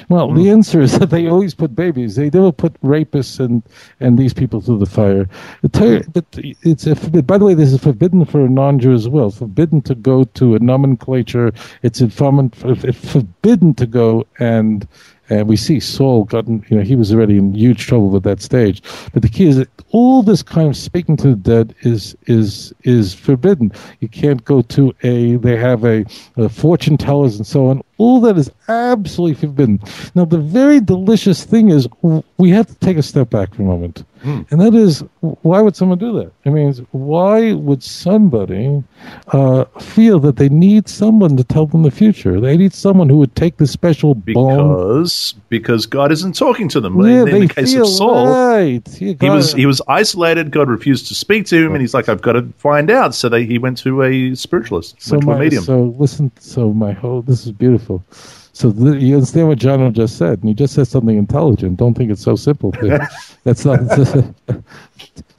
Well, 0.10 0.41
the 0.42 0.50
answer 0.50 0.82
is 0.82 0.98
that 1.00 1.10
they 1.10 1.28
always 1.28 1.54
put 1.54 1.76
babies. 1.76 2.16
They 2.16 2.30
never 2.30 2.52
put 2.52 2.80
rapists 2.82 3.40
and 3.40 3.64
and 4.00 4.18
these 4.18 4.34
people 4.34 4.62
through 4.62 4.80
the 4.80 4.86
fire. 4.86 5.28
Torah- 5.72 6.04
hmm. 6.04 6.12
but 6.12 6.26
it's 6.34 6.88
a, 6.88 6.96
forbid- 6.96 7.28
by 7.28 7.38
the 7.38 7.46
way, 7.46 7.54
this 7.54 7.72
is 7.72 7.82
forbidden 7.82 8.26
for 8.26 8.46
a 8.46 8.50
non-Jew 8.50 8.94
as 8.94 9.08
well. 9.08 9.32
Forbidden 9.32 9.82
to 9.84 9.96
go 9.96 10.24
to 10.24 10.56
a 10.56 10.60
nomenclature. 10.60 11.52
It's 11.84 12.00
forbidden 12.00 13.74
to 13.76 13.86
go 13.86 14.26
and 14.40 14.88
and 15.32 15.48
we 15.48 15.56
see 15.56 15.80
Saul 15.80 16.26
gotten, 16.26 16.66
you 16.68 16.76
know, 16.76 16.84
he 16.84 16.98
was 16.98 17.14
already 17.14 17.38
in 17.38 17.54
huge 17.54 17.88
trouble 17.88 18.14
at 18.18 18.24
that 18.24 18.42
stage. 18.42 18.84
But 19.14 19.22
the 19.22 19.30
key 19.30 19.48
is 19.48 19.56
that 19.56 19.70
all 19.92 20.24
this 20.24 20.44
kind 20.44 20.68
of 20.68 20.76
speaking 20.76 21.16
to 21.18 21.30
the 21.30 21.36
dead 21.38 21.74
is 21.84 22.18
is 22.28 22.74
is 22.84 23.14
forbidden. 23.14 23.72
You 24.02 24.10
can't 24.10 24.44
go 24.44 24.62
to 24.62 24.94
a. 25.04 25.38
They 25.38 25.56
have 25.56 25.86
a, 25.86 26.04
a 26.36 26.50
fortune 26.50 26.98
tellers 26.98 27.38
and 27.38 27.48
so 27.48 27.68
on. 27.68 27.82
All 28.02 28.20
that 28.22 28.38
is 28.38 28.50
absolutely 28.68 29.36
forbidden. 29.36 29.80
Now, 30.16 30.26
the 30.26 30.40
very 30.40 30.80
delicious 30.80 31.44
thing 31.44 31.70
is 31.70 31.88
we 32.38 32.50
have 32.50 32.68
to 32.68 32.76
take 32.76 32.98
a 32.98 33.04
step 33.04 33.30
back 33.30 33.54
for 33.54 33.62
a 33.62 33.66
moment, 33.66 34.04
and 34.24 34.60
that 34.60 34.74
is 34.74 35.04
why 35.20 35.62
would 35.62 35.76
someone 35.76 36.00
do 36.00 36.12
that? 36.20 36.32
I 36.46 36.50
mean, 36.50 36.74
why 36.92 37.54
would 37.54 37.84
somebody 37.84 38.84
uh, 39.28 39.66
feel 39.80 40.20
that 40.22 40.38
they 40.38 40.50
need 40.50 40.90
someone 40.90 41.38
to 41.38 41.44
tell 41.44 41.68
them 41.68 41.84
the 41.84 41.92
future? 41.92 42.40
They 42.40 42.58
need 42.58 42.74
someone 42.74 43.10
who 43.10 43.18
would 43.18 43.36
take 43.36 43.58
the 43.58 43.68
special. 43.68 44.16
Because 44.16 45.36
because 45.50 45.86
God 45.86 46.12
isn't 46.12 46.36
talking 46.36 46.70
to 46.70 46.80
them. 46.80 47.00
Yeah, 47.02 47.22
in, 47.22 47.26
they 47.26 47.36
in 47.42 47.48
the 47.48 47.54
case 47.54 47.74
feel 47.74 47.84
of 47.84 47.90
Saul, 47.90 48.28
right. 48.28 49.02
Yeah, 49.02 49.14
he 49.20 49.30
was 49.30 49.54
he 49.54 49.66
was 49.66 49.82
isolated. 49.88 50.52
God 50.52 50.70
refused 50.70 51.08
to 51.10 51.16
speak 51.16 51.46
to 51.48 51.58
him, 51.66 51.74
and 51.74 51.82
he's 51.82 51.94
like, 51.94 52.10
"I've 52.10 52.22
got 52.22 52.34
to 52.34 52.44
find 52.58 52.90
out." 52.90 53.14
So 53.14 53.30
they, 53.30 53.46
he 53.46 53.58
went 53.58 53.78
to 53.80 54.02
a 54.04 54.36
spiritualist, 54.36 54.96
so 55.00 55.18
went 55.18 55.26
to 55.26 55.32
a 55.32 55.40
medium. 55.40 55.64
So 55.64 55.96
listen. 56.00 56.32
So 56.40 56.74
my 56.74 56.94
whole 56.94 57.22
this 57.22 57.46
is 57.46 57.52
beautiful. 57.52 57.91
So 58.54 58.70
the, 58.70 58.98
you 58.98 59.16
understand 59.16 59.48
what 59.48 59.58
John 59.58 59.94
just 59.94 60.18
said, 60.18 60.40
and 60.40 60.50
he 60.50 60.54
just 60.54 60.74
said 60.74 60.88
something 60.88 61.18
intelligent. 61.18 61.78
Don't 61.78 61.94
think 61.96 62.12
it's 62.12 62.22
so 62.22 62.36
simple. 62.36 62.72
That's 63.44 63.66
not. 63.66 63.80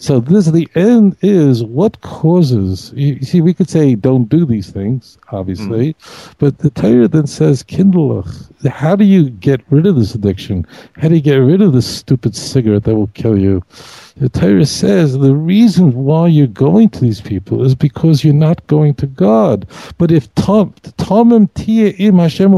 so 0.03 0.19
this 0.19 0.47
the 0.47 0.69
end 0.75 1.17
is 1.23 1.63
what 1.63 2.01
causes. 2.01 2.93
You, 2.97 3.23
see, 3.23 3.41
we 3.41 3.55
could 3.55 3.71
say 3.71 3.95
don't 3.95 4.29
do 4.29 4.45
these 4.45 4.69
things, 4.69 5.17
obviously, 5.31 5.95
mm. 5.95 6.35
but 6.39 6.59
the 6.59 6.71
Torah 6.71 7.07
then 7.07 7.29
says 7.29 7.63
kindlech. 7.63 8.69
How 8.69 8.97
do 8.97 9.05
you 9.05 9.31
get 9.31 9.61
rid 9.71 9.87
of 9.87 9.95
this 9.95 10.17
addiction? 10.17 10.67
How 10.97 11.07
do 11.07 11.15
you 11.15 11.21
get 11.21 11.37
rid 11.37 11.63
of 11.63 11.73
this 11.73 11.87
stupid 11.87 12.35
cigarette 12.35 12.83
that 12.83 12.97
will 12.97 13.13
kill 13.15 13.39
you? 13.39 13.63
The 14.17 14.29
Torah 14.29 14.67
says 14.67 15.19
the 15.19 15.35
reason 15.35 15.95
why 15.95 16.27
you're 16.27 16.47
going 16.47 16.91
to 16.91 17.01
these 17.01 17.21
people 17.21 17.65
is 17.65 17.75
because 17.75 18.23
you're 18.23 18.35
not 18.35 18.67
going 18.67 18.95
to 18.97 19.07
God. 19.07 19.67
But 19.97 20.11
if 20.11 20.33
Tomim 20.35 21.53
Tia 21.55 21.91
Im 21.93 22.19
Hashem 22.19 22.53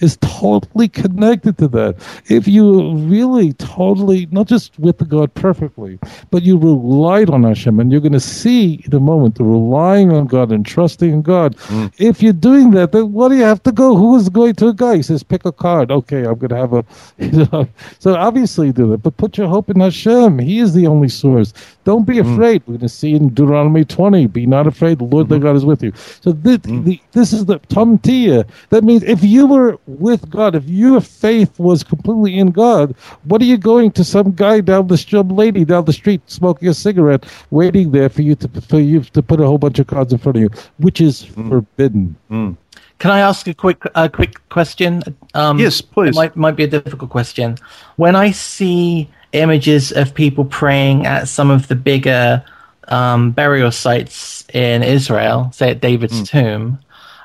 is 0.00 0.18
totally 0.18 0.88
connected 0.88 1.56
to 1.58 1.68
that, 1.68 1.96
if 2.28 2.46
you 2.46 2.94
really 2.96 3.54
totally, 3.54 4.26
not 4.30 4.48
just 4.48 4.78
with 4.78 4.98
the 4.98 5.06
God 5.06 5.32
perfectly, 5.34 5.98
but 6.30 6.39
you 6.42 6.58
relied 6.58 7.30
on 7.30 7.42
Hashem, 7.42 7.78
and 7.80 7.90
you're 7.90 8.00
going 8.00 8.12
to 8.12 8.20
see 8.20 8.84
the 8.88 9.00
moment 9.00 9.36
the 9.36 9.44
relying 9.44 10.12
on 10.12 10.26
God 10.26 10.52
and 10.52 10.64
trusting 10.64 11.12
in 11.12 11.22
God. 11.22 11.56
Mm. 11.56 11.92
If 11.98 12.22
you're 12.22 12.32
doing 12.32 12.70
that, 12.72 12.92
then 12.92 13.12
what 13.12 13.28
do 13.28 13.36
you 13.36 13.42
have 13.42 13.62
to 13.64 13.72
go? 13.72 13.96
Who 13.96 14.16
is 14.16 14.28
going 14.28 14.54
to 14.56 14.68
a 14.68 14.74
guy? 14.74 14.96
He 14.96 15.02
says, 15.02 15.22
pick 15.22 15.44
a 15.44 15.52
card. 15.52 15.90
Okay, 15.90 16.24
I'm 16.24 16.38
going 16.38 16.50
to 16.50 16.56
have 16.56 16.72
a. 16.72 16.84
You 17.30 17.46
know, 17.52 17.68
so 18.00 18.16
obviously 18.16 18.72
do 18.72 18.90
that, 18.90 18.98
but 18.98 19.16
put 19.16 19.38
your 19.38 19.46
hope 19.46 19.70
in 19.70 19.78
Hashem. 19.78 20.40
He 20.40 20.58
is 20.58 20.74
the 20.74 20.88
only 20.88 21.08
source. 21.08 21.52
Don't 21.84 22.04
be 22.04 22.16
mm. 22.16 22.32
afraid. 22.32 22.62
Mm. 22.62 22.68
We're 22.68 22.72
going 22.78 22.80
to 22.80 22.88
see 22.88 23.12
in 23.14 23.28
Deuteronomy 23.28 23.84
20, 23.84 24.26
be 24.26 24.46
not 24.46 24.66
afraid. 24.66 24.98
The 24.98 25.04
Lord 25.04 25.26
mm-hmm. 25.26 25.34
thy 25.34 25.38
God 25.40 25.56
is 25.56 25.64
with 25.64 25.82
you. 25.82 25.92
So 26.20 26.32
this, 26.32 26.58
mm. 26.58 26.84
the, 26.84 27.00
this 27.12 27.32
is 27.32 27.46
the 27.46 27.60
Tamtia. 27.60 28.48
That 28.70 28.84
means 28.84 29.02
if 29.04 29.22
you 29.22 29.46
were 29.46 29.78
with 29.86 30.28
God, 30.28 30.54
if 30.54 30.64
your 30.68 31.00
faith 31.00 31.58
was 31.58 31.84
completely 31.84 32.38
in 32.38 32.50
God, 32.50 32.94
what 33.24 33.40
are 33.40 33.46
you 33.46 33.58
going 33.58 33.92
to 33.92 34.04
some 34.04 34.32
guy 34.32 34.60
down 34.60 34.88
the 34.88 34.96
street, 34.96 35.26
lady 35.28 35.64
down 35.64 35.84
the 35.84 35.92
street 35.92 36.22
smoking 36.30 36.68
a 36.68 36.74
cigarette, 36.74 37.26
waiting 37.50 37.90
there 37.90 38.08
for 38.08 38.22
you 38.22 38.34
to 38.36 38.60
for 38.60 38.80
you 38.80 39.00
to 39.00 39.22
put 39.22 39.40
a 39.40 39.46
whole 39.46 39.58
bunch 39.58 39.78
of 39.78 39.86
cards 39.86 40.12
in 40.12 40.18
front 40.18 40.36
of 40.36 40.42
you, 40.42 40.50
which 40.78 41.00
is 41.00 41.26
mm. 41.26 41.48
forbidden. 41.48 42.16
Mm. 42.30 42.56
Can 42.98 43.10
I 43.10 43.20
ask 43.20 43.46
a 43.48 43.54
quick 43.54 43.82
a 43.94 44.08
quick 44.08 44.36
question? 44.50 45.02
Um, 45.34 45.58
yes, 45.58 45.80
please. 45.80 46.10
It 46.10 46.14
might 46.14 46.36
might 46.36 46.56
be 46.56 46.64
a 46.64 46.68
difficult 46.68 47.10
question. 47.10 47.56
When 47.96 48.14
I 48.14 48.30
see 48.30 49.08
images 49.32 49.92
of 49.92 50.14
people 50.14 50.44
praying 50.44 51.06
at 51.06 51.28
some 51.28 51.50
of 51.50 51.68
the 51.68 51.76
bigger 51.76 52.44
um, 52.88 53.30
burial 53.30 53.70
sites 53.70 54.44
in 54.52 54.82
Israel, 54.82 55.50
say 55.52 55.70
at 55.70 55.80
David's 55.80 56.20
mm. 56.20 56.28
tomb, 56.28 56.78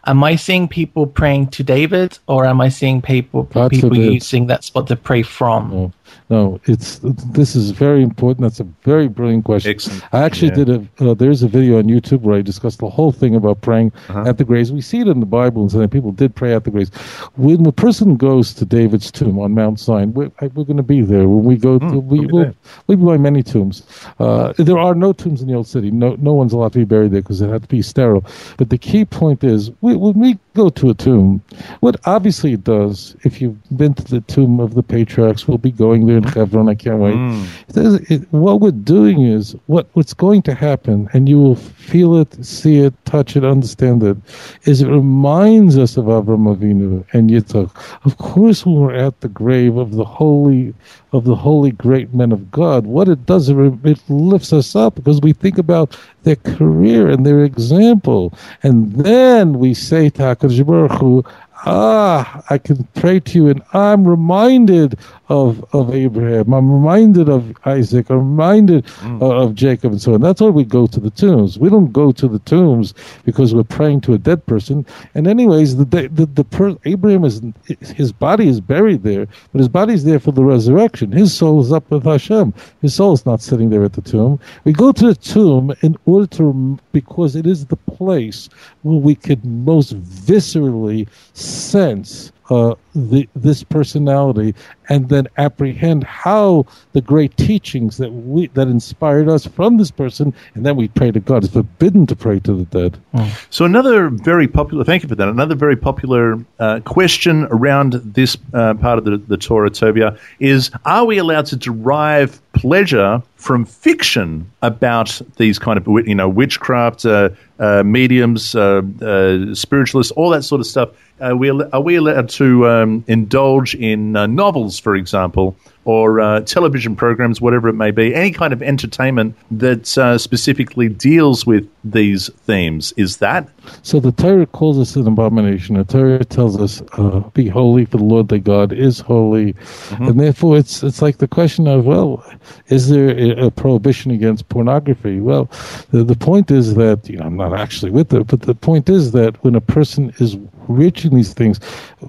am 0.06 0.24
I 0.24 0.36
seeing 0.36 0.68
people 0.68 1.08
praying 1.08 1.48
to 1.48 1.64
David, 1.64 2.20
or 2.28 2.46
am 2.46 2.62
I 2.62 2.70
seeing 2.70 3.02
people 3.02 3.46
people 3.70 3.98
using 3.98 4.48
that 4.48 4.64
spot 4.64 4.88
to 4.88 4.96
pray 4.96 5.24
from? 5.24 5.94
No, 6.30 6.60
it's 6.66 7.00
this 7.02 7.56
is 7.56 7.72
very 7.72 8.02
important. 8.02 8.42
That's 8.42 8.60
a 8.60 8.68
very 8.84 9.08
brilliant 9.08 9.46
question. 9.46 9.72
Excellent. 9.72 10.04
I 10.12 10.24
actually 10.24 10.50
yeah. 10.50 10.64
did 10.64 10.70
a. 10.70 11.12
Uh, 11.12 11.14
there's 11.14 11.44
a 11.44 11.48
video 11.48 11.78
on 11.78 11.86
YouTube 11.86 12.22
where 12.22 12.38
I 12.38 12.42
discussed 12.42 12.80
the 12.80 12.90
whole 12.90 13.12
thing 13.12 13.36
about 13.36 13.62
praying 13.62 13.92
uh-huh. 14.10 14.24
at 14.26 14.38
the 14.38 14.44
graves. 14.44 14.72
We 14.72 14.82
see 14.82 15.02
it 15.02 15.08
in 15.08 15.20
the 15.20 15.26
Bible, 15.26 15.62
and 15.62 15.72
so 15.72 15.88
people 15.88 16.12
did 16.12 16.36
pray 16.36 16.54
at 16.54 16.64
the 16.64 16.72
graves. 16.72 16.90
When 17.36 17.66
a 17.66 17.72
person 17.72 18.18
goes 18.18 18.54
to 18.56 18.66
David's 18.66 19.12
tomb 19.12 19.38
on 19.40 19.54
Mount 19.54 19.80
Zion, 19.80 20.14
we're, 20.14 20.32
we're 20.42 20.64
going 20.64 20.78
to 20.78 20.84
be 20.84 21.02
there. 21.02 21.28
When 21.28 21.44
we 21.44 21.58
go, 21.58 21.78
to, 21.80 21.86
mm, 21.86 22.04
we 22.06 22.26
will 22.26 22.54
we'll 22.88 22.98
be 22.98 23.06
by 23.06 23.18
many 23.18 23.44
tombs. 23.44 23.84
Uh, 24.20 24.54
there 24.58 24.78
are 24.78 24.96
no 24.96 25.14
tombs 25.14 25.42
in 25.42 25.48
the 25.48 25.54
old 25.54 25.68
city. 25.68 25.92
No, 25.92 26.16
no 26.16 26.34
one's 26.34 26.54
allowed 26.54 26.74
to 26.74 26.80
be 26.80 26.86
buried 26.86 27.12
there 27.12 27.22
because 27.22 27.42
it 27.42 27.50
had 27.50 27.62
to 27.62 27.68
be 27.68 27.82
sterile. 27.82 28.26
But 28.58 28.70
the 28.70 28.78
key 28.78 29.06
point 29.06 29.44
is, 29.44 29.72
we, 29.82 29.96
when 29.96 30.20
we 30.20 30.40
go 30.56 30.70
to 30.70 30.90
a 30.90 30.94
tomb, 30.94 31.44
what 31.82 32.00
obviously 32.06 32.54
it 32.54 32.64
does, 32.64 33.16
if 33.24 33.42
you've 33.42 33.62
been 33.78 33.94
to 33.94 34.04
the 34.04 34.22
tomb 34.22 34.60
of 34.60 34.74
the 34.74 34.82
patriarchs, 34.82 35.48
we'll 35.48 35.58
be 35.58 35.72
going 35.72 36.08
there 36.08 36.18
in 36.18 36.24
Hebron. 36.24 36.70
I 36.70 36.76
can't 36.76 37.00
wait. 37.00 37.16
Mm. 37.16 38.00
It, 38.00 38.12
it, 38.12 38.34
what 38.34 38.62
we're 38.62 38.72
doing 38.72 39.22
is 39.22 39.56
what 39.68 39.88
what's 39.94 40.14
going 40.14 40.42
to 40.44 40.54
happen, 40.54 41.10
and 41.14 41.30
you 41.30 41.38
will 41.38 41.56
feel 41.56 42.16
it, 42.16 42.44
see 42.44 42.80
it, 42.80 42.94
touch 43.06 43.36
it, 43.36 43.44
understand 43.44 44.02
it. 44.02 44.18
Is 44.64 44.82
it 44.82 44.88
reminds 44.88 45.78
us 45.78 45.98
of 45.98 46.06
Avram 46.06 46.56
Avinu 46.56 47.06
and 47.14 47.30
Yitzchak. 47.30 47.70
Of 48.06 48.18
course, 48.18 48.66
when 48.66 48.76
we're 48.76 48.96
at 48.96 49.20
the 49.22 49.28
grave 49.28 49.78
of 49.78 49.92
the 49.92 50.06
holy 50.06 50.74
of 51.12 51.24
the 51.24 51.36
holy 51.36 51.72
great 51.72 52.14
men 52.14 52.32
of 52.32 52.52
God, 52.52 52.86
what 52.86 53.08
it 53.08 53.26
does 53.26 53.48
it, 53.50 53.58
it 53.86 54.00
lifts 54.10 54.52
us 54.52 54.76
up 54.76 54.96
because 54.96 55.22
we 55.22 55.32
think 55.32 55.58
about 55.58 55.98
their 56.24 56.36
career 56.36 57.10
and 57.10 57.26
their 57.26 57.44
example, 57.44 58.34
and 58.64 58.92
then 58.94 59.60
we 59.60 59.74
say 59.74 60.10
to 60.10 60.24
Baruch 60.64 61.00
Hu, 61.02 61.24
ah, 61.66 62.44
I 62.50 62.58
can 62.58 62.84
pray 62.96 63.20
to 63.20 63.38
you, 63.38 63.48
and 63.48 63.62
I'm 63.74 64.08
reminded 64.08 64.98
of, 65.30 65.66
of 65.74 65.94
Abraham. 65.94 66.54
I'm 66.54 66.72
reminded 66.72 67.30
of 67.30 67.56
Isaac. 67.66 68.10
I'm 68.10 68.18
reminded 68.18 68.86
mm. 68.86 69.22
of, 69.22 69.32
of, 69.32 69.56
Jacob 69.56 69.94
and 69.94 70.02
so 70.02 70.14
on. 70.14 70.22
That's 70.22 70.42
why 70.42 70.50
we 70.50 70.64
go 70.64 70.86
to 70.88 71.00
the 71.00 71.10
tombs. 71.10 71.58
We 71.58 71.70
don't 71.70 71.92
go 71.92 72.12
to 72.12 72.28
the 72.28 72.40
tombs 72.40 72.94
because 73.24 73.56
we're 73.56 73.64
praying 73.64 74.02
to 74.02 74.14
a 74.14 74.18
dead 74.18 74.46
person. 74.46 74.86
And 75.16 75.28
anyways, 75.28 75.78
the 75.78 75.86
the, 75.86 76.26
the 76.26 76.44
per, 76.44 76.76
Abraham 76.86 77.24
is 77.24 77.42
his 77.80 78.12
body 78.12 78.48
is 78.48 78.62
buried 78.62 79.04
there, 79.04 79.28
but 79.52 79.60
his 79.60 79.70
body 79.70 79.94
is 79.94 80.04
there 80.04 80.20
for 80.20 80.32
the 80.32 80.44
resurrection. 80.44 81.12
His 81.12 81.34
soul 81.34 81.62
is 81.62 81.72
up 81.72 81.90
with 81.90 82.04
Hashem. 82.04 82.54
His 82.82 82.94
soul 82.94 83.14
is 83.14 83.26
not 83.26 83.42
sitting 83.42 83.70
there 83.70 83.84
at 83.84 83.94
the 83.94 84.02
tomb. 84.02 84.40
We 84.64 84.74
go 84.74 84.92
to 84.92 85.08
the 85.08 85.16
tomb 85.16 85.74
in 85.82 85.98
order 86.06 86.28
to 86.38 86.78
because 86.92 87.36
it 87.36 87.48
is 87.48 87.66
the 87.66 87.76
place 87.76 88.50
where 88.84 89.00
we 89.00 89.16
could 89.16 89.44
most 89.46 90.00
viscerally 90.04 91.08
sense 91.46 92.32
uh, 92.50 92.76
the, 92.94 93.28
this 93.36 93.64
personality 93.64 94.54
and 94.90 95.10
then 95.10 95.28
apprehend 95.38 96.04
how 96.04 96.66
the 96.94 97.02
great 97.02 97.36
teachings 97.38 97.98
that 97.98 98.12
we 98.12 98.48
that 98.48 98.68
inspired 98.68 99.28
us 99.28 99.48
from 99.48 99.78
this 99.78 99.90
person 99.90 100.34
and 100.54 100.66
then 100.66 100.76
we 100.76 100.88
pray 100.90 101.12
to 101.12 101.20
God. 101.20 101.44
It's 101.44 101.54
forbidden 101.54 102.06
to 102.08 102.16
pray 102.16 102.40
to 102.42 102.54
the 102.54 102.66
dead. 102.66 102.98
Mm. 103.14 103.48
So 103.50 103.66
another 103.66 104.10
very 104.10 104.48
popular 104.48 104.84
thank 104.84 105.04
you 105.04 105.10
for 105.10 105.16
that. 105.16 105.28
Another 105.28 105.56
very 105.56 105.76
popular 105.76 106.40
uh, 106.60 106.82
question 106.82 107.48
around 107.50 107.94
this 107.94 108.38
uh, 108.54 108.76
part 108.76 109.00
of 109.00 109.06
the, 109.06 109.18
the 109.18 109.38
Torah 109.38 109.72
Tovia 109.72 110.18
is 110.40 110.70
are 110.86 111.06
we 111.06 111.18
allowed 111.18 111.48
to 111.48 111.56
derive 111.56 112.40
pleasure 112.56 113.22
from 113.36 113.66
fiction 113.66 114.50
about 114.62 115.22
these 115.38 115.60
kind 115.60 115.78
of 115.78 115.88
you 116.08 116.16
know 116.16 116.28
witchcraft 116.28 117.06
uh, 117.06 117.30
uh, 117.60 117.84
mediums, 117.84 118.56
uh, 118.56 118.82
uh, 119.02 119.54
spiritualists, 119.54 120.12
all 120.12 120.30
that 120.30 120.44
sort 120.44 120.62
of 120.62 120.68
stuff. 120.68 120.90
Are 121.22 121.36
we, 121.36 121.50
are 121.50 121.82
we 121.82 121.96
allowed 121.96 122.28
to 122.30 122.68
um, 122.68 123.06
indulge 123.08 123.76
in 123.76 124.18
uh, 124.18 124.28
novels, 124.28 124.80
for 124.80 124.96
example, 124.96 125.56
or 125.86 126.20
uh, 126.20 126.42
television 126.42 126.96
programs, 126.96 127.40
whatever 127.40 127.70
it 127.70 127.74
may 127.74 127.92
be, 127.92 128.14
any 128.14 128.32
kind 128.32 128.52
of 128.52 128.62
entertainment 128.62 129.36
that 129.52 129.98
uh, 129.98 130.18
specifically 130.18 130.90
deals 130.90 131.46
with 131.46 131.70
these 131.86 132.30
themes. 132.46 132.94
Is 132.98 133.18
that? 133.18 133.48
So 133.84 134.00
the 134.00 134.12
Torah 134.12 134.46
calls 134.46 134.80
us 134.80 134.96
an 134.96 135.08
abomination. 135.08 135.78
The 135.78 135.86
Torah 135.86 136.26
tells 136.26 136.60
us, 136.60 136.82
uh, 136.94 137.20
"Be 137.34 137.48
holy, 137.48 137.86
for 137.86 137.98
the 137.98 138.04
Lord 138.04 138.30
thy 138.30 138.40
God 138.40 138.74
is 138.74 139.00
holy," 139.00 139.54
mm-hmm. 139.54 140.04
and 140.06 140.20
therefore 140.20 140.58
it's 140.58 140.84
it's 140.84 141.02
like 141.02 141.18
the 141.20 141.28
question 141.28 141.68
of, 141.68 141.86
well, 141.86 142.24
is 142.68 142.90
there 142.90 143.10
a, 143.10 143.46
a 143.48 143.52
prohibition 143.52 144.12
against 144.12 144.50
pornography? 144.50 145.22
Well, 145.22 145.50
the, 145.92 146.04
the 146.04 146.16
point 146.16 146.52
is 146.52 146.76
that 146.76 147.08
you 147.08 147.18
know 147.18 147.26
I'm 147.26 147.38
not 147.38 147.54
actually 147.54 147.92
with 147.92 148.14
it, 148.14 148.28
but 148.28 148.42
the 148.42 148.56
point 148.56 148.90
is 148.90 149.12
that 149.12 149.42
when 149.44 149.56
a 149.56 149.62
person 149.62 150.14
is 150.18 150.38
rich 150.68 151.06
in 151.06 151.16
these 151.16 151.34
things. 151.34 151.60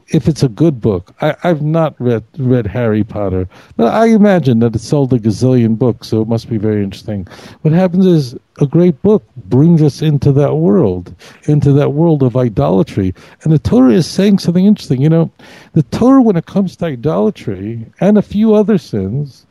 If 0.09 0.29
it's 0.29 0.43
a 0.43 0.49
good 0.49 0.81
book, 0.81 1.15
I, 1.21 1.35
have 1.43 1.63
not 1.63 1.95
read 2.01 2.25
read 2.39 2.67
Harry 2.67 3.05
Potter, 3.05 3.49
but 3.77 3.93
I 3.93 4.07
imagine 4.07 4.61
that 4.61 4.75
it 4.75 4.81
sold 4.81 5.13
a 5.13 5.19
gazillion 5.19 5.79
books, 5.79 6.09
so 6.09 6.23
it 6.23 6.29
must 6.29 6.49
be 6.49 6.59
very 6.59 6.83
interesting. 6.83 7.27
What 7.63 7.75
happens 7.75 8.07
is 8.07 8.37
a 8.59 8.67
great 8.67 9.01
book 9.03 9.23
brings 9.37 9.83
us 9.83 10.03
into 10.03 10.33
that 10.33 10.57
world, 10.57 11.15
into 11.45 11.73
that 11.73 11.93
world 11.93 12.23
of 12.23 12.37
idolatry. 12.37 13.15
And 13.43 13.53
the 13.53 13.59
Torah 13.59 13.93
is 13.93 14.07
saying 14.07 14.39
something 14.39 14.65
interesting. 14.65 15.03
You 15.03 15.09
know, 15.09 15.31
the 15.73 15.83
Torah, 15.85 16.23
when 16.23 16.37
it 16.37 16.47
comes 16.47 16.77
to 16.77 16.87
idolatry 16.87 17.85
and 18.01 18.17
a 18.17 18.23
few 18.23 18.55
other 18.55 18.79
sins, 18.79 19.47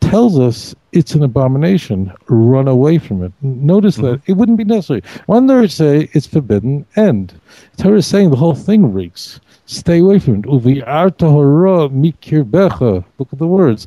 tells 0.00 0.38
us 0.38 0.74
it's 0.92 1.14
an 1.14 1.22
abomination. 1.22 2.12
Run 2.28 2.68
away 2.68 2.98
from 2.98 3.22
it. 3.22 3.32
Notice 3.42 3.96
mm-hmm. 3.96 4.06
that 4.06 4.22
it 4.26 4.32
wouldn't 4.32 4.58
be 4.58 4.64
necessary. 4.64 5.02
One 5.26 5.46
there 5.46 5.66
say 5.68 6.08
it's 6.12 6.26
forbidden, 6.26 6.86
end. 6.96 7.38
Torah 7.76 7.98
is 7.98 8.06
saying 8.06 8.30
the 8.30 8.36
whole 8.36 8.54
thing 8.54 8.92
reeks. 8.92 9.40
Stay 9.66 10.00
away 10.00 10.18
from 10.18 10.40
it. 10.40 10.46
Uvi 10.46 10.84
Artahra 10.84 11.88
Mikirbecha. 11.90 13.04
Look 13.18 13.32
at 13.32 13.38
the 13.38 13.46
words. 13.46 13.86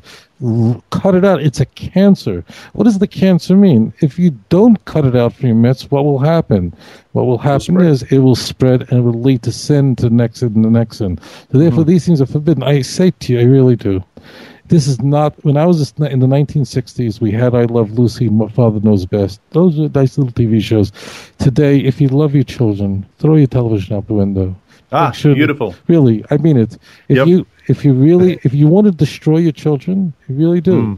Cut 0.90 1.14
it 1.14 1.26
out. 1.26 1.42
It's 1.42 1.60
a 1.60 1.66
cancer. 1.66 2.42
What 2.72 2.84
does 2.84 2.98
the 2.98 3.06
cancer 3.06 3.54
mean? 3.54 3.92
If 4.00 4.18
you 4.18 4.30
don't 4.48 4.82
cut 4.86 5.04
it 5.04 5.14
out 5.14 5.34
from 5.34 5.48
your 5.48 5.56
midst, 5.56 5.90
what 5.90 6.06
will 6.06 6.18
happen? 6.18 6.74
What 7.12 7.26
will 7.26 7.36
happen 7.36 7.78
is 7.82 8.02
it 8.04 8.20
will 8.20 8.34
spread 8.34 8.80
and 8.88 9.00
it 9.00 9.02
will 9.02 9.20
lead 9.20 9.42
to 9.42 9.52
sin, 9.52 9.94
to 9.96 10.08
the 10.08 10.14
next 10.14 10.38
sin, 10.38 10.54
and 10.54 10.64
the 10.64 10.70
next 10.70 10.98
sin. 10.98 11.18
So 11.52 11.58
therefore, 11.58 11.80
mm-hmm. 11.80 11.90
these 11.90 12.06
things 12.06 12.22
are 12.22 12.26
forbidden. 12.26 12.62
I 12.62 12.80
say 12.80 13.10
to 13.10 13.32
you, 13.34 13.40
I 13.40 13.44
really 13.44 13.76
do. 13.76 14.02
This 14.68 14.86
is 14.86 15.00
not 15.02 15.34
when 15.44 15.56
I 15.56 15.66
was 15.66 15.92
in 15.98 16.20
the 16.20 16.26
1960s. 16.26 17.20
We 17.20 17.30
had 17.30 17.54
I 17.54 17.64
Love 17.64 17.98
Lucy, 17.98 18.28
My 18.30 18.48
Father 18.48 18.80
Knows 18.80 19.04
Best. 19.04 19.40
Those 19.50 19.78
are 19.78 19.88
nice 19.90 20.16
little 20.16 20.32
TV 20.32 20.60
shows. 20.62 20.90
Today, 21.38 21.78
if 21.80 22.00
you 22.00 22.08
love 22.08 22.34
your 22.34 22.44
children, 22.44 23.04
throw 23.18 23.36
your 23.36 23.46
television 23.46 23.94
out 23.94 24.06
the 24.06 24.14
window. 24.14 24.54
Ah, 24.90 25.10
sure 25.10 25.34
beautiful. 25.34 25.74
really, 25.88 26.24
I 26.30 26.36
mean 26.38 26.56
it. 26.56 26.74
If 27.08 27.16
Yep. 27.18 27.26
you 27.26 27.46
if 27.68 27.84
you 27.84 27.92
really 27.92 28.38
if 28.44 28.54
you 28.54 28.66
want 28.68 28.86
to 28.86 28.92
destroy 28.92 29.38
your 29.38 29.52
children, 29.52 30.12
you 30.28 30.34
really 30.36 30.60
do. 30.60 30.80
Hmm. 30.82 30.94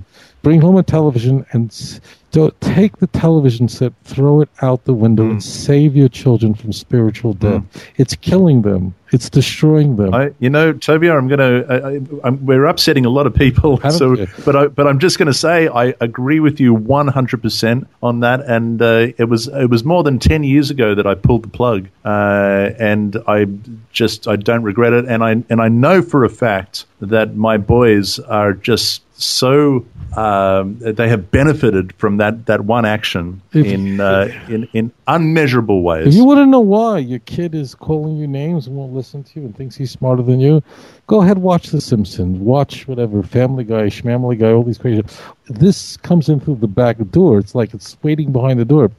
Bring 0.47 0.61
home 0.61 0.77
a 0.77 0.83
television 0.85 1.45
and 1.51 1.71
s- 1.71 2.01
don't 2.31 2.55
take 2.61 2.99
the 2.99 3.09
television 3.09 3.67
set, 3.67 3.93
throw 4.05 4.41
it 4.43 4.49
out 4.63 4.85
the 4.85 4.95
window, 4.95 5.25
Hmm. 5.25 5.31
and 5.33 5.43
save 5.43 5.97
your 5.97 6.09
children 6.09 6.55
from 6.55 6.73
spiritual 6.73 7.33
death. 7.33 7.63
It's 7.97 8.15
killing 8.15 8.63
them. 8.63 8.95
It's 9.11 9.29
destroying 9.29 9.97
them. 9.97 10.15
I, 10.15 10.31
you 10.39 10.51
know, 10.51 10.73
Tovia, 10.73 11.17
I'm 11.19 11.27
going 11.27 11.39
to. 11.41 12.31
We're 12.43 12.67
upsetting 12.67 13.07
a 13.07 13.09
lot 13.11 13.27
of 13.27 13.35
people. 13.35 13.77
Don't 13.83 13.91
So, 13.91 14.27
but 14.45 14.55
I, 14.55 14.67
but 14.69 14.87
I'm 14.87 14.99
just 15.01 15.19
going 15.19 15.27
to 15.27 15.35
say 15.35 15.67
I 15.67 15.95
agree 16.01 16.39
with 16.39 16.61
you 16.61 16.75
100 16.75 17.43
percent 17.43 17.89
on 18.01 18.21
that. 18.21 18.41
And 18.43 18.81
uh, 18.83 19.09
it 19.19 19.29
was 19.29 19.49
it 19.49 19.69
was 19.71 19.83
more 19.85 20.05
than 20.05 20.19
10 20.21 20.45
years 20.45 20.71
ago 20.71 20.95
that 20.95 21.07
I 21.09 21.15
pulled 21.17 21.43
the 21.43 21.49
plug, 21.49 21.89
uh, 22.05 22.71
and 22.79 23.17
I 23.27 23.47
just 23.93 24.29
I 24.29 24.37
don't 24.37 24.63
regret 24.63 24.93
it. 24.93 25.07
And 25.07 25.25
I 25.25 25.43
and 25.51 25.61
I 25.61 25.69
know 25.69 26.03
for 26.03 26.25
a 26.25 26.31
fact 26.31 26.85
that 27.01 27.35
my 27.37 27.57
boys 27.57 28.19
are 28.21 28.53
just 28.53 29.03
so 29.19 29.85
um, 30.15 30.79
they 30.79 31.09
have 31.09 31.31
benefited 31.31 31.95
from 31.95 32.19
that 32.19 32.47
that 32.47 32.63
one 32.63 32.85
action 32.85 33.41
If- 33.53 33.67
in 33.67 34.01
uh, 34.01 34.29
in 34.49 34.69
in 34.73 34.93
unmeasurable 35.07 35.83
ways. 35.83 36.09
If 36.09 36.15
you 36.15 36.25
want 36.25 36.39
to 36.39 36.47
know 36.47 36.61
why 36.61 36.99
your 36.99 37.21
kid 37.21 37.55
is 37.55 37.75
calling 37.75 38.17
you 38.17 38.27
names 38.27 38.67
and 38.67 38.77
won't 38.77 38.93
listen 38.93 39.25
to 39.25 39.41
you 39.41 39.47
and 39.47 39.57
thinks 39.57 39.75
he's 39.77 39.91
smarter 39.91 40.23
than 40.23 40.41
you, 40.41 40.63
go 41.07 41.23
ahead 41.23 41.39
watch 41.39 41.69
The 41.69 41.81
Simpsons, 41.81 42.39
watch 42.39 42.87
whatever 42.87 43.23
Family 43.23 43.65
Guy, 43.65 43.85
Schmamily 43.85 44.39
Guy, 44.39 44.53
all 44.53 44.63
these 44.63 44.79
crazy. 44.79 45.03
This 45.49 45.97
comes 45.99 46.29
in 46.29 46.41
through 46.41 46.57
the 46.57 46.69
back 46.69 46.97
door. 47.11 47.39
It's 47.39 47.55
like 47.55 47.73
it's 47.73 47.97
waiting 48.03 48.33
behind 48.33 48.59
the 48.61 48.65
door. 48.65 48.91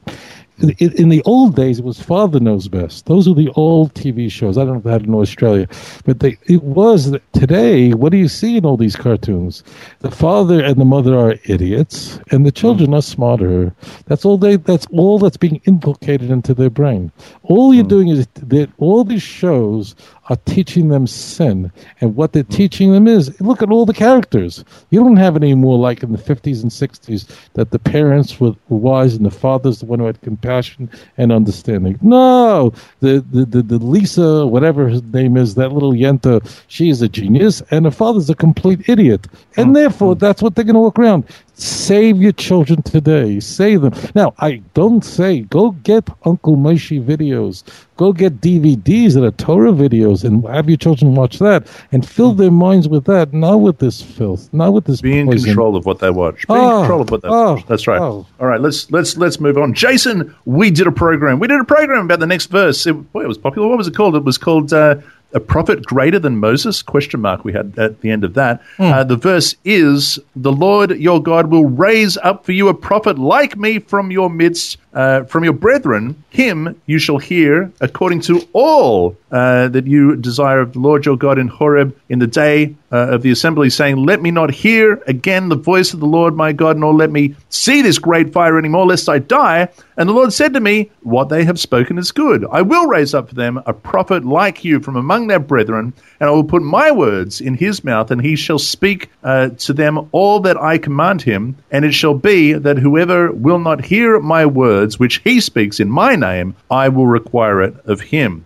In, 0.60 0.92
in 0.94 1.10
the 1.10 1.22
old 1.24 1.56
days, 1.56 1.78
it 1.78 1.86
was 1.86 2.02
Father 2.02 2.40
Knows 2.40 2.68
Best. 2.68 3.06
Those 3.06 3.28
are 3.28 3.36
the 3.36 3.50
old 3.56 3.94
TV 3.94 4.32
shows. 4.32 4.58
I 4.58 4.66
don't 4.66 4.74
know 4.74 4.78
if 4.80 4.84
they 4.84 4.92
had 4.92 5.02
it 5.04 5.08
in 5.08 5.14
Australia, 5.14 5.68
but 6.06 6.20
they, 6.20 6.38
it 6.46 6.64
was 6.64 7.12
that 7.12 7.22
today. 7.34 7.94
What 7.94 8.12
do 8.12 8.18
you 8.18 8.28
see 8.28 8.58
in 8.58 8.66
all 8.66 8.76
these 8.76 8.96
cartoons? 8.96 9.64
The 10.00 10.10
father 10.10 10.64
and 10.64 10.78
the 10.78 10.86
mother 10.86 11.16
are 11.16 11.36
idiots, 11.46 12.20
and 12.32 12.44
the 12.44 12.52
children 12.52 12.94
are 12.96 13.04
smarter. 13.04 13.72
That's 14.08 14.26
all 14.26 14.40
they. 14.40 14.56
That's 14.56 14.88
all 14.92 15.20
that's 15.20 15.38
being 15.38 15.62
inculcated 15.66 16.32
into 16.32 16.56
their 16.56 16.72
brain. 16.72 17.12
All 17.44 17.74
you're 17.74 17.84
hmm. 17.84 17.90
doing 17.90 18.08
is 18.08 18.28
that 18.34 18.72
all 18.80 19.04
these 19.04 19.22
shows 19.22 19.96
are 20.30 20.38
teaching 20.46 20.90
them 20.90 21.08
sin, 21.08 21.72
and 22.02 22.16
what 22.16 22.34
they're 22.34 22.44
teaching 22.44 22.92
them 22.92 23.08
is 23.08 23.40
look 23.40 23.62
at 23.62 23.72
all 23.72 23.86
the 23.86 23.94
characters. 23.94 24.64
You 24.90 25.00
don't 25.00 25.18
have 25.18 25.36
any 25.36 25.54
more 25.54 25.78
like 25.78 26.04
in 26.04 26.12
the 26.12 26.18
50s 26.18 26.62
and 26.62 26.72
60s 26.72 27.28
that 27.54 27.72
the 27.72 27.80
parents 27.80 28.40
were 28.40 28.54
wise 28.70 29.16
and 29.16 29.26
the 29.26 29.32
father's 29.32 29.80
the 29.80 29.86
one 29.86 30.00
who 30.00 30.06
had 30.06 30.22
compassion 30.22 30.90
and 31.18 31.32
understanding. 31.32 31.98
No, 32.02 32.74
the 33.00 33.24
the 33.32 33.46
the, 33.46 33.62
the 33.62 33.78
Lisa, 33.78 34.46
whatever 34.46 34.90
his 34.90 35.04
name 35.04 35.38
is, 35.38 35.56
that 35.56 35.72
little 35.72 35.94
Yenta, 35.94 36.46
she 36.68 36.90
is 36.90 37.02
a 37.02 37.10
genius, 37.10 37.62
and 37.72 37.86
the 37.86 37.92
father's 37.92 38.30
a 38.30 38.36
complete 38.36 38.88
idiot, 38.90 39.28
and 39.56 39.70
mm. 39.70 39.74
therefore 39.76 40.16
that's 40.16 40.42
what 40.42 40.56
they're 40.56 40.66
going 40.66 40.76
to 40.76 40.80
walk 40.80 41.00
around. 41.00 41.24
Save 41.60 42.22
your 42.22 42.34
children 42.34 42.84
today. 42.84 43.40
Save 43.40 43.82
them. 43.82 43.94
Now, 44.14 44.36
I 44.38 44.62
don't 44.76 45.04
say 45.04 45.42
go 45.42 45.72
get 45.72 46.08
Uncle 46.24 46.56
Moshe 46.56 47.04
videos. 47.04 47.64
Go 47.98 48.14
get 48.14 48.42
DVDs 48.42 49.16
that 49.16 49.24
are 49.24 49.32
Torah 49.32 49.72
videos 49.72 50.24
and 50.24 50.48
have 50.48 50.70
your 50.70 50.78
children 50.78 51.16
watch 51.16 51.40
that 51.40 51.66
and 51.92 52.08
fill 52.08 52.34
their 52.34 52.52
minds 52.52 52.88
with 52.88 53.06
that, 53.06 53.34
not 53.34 53.56
with 53.62 53.80
this 53.80 54.04
filth, 54.04 54.54
not 54.54 54.72
with 54.72 54.86
this 54.86 55.02
Be 55.02 55.18
in 55.18 55.26
poison. 55.26 55.46
control 55.46 55.76
of 55.76 55.88
what 55.88 55.98
they 55.98 56.12
watch. 56.12 56.48
Be 56.48 56.54
in 56.54 56.60
Oh, 56.60 56.80
control 56.82 57.02
of 57.02 57.10
what 57.10 57.24
they 57.24 57.28
oh, 57.28 57.54
watch. 57.56 57.66
That's 57.66 57.88
right. 57.88 58.00
oh. 58.00 58.28
All 58.40 58.46
right, 58.46 58.62
let's 58.62 58.92
let's 58.92 59.18
let's 59.18 59.40
move 59.40 59.58
on. 59.58 59.74
Jason, 59.74 60.36
we 60.46 60.70
did 60.70 60.86
a 60.86 60.92
program. 60.92 61.40
We 61.40 61.48
did 61.48 61.60
a 61.60 61.64
program 61.66 62.06
about 62.06 62.20
the 62.20 62.28
next 62.28 62.48
verse. 62.52 62.86
It, 62.86 62.94
boy, 63.12 63.24
it 63.24 63.28
was 63.28 63.40
popular. 63.40 63.68
What 63.68 63.80
was 63.80 63.88
it 63.88 63.96
called? 63.96 64.16
It 64.16 64.24
was 64.24 64.38
called 64.38 64.74
uh, 64.74 64.98
"A 65.34 65.40
Prophet 65.40 65.84
Greater 65.86 66.20
Than 66.20 66.38
Moses?" 66.38 66.82
Question 66.82 67.22
mark. 67.22 67.44
We 67.44 67.54
had 67.54 67.74
at 67.78 68.02
the 68.02 68.10
end 68.10 68.24
of 68.24 68.34
that. 68.36 68.62
Uh, 68.80 69.04
the 69.04 69.16
verse 69.16 69.56
is, 69.66 70.20
"The 70.36 70.52
Lord 70.52 70.92
your 70.92 71.22
God 71.22 71.48
will 71.48 71.66
raise 71.66 72.18
up 72.18 72.46
for 72.46 72.52
you 72.52 72.68
a 72.68 72.74
prophet 72.74 73.20
like 73.20 73.58
me 73.58 73.80
from 73.80 74.12
your 74.12 74.30
midst, 74.30 74.78
uh, 74.94 75.24
from 75.24 75.44
your 75.44 75.54
brethren. 75.54 76.16
Him 76.30 76.76
you 76.86 77.00
shall 77.00 77.18
hear 77.18 77.72
according 77.82 78.22
to 78.22 78.48
all 78.54 79.16
uh, 79.32 79.68
that 79.70 79.88
you 79.88 80.16
desire 80.16 80.60
of 80.60 80.74
the 80.74 80.80
Lord 80.80 81.06
your 81.06 81.18
God 81.18 81.38
in 81.38 81.48
Horeb 81.48 81.96
in 82.10 82.20
the 82.20 82.28
day 82.28 82.76
uh, 82.92 83.10
of 83.10 83.22
the 83.22 83.32
assembly, 83.32 83.70
saying, 83.70 83.98
Let 83.98 84.22
me 84.22 84.32
not 84.32 84.52
hear 84.52 85.02
again 85.08 85.50
the 85.50 85.56
voice 85.56 85.94
of 85.94 86.00
the 86.00 86.06
Lord 86.06 86.36
my 86.36 86.54
God, 86.54 86.78
nor 86.78 86.94
let 86.94 87.12
me 87.12 87.36
see 87.50 87.82
this 87.82 88.00
great 88.00 88.32
fire 88.32 88.58
anymore, 88.58 88.86
lest 88.86 89.10
I 89.10 89.20
die. 89.20 89.70
And 89.98 90.08
the 90.08 90.14
Lord 90.14 90.32
said 90.32 90.54
to 90.54 90.60
me, 90.60 90.92
What 91.02 91.30
they 91.30 91.44
have 91.44 91.60
spoken 91.60 91.98
is 91.98 92.12
good. 92.12 92.46
I 92.52 92.62
will 92.62 92.88
raise 92.88 93.14
up 93.14 93.30
for 93.30 93.36
them 93.36 93.62
a 93.66 93.74
prophet 93.74 94.24
like 94.24 94.64
you 94.64 94.80
from 94.80 94.96
among 94.96 95.28
their 95.28 95.40
brethren, 95.40 95.94
and 96.20 96.30
I 96.30 96.32
will 96.32 96.44
put 96.44 96.62
my 96.62 96.92
words 96.92 97.42
in 97.42 97.56
his 97.56 97.84
mouth, 97.84 98.12
and 98.12 98.22
he 98.22 98.36
shall 98.36 98.60
speak 98.60 99.10
uh, 99.24 99.50
to 99.50 99.74
them 99.74 100.10
all 100.12 100.40
that 100.42 100.58
I 100.58 100.78
command 100.78 101.22
him. 101.22 101.58
And 101.72 101.84
it 101.84 101.94
shall 101.94 102.14
be 102.14 102.54
that 102.54 102.78
whoever 102.78 103.32
will 103.32 103.60
not 103.60 103.84
hear 103.84 104.20
my 104.20 104.46
words, 104.46 105.00
which 105.00 105.20
he 105.20 105.42
speaks 105.42 105.80
in 105.80 105.90
my 105.90 106.16
name, 106.16 106.56
I 106.72 106.90
will 106.90 107.08
require 107.08 107.62
it 107.62 107.76
of 107.86 108.02
him. 108.02 108.46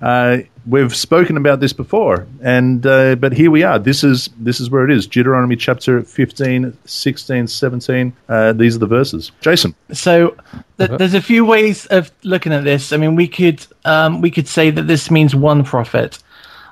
Uh, 0.00 0.38
we've 0.66 0.94
spoken 0.94 1.36
about 1.36 1.60
this 1.60 1.72
before, 1.72 2.26
and 2.40 2.86
uh, 2.86 3.14
but 3.16 3.32
here 3.32 3.50
we 3.50 3.62
are. 3.62 3.78
This 3.78 4.04
is 4.04 4.28
this 4.38 4.60
is 4.60 4.70
where 4.70 4.84
it 4.84 4.90
is. 4.90 5.06
Deuteronomy 5.06 5.56
chapter 5.56 6.02
15, 6.02 6.76
16, 6.84 7.46
17. 7.46 8.12
Uh, 8.28 8.52
these 8.52 8.76
are 8.76 8.78
the 8.78 8.86
verses. 8.86 9.32
Jason. 9.40 9.74
So 9.92 10.36
th- 10.78 10.90
there's 10.98 11.14
a 11.14 11.20
few 11.20 11.44
ways 11.44 11.86
of 11.86 12.10
looking 12.22 12.52
at 12.52 12.64
this. 12.64 12.92
I 12.92 12.96
mean, 12.96 13.16
we 13.16 13.28
could 13.28 13.66
um, 13.84 14.20
we 14.20 14.30
could 14.30 14.48
say 14.48 14.70
that 14.70 14.86
this 14.86 15.10
means 15.10 15.34
one 15.34 15.64
prophet. 15.64 16.18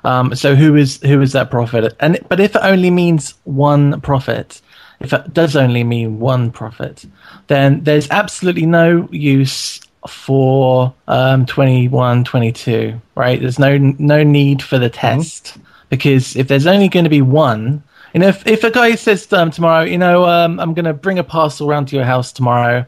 Um, 0.03 0.35
so 0.35 0.55
who 0.55 0.75
is 0.75 0.99
who 1.01 1.21
is 1.21 1.33
that 1.33 1.51
prophet? 1.51 1.93
And 1.99 2.19
but 2.29 2.39
if 2.39 2.55
it 2.55 2.61
only 2.63 2.89
means 2.89 3.35
one 3.43 4.01
prophet, 4.01 4.61
if 4.99 5.13
it 5.13 5.33
does 5.33 5.55
only 5.55 5.83
mean 5.83 6.19
one 6.19 6.51
prophet, 6.51 7.05
then 7.47 7.83
there's 7.83 8.09
absolutely 8.09 8.65
no 8.65 9.07
use 9.11 9.80
for 10.07 10.93
um, 11.07 11.45
21, 11.45 12.23
22, 12.23 12.99
right? 13.15 13.39
There's 13.39 13.59
no 13.59 13.77
no 13.77 14.23
need 14.23 14.61
for 14.61 14.79
the 14.79 14.89
test 14.89 15.57
because 15.89 16.35
if 16.35 16.47
there's 16.47 16.65
only 16.65 16.87
going 16.87 17.03
to 17.03 17.09
be 17.09 17.21
one, 17.21 17.83
you 18.13 18.19
know, 18.19 18.27
if, 18.27 18.45
if 18.45 18.63
a 18.63 18.71
guy 18.71 18.95
says 18.95 19.31
um, 19.31 19.51
tomorrow, 19.51 19.83
you 19.83 19.97
know, 19.97 20.25
um, 20.25 20.59
I'm 20.59 20.73
going 20.73 20.85
to 20.85 20.93
bring 20.93 21.19
a 21.19 21.23
parcel 21.23 21.67
round 21.67 21.87
to 21.89 21.95
your 21.95 22.05
house 22.05 22.31
tomorrow, 22.31 22.85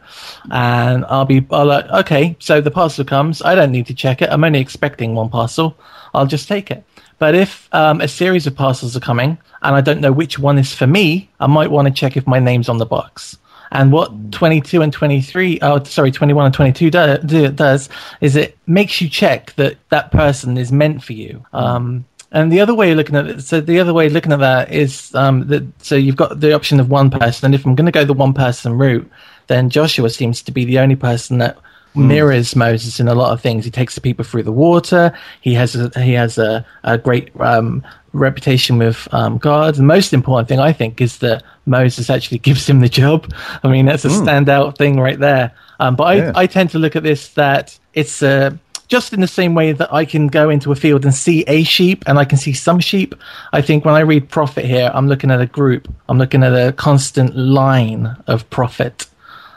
and 0.52 1.06
I'll 1.06 1.26
be, 1.26 1.46
I'll 1.52 1.66
like, 1.66 1.86
okay, 1.90 2.36
so 2.40 2.60
the 2.60 2.72
parcel 2.72 3.06
comes. 3.06 3.42
I 3.42 3.56
don't 3.56 3.72
need 3.72 3.86
to 3.88 3.94
check 3.94 4.22
it. 4.22 4.30
I'm 4.30 4.44
only 4.44 4.60
expecting 4.60 5.16
one 5.16 5.30
parcel. 5.30 5.78
I'll 6.14 6.26
just 6.26 6.48
take 6.48 6.72
it. 6.72 6.84
But 7.20 7.36
if 7.36 7.74
um, 7.74 8.02
a 8.02 8.08
series 8.08 8.48
of 8.48 8.56
parcels 8.56 8.98
are 8.98 9.00
coming 9.00 9.38
and 9.62 9.76
I 9.76 9.82
don't 9.82 10.02
know 10.02 10.12
which 10.12 10.40
one 10.40 10.58
is 10.58 10.74
for 10.74 10.88
me, 10.88 11.30
I 11.40 11.48
might 11.48 11.72
want 11.72 11.88
to 11.88 11.94
check 11.94 12.18
if 12.18 12.28
my 12.28 12.40
name's 12.40 12.68
on 12.68 12.80
the 12.80 12.86
box. 12.86 13.38
And 13.74 13.92
what 13.92 14.32
22 14.32 14.84
and 14.84 14.94
23, 14.94 15.60
oh, 15.64 15.84
sorry, 15.84 16.12
21 16.12 16.46
and 16.46 16.54
22 16.54 16.92
do, 16.92 17.18
do, 17.26 17.52
does 17.52 17.90
is 18.22 18.36
it 18.36 18.56
makes 18.68 19.02
you 19.02 19.10
check 19.10 19.54
that 19.56 19.78
that 19.90 20.12
person 20.12 20.58
is 20.58 20.72
meant 20.72 21.04
for 21.04 21.14
you. 21.14 21.44
Um, 21.54 22.06
and 22.32 22.52
the 22.52 22.62
other 22.62 22.74
way 22.74 22.92
of 22.92 22.98
looking 22.98 23.16
at 23.16 23.28
it, 23.28 23.42
so 23.42 23.62
the 23.62 23.80
other 23.80 23.94
way 23.94 24.08
of 24.08 24.14
looking 24.14 24.32
at 24.32 24.40
that 24.40 24.72
is 24.72 25.14
um, 25.16 25.48
that 25.48 25.64
so 25.84 25.96
you've 25.96 26.16
got 26.16 26.40
the 26.40 26.54
option 26.54 26.80
of 26.80 26.90
one 26.90 27.10
person, 27.10 27.48
and 27.48 27.56
if 27.56 27.66
I'm 27.66 27.76
going 27.76 27.86
to 27.86 27.92
go 27.92 28.06
the 28.06 28.14
one 28.14 28.34
person 28.34 28.74
route, 28.74 29.10
then 29.48 29.70
Joshua 29.70 30.10
seems 30.10 30.42
to 30.44 30.52
be 30.52 30.66
the 30.66 30.80
only 30.80 30.96
person 30.96 31.40
that 31.40 31.58
mirrors 31.96 32.56
Moses 32.56 33.00
in 33.00 33.08
a 33.08 33.16
lot 33.16 33.32
of 33.32 33.42
things. 33.42 33.66
He 33.66 33.72
takes 33.72 33.96
the 33.96 34.02
people 34.02 34.26
through 34.26 34.44
the 34.44 34.52
water. 34.52 35.18
He 35.42 35.54
has 35.54 35.76
a, 35.76 35.90
he 36.02 36.14
has 36.14 36.38
a, 36.38 36.66
a 36.84 36.98
great 36.98 37.30
um, 37.40 37.84
reputation 38.14 38.78
with 38.78 39.08
um, 39.12 39.38
God. 39.38 39.76
The 39.76 39.84
most 39.84 40.14
important 40.14 40.48
thing 40.48 40.60
I 40.60 40.74
think 40.74 41.02
is 41.02 41.20
that 41.20 41.44
Moses 41.66 42.10
actually 42.10 42.38
gives 42.50 42.68
him 42.68 42.80
the 42.80 42.90
job. 42.90 43.34
I 43.64 43.68
mean, 43.68 43.86
that's 43.86 44.06
a 44.06 44.10
standout 44.10 44.78
thing 44.78 45.00
right 45.00 45.20
there. 45.20 45.52
Um, 45.80 45.96
but 45.96 46.04
I, 46.04 46.16
Yeah. 46.16 46.32
I 46.36 46.48
tend 46.48 46.70
to 46.72 46.80
look 46.80 46.96
at 46.96 47.04
this 47.04 47.30
that 47.30 47.78
it's 47.94 48.22
uh, 48.24 48.52
just 48.88 49.14
in 49.14 49.22
the 49.22 49.28
same 49.28 49.56
way 49.56 49.72
that 49.72 49.92
I 49.94 50.06
can 50.06 50.28
go 50.28 50.50
into 50.50 50.72
a 50.72 50.76
field 50.76 51.04
and 51.04 51.14
see 51.14 51.44
a 51.48 51.64
sheep 51.64 52.04
and 52.06 52.20
I 52.20 52.26
can 52.26 52.38
see 52.38 52.54
some 52.54 52.80
sheep. 52.80 53.16
I 53.52 53.62
think 53.62 53.86
when 53.86 53.96
I 53.96 54.02
read 54.02 54.30
prophet 54.30 54.66
here, 54.66 54.92
I'm 54.94 55.08
looking 55.08 55.32
at 55.32 55.42
a 55.42 55.46
group. 55.48 55.88
I'm 56.10 56.18
looking 56.18 56.44
at 56.44 56.54
a 56.54 56.72
constant 56.74 57.36
line 57.36 58.16
of 58.28 58.48
prophet 58.50 59.08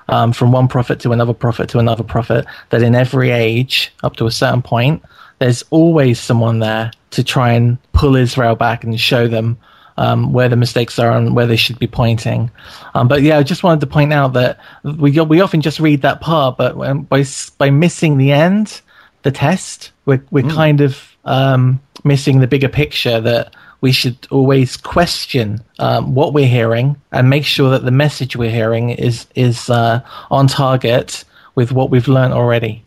um, 0.08 0.32
from 0.32 0.52
one 0.52 0.68
prophet 0.68 1.00
to 1.00 1.12
another 1.12 1.34
prophet 1.34 1.68
to 1.70 1.78
another 1.78 2.04
prophet, 2.04 2.46
that 2.70 2.82
in 2.82 2.94
every 2.94 3.30
age, 3.30 3.92
up 4.02 4.16
to 4.16 4.26
a 4.26 4.30
certain 4.30 4.62
point, 4.62 5.02
there's 5.38 5.64
always 5.70 6.18
someone 6.18 6.60
there 6.60 6.90
to 7.10 7.24
try 7.24 7.52
and 7.52 7.78
pull 7.92 8.16
Israel 8.16 8.56
back 8.56 8.84
and 8.84 8.98
show 9.00 9.28
them 9.28 9.58
um, 9.98 10.32
where 10.32 10.48
the 10.48 10.56
mistakes 10.56 10.98
are 10.98 11.16
and 11.16 11.34
where 11.34 11.46
they 11.46 11.56
should 11.56 11.78
be 11.78 11.86
pointing. 11.86 12.50
Um, 12.94 13.08
but 13.08 13.22
yeah, 13.22 13.38
I 13.38 13.42
just 13.42 13.62
wanted 13.62 13.80
to 13.80 13.86
point 13.86 14.12
out 14.12 14.34
that 14.34 14.58
we 14.84 15.18
we 15.20 15.40
often 15.40 15.60
just 15.60 15.80
read 15.80 16.02
that 16.02 16.20
part, 16.20 16.56
but 16.56 16.76
when, 16.76 17.02
by 17.02 17.24
by 17.58 17.70
missing 17.70 18.18
the 18.18 18.32
end, 18.32 18.80
the 19.22 19.30
test, 19.30 19.92
we're 20.04 20.22
we're 20.30 20.48
kind 20.48 20.80
of 20.80 21.16
um, 21.24 21.80
missing 22.04 22.40
the 22.40 22.46
bigger 22.46 22.68
picture 22.68 23.20
that 23.20 23.54
we 23.80 23.92
should 23.92 24.16
always 24.30 24.76
question 24.76 25.60
um, 25.78 26.14
what 26.14 26.32
we're 26.32 26.46
hearing 26.46 26.96
and 27.12 27.30
make 27.30 27.44
sure 27.44 27.70
that 27.70 27.84
the 27.84 27.90
message 27.90 28.36
we're 28.36 28.50
hearing 28.50 28.90
is 28.90 29.26
is 29.34 29.70
uh, 29.70 30.00
on 30.30 30.46
target 30.46 31.24
with 31.54 31.72
what 31.72 31.90
we've 31.90 32.08
learned 32.08 32.34
already. 32.34 32.84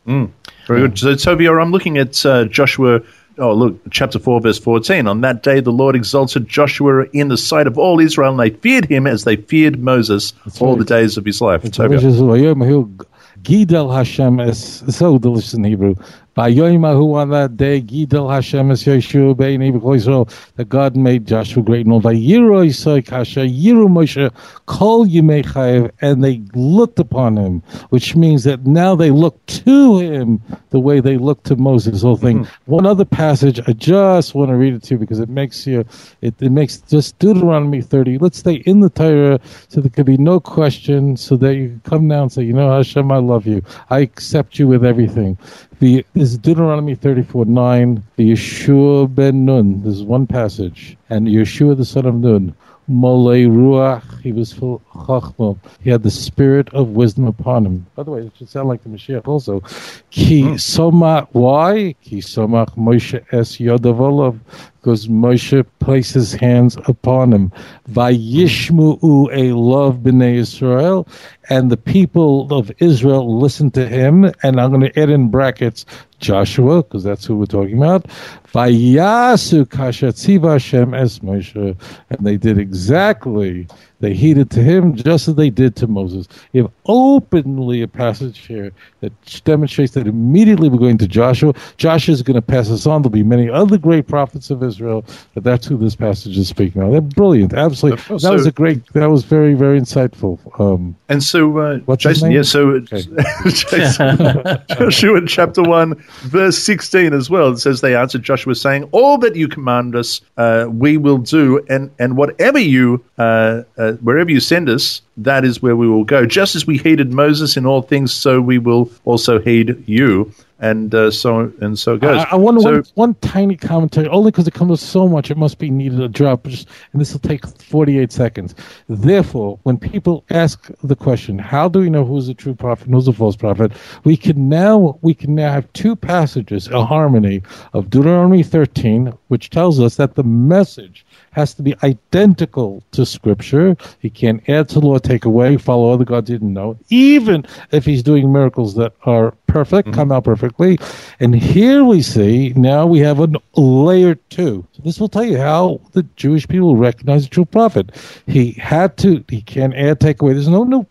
Very 0.67 0.81
good. 0.81 0.99
So, 0.99 1.13
Tovia, 1.15 1.59
I'm 1.59 1.71
looking 1.71 1.97
at 1.97 2.23
uh, 2.25 2.45
Joshua 2.45 3.01
oh, 3.39 3.53
look, 3.53 3.79
chapter 3.89 4.19
4, 4.19 4.41
verse 4.41 4.59
14. 4.59 5.07
On 5.07 5.21
that 5.21 5.43
day, 5.43 5.59
the 5.59 5.71
Lord 5.71 5.95
exalted 5.95 6.47
Joshua 6.47 7.05
in 7.13 7.29
the 7.29 7.37
sight 7.37 7.67
of 7.67 7.77
all 7.77 7.99
Israel, 7.99 8.31
and 8.31 8.39
they 8.39 8.55
feared 8.57 8.85
him 8.85 9.07
as 9.07 9.23
they 9.23 9.37
feared 9.37 9.79
Moses 9.79 10.33
all 10.59 10.75
right. 10.75 10.79
the 10.79 10.85
days 10.85 11.17
of 11.17 11.25
his 11.25 11.41
life. 11.41 11.65
It's 11.65 11.77
Toga. 11.77 11.99
delicious. 11.99 12.21
Vayomahu 12.21 13.05
Gidel 13.41 13.93
Hashem 13.93 14.39
is 14.41 14.83
so 14.89 15.17
delicious 15.17 15.53
in 15.53 15.63
Hebrew. 15.63 15.95
On 16.37 17.29
that 17.31 17.57
day, 17.57 17.81
Gidel 17.81 18.31
Hashem 18.31 18.71
is 18.71 18.83
Yeshua 18.83 19.35
Bein 19.35 19.61
Israel, 19.61 20.29
that 20.55 20.69
God 20.69 20.95
made 20.95 21.27
Joshua 21.27 21.61
great 21.63 21.85
and 21.85 21.93
all. 21.93 22.01
Vayiro 22.01 22.65
Yisai 22.65 23.05
Kasha, 23.05 23.41
Yiru 23.41 23.87
Moshe, 23.87 24.31
Kol 24.65 25.05
Yimei 25.05 25.43
Chayev, 25.43 25.91
and 26.01 26.23
they 26.23 26.41
looked 26.53 26.99
upon 26.99 27.35
him, 27.35 27.61
which 27.89 28.15
means 28.15 28.45
that 28.45 28.65
now 28.65 28.95
they 28.95 29.11
look 29.11 29.45
to 29.47 29.99
him 29.99 30.41
the 30.69 30.79
way 30.79 31.01
they 31.01 31.17
looked 31.17 31.45
to 31.45 31.55
Moses. 31.55 32.03
Whole 32.03 32.15
thing. 32.15 32.39
Mm-hmm. 32.45 32.71
One 32.71 32.85
other 32.85 33.05
passage, 33.05 33.59
I 33.67 33.73
just 33.73 34.33
want 34.33 34.49
to 34.49 34.55
read 34.55 34.73
it 34.73 34.83
to 34.83 34.93
you 34.93 34.97
because 34.97 35.19
it 35.19 35.29
makes 35.29 35.67
you, 35.67 35.83
it, 36.21 36.33
it 36.39 36.51
makes 36.51 36.77
just 36.77 37.19
Deuteronomy 37.19 37.81
30. 37.81 38.19
Let's 38.19 38.37
stay 38.37 38.55
in 38.65 38.79
the 38.79 38.89
Torah 38.89 39.39
so 39.67 39.81
there 39.81 39.89
could 39.89 40.05
be 40.05 40.17
no 40.17 40.39
question, 40.39 41.17
so 41.17 41.35
that 41.37 41.55
you 41.55 41.69
can 41.69 41.81
come 41.81 42.07
down 42.07 42.23
and 42.23 42.31
say, 42.31 42.43
you 42.43 42.53
know, 42.53 42.71
Hashem, 42.71 43.11
I 43.11 43.17
love 43.17 43.45
you. 43.45 43.61
I 43.89 43.99
accept 43.99 44.57
you 44.57 44.67
with 44.67 44.85
everything. 44.85 45.37
The, 45.79 46.05
this 46.13 46.31
is 46.31 46.37
Deuteronomy 46.37 46.93
34 46.93 47.45
9. 47.45 48.03
The 48.17 48.33
Yeshua 48.33 49.15
ben 49.15 49.45
Nun. 49.45 49.81
This 49.81 49.95
is 49.95 50.03
one 50.03 50.27
passage. 50.27 50.97
And 51.09 51.27
Yeshua 51.27 51.77
the 51.77 51.85
son 51.85 52.05
of 52.05 52.15
Nun. 52.15 52.53
Molei 52.89 53.47
Ruach. 53.47 54.21
He 54.21 54.31
was 54.31 54.51
full 54.51 54.75
of 54.75 55.07
Chachma. 55.07 55.57
He 55.81 55.89
had 55.89 56.03
the 56.03 56.11
spirit 56.11 56.73
of 56.73 56.89
wisdom 56.89 57.25
upon 57.25 57.65
him. 57.65 57.85
By 57.95 58.03
the 58.03 58.11
way, 58.11 58.21
it 58.21 58.31
should 58.37 58.49
sound 58.49 58.67
like 58.67 58.83
the 58.83 58.89
Mashiach 58.89 59.27
also. 59.27 59.61
Ki 60.09 60.41
hmm. 60.41 60.53
Somach. 60.53 61.27
Why? 61.31 61.95
Ki 62.01 62.17
Somach 62.17 62.75
Moshe 62.75 63.23
es 63.31 63.57
Yodavolav. 63.57 64.39
Because 64.81 65.07
Moshe 65.07 65.65
placed 65.79 66.13
his 66.13 66.33
hands 66.33 66.77
upon 66.87 67.33
him. 67.33 67.51
Vayishmu'u 67.91 69.29
a 69.33 69.53
love 69.55 69.97
b'nei 69.97 70.35
Israel. 70.35 71.07
And 71.49 71.69
the 71.69 71.77
people 71.77 72.51
of 72.53 72.71
Israel 72.79 73.39
listened 73.39 73.73
to 73.75 73.87
him. 73.87 74.31
And 74.41 74.59
I'm 74.59 74.69
going 74.71 74.89
to 74.89 74.99
add 74.99 75.09
in 75.09 75.29
brackets 75.29 75.85
Joshua, 76.19 76.83
because 76.83 77.03
that's 77.03 77.25
who 77.25 77.37
we're 77.37 77.45
talking 77.45 77.77
about. 77.77 78.05
Vayasu 78.53 79.69
kasha 79.69 80.07
tziva 80.07 80.53
Hashem 80.53 80.93
es 80.93 81.19
Moshe. 81.19 81.75
And 82.09 82.19
they 82.25 82.37
did 82.37 82.57
exactly, 82.57 83.67
they 83.99 84.13
heeded 84.13 84.49
to 84.51 84.61
him 84.63 84.95
just 84.95 85.27
as 85.27 85.35
they 85.35 85.49
did 85.49 85.75
to 85.77 85.87
Moses. 85.87 86.27
You 86.53 86.63
have 86.63 86.71
openly 86.87 87.81
a 87.81 87.87
passage 87.87 88.39
here 88.39 88.71
that 89.01 89.11
demonstrates 89.45 89.93
that 89.93 90.07
immediately 90.07 90.69
we're 90.69 90.79
going 90.79 90.97
to 90.97 91.07
Joshua. 91.07 91.53
Joshua 91.77 92.13
is 92.13 92.21
going 92.23 92.35
to 92.35 92.41
pass 92.41 92.69
us 92.71 92.87
on. 92.87 93.01
There'll 93.01 93.11
be 93.11 93.23
many 93.23 93.49
other 93.49 93.77
great 93.77 94.07
prophets 94.07 94.49
of 94.49 94.63
Israel, 94.63 95.05
but 95.35 95.43
that's 95.43 95.67
who 95.67 95.77
this 95.77 95.95
passage 95.95 96.37
is 96.37 96.47
speaking 96.47 96.81
of. 96.81 96.91
They're 96.91 97.01
brilliant. 97.01 97.53
Absolutely. 97.53 98.03
Oh, 98.09 98.17
that 98.19 98.31
was 98.31 98.45
a 98.47 98.51
great, 98.51 98.85
that 98.93 99.09
was 99.09 99.23
very, 99.25 99.53
very 99.53 99.79
insightful. 99.79 100.39
Um, 100.59 100.95
And 101.09 101.23
so, 101.23 101.57
uh, 101.59 101.77
What's 101.85 102.03
Jason, 102.03 102.29
name? 102.29 102.37
yeah, 102.37 102.41
so 102.43 102.69
Okay. 102.69 103.03
Jason, 103.45 104.17
Joshua 104.69 105.25
chapter 105.27 105.61
1, 105.61 105.95
verse 106.23 106.57
16 106.57 107.13
as 107.13 107.29
well. 107.29 107.51
It 107.51 107.59
says, 107.59 107.81
They 107.81 107.95
answered 107.95 108.23
Joshua, 108.23 108.38
saying, 108.61 108.83
All 108.91 109.17
that 109.19 109.35
you 109.35 109.47
command 109.47 109.95
us, 109.95 110.21
uh, 110.37 110.67
we 110.69 110.97
will 110.97 111.17
do, 111.17 111.63
and, 111.69 111.91
and 111.99 112.17
whatever 112.17 112.59
you, 112.59 113.03
uh, 113.17 113.63
uh, 113.77 113.93
wherever 113.93 114.29
you 114.29 114.39
send 114.39 114.69
us, 114.69 115.01
that 115.23 115.45
is 115.45 115.61
where 115.61 115.75
we 115.75 115.87
will 115.87 116.03
go. 116.03 116.25
Just 116.25 116.55
as 116.55 116.65
we 116.65 116.77
heeded 116.77 117.13
Moses 117.13 117.57
in 117.57 117.65
all 117.65 117.81
things, 117.81 118.13
so 118.13 118.41
we 118.41 118.57
will 118.57 118.89
also 119.05 119.39
heed 119.39 119.83
you. 119.87 120.31
And 120.61 120.93
uh, 120.93 121.09
so 121.09 121.53
and 121.61 121.79
so 121.79 121.93
it 121.93 122.01
goes. 122.01 122.17
I, 122.17 122.31
I 122.31 122.35
wonder 122.35 122.59
so, 122.59 122.71
one, 122.71 122.83
one 122.95 123.13
tiny 123.21 123.55
commentary, 123.55 124.09
only 124.09 124.29
because 124.29 124.45
it 124.45 124.53
comes 124.53 124.71
with 124.71 124.81
so 124.81 125.07
much, 125.07 125.31
it 125.31 125.37
must 125.37 125.57
be 125.57 125.69
needed 125.69 126.01
a 126.01 126.09
drop, 126.09 126.45
just, 126.47 126.67
and 126.91 126.99
this 126.99 127.13
will 127.13 127.21
take 127.21 127.47
48 127.47 128.11
seconds. 128.11 128.55
Therefore, 128.89 129.57
when 129.63 129.77
people 129.77 130.25
ask 130.31 130.69
the 130.83 130.97
question, 130.97 131.39
how 131.39 131.69
do 131.69 131.79
we 131.79 131.89
know 131.89 132.03
who's 132.03 132.27
a 132.27 132.33
true 132.33 132.55
prophet 132.55 132.87
and 132.87 132.93
who's 132.93 133.07
a 133.07 133.13
false 133.13 133.37
prophet? 133.37 133.71
We 134.03 134.17
can 134.17 134.49
now 134.49 134.99
we 135.01 135.13
can 135.13 135.33
now 135.33 135.53
have 135.53 135.71
two 135.71 135.95
passages, 135.95 136.67
a 136.67 136.85
harmony 136.85 137.41
of 137.71 137.89
Deuteronomy 137.89 138.43
13, 138.43 139.13
which 139.29 139.51
tells 139.51 139.79
us 139.79 139.95
that 139.95 140.15
the 140.15 140.23
message 140.23 141.05
has 141.31 141.53
to 141.55 141.61
be 141.61 141.75
identical 141.83 142.83
to 142.91 143.05
Scripture. 143.05 143.75
He 143.99 144.09
can't 144.09 144.47
add 144.49 144.69
to 144.69 144.79
law, 144.79 144.97
take 144.97 145.25
away, 145.25 145.57
follow 145.57 145.91
other 145.91 146.05
gods 146.05 146.29
he 146.29 146.35
didn't 146.35 146.53
know, 146.53 146.77
even 146.89 147.45
if 147.71 147.85
he's 147.85 148.03
doing 148.03 148.31
miracles 148.31 148.75
that 148.75 148.93
are 149.03 149.33
perfect, 149.47 149.87
mm-hmm. 149.87 149.95
come 149.95 150.11
out 150.11 150.23
perfectly. 150.23 150.79
And 151.19 151.35
here 151.35 151.83
we 151.83 152.01
see 152.01 152.53
now 152.55 152.85
we 152.85 152.99
have 152.99 153.19
a 153.19 153.29
layer 153.55 154.15
two. 154.15 154.65
So 154.71 154.81
this 154.83 154.99
will 154.99 155.09
tell 155.09 155.25
you 155.25 155.37
how 155.37 155.81
the 155.91 156.03
Jewish 156.15 156.47
people 156.47 156.75
recognize 156.75 157.23
the 157.23 157.29
true 157.29 157.45
prophet. 157.45 157.95
He 158.27 158.51
had 158.53 158.97
to. 158.97 159.23
He 159.27 159.41
can't 159.41 159.73
add, 159.75 159.99
take 159.99 160.21
away. 160.21 160.33
There's 160.33 160.47
no 160.47 160.63
new. 160.63 160.85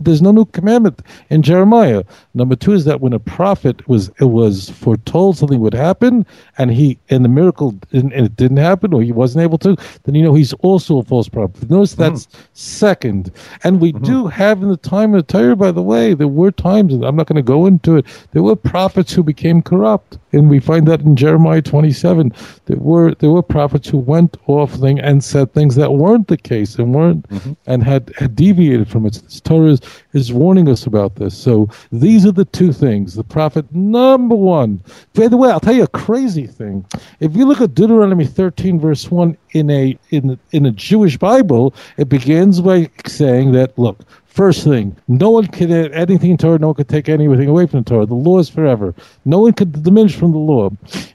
There's 0.00 0.22
no 0.22 0.30
new 0.30 0.44
commandment 0.46 1.02
in 1.30 1.42
Jeremiah. 1.42 2.04
Number 2.34 2.56
two 2.56 2.72
is 2.72 2.84
that 2.84 3.00
when 3.00 3.12
a 3.12 3.18
prophet 3.18 3.86
was 3.88 4.10
it 4.20 4.26
was 4.26 4.70
foretold 4.70 5.38
something 5.38 5.60
would 5.60 5.74
happen, 5.74 6.24
and 6.58 6.70
he 6.70 6.98
and 7.10 7.24
the 7.24 7.28
miracle 7.28 7.72
didn't, 7.90 8.12
and 8.12 8.26
it 8.26 8.36
didn't 8.36 8.58
happen, 8.58 8.92
or 8.92 9.02
he 9.02 9.12
wasn't 9.12 9.42
able 9.42 9.58
to, 9.58 9.76
then 10.04 10.14
you 10.14 10.22
know 10.22 10.34
he's 10.34 10.52
also 10.54 10.98
a 10.98 11.02
false 11.02 11.28
prophet. 11.28 11.68
Notice 11.68 11.94
that's 11.94 12.26
mm-hmm. 12.26 12.42
second. 12.52 13.32
And 13.64 13.80
we 13.80 13.92
do 13.92 14.24
mm-hmm. 14.24 14.28
have 14.28 14.62
in 14.62 14.68
the 14.68 14.76
time 14.76 15.14
of 15.14 15.26
the 15.26 15.32
Torah, 15.32 15.56
by 15.56 15.72
the 15.72 15.82
way, 15.82 16.14
there 16.14 16.28
were 16.28 16.50
times, 16.50 16.92
and 16.92 17.04
I'm 17.04 17.16
not 17.16 17.26
going 17.26 17.36
to 17.36 17.42
go 17.42 17.66
into 17.66 17.96
it, 17.96 18.06
there 18.32 18.42
were 18.42 18.56
prophets 18.56 19.12
who 19.12 19.22
became 19.22 19.62
corrupt. 19.62 20.18
And 20.32 20.50
we 20.50 20.58
find 20.58 20.88
that 20.88 21.00
in 21.00 21.14
Jeremiah 21.14 21.62
27. 21.62 22.32
There 22.66 22.76
were 22.76 23.14
there 23.14 23.30
were 23.30 23.42
prophets 23.42 23.88
who 23.88 23.98
went 23.98 24.36
off 24.46 24.72
thing 24.74 24.98
and 24.98 25.22
said 25.22 25.52
things 25.52 25.76
that 25.76 25.92
weren't 25.92 26.28
the 26.28 26.36
case 26.36 26.76
and 26.76 26.94
weren't 26.94 27.28
mm-hmm. 27.28 27.52
and 27.66 27.84
had, 27.84 28.12
had 28.16 28.34
deviated 28.34 28.88
from 28.88 29.06
it. 29.06 29.22
This 29.24 29.40
Torah 29.40 29.70
is, 29.70 29.80
is 30.12 30.32
warning 30.32 30.68
us 30.68 30.86
about 30.86 31.16
this. 31.16 31.36
So 31.36 31.68
these 31.92 32.24
are 32.24 32.32
the 32.32 32.44
two 32.44 32.72
things. 32.72 33.14
The 33.14 33.24
prophet 33.24 33.72
number 33.74 34.34
one. 34.34 34.82
By 35.14 35.28
the 35.28 35.36
way, 35.36 35.50
I'll 35.50 35.60
tell 35.60 35.74
you 35.74 35.84
a 35.84 35.88
crazy 35.88 36.46
thing. 36.46 36.84
If 37.20 37.34
you 37.36 37.46
look 37.46 37.60
at 37.60 37.74
Deuteronomy 37.74 38.26
13, 38.26 38.78
verse 38.78 39.10
1 39.10 39.36
in 39.52 39.70
a 39.70 39.98
in 40.10 40.38
in 40.52 40.66
a 40.66 40.70
Jewish 40.70 41.16
Bible, 41.16 41.74
it 41.96 42.08
begins 42.08 42.60
by 42.60 42.90
saying 43.06 43.52
that 43.52 43.78
look, 43.78 44.00
First 44.34 44.64
thing, 44.64 44.96
no 45.06 45.30
one 45.30 45.46
can 45.46 45.70
add 45.70 45.92
anything 45.92 46.36
to 46.36 46.42
Torah, 46.44 46.58
no 46.58 46.66
one 46.66 46.74
can 46.74 46.86
take 46.86 47.08
anything 47.08 47.48
away 47.48 47.68
from 47.68 47.84
the 47.84 47.88
Torah. 47.88 48.04
The 48.04 48.16
law 48.16 48.40
is 48.40 48.48
forever. 48.48 48.92
No 49.24 49.38
one 49.38 49.52
can 49.52 49.70
diminish 49.70 50.16
from 50.16 50.32
the 50.32 50.38
law. 50.38 50.70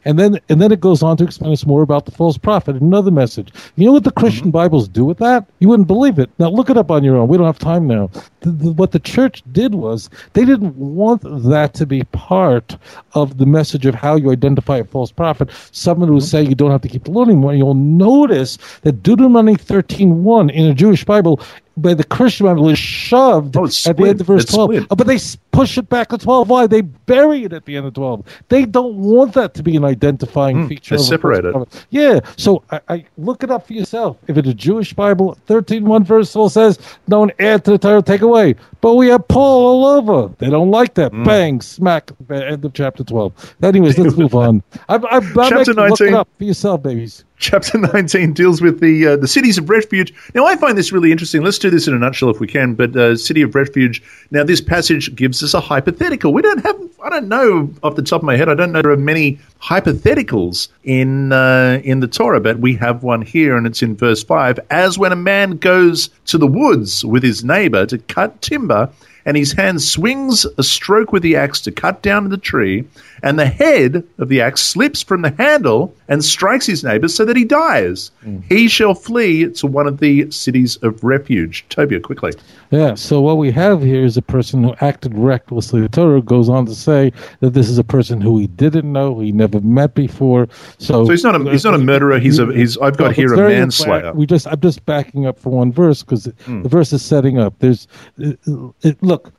And 0.05 0.17
then 0.17 0.39
and 0.47 0.61
then 0.61 0.71
it 0.71 0.79
goes 0.79 1.03
on 1.03 1.17
to 1.17 1.25
explain 1.25 1.51
us 1.51 1.65
more 1.65 1.81
about 1.81 2.05
the 2.05 2.11
false 2.11 2.37
prophet. 2.37 2.77
Another 2.77 3.11
message. 3.11 3.51
You 3.75 3.87
know 3.87 3.91
what 3.91 4.05
the 4.05 4.11
Christian 4.11 4.43
mm-hmm. 4.43 4.51
Bibles 4.51 4.87
do 4.87 5.03
with 5.03 5.17
that? 5.17 5.45
You 5.59 5.67
wouldn't 5.67 5.89
believe 5.89 6.17
it. 6.17 6.29
Now 6.39 6.49
look 6.49 6.69
it 6.69 6.77
up 6.77 6.89
on 6.91 7.03
your 7.03 7.17
own. 7.17 7.27
We 7.27 7.35
don't 7.35 7.45
have 7.45 7.59
time 7.59 7.87
now. 7.87 8.09
The, 8.39 8.51
the, 8.51 8.71
what 8.71 8.93
the 8.93 8.99
church 8.99 9.43
did 9.51 9.75
was 9.75 10.09
they 10.31 10.45
didn't 10.45 10.77
want 10.77 11.21
that 11.49 11.73
to 11.73 11.85
be 11.85 12.05
part 12.13 12.77
of 13.15 13.37
the 13.37 13.45
message 13.45 13.85
of 13.85 13.95
how 13.95 14.15
you 14.15 14.31
identify 14.31 14.77
a 14.77 14.85
false 14.85 15.11
prophet. 15.11 15.49
Someone 15.73 16.07
who 16.07 16.13
was 16.13 16.23
mm-hmm. 16.23 16.31
saying 16.31 16.49
you 16.49 16.55
don't 16.55 16.71
have 16.71 16.83
to 16.83 16.87
keep 16.87 17.03
the 17.03 17.11
law 17.11 17.25
anymore. 17.25 17.53
You'll 17.53 17.73
notice 17.73 18.57
that 18.83 19.03
Deuteronomy 19.03 19.57
13.1 19.57 20.53
in 20.53 20.67
a 20.67 20.73
Jewish 20.73 21.03
Bible 21.03 21.41
by 21.81 21.93
the 21.93 22.03
Christian 22.03 22.45
Bible 22.45 22.69
is 22.69 22.77
shoved 22.79 23.55
Oh, 23.57 23.65
at 23.65 23.97
the 23.97 24.05
end 24.07 24.21
of 24.21 24.27
verse 24.27 24.43
It's 24.43 24.53
12. 24.53 24.69
split. 24.71 24.87
Uh, 24.91 24.95
But 24.95 25.07
they 25.07 25.17
push 25.51 25.77
it 25.77 25.89
back 25.89 26.09
to 26.09 26.17
12. 26.17 26.49
Why? 26.49 26.67
They 26.67 26.81
bury 26.81 27.43
it 27.43 27.53
at 27.53 27.65
the 27.65 27.75
end 27.77 27.85
of 27.87 27.93
12. 27.93 28.23
They 28.49 28.65
don't 28.65 28.95
want 28.95 29.33
that 29.33 29.53
to 29.55 29.63
be 29.63 29.75
an 29.75 29.83
identifying 29.85 30.67
feature. 30.67 30.97
they 30.97 31.03
separate 31.03 31.45
it. 31.45 31.55
Yeah. 31.89 32.19
So 32.37 32.63
I, 32.71 32.79
I 32.89 33.05
look 33.17 33.43
it 33.43 33.51
up 33.51 33.67
for 33.67 33.73
yourself. 33.73 34.17
If 34.27 34.37
it's 34.37 34.47
a 34.47 34.53
Jewish 34.53 34.93
Bible, 34.93 35.37
13 35.47 35.85
1 35.85 36.03
verse 36.03 36.31
12 36.33 36.51
says, 36.51 36.79
don't 37.07 37.31
add 37.39 37.65
to 37.65 37.71
the 37.71 37.77
title, 37.77 38.01
take 38.03 38.21
away. 38.21 38.55
But 38.81 38.95
we 38.95 39.07
have 39.09 39.27
Paul 39.27 39.65
all 39.65 39.85
over. 39.85 40.33
They 40.37 40.49
don't 40.49 40.71
like 40.71 40.93
that. 40.95 41.11
Hmm. 41.11 41.23
Bang, 41.23 41.61
smack, 41.61 42.11
end 42.29 42.63
of 42.63 42.73
chapter 42.73 43.03
12. 43.03 43.55
Anyways, 43.63 43.97
let's 43.97 44.15
move 44.23 44.35
on. 44.35 44.63
I, 44.87 44.95
I, 44.95 45.17
I 45.17 45.19
Chapter 45.21 45.55
make 45.55 45.67
you 45.67 45.73
Look 45.73 45.99
19. 45.99 46.07
it 46.07 46.13
up 46.13 46.27
for 46.37 46.43
yourself, 46.43 46.83
babies. 46.83 47.25
Chapter 47.39 47.77
19 47.93 48.33
deals 48.33 48.61
with 48.61 48.81
the 48.81 49.07
uh, 49.07 49.15
the 49.15 49.27
cities 49.27 49.57
of 49.57 49.69
refuge. 49.69 50.13
Now, 50.35 50.45
I 50.45 50.57
find 50.57 50.77
this 50.77 50.91
really 50.91 51.11
interesting. 51.11 51.41
Let's 51.41 51.57
do 51.57 51.69
this 51.69 51.87
in 51.87 51.93
a 51.93 51.97
nutshell 51.97 52.29
if 52.29 52.39
we 52.41 52.47
can. 52.47 52.73
But 52.75 52.95
uh, 52.95 53.15
city 53.15 53.41
of 53.41 53.55
refuge. 53.55 54.03
Now, 54.29 54.43
this 54.43 54.59
passage 54.59 55.15
gives 55.15 55.41
us 55.41 55.53
a 55.53 55.61
hypothetical. 55.61 56.33
We 56.33 56.41
don't 56.41 56.63
have. 56.63 56.77
I 57.01 57.09
don't 57.09 57.29
know 57.29 57.73
off 57.81 57.95
the 57.95 58.01
top 58.01 58.21
of 58.21 58.25
my 58.25 58.35
head. 58.35 58.49
I 58.49 58.55
don't 58.55 58.73
know 58.73 58.81
there 58.81 58.91
are 58.91 58.97
many 58.97 59.39
hypotheticals 59.61 60.67
in 60.83 61.31
uh, 61.31 61.79
in 61.83 62.01
the 62.01 62.07
Torah, 62.07 62.41
but 62.41 62.59
we 62.59 62.75
have 62.75 63.03
one 63.03 63.21
here, 63.21 63.55
and 63.55 63.65
it's 63.65 63.81
in 63.81 63.95
verse 63.95 64.21
five. 64.21 64.59
As 64.69 64.99
when 64.99 65.13
a 65.13 65.17
man 65.17 65.51
goes 65.57 66.09
to 66.25 66.37
the 66.37 66.47
woods 66.47 67.05
with 67.05 67.23
his 67.23 67.43
neighbor 67.43 67.85
to 67.85 67.97
cut 67.97 68.41
timber, 68.41 68.89
and 69.25 69.37
his 69.37 69.53
hand 69.53 69.81
swings 69.81 70.45
a 70.57 70.63
stroke 70.63 71.13
with 71.13 71.23
the 71.23 71.35
axe 71.35 71.61
to 71.61 71.71
cut 71.71 72.01
down 72.01 72.29
the 72.29 72.37
tree, 72.37 72.85
and 73.23 73.39
the 73.39 73.45
head 73.45 74.03
of 74.17 74.29
the 74.29 74.41
axe 74.41 74.61
slips 74.61 75.01
from 75.01 75.21
the 75.21 75.31
handle 75.31 75.95
and 76.07 76.23
strikes 76.23 76.65
his 76.65 76.83
neighbor 76.83 77.07
so 77.07 77.25
that 77.25 77.35
he 77.35 77.45
dies. 77.45 78.11
Mm. 78.25 78.43
He 78.47 78.67
shall 78.67 78.95
flee 78.95 79.49
to 79.51 79.67
one 79.67 79.87
of 79.87 79.99
the 79.99 80.29
cities 80.31 80.77
of 80.77 81.03
refuge. 81.03 81.65
Tovia, 81.69 82.01
quickly. 82.01 82.33
Yeah, 82.71 82.95
so 82.95 83.19
what 83.21 83.37
we 83.37 83.51
have 83.51 83.81
here 83.81 84.03
is 84.03 84.15
a 84.15 84.21
person 84.21 84.63
who 84.63 84.75
acted 84.79 85.17
recklessly. 85.17 85.81
The 85.81 85.89
Torah 85.89 86.21
goes 86.21 86.49
on 86.49 86.65
to 86.67 86.75
say 86.75 87.11
that 87.39 87.51
this 87.51 87.67
is 87.67 87.77
a 87.77 87.83
person 87.83 88.21
who 88.21 88.37
he 88.37 88.47
didn't 88.47 88.91
know, 88.91 89.19
he 89.19 89.31
never 89.31 89.59
met 89.61 89.95
before. 89.95 90.47
So, 90.77 91.05
so 91.05 91.11
he's 91.11 91.23
not 91.23 91.35
a 91.35 91.51
he's 91.51 91.63
not 91.63 91.73
a 91.73 91.79
murderer. 91.79 92.19
He's 92.19 92.37
a 92.37 92.45
he's. 92.53 92.77
I've 92.77 92.97
got 92.97 93.07
no, 93.07 93.11
here 93.11 93.33
a 93.33 93.37
manslayer. 93.37 94.13
We 94.13 94.25
just 94.25 94.47
I'm 94.47 94.59
just 94.59 94.85
backing 94.85 95.25
up 95.25 95.39
for 95.39 95.49
one 95.49 95.71
verse 95.71 96.03
because 96.03 96.27
mm. 96.27 96.63
the 96.63 96.69
verse 96.69 96.93
is 96.93 97.03
setting 97.03 97.39
up. 97.39 97.55
There's 97.59 97.87
it, 98.17 98.39
it, 98.81 99.01
look 99.01 99.31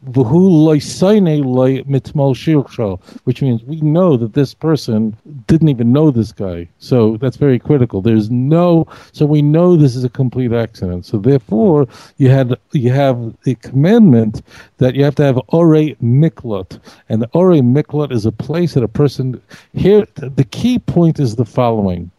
which 3.24 3.42
means 3.42 3.62
we 3.70 3.80
know 3.80 4.16
that 4.16 4.34
this 4.34 4.52
person 4.52 5.16
didn't 5.46 5.68
even 5.68 5.92
know 5.92 6.10
this 6.10 6.32
guy. 6.32 6.68
So 6.78 7.16
that's 7.18 7.36
very 7.36 7.58
critical. 7.58 8.02
There's 8.02 8.30
no 8.30 8.86
so 9.12 9.24
we 9.24 9.42
know 9.42 9.76
this 9.76 9.94
is 9.94 10.04
a 10.04 10.08
complete 10.08 10.52
accident. 10.52 11.06
So 11.06 11.18
therefore 11.18 11.86
you 12.18 12.28
had 12.28 12.56
you 12.72 12.90
have 12.90 13.16
the 13.44 13.54
commandment 13.56 14.42
that 14.78 14.94
you 14.96 15.04
have 15.04 15.14
to 15.16 15.22
have 15.22 15.38
ore 15.48 15.94
miklot, 16.02 16.80
and 17.08 17.22
the 17.22 17.30
ore 17.32 17.52
miklot 17.52 18.12
is 18.12 18.26
a 18.26 18.32
place 18.32 18.74
that 18.74 18.82
a 18.82 18.88
person 18.88 19.40
here. 19.72 20.04
The 20.16 20.48
key 20.50 20.80
point 20.80 21.20
is 21.20 21.36
the 21.36 21.44
following: 21.44 22.10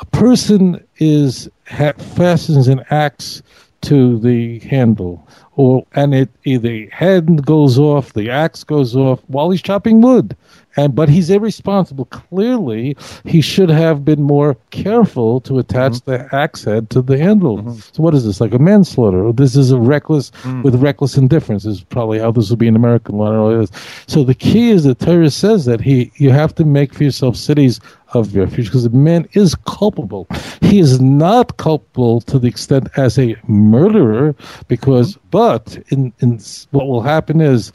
a 0.00 0.06
person 0.06 0.82
is 0.96 1.48
ha, 1.68 1.92
fastens 1.92 2.68
an 2.68 2.82
axe 2.90 3.42
to 3.82 4.18
the 4.18 4.58
handle, 4.60 5.28
or 5.56 5.84
and 5.94 6.14
it 6.14 6.30
the 6.44 6.88
head 6.92 7.44
goes 7.44 7.78
off, 7.78 8.12
the 8.12 8.30
axe 8.30 8.62
goes 8.64 8.94
off 8.94 9.20
while 9.26 9.50
he's 9.50 9.62
chopping 9.62 10.00
wood 10.00 10.36
and 10.76 10.94
but 10.94 11.08
he's 11.08 11.30
irresponsible. 11.30 12.04
Clearly, 12.06 12.96
he 13.24 13.40
should 13.40 13.70
have 13.70 14.04
been 14.04 14.22
more 14.22 14.56
careful 14.70 15.40
to 15.42 15.58
attach 15.58 15.92
mm-hmm. 15.92 16.10
the 16.10 16.36
axe 16.36 16.64
head 16.64 16.90
to 16.90 17.02
the 17.02 17.18
handle. 17.18 17.58
Mm-hmm. 17.58 17.80
So 17.92 18.02
what 18.02 18.14
is 18.14 18.24
this 18.24 18.40
like 18.40 18.52
a 18.52 18.58
manslaughter? 18.58 19.32
This 19.32 19.56
is 19.56 19.70
a 19.70 19.78
reckless 19.78 20.30
mm. 20.42 20.62
with 20.62 20.74
reckless 20.76 21.16
indifference 21.16 21.64
is 21.64 21.82
probably 21.82 22.18
how 22.18 22.30
this 22.30 22.50
would 22.50 22.58
be 22.58 22.68
in 22.68 22.76
American 22.76 23.16
law. 23.16 23.64
So 24.06 24.22
the 24.22 24.34
key 24.34 24.70
is 24.70 24.84
that 24.84 24.98
Torah 24.98 25.30
says 25.30 25.64
that 25.64 25.80
he 25.80 26.12
you 26.16 26.30
have 26.30 26.54
to 26.56 26.64
make 26.64 26.94
for 26.94 27.04
yourself 27.04 27.36
cities 27.36 27.80
of 28.14 28.34
refuge 28.34 28.66
because 28.66 28.84
the 28.84 28.90
man 28.90 29.28
is 29.32 29.54
culpable. 29.66 30.26
He 30.60 30.78
is 30.78 31.00
not 31.00 31.56
culpable 31.56 32.20
to 32.22 32.38
the 32.38 32.48
extent 32.48 32.88
as 32.96 33.18
a 33.18 33.36
murderer 33.46 34.34
because, 34.68 35.16
but 35.30 35.78
in 35.88 36.12
in 36.20 36.40
what 36.70 36.86
will 36.86 37.02
happen 37.02 37.40
is 37.40 37.72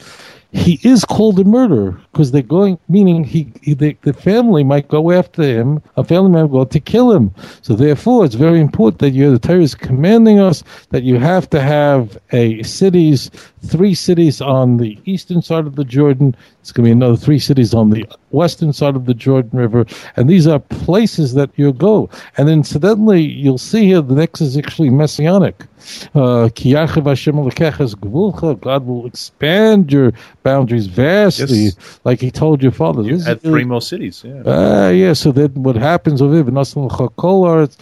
he 0.52 0.78
is 0.82 1.04
called 1.04 1.38
a 1.38 1.44
murderer 1.44 1.98
because 2.12 2.30
they're 2.30 2.42
going, 2.42 2.78
meaning 2.88 3.24
he, 3.24 3.50
he 3.62 3.72
the, 3.72 3.96
the, 4.02 4.12
family 4.12 4.62
might 4.62 4.86
go 4.88 5.10
after 5.10 5.42
him, 5.42 5.82
a 5.96 6.04
family 6.04 6.30
member 6.30 6.52
go 6.52 6.64
to 6.64 6.78
kill 6.80 7.10
him. 7.10 7.34
So 7.62 7.74
therefore, 7.74 8.26
it's 8.26 8.34
very 8.34 8.60
important 8.60 8.98
that 9.00 9.10
you, 9.10 9.30
the 9.30 9.38
Torah 9.38 9.62
is 9.62 9.74
commanding 9.74 10.38
us 10.38 10.62
that 10.90 11.04
you 11.04 11.18
have 11.18 11.48
to 11.50 11.60
have 11.60 12.18
a 12.32 12.62
cities, 12.64 13.30
three 13.64 13.94
cities 13.94 14.40
on 14.40 14.76
the 14.76 14.98
eastern 15.04 15.42
side 15.42 15.66
of 15.66 15.76
the 15.76 15.84
Jordan. 15.84 16.34
It's 16.60 16.72
going 16.72 16.84
to 16.84 16.88
be 16.88 16.92
another 16.92 17.16
three 17.16 17.38
cities 17.38 17.74
on 17.74 17.90
the 17.90 18.06
western 18.30 18.72
side 18.72 18.96
of 18.96 19.06
the 19.06 19.14
Jordan 19.14 19.58
River, 19.58 19.84
and 20.16 20.28
these 20.28 20.46
are 20.46 20.58
places 20.58 21.34
that 21.34 21.50
you'll 21.56 21.72
go. 21.72 22.08
And 22.36 22.48
incidentally, 22.48 23.22
you'll 23.22 23.58
see 23.58 23.86
here 23.86 24.00
the 24.00 24.14
next 24.14 24.40
is 24.40 24.56
actually 24.56 24.90
messianic. 24.90 25.64
Uh, 26.14 26.48
God 28.60 28.86
will 28.86 29.06
expand 29.06 29.92
your 29.92 30.12
boundaries 30.42 30.86
vastly, 30.86 31.64
yes. 31.64 32.00
like 32.04 32.20
He 32.20 32.30
told 32.30 32.62
your 32.62 32.72
fathers. 32.72 33.06
You 33.06 33.20
add 33.26 33.42
three 33.42 33.64
more 33.64 33.82
cities. 33.82 34.22
Yeah. 34.24 34.42
Uh, 34.42 34.90
yeah. 34.90 35.12
So 35.12 35.32
then, 35.32 35.50
what 35.54 35.76
happens 35.76 36.22
with 36.22 36.34
it? 37.62 37.76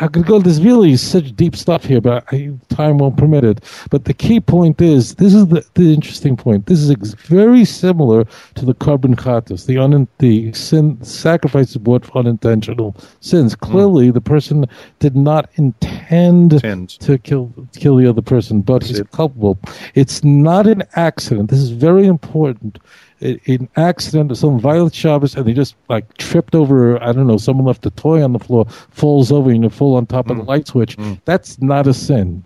I 0.00 0.08
could 0.08 0.26
go. 0.26 0.38
There's 0.38 0.62
really 0.62 0.96
such 0.96 1.34
deep 1.34 1.56
stuff 1.56 1.84
here, 1.84 2.00
but 2.00 2.24
I, 2.32 2.52
time 2.68 2.98
won't 2.98 3.16
permit 3.16 3.44
it. 3.44 3.64
But 3.90 4.04
the 4.04 4.14
key 4.14 4.40
point 4.40 4.80
is 4.80 5.14
this 5.16 5.34
is 5.34 5.46
the, 5.48 5.64
the 5.74 5.92
interesting 5.92 6.36
point. 6.36 6.66
This 6.66 6.80
is 6.80 6.90
ex- 6.90 7.14
very 7.14 7.64
similar 7.64 8.24
to 8.54 8.64
the 8.64 8.74
korban 8.74 9.14
chatas, 9.14 9.66
the 9.66 9.78
un, 9.78 10.08
the 10.18 10.52
sin 10.52 11.02
sacrifices 11.02 11.76
brought 11.76 12.06
for 12.06 12.18
unintentional 12.18 12.96
sins. 13.20 13.54
Hmm. 13.54 13.70
Clearly, 13.70 14.08
mm. 14.10 14.14
the 14.14 14.20
person 14.20 14.66
did 14.98 15.16
not 15.16 15.50
intend 15.54 15.95
Intend. 16.10 16.90
to 17.00 17.18
kill 17.18 17.52
kill 17.74 17.96
the 17.96 18.08
other 18.08 18.22
person, 18.22 18.60
but 18.60 18.80
That's 18.80 18.88
he's 18.88 18.98
it. 19.00 19.10
culpable. 19.12 19.58
It's 19.94 20.22
not 20.24 20.66
an 20.66 20.82
accident. 20.94 21.50
This 21.50 21.60
is 21.60 21.70
very 21.70 22.06
important 22.06 22.78
an 23.20 23.68
accident, 23.76 24.36
some 24.36 24.60
violent 24.60 24.94
Shabbos, 24.94 25.34
and 25.34 25.46
they 25.46 25.54
just 25.54 25.74
like 25.88 26.16
tripped 26.18 26.54
over. 26.54 27.02
I 27.02 27.12
don't 27.12 27.26
know. 27.26 27.38
Someone 27.38 27.66
left 27.66 27.86
a 27.86 27.90
toy 27.90 28.22
on 28.22 28.32
the 28.32 28.38
floor, 28.38 28.66
falls 28.90 29.32
over, 29.32 29.50
and 29.50 29.64
you 29.64 29.70
fall 29.70 29.96
on 29.96 30.06
top 30.06 30.26
mm. 30.26 30.32
of 30.32 30.36
the 30.36 30.42
mm. 30.42 30.48
light 30.48 30.68
switch. 30.68 30.96
Mm. 30.98 31.20
That's 31.24 31.60
not 31.60 31.86
a 31.86 31.94
sin. 31.94 32.44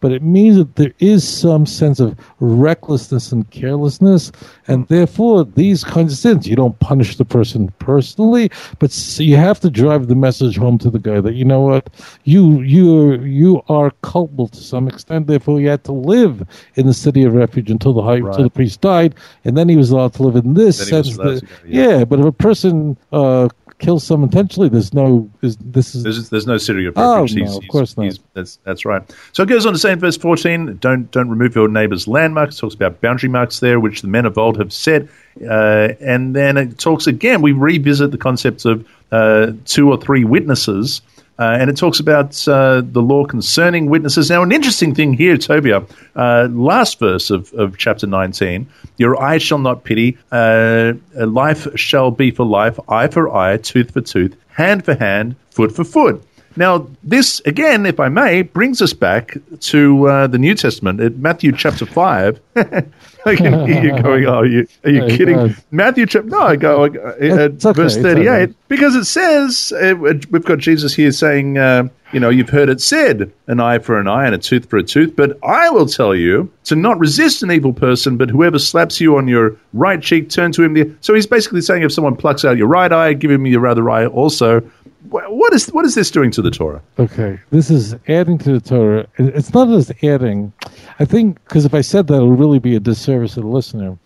But 0.00 0.12
it 0.12 0.22
means 0.22 0.56
that 0.56 0.76
there 0.76 0.92
is 0.98 1.26
some 1.26 1.64
sense 1.64 2.00
of 2.00 2.18
recklessness 2.40 3.32
and 3.32 3.50
carelessness, 3.50 4.30
and 4.66 4.84
mm. 4.84 4.88
therefore 4.88 5.44
these 5.44 5.84
kinds 5.84 6.12
of 6.12 6.18
sins. 6.18 6.46
You 6.46 6.56
don't 6.56 6.78
punish 6.80 7.16
the 7.16 7.24
person 7.24 7.68
personally, 7.78 8.50
but 8.78 9.18
you 9.18 9.36
have 9.36 9.60
to 9.60 9.70
drive 9.70 10.08
the 10.08 10.14
message 10.14 10.58
home 10.58 10.76
to 10.78 10.90
the 10.90 10.98
guy 10.98 11.20
that 11.20 11.34
you 11.34 11.44
know 11.44 11.60
what 11.60 11.88
you 12.24 12.60
you 12.68 13.14
you 13.22 13.62
are 13.68 13.90
culpable 14.02 14.48
to 14.48 14.58
some 14.58 14.88
extent. 14.88 15.26
Therefore, 15.26 15.60
you 15.60 15.68
had 15.68 15.84
to 15.84 15.92
live 15.92 16.46
in 16.74 16.86
the 16.86 16.94
city 16.94 17.24
of 17.24 17.32
refuge 17.32 17.70
until 17.70 17.92
the 17.92 18.02
high, 18.02 18.20
right. 18.20 18.30
until 18.30 18.44
the 18.44 18.50
priest 18.50 18.80
died, 18.80 19.14
and 19.44 19.56
then 19.56 19.68
he 19.68 19.76
was 19.76 19.90
allowed 19.90 20.14
to 20.14 20.22
live 20.22 20.36
in 20.36 20.54
this 20.54 20.76
sense. 20.88 21.16
That, 21.16 21.42
yeah. 21.66 21.98
yeah. 21.98 22.04
but 22.04 22.20
if 22.20 22.26
a 22.26 22.32
person 22.32 22.96
uh, 23.12 23.48
kills 23.78 24.04
someone 24.04 24.28
intentionally, 24.28 24.68
there's 24.68 24.92
no 24.92 25.30
is, 25.40 25.56
this 25.56 25.94
is 25.94 26.02
there's, 26.02 26.28
there's 26.28 26.46
no 26.46 26.58
city 26.58 26.84
of 26.84 26.96
refuge. 26.96 27.40
Oh, 27.40 27.44
no, 27.44 27.56
of 27.56 27.68
course 27.68 27.96
not. 27.96 28.18
that's 28.34 28.58
that's 28.64 28.84
right. 28.84 29.02
So 29.32 29.44
it 29.44 29.48
goes 29.48 29.64
on 29.64 29.72
to 29.72 29.78
say 29.78 29.92
in 29.92 29.98
verse 29.98 30.18
14, 30.18 30.76
don't 30.76 31.10
don't 31.10 31.30
remove 31.30 31.54
your 31.54 31.68
neighbor's 31.68 32.06
landmarks. 32.06 32.56
It 32.56 32.60
talks 32.60 32.74
about 32.74 33.00
boundary 33.00 33.30
marks 33.30 33.60
there, 33.60 33.80
which 33.80 34.02
the 34.02 34.08
men 34.08 34.26
of 34.26 34.36
old 34.36 34.58
have 34.58 34.72
set, 34.72 35.08
uh, 35.48 35.88
and 36.00 36.36
then 36.36 36.58
it 36.58 36.78
talks 36.78 37.06
again. 37.06 37.40
We 37.40 37.52
revisit 37.52 38.10
the 38.10 38.18
concepts 38.18 38.64
of 38.66 38.86
uh, 39.10 39.52
two 39.64 39.90
or 39.90 39.96
three 39.96 40.24
witnesses. 40.24 41.00
Uh, 41.38 41.56
and 41.60 41.70
it 41.70 41.76
talks 41.76 42.00
about 42.00 42.46
uh, 42.48 42.82
the 42.84 43.00
law 43.00 43.24
concerning 43.24 43.86
witnesses. 43.86 44.28
Now, 44.28 44.42
an 44.42 44.50
interesting 44.50 44.94
thing 44.94 45.12
here, 45.12 45.36
Tovia, 45.36 45.88
uh, 46.16 46.48
last 46.50 46.98
verse 46.98 47.30
of, 47.30 47.52
of 47.52 47.78
chapter 47.78 48.06
19 48.06 48.66
Your 48.96 49.22
eye 49.22 49.38
shall 49.38 49.58
not 49.58 49.84
pity, 49.84 50.18
uh, 50.32 50.94
life 51.14 51.68
shall 51.76 52.10
be 52.10 52.32
for 52.32 52.44
life, 52.44 52.78
eye 52.88 53.06
for 53.06 53.34
eye, 53.34 53.56
tooth 53.58 53.92
for 53.92 54.00
tooth, 54.00 54.36
hand 54.48 54.84
for 54.84 54.94
hand, 54.94 55.36
foot 55.50 55.70
for 55.70 55.84
foot. 55.84 56.24
Now, 56.56 56.88
this, 57.04 57.40
again, 57.44 57.86
if 57.86 58.00
I 58.00 58.08
may, 58.08 58.42
brings 58.42 58.82
us 58.82 58.92
back 58.92 59.36
to 59.60 60.08
uh, 60.08 60.26
the 60.26 60.38
New 60.38 60.56
Testament 60.56 61.00
at 61.00 61.16
Matthew 61.16 61.52
chapter 61.52 61.86
5. 61.86 62.40
I 63.28 63.36
can 63.36 63.66
hear 63.66 63.82
you 63.82 64.02
going, 64.02 64.26
oh, 64.26 64.38
are 64.38 64.46
you, 64.46 64.66
are 64.84 64.90
you 64.90 65.06
kidding? 65.06 65.54
Matthew 65.70 66.06
chapter, 66.06 66.28
no, 66.28 66.40
I 66.40 66.56
go 66.56 66.84
uh, 66.84 66.88
at 66.88 67.64
okay, 67.64 67.72
verse 67.72 67.96
38, 67.96 68.54
because 68.68 68.94
it 68.94 69.04
says, 69.04 69.72
uh, 69.72 69.94
we've 70.30 70.44
got 70.44 70.58
Jesus 70.58 70.94
here 70.94 71.12
saying, 71.12 71.58
uh, 71.58 71.88
you 72.12 72.20
know, 72.20 72.30
you've 72.30 72.48
heard 72.48 72.70
it 72.70 72.80
said, 72.80 73.30
an 73.46 73.60
eye 73.60 73.78
for 73.78 74.00
an 74.00 74.08
eye 74.08 74.24
and 74.24 74.34
a 74.34 74.38
tooth 74.38 74.68
for 74.70 74.78
a 74.78 74.82
tooth, 74.82 75.14
but 75.14 75.38
I 75.44 75.68
will 75.68 75.86
tell 75.86 76.14
you 76.14 76.50
to 76.64 76.74
not 76.74 76.98
resist 76.98 77.42
an 77.42 77.50
evil 77.50 77.74
person, 77.74 78.16
but 78.16 78.30
whoever 78.30 78.58
slaps 78.58 79.00
you 79.00 79.18
on 79.18 79.28
your 79.28 79.56
right 79.74 80.02
cheek, 80.02 80.30
turn 80.30 80.52
to 80.52 80.64
him 80.64 80.72
the. 80.72 80.90
So 81.02 81.12
he's 81.12 81.26
basically 81.26 81.60
saying 81.60 81.82
if 81.82 81.92
someone 81.92 82.16
plucks 82.16 82.46
out 82.46 82.56
your 82.56 82.68
right 82.68 82.90
eye, 82.90 83.12
give 83.12 83.30
him 83.30 83.46
your 83.46 83.66
other 83.66 83.90
eye 83.90 84.06
also 84.06 84.62
what 85.10 85.54
is 85.54 85.68
what 85.68 85.84
is 85.84 85.94
this 85.94 86.10
doing 86.10 86.30
to 86.32 86.42
the 86.42 86.50
Torah? 86.50 86.82
Okay, 86.98 87.38
this 87.50 87.70
is 87.70 87.94
adding 88.08 88.38
to 88.38 88.52
the 88.52 88.60
Torah. 88.60 89.06
It's 89.16 89.54
not 89.54 89.68
just 89.68 89.92
adding. 90.04 90.52
I 90.98 91.04
think 91.04 91.42
because 91.44 91.64
if 91.64 91.74
I 91.74 91.80
said 91.80 92.06
that, 92.08 92.14
it 92.14 92.24
would 92.24 92.38
really 92.38 92.58
be 92.58 92.76
a 92.76 92.80
disservice 92.80 93.34
to 93.34 93.40
the 93.40 93.46
listener 93.46 93.98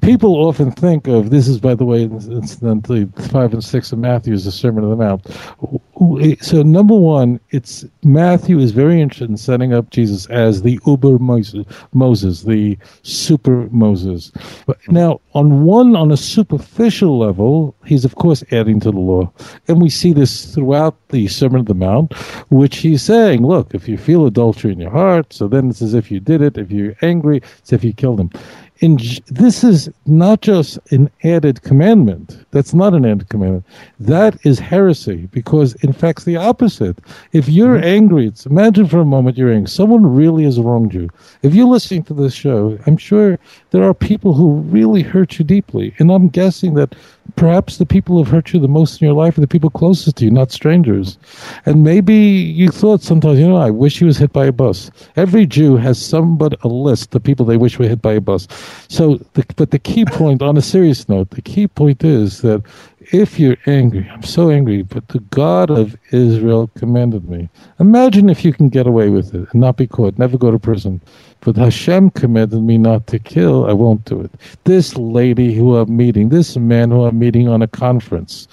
people 0.00 0.36
often 0.36 0.70
think 0.72 1.06
of 1.06 1.30
this 1.30 1.48
is 1.48 1.58
by 1.60 1.74
the 1.74 1.84
way 1.84 2.02
incidentally 2.02 3.06
five 3.30 3.52
and 3.52 3.62
six 3.62 3.92
of 3.92 3.98
matthew 3.98 4.32
is 4.32 4.44
the 4.44 4.52
sermon 4.52 4.84
of 4.84 4.90
the 4.90 4.96
mount. 4.96 5.26
So 6.42 6.62
number 6.62 6.94
one 6.94 7.40
it's 7.50 7.84
matthew 8.02 8.58
is 8.58 8.72
very 8.72 9.00
interested 9.00 9.28
in 9.28 9.36
setting 9.36 9.72
up 9.74 9.90
jesus 9.90 10.26
as 10.26 10.62
the 10.62 10.78
uber 10.86 11.18
moses, 11.18 12.42
the 12.42 12.78
super 13.02 13.68
moses. 13.70 14.32
But 14.66 14.78
now 14.88 15.20
on 15.34 15.64
one 15.64 15.94
on 15.96 16.10
a 16.10 16.16
superficial 16.16 17.18
level 17.18 17.74
he's 17.84 18.04
of 18.04 18.14
course 18.14 18.42
adding 18.50 18.80
to 18.80 18.90
the 18.90 18.98
law. 18.98 19.32
And 19.68 19.80
we 19.80 19.90
see 19.90 20.12
this 20.12 20.54
throughout 20.54 20.96
the 21.08 21.28
sermon 21.28 21.60
of 21.60 21.66
the 21.66 21.74
mount 21.74 22.14
which 22.50 22.78
he's 22.78 23.02
saying 23.02 23.46
look 23.46 23.74
if 23.74 23.88
you 23.88 23.98
feel 23.98 24.26
adultery 24.26 24.72
in 24.72 24.80
your 24.80 24.90
heart 24.90 25.32
so 25.32 25.48
then 25.48 25.70
it's 25.70 25.82
as 25.82 25.94
if 25.94 26.10
you 26.10 26.20
did 26.20 26.40
it. 26.40 26.56
If 26.56 26.70
you're 26.70 26.96
angry 27.02 27.38
it's 27.38 27.72
as 27.72 27.72
if 27.74 27.84
you 27.84 27.92
killed 27.92 28.20
him 28.20 28.30
in, 28.80 28.98
this 29.26 29.62
is 29.62 29.90
not 30.06 30.40
just 30.40 30.78
an 30.90 31.10
added 31.22 31.62
commandment. 31.62 32.44
That's 32.50 32.72
not 32.72 32.94
an 32.94 33.04
added 33.04 33.28
commandment. 33.28 33.66
That 33.98 34.38
is 34.44 34.58
heresy 34.58 35.28
because, 35.32 35.74
in 35.84 35.92
fact, 35.92 36.24
the 36.24 36.36
opposite. 36.36 36.98
If 37.32 37.48
you're 37.48 37.76
mm-hmm. 37.76 37.84
angry, 37.84 38.26
it's, 38.28 38.46
imagine 38.46 38.88
for 38.88 39.00
a 39.00 39.04
moment 39.04 39.36
you're 39.36 39.52
angry. 39.52 39.68
Someone 39.68 40.06
really 40.06 40.44
has 40.44 40.58
wronged 40.58 40.94
you. 40.94 41.10
If 41.42 41.54
you're 41.54 41.66
listening 41.66 42.04
to 42.04 42.14
this 42.14 42.34
show, 42.34 42.78
I'm 42.86 42.96
sure 42.96 43.38
there 43.70 43.84
are 43.84 43.94
people 43.94 44.34
who 44.34 44.54
really 44.62 45.02
hurt 45.02 45.38
you 45.38 45.44
deeply. 45.44 45.94
And 45.98 46.10
I'm 46.10 46.28
guessing 46.28 46.74
that 46.74 46.94
perhaps 47.36 47.76
the 47.76 47.86
people 47.86 48.16
who 48.16 48.24
have 48.24 48.32
hurt 48.32 48.52
you 48.52 48.60
the 48.60 48.68
most 48.68 49.00
in 49.00 49.06
your 49.06 49.14
life 49.14 49.38
are 49.38 49.40
the 49.40 49.46
people 49.46 49.70
closest 49.70 50.16
to 50.16 50.24
you, 50.24 50.30
not 50.30 50.50
strangers. 50.50 51.18
And 51.66 51.84
maybe 51.84 52.14
you 52.14 52.68
thought 52.68 53.02
sometimes, 53.02 53.38
you 53.38 53.48
know, 53.48 53.56
I 53.56 53.70
wish 53.70 53.98
he 53.98 54.04
was 54.04 54.18
hit 54.18 54.32
by 54.32 54.46
a 54.46 54.52
bus. 54.52 54.90
Every 55.16 55.46
Jew 55.46 55.76
has 55.76 56.04
somebody 56.04 56.56
a 56.62 56.68
list 56.68 57.14
of 57.14 57.22
people 57.22 57.46
they 57.46 57.56
wish 57.56 57.78
were 57.78 57.88
hit 57.88 58.02
by 58.02 58.14
a 58.14 58.20
bus. 58.20 58.48
So, 58.88 59.16
the, 59.34 59.44
but 59.56 59.70
the 59.70 59.78
key 59.78 60.04
point, 60.04 60.42
on 60.42 60.56
a 60.56 60.62
serious 60.62 61.08
note, 61.08 61.30
the 61.30 61.42
key 61.42 61.68
point 61.68 62.02
is 62.02 62.42
that 62.42 62.62
if 63.12 63.40
you're 63.40 63.56
angry, 63.66 64.08
I'm 64.12 64.22
so 64.22 64.50
angry, 64.50 64.82
but 64.82 65.08
the 65.08 65.20
God 65.30 65.70
of 65.70 65.96
Israel 66.12 66.70
commanded 66.76 67.28
me. 67.28 67.48
Imagine 67.78 68.28
if 68.28 68.44
you 68.44 68.52
can 68.52 68.68
get 68.68 68.86
away 68.86 69.08
with 69.08 69.34
it 69.34 69.48
and 69.50 69.60
not 69.60 69.76
be 69.76 69.86
caught, 69.86 70.18
never 70.18 70.36
go 70.36 70.50
to 70.50 70.58
prison. 70.58 71.00
But 71.42 71.56
Hashem 71.56 72.10
commanded 72.10 72.62
me 72.62 72.76
not 72.76 73.06
to 73.08 73.18
kill, 73.18 73.64
I 73.64 73.72
won't 73.72 74.04
do 74.04 74.20
it. 74.20 74.30
This 74.64 74.96
lady 74.96 75.54
who 75.54 75.76
I'm 75.76 75.96
meeting, 75.96 76.28
this 76.28 76.56
man 76.56 76.90
who 76.90 77.04
I'm 77.04 77.18
meeting 77.18 77.48
on 77.48 77.62
a 77.62 77.66
conference, 77.66 78.46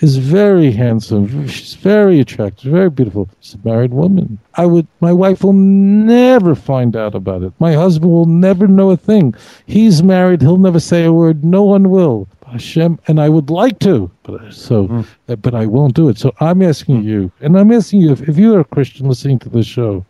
is 0.00 0.18
very 0.18 0.70
handsome. 0.70 1.48
She's 1.48 1.74
very 1.74 2.20
attractive, 2.20 2.70
very 2.70 2.90
beautiful. 2.90 3.30
She's 3.40 3.54
a 3.54 3.66
married 3.66 3.94
woman. 3.94 4.38
I 4.56 4.66
would, 4.66 4.86
my 5.00 5.12
wife 5.12 5.42
will 5.42 5.54
never 5.54 6.54
find 6.54 6.94
out 6.94 7.14
about 7.14 7.42
it. 7.42 7.52
My 7.60 7.72
husband 7.72 8.10
will 8.10 8.26
never 8.26 8.66
know 8.66 8.90
a 8.90 8.96
thing. 8.96 9.34
He's 9.66 10.02
married. 10.02 10.42
He'll 10.42 10.58
never 10.58 10.80
say 10.80 11.04
a 11.04 11.12
word. 11.12 11.44
No 11.44 11.62
one 11.62 11.88
will. 11.88 12.28
Hashem, 12.46 13.00
and 13.08 13.20
I 13.20 13.28
would 13.28 13.50
like 13.50 13.80
to, 13.80 14.10
but 14.22 14.40
uh, 14.40 14.50
so, 14.50 14.86
mm. 14.86 15.06
but 15.26 15.54
I 15.54 15.66
won't 15.66 15.94
do 15.94 16.08
it. 16.08 16.18
So 16.18 16.32
I'm 16.38 16.62
asking 16.62 17.00
hmm. 17.00 17.08
you, 17.08 17.32
and 17.40 17.58
I'm 17.58 17.72
asking 17.72 18.02
you, 18.02 18.12
if, 18.12 18.28
if 18.28 18.38
you 18.38 18.54
are 18.54 18.60
a 18.60 18.64
Christian 18.64 19.08
listening 19.08 19.40
to 19.40 19.48
this 19.48 19.66
show, 19.66 20.06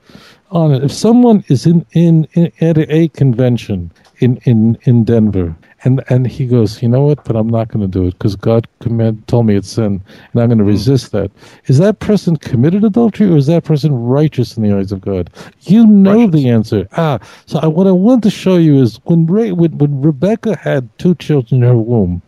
on 0.54 0.72
it, 0.72 0.84
if 0.84 0.92
someone 0.92 1.44
is 1.48 1.66
in, 1.66 1.84
in, 1.92 2.26
in 2.32 2.50
at 2.60 2.78
a 2.78 3.08
convention 3.08 3.90
in 4.18 4.36
in 4.44 4.78
in 4.84 5.04
Denver 5.04 5.54
and 5.84 6.02
and 6.08 6.26
he 6.26 6.46
goes, 6.46 6.82
you 6.82 6.88
know 6.88 7.04
what? 7.04 7.24
But 7.24 7.36
I'm 7.36 7.48
not 7.48 7.68
going 7.68 7.82
to 7.82 7.88
do 7.88 8.06
it 8.06 8.12
because 8.12 8.36
God 8.36 8.66
command 8.80 9.26
told 9.28 9.46
me 9.46 9.54
it's 9.54 9.70
sin, 9.70 10.02
and 10.32 10.42
I'm 10.42 10.48
going 10.48 10.58
to 10.58 10.64
hmm. 10.64 10.70
resist 10.70 11.12
that. 11.12 11.30
Is 11.66 11.78
that 11.78 12.00
person 12.00 12.36
committed 12.36 12.84
adultery, 12.84 13.28
or 13.28 13.36
is 13.36 13.46
that 13.46 13.64
person 13.64 13.94
righteous 13.94 14.56
in 14.56 14.62
the 14.62 14.76
eyes 14.76 14.92
of 14.92 15.00
God? 15.00 15.30
You 15.62 15.86
know 15.86 16.24
righteous. 16.24 16.32
the 16.32 16.48
answer. 16.48 16.88
Ah, 16.96 17.18
so 17.46 17.58
I, 17.58 17.66
what 17.66 17.86
I 17.86 17.92
want 17.92 18.22
to 18.24 18.30
show 18.30 18.56
you 18.56 18.80
is 18.80 18.98
when, 19.04 19.26
Ray, 19.26 19.52
when 19.52 19.76
when 19.78 20.00
Rebecca 20.00 20.56
had 20.56 20.88
two 20.98 21.14
children 21.16 21.62
in 21.62 21.68
her 21.68 21.76
womb, 21.76 22.22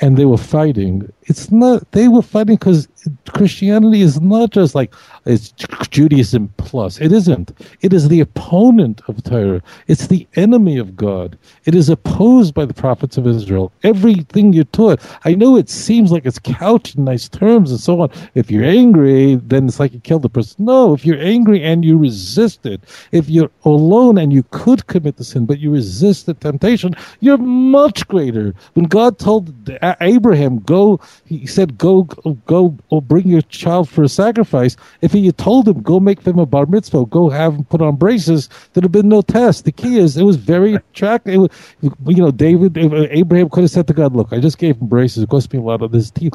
and 0.00 0.16
they 0.16 0.24
were 0.24 0.38
fighting. 0.38 1.10
It's 1.24 1.50
not 1.50 1.90
they 1.92 2.08
were 2.08 2.22
fighting 2.22 2.56
because 2.56 2.88
Christianity 3.28 4.02
is 4.02 4.20
not 4.20 4.50
just 4.50 4.74
like 4.74 4.94
it's 5.26 5.52
Judaism 5.90 6.52
plus. 6.56 7.00
It 7.00 7.12
isn't. 7.12 7.52
It 7.80 7.92
is 7.92 8.08
the 8.08 8.20
opponent 8.20 9.02
of 9.08 9.22
Torah. 9.22 9.62
It's 9.86 10.06
the 10.06 10.26
enemy 10.36 10.78
of 10.78 10.96
God. 10.96 11.38
It 11.64 11.74
is 11.74 11.88
opposed 11.88 12.54
by 12.54 12.64
the 12.64 12.74
prophets 12.74 13.16
of 13.16 13.26
Israel. 13.26 13.72
Everything 13.82 14.52
you're 14.52 14.64
taught. 14.64 15.00
I 15.24 15.34
know 15.34 15.56
it 15.56 15.68
seems 15.68 16.12
like 16.12 16.26
it's 16.26 16.38
couched 16.38 16.96
in 16.96 17.04
nice 17.04 17.28
terms 17.28 17.70
and 17.70 17.80
so 17.80 18.00
on. 18.00 18.10
If 18.34 18.50
you're 18.50 18.64
angry, 18.64 19.36
then 19.36 19.66
it's 19.66 19.80
like 19.80 19.92
you 19.92 20.00
killed 20.00 20.22
the 20.22 20.28
person. 20.28 20.64
No, 20.64 20.92
if 20.92 21.04
you're 21.04 21.20
angry 21.20 21.62
and 21.62 21.84
you 21.84 21.96
resist 21.98 22.66
it, 22.66 22.82
if 23.12 23.28
you're 23.28 23.50
alone 23.64 24.18
and 24.18 24.32
you 24.32 24.44
could 24.50 24.86
commit 24.86 25.16
the 25.16 25.24
sin, 25.24 25.46
but 25.46 25.58
you 25.58 25.72
resist 25.72 26.26
the 26.26 26.34
temptation, 26.34 26.94
you're 27.20 27.38
much 27.38 28.06
greater. 28.08 28.54
When 28.74 28.86
God 28.86 29.18
told 29.18 29.52
Abraham, 30.00 30.58
go, 30.60 31.00
he 31.24 31.46
said, 31.46 31.78
go, 31.78 32.02
go, 32.46 32.76
or 32.92 33.00
bring 33.00 33.26
your 33.26 33.40
child 33.40 33.88
for 33.88 34.02
a 34.02 34.08
sacrifice. 34.08 34.76
If 35.00 35.12
he 35.12 35.24
had 35.24 35.38
told 35.38 35.66
him, 35.66 35.80
go 35.80 35.98
make 35.98 36.24
them 36.24 36.38
a 36.38 36.44
bar 36.44 36.66
mitzvah, 36.66 37.06
go 37.06 37.30
have 37.30 37.54
him 37.54 37.64
put 37.64 37.80
on 37.80 37.96
braces, 37.96 38.50
there'd 38.72 38.84
have 38.84 38.92
been 38.92 39.08
no 39.08 39.22
test. 39.22 39.64
The 39.64 39.72
key 39.72 39.96
is, 39.96 40.18
it 40.18 40.24
was 40.24 40.36
very 40.36 40.74
attractive. 40.74 41.40
Was, 41.40 41.50
you 41.80 42.22
know, 42.22 42.30
David, 42.30 42.76
uh, 42.76 43.06
Abraham 43.08 43.48
could 43.48 43.62
have 43.62 43.70
said 43.70 43.86
to 43.86 43.94
God, 43.94 44.14
look, 44.14 44.30
I 44.30 44.40
just 44.40 44.58
gave 44.58 44.76
him 44.76 44.88
braces. 44.88 45.22
It 45.22 45.30
cost 45.30 45.50
me 45.54 45.58
a 45.58 45.62
lot 45.62 45.80
of 45.80 45.90
his 45.90 46.10
teeth. 46.10 46.34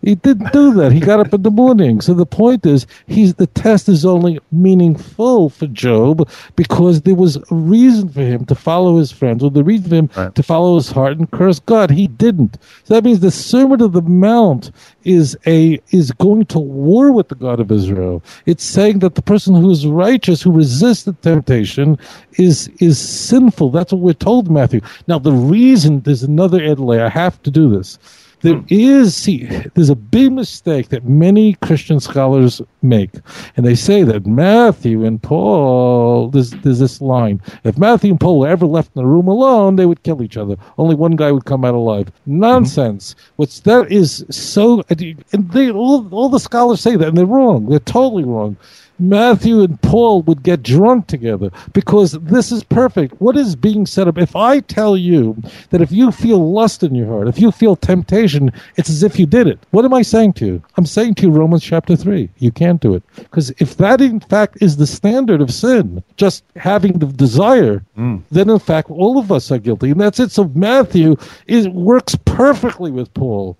He 0.00 0.14
didn't 0.14 0.50
do 0.50 0.72
that. 0.74 0.92
He 0.92 1.00
got 1.00 1.20
up 1.20 1.34
in 1.34 1.42
the 1.42 1.50
morning. 1.50 2.00
So 2.00 2.14
the 2.14 2.24
point 2.24 2.64
is, 2.64 2.86
he's 3.06 3.34
the 3.34 3.46
test 3.46 3.90
is 3.90 4.06
only 4.06 4.40
meaningful 4.50 5.50
for 5.50 5.66
Job 5.66 6.26
because 6.56 7.02
there 7.02 7.16
was 7.16 7.36
a 7.36 7.42
reason 7.50 8.08
for 8.08 8.22
him 8.22 8.46
to 8.46 8.54
follow 8.54 8.96
his 8.96 9.12
friends, 9.12 9.44
or 9.44 9.50
the 9.50 9.62
reason 9.62 9.90
for 9.90 9.94
him 9.94 10.10
right. 10.16 10.34
to 10.34 10.42
follow 10.42 10.76
his 10.76 10.90
heart 10.90 11.18
and 11.18 11.30
curse 11.32 11.60
God. 11.60 11.90
He 11.90 12.06
didn't. 12.06 12.56
So 12.84 12.94
that 12.94 13.04
means 13.04 13.20
the 13.20 13.30
Sermon 13.30 13.82
of 13.82 13.92
the 13.92 14.00
Mount 14.00 14.70
is 15.04 15.36
a 15.46 15.78
is 15.98 16.12
going 16.12 16.46
to 16.46 16.58
war 16.58 17.12
with 17.12 17.28
the 17.28 17.34
God 17.34 17.60
of 17.60 17.72
Israel. 17.72 18.22
It's 18.46 18.64
saying 18.64 19.00
that 19.00 19.14
the 19.16 19.22
person 19.22 19.54
who 19.54 19.70
is 19.70 19.86
righteous, 19.86 20.40
who 20.40 20.52
resists 20.52 21.04
the 21.04 21.12
temptation, 21.14 21.98
is 22.34 22.68
is 22.80 22.98
sinful. 22.98 23.70
That's 23.70 23.92
what 23.92 24.02
we're 24.02 24.12
told, 24.14 24.50
Matthew. 24.50 24.80
Now 25.08 25.18
the 25.18 25.32
reason 25.32 26.00
there's 26.00 26.22
another 26.22 26.60
Edley, 26.60 27.00
I 27.00 27.08
have 27.08 27.42
to 27.42 27.50
do 27.50 27.68
this 27.68 27.98
there 28.40 28.62
is, 28.68 29.16
see, 29.16 29.44
there's 29.74 29.90
a 29.90 29.96
big 29.96 30.32
mistake 30.32 30.88
that 30.90 31.04
many 31.04 31.54
Christian 31.54 32.00
scholars 32.00 32.62
make. 32.82 33.10
And 33.56 33.66
they 33.66 33.74
say 33.74 34.02
that 34.04 34.26
Matthew 34.26 35.04
and 35.04 35.22
Paul, 35.22 36.28
there's, 36.28 36.50
there's 36.50 36.78
this 36.78 37.00
line 37.00 37.40
if 37.64 37.78
Matthew 37.78 38.10
and 38.10 38.20
Paul 38.20 38.40
were 38.40 38.48
ever 38.48 38.66
left 38.66 38.90
in 38.94 39.02
the 39.02 39.06
room 39.06 39.28
alone, 39.28 39.76
they 39.76 39.86
would 39.86 40.02
kill 40.02 40.22
each 40.22 40.36
other. 40.36 40.56
Only 40.76 40.94
one 40.94 41.16
guy 41.16 41.32
would 41.32 41.44
come 41.44 41.64
out 41.64 41.74
alive. 41.74 42.10
Nonsense. 42.26 43.14
Mm-hmm. 43.14 43.32
What's 43.36 43.60
that 43.60 43.90
is 43.90 44.24
so, 44.30 44.82
and 44.88 45.50
they, 45.50 45.70
all, 45.70 46.08
all 46.12 46.28
the 46.28 46.40
scholars 46.40 46.80
say 46.80 46.96
that, 46.96 47.08
and 47.08 47.16
they're 47.16 47.26
wrong. 47.26 47.66
They're 47.66 47.78
totally 47.80 48.24
wrong. 48.24 48.56
Matthew 48.98 49.60
and 49.60 49.80
Paul 49.82 50.22
would 50.22 50.42
get 50.42 50.62
drunk 50.62 51.06
together 51.06 51.50
because 51.72 52.12
this 52.12 52.50
is 52.50 52.64
perfect. 52.64 53.20
What 53.20 53.36
is 53.36 53.56
being 53.56 53.86
set 53.86 54.08
up? 54.08 54.18
If 54.18 54.34
I 54.34 54.60
tell 54.60 54.96
you 54.96 55.36
that 55.70 55.80
if 55.80 55.92
you 55.92 56.10
feel 56.10 56.52
lust 56.52 56.82
in 56.82 56.94
your 56.94 57.06
heart, 57.06 57.28
if 57.28 57.38
you 57.38 57.50
feel 57.52 57.76
temptation, 57.76 58.50
it's 58.76 58.90
as 58.90 59.02
if 59.02 59.18
you 59.18 59.26
did 59.26 59.46
it. 59.46 59.58
What 59.70 59.84
am 59.84 59.94
I 59.94 60.02
saying 60.02 60.34
to 60.34 60.46
you? 60.46 60.62
I'm 60.76 60.86
saying 60.86 61.14
to 61.16 61.22
you 61.22 61.30
Romans 61.30 61.62
chapter 61.62 61.96
3. 61.96 62.28
You 62.38 62.50
can't 62.50 62.80
do 62.80 62.94
it. 62.94 63.02
Because 63.16 63.50
if 63.58 63.76
that 63.76 64.00
in 64.00 64.20
fact 64.20 64.58
is 64.60 64.76
the 64.76 64.86
standard 64.86 65.40
of 65.40 65.52
sin, 65.52 66.02
just 66.16 66.44
having 66.56 66.98
the 66.98 67.06
desire, 67.06 67.84
mm. 67.96 68.22
then 68.30 68.50
in 68.50 68.58
fact 68.58 68.90
all 68.90 69.18
of 69.18 69.30
us 69.30 69.50
are 69.52 69.58
guilty. 69.58 69.90
And 69.90 70.00
that's 70.00 70.20
it. 70.20 70.32
So 70.32 70.50
Matthew 70.54 71.16
is 71.46 71.68
works 71.68 72.16
perfectly 72.24 72.90
with 72.90 73.12
Paul. 73.14 73.56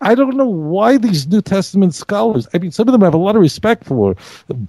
I 0.00 0.14
don't 0.14 0.36
know 0.36 0.48
why 0.48 0.98
these 0.98 1.26
New 1.26 1.40
Testament 1.40 1.94
scholars, 1.94 2.48
I 2.52 2.58
mean, 2.58 2.72
some 2.72 2.88
of 2.88 2.92
them 2.92 3.02
have 3.02 3.14
a 3.14 3.18
lot 3.18 3.36
of 3.36 3.42
respect 3.42 3.84
for, 3.84 4.16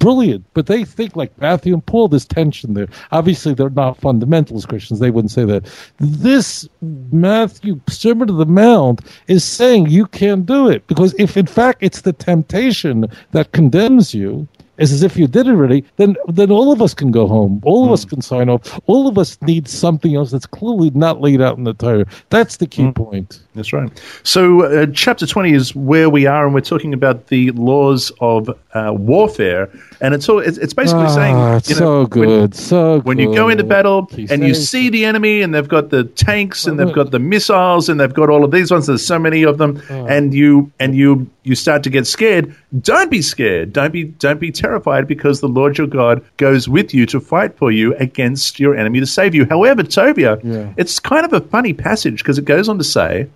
brilliant, 0.10 0.44
but 0.56 0.66
they 0.66 0.84
think 0.84 1.16
like 1.16 1.40
Matthew 1.40 1.72
and 1.72 1.86
Paul, 1.86 2.08
there's 2.08 2.26
tension 2.26 2.74
there. 2.74 2.88
Obviously, 3.12 3.54
they're 3.54 3.70
not 3.70 4.02
fundamentalist 4.02 4.68
Christians. 4.68 5.00
They 5.00 5.12
wouldn't 5.12 5.30
say 5.30 5.46
that. 5.46 5.72
This 6.00 6.68
Matthew, 7.12 7.80
Sermon 7.88 8.28
of 8.28 8.38
the 8.38 8.48
Mount, 8.48 9.02
is 9.28 9.44
saying 9.44 9.90
you 9.90 10.08
can't 10.08 10.48
do 10.48 10.68
it 10.68 10.88
because 10.88 11.14
if 11.20 11.38
in 11.38 11.46
fact 11.46 11.84
it's 11.84 12.02
the 12.02 12.14
temptation 12.14 13.06
that 13.34 13.52
condemns 13.52 14.16
you, 14.16 14.48
is 14.80 14.92
as 14.92 15.04
if 15.04 15.16
you 15.16 15.28
did 15.28 15.46
it 15.46 15.52
already, 15.52 15.84
then 15.98 16.16
then 16.28 16.50
all 16.50 16.72
of 16.72 16.82
us 16.82 16.94
can 16.94 17.12
go 17.12 17.28
home. 17.28 17.62
All 17.64 17.84
of 17.84 17.90
mm. 17.90 17.94
us 17.94 18.04
hmm. 18.04 18.10
can 18.10 18.22
sign 18.22 18.50
off. 18.50 18.80
All 18.88 19.08
of 19.08 19.18
us 19.18 19.38
need 19.42 19.68
something 19.68 20.16
else 20.16 20.32
that's 20.32 20.48
clearly 20.48 20.90
not 20.92 21.22
laid 21.22 21.42
out 21.42 21.58
in 21.58 21.66
the 21.66 21.74
Torah. 21.74 22.06
That's 22.30 22.58
the 22.58 22.68
key 22.68 22.84
mm. 22.84 22.96
point. 22.96 23.42
That's 23.60 23.74
right. 23.74 23.92
So, 24.24 24.64
uh, 24.64 24.86
chapter 24.94 25.28
20 25.28 25.54
is 25.54 25.76
where 25.76 26.10
we 26.10 26.26
are, 26.26 26.46
and 26.46 26.54
we're 26.54 26.62
talking 26.62 26.94
about 26.94 27.28
the 27.28 27.52
laws 27.52 28.10
of 28.22 28.50
uh, 28.74 28.94
warfare. 28.96 29.70
And 30.00 30.14
it's 30.14 30.30
all, 30.30 30.40
it's, 30.40 30.58
it's 30.58 30.74
basically 30.74 31.08
oh, 31.08 31.14
saying, 31.14 31.36
you 31.36 31.42
know, 31.42 31.60
so 31.60 32.06
good, 32.06 32.28
when, 32.28 32.52
so 32.54 33.02
when 33.02 33.18
good. 33.18 33.24
you 33.24 33.36
go 33.36 33.50
into 33.50 33.66
battle 33.66 34.10
and 34.30 34.48
you 34.48 34.54
see 34.54 34.88
the 34.90 35.04
enemy, 35.04 35.42
and 35.42 35.54
they've 35.54 35.68
got 35.68 35.90
the 35.90 36.06
tanks, 36.06 36.66
and 36.68 36.80
they've 36.80 36.94
got 36.94 37.12
the 37.12 37.20
missiles, 37.20 37.90
and 37.90 38.00
they've 38.00 38.14
got 38.14 38.30
all 38.30 38.46
of 38.46 38.52
these 38.52 38.72
ones. 38.72 38.88
There's 38.88 39.06
so 39.06 39.20
many 39.20 39.44
of 39.44 39.58
them, 39.58 39.82
oh. 39.90 40.08
and 40.08 40.34
you 40.34 40.72
and 40.80 40.96
you 40.96 41.30
you 41.44 41.56
start 41.56 41.84
to 41.84 41.90
get 41.90 42.08
scared. 42.08 42.56
Don't 42.80 43.12
be 43.12 43.22
scared. 43.22 43.74
Don't 43.74 43.92
be 43.92 44.06
don't 44.06 44.40
be 44.40 44.52
terrified 44.52 45.08
because 45.08 45.42
the 45.42 45.50
Lord 45.50 45.78
your 45.78 45.88
God 45.88 46.24
goes 46.38 46.70
with 46.70 46.94
you 46.94 47.06
to 47.08 47.20
fight 47.20 47.58
for 47.58 47.72
you 47.72 47.96
against 47.96 48.60
your 48.60 48.76
enemy 48.76 49.00
to 49.00 49.06
save 49.06 49.36
you. 49.36 49.46
However, 49.46 49.84
Tovia, 49.84 50.40
yeah. 50.44 50.74
it's 50.78 51.00
kind 51.00 51.26
of 51.26 51.34
a 51.34 51.42
funny 51.42 51.74
passage 51.74 52.20
because 52.20 52.38
it 52.38 52.46
goes 52.46 52.70
on 52.70 52.78
to 52.78 52.84
say 52.84 53.28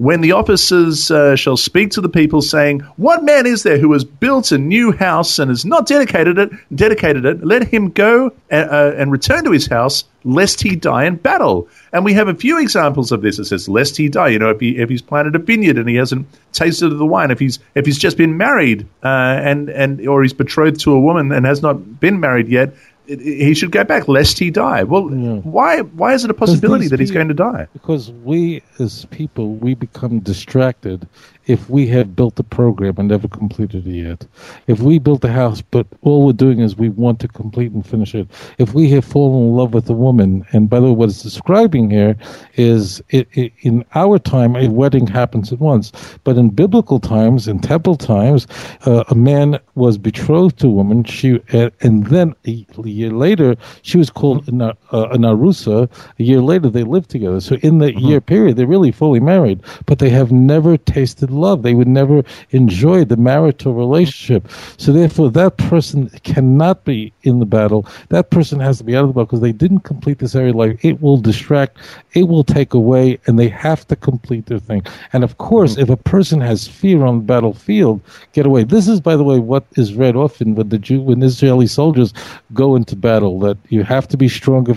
when 0.00 0.22
the 0.22 0.32
officers 0.32 1.10
uh, 1.10 1.36
shall 1.36 1.58
speak 1.58 1.90
to 1.90 2.00
the 2.00 2.08
people, 2.08 2.40
saying, 2.40 2.80
What 2.96 3.22
man 3.22 3.44
is 3.44 3.64
there 3.64 3.76
who 3.76 3.92
has 3.92 4.02
built 4.02 4.50
a 4.50 4.56
new 4.56 4.92
house 4.92 5.38
and 5.38 5.50
has 5.50 5.66
not 5.66 5.86
dedicated 5.86 6.38
it? 6.38 6.50
Dedicated 6.74 7.26
it. 7.26 7.44
Let 7.44 7.68
him 7.68 7.90
go 7.90 8.32
and, 8.48 8.70
uh, 8.70 8.72
uh, 8.72 8.94
and 8.96 9.12
return 9.12 9.44
to 9.44 9.50
his 9.50 9.66
house, 9.66 10.04
lest 10.24 10.62
he 10.62 10.74
die 10.74 11.04
in 11.04 11.16
battle. 11.16 11.68
And 11.92 12.02
we 12.02 12.14
have 12.14 12.28
a 12.28 12.34
few 12.34 12.58
examples 12.58 13.12
of 13.12 13.20
this. 13.20 13.38
It 13.38 13.44
says, 13.44 13.68
"Lest 13.68 13.98
he 13.98 14.08
die." 14.08 14.28
You 14.28 14.38
know, 14.38 14.48
if 14.48 14.58
he 14.58 14.78
if 14.78 14.88
he's 14.88 15.02
planted 15.02 15.34
a 15.34 15.38
vineyard 15.38 15.76
and 15.76 15.86
he 15.86 15.96
hasn't 15.96 16.26
tasted 16.54 16.92
of 16.92 16.98
the 16.98 17.04
wine, 17.04 17.30
if 17.30 17.38
he's 17.38 17.58
if 17.74 17.84
he's 17.84 17.98
just 17.98 18.16
been 18.16 18.38
married 18.38 18.86
uh, 19.04 19.36
and 19.42 19.68
and 19.68 20.08
or 20.08 20.22
he's 20.22 20.32
betrothed 20.32 20.80
to 20.80 20.92
a 20.92 21.00
woman 21.00 21.30
and 21.30 21.44
has 21.44 21.60
not 21.60 22.00
been 22.00 22.20
married 22.20 22.48
yet, 22.48 22.72
he 23.18 23.54
should 23.54 23.72
go 23.72 23.82
back 23.84 24.06
lest 24.08 24.38
he 24.38 24.50
die. 24.50 24.82
Well, 24.84 25.10
Yeah. 25.12 25.36
why 25.38 25.80
why 25.80 26.14
is 26.14 26.24
it 26.24 26.30
a 26.30 26.34
possibility 26.34 26.88
that 26.88 27.00
he's 27.00 27.10
people- 27.10 27.18
going 27.20 27.28
to 27.28 27.34
die? 27.34 27.66
Because 27.72 28.12
we, 28.24 28.62
as 28.78 29.04
people, 29.06 29.54
we 29.54 29.74
become 29.74 30.20
distracted 30.20 31.08
if 31.46 31.68
we 31.68 31.86
have 31.88 32.14
built 32.14 32.38
a 32.38 32.42
program 32.42 32.94
and 32.98 33.08
never 33.08 33.28
completed 33.28 33.86
it 33.86 33.90
yet. 33.90 34.26
If 34.66 34.80
we 34.80 34.98
built 34.98 35.24
a 35.24 35.32
house, 35.32 35.60
but 35.60 35.86
all 36.02 36.26
we're 36.26 36.32
doing 36.32 36.60
is 36.60 36.76
we 36.76 36.90
want 36.90 37.20
to 37.20 37.28
complete 37.28 37.72
and 37.72 37.86
finish 37.86 38.14
it. 38.14 38.28
If 38.58 38.74
we 38.74 38.90
have 38.90 39.04
fallen 39.04 39.48
in 39.48 39.56
love 39.56 39.74
with 39.74 39.88
a 39.90 39.94
woman, 39.94 40.44
and 40.52 40.68
by 40.68 40.80
the 40.80 40.86
way, 40.86 40.92
what 40.92 41.08
it's 41.08 41.22
describing 41.22 41.90
here 41.90 42.16
is 42.54 43.02
it, 43.10 43.28
it, 43.32 43.52
in 43.62 43.84
our 43.94 44.18
time, 44.18 44.56
a 44.56 44.68
wedding 44.68 45.06
happens 45.06 45.52
at 45.52 45.60
once. 45.60 45.92
But 46.24 46.36
in 46.36 46.50
biblical 46.50 47.00
times, 47.00 47.48
in 47.48 47.58
temple 47.60 47.96
times, 47.96 48.46
uh, 48.86 49.04
a 49.08 49.14
man 49.14 49.58
was 49.74 49.98
betrothed 49.98 50.58
to 50.60 50.68
a 50.68 50.70
woman, 50.70 51.04
she, 51.04 51.40
uh, 51.52 51.70
and 51.80 52.06
then 52.06 52.34
a 52.46 52.66
year 52.84 53.10
later, 53.10 53.56
she 53.82 53.98
was 53.98 54.10
called 54.10 54.46
an, 54.48 54.62
uh, 54.62 54.74
an 54.92 55.22
arusa. 55.22 55.90
A 56.18 56.22
year 56.22 56.40
later, 56.40 56.68
they 56.68 56.84
lived 56.84 57.10
together. 57.10 57.40
So 57.40 57.56
in 57.56 57.78
the 57.78 57.98
year 57.98 58.20
period, 58.20 58.56
they're 58.56 58.66
really 58.66 58.92
fully 58.92 59.20
married, 59.20 59.60
but 59.86 59.98
they 59.98 60.10
have 60.10 60.30
never 60.30 60.76
tasted 60.76 61.30
love. 61.40 61.62
They 61.62 61.74
would 61.74 61.88
never 61.88 62.22
enjoy 62.50 63.04
the 63.04 63.16
marital 63.16 63.74
relationship. 63.74 64.48
So 64.76 64.92
therefore, 64.92 65.30
that 65.30 65.56
person 65.56 66.08
cannot 66.22 66.84
be 66.84 67.12
in 67.22 67.38
the 67.38 67.46
battle. 67.46 67.86
That 68.08 68.30
person 68.30 68.60
has 68.60 68.78
to 68.78 68.84
be 68.84 68.96
out 68.96 69.04
of 69.04 69.08
the 69.08 69.14
battle 69.14 69.26
because 69.26 69.40
they 69.40 69.52
didn't 69.52 69.80
complete 69.80 70.18
this 70.18 70.34
area 70.34 70.50
of 70.50 70.56
life. 70.56 70.84
It 70.84 71.00
will 71.00 71.16
distract. 71.16 71.78
It 72.12 72.24
will 72.24 72.44
take 72.44 72.74
away, 72.74 73.18
and 73.26 73.38
they 73.38 73.48
have 73.48 73.86
to 73.88 73.96
complete 73.96 74.46
their 74.46 74.58
thing. 74.58 74.82
And 75.12 75.24
of 75.24 75.38
course, 75.38 75.72
mm-hmm. 75.72 75.82
if 75.82 75.90
a 75.90 75.96
person 75.96 76.40
has 76.40 76.68
fear 76.68 77.04
on 77.04 77.18
the 77.18 77.24
battlefield, 77.24 78.00
get 78.32 78.46
away. 78.46 78.64
This 78.64 78.88
is, 78.88 79.00
by 79.00 79.16
the 79.16 79.24
way, 79.24 79.38
what 79.38 79.64
is 79.76 79.94
read 79.94 80.16
often 80.16 80.54
when 80.54 80.68
the 80.68 80.78
Jew, 80.78 81.00
when 81.00 81.22
Israeli 81.22 81.66
soldiers 81.66 82.12
go 82.52 82.76
into 82.76 82.96
battle. 82.96 83.38
That 83.40 83.56
you 83.68 83.82
have 83.84 84.08
to 84.08 84.16
be 84.16 84.28
strong 84.28 84.68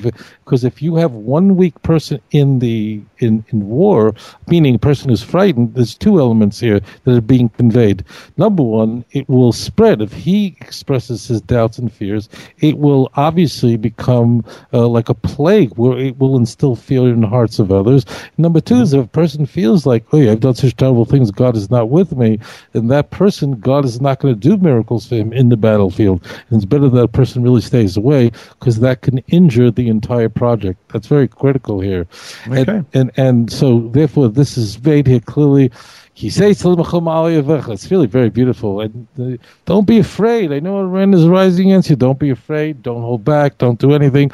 because 0.43 0.63
if 0.63 0.81
you 0.81 0.95
have 0.95 1.11
one 1.13 1.55
weak 1.55 1.79
person 1.83 2.21
in 2.31 2.59
the 2.59 3.01
in 3.19 3.43
in 3.49 3.67
war, 3.67 4.13
meaning 4.47 4.75
a 4.75 4.79
person 4.79 5.09
who's 5.09 5.23
frightened, 5.23 5.73
there's 5.73 5.95
two 5.95 6.19
elements 6.19 6.59
here 6.59 6.81
that 7.03 7.17
are 7.17 7.21
being 7.21 7.49
conveyed. 7.49 8.03
Number 8.37 8.63
one, 8.63 9.05
it 9.11 9.27
will 9.29 9.51
spread 9.51 10.01
if 10.01 10.11
he 10.13 10.57
expresses 10.61 11.27
his 11.27 11.41
doubts 11.41 11.77
and 11.77 11.91
fears. 11.91 12.29
It 12.59 12.77
will 12.77 13.11
obviously 13.15 13.77
become 13.77 14.43
uh, 14.73 14.87
like 14.87 15.09
a 15.09 15.13
plague 15.13 15.77
where 15.77 15.97
it 15.97 16.17
will 16.19 16.37
instill 16.37 16.75
fear 16.75 17.07
in 17.09 17.21
the 17.21 17.27
hearts 17.27 17.59
of 17.59 17.71
others. 17.71 18.05
Number 18.37 18.59
two 18.59 18.81
is 18.81 18.93
if 18.93 19.05
a 19.05 19.07
person 19.07 19.45
feels 19.45 19.85
like, 19.85 20.05
oh, 20.11 20.31
I've 20.31 20.39
done 20.39 20.55
such 20.55 20.75
terrible 20.75 21.05
things, 21.05 21.31
God 21.31 21.55
is 21.55 21.69
not 21.69 21.89
with 21.89 22.15
me, 22.15 22.39
then 22.73 22.87
that 22.87 23.11
person, 23.11 23.59
God 23.59 23.85
is 23.85 24.01
not 24.01 24.19
going 24.19 24.33
to 24.33 24.39
do 24.39 24.57
miracles 24.57 25.07
for 25.07 25.15
him 25.15 25.33
in 25.33 25.49
the 25.49 25.57
battlefield. 25.57 26.25
And 26.49 26.57
it's 26.57 26.65
better 26.65 26.89
that 26.89 27.11
person 27.13 27.43
really 27.43 27.61
stays 27.61 27.97
away 27.97 28.31
because 28.59 28.79
that 28.79 29.01
can 29.01 29.19
injure 29.29 29.71
the 29.71 29.87
entire 29.87 30.29
project. 30.33 30.79
That's 30.91 31.07
very 31.07 31.27
critical 31.27 31.79
here. 31.79 32.07
Okay. 32.47 32.71
And, 32.71 32.85
and, 32.93 33.11
and 33.17 33.51
so, 33.51 33.89
therefore, 33.89 34.29
this 34.29 34.57
is 34.57 34.81
made 34.83 35.07
here 35.07 35.19
clearly. 35.19 35.71
He 36.15 36.29
says, 36.29 36.63
It's 36.63 37.91
really 37.91 38.05
very 38.05 38.29
beautiful. 38.29 38.81
And 38.81 39.07
uh, 39.19 39.43
don't 39.65 39.87
be 39.87 39.97
afraid. 39.97 40.51
I 40.51 40.59
know 40.59 40.79
Iran 40.79 41.13
is 41.13 41.27
rising 41.27 41.71
against 41.71 41.89
you. 41.89 41.95
Don't 41.95 42.19
be 42.19 42.29
afraid. 42.29 42.83
Don't 42.83 43.01
hold 43.01 43.25
back. 43.25 43.57
Don't 43.57 43.79
do 43.79 43.93
anything. 43.93 44.31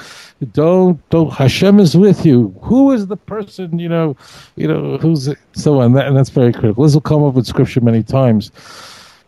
Don't, 0.51 1.09
don't. 1.09 1.31
Hashem 1.31 1.80
is 1.80 1.95
with 1.95 2.26
you. 2.26 2.53
Who 2.61 2.91
is 2.91 3.07
the 3.07 3.15
person, 3.15 3.80
you 3.80 3.88
know, 3.88 4.17
you 4.57 4.67
know, 4.67 4.97
who's 4.97 5.30
so 5.53 5.80
on? 5.80 5.93
That, 5.93 6.07
and 6.07 6.17
that's 6.17 6.30
very 6.30 6.51
critical. 6.51 6.84
This 6.84 6.95
will 6.95 7.01
come 7.01 7.23
up 7.23 7.38
in 7.38 7.45
scripture 7.45 7.80
many 7.80 8.03
times. 8.03 8.51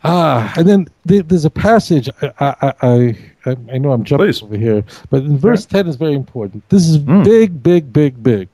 Ah, 0.04 0.52
and 0.58 0.68
then 0.68 0.88
there's 1.06 1.46
a 1.46 1.50
passage. 1.50 2.10
I, 2.22 2.34
I, 2.40 2.74
I, 2.82 3.18
I, 3.46 3.56
I 3.72 3.78
know 3.80 3.92
I'm 3.92 4.04
jumping 4.04 4.28
Please. 4.28 4.44
over 4.44 4.58
here, 4.58 4.84
but 5.10 5.24
in 5.24 5.38
verse 5.38 5.66
10 5.66 5.88
is 5.88 5.96
very 5.96 6.14
important. 6.14 6.68
This 6.70 6.88
is 6.88 7.00
Mm. 7.00 7.24
big, 7.24 7.64
big, 7.64 7.92
big, 7.92 8.22
big. 8.22 8.48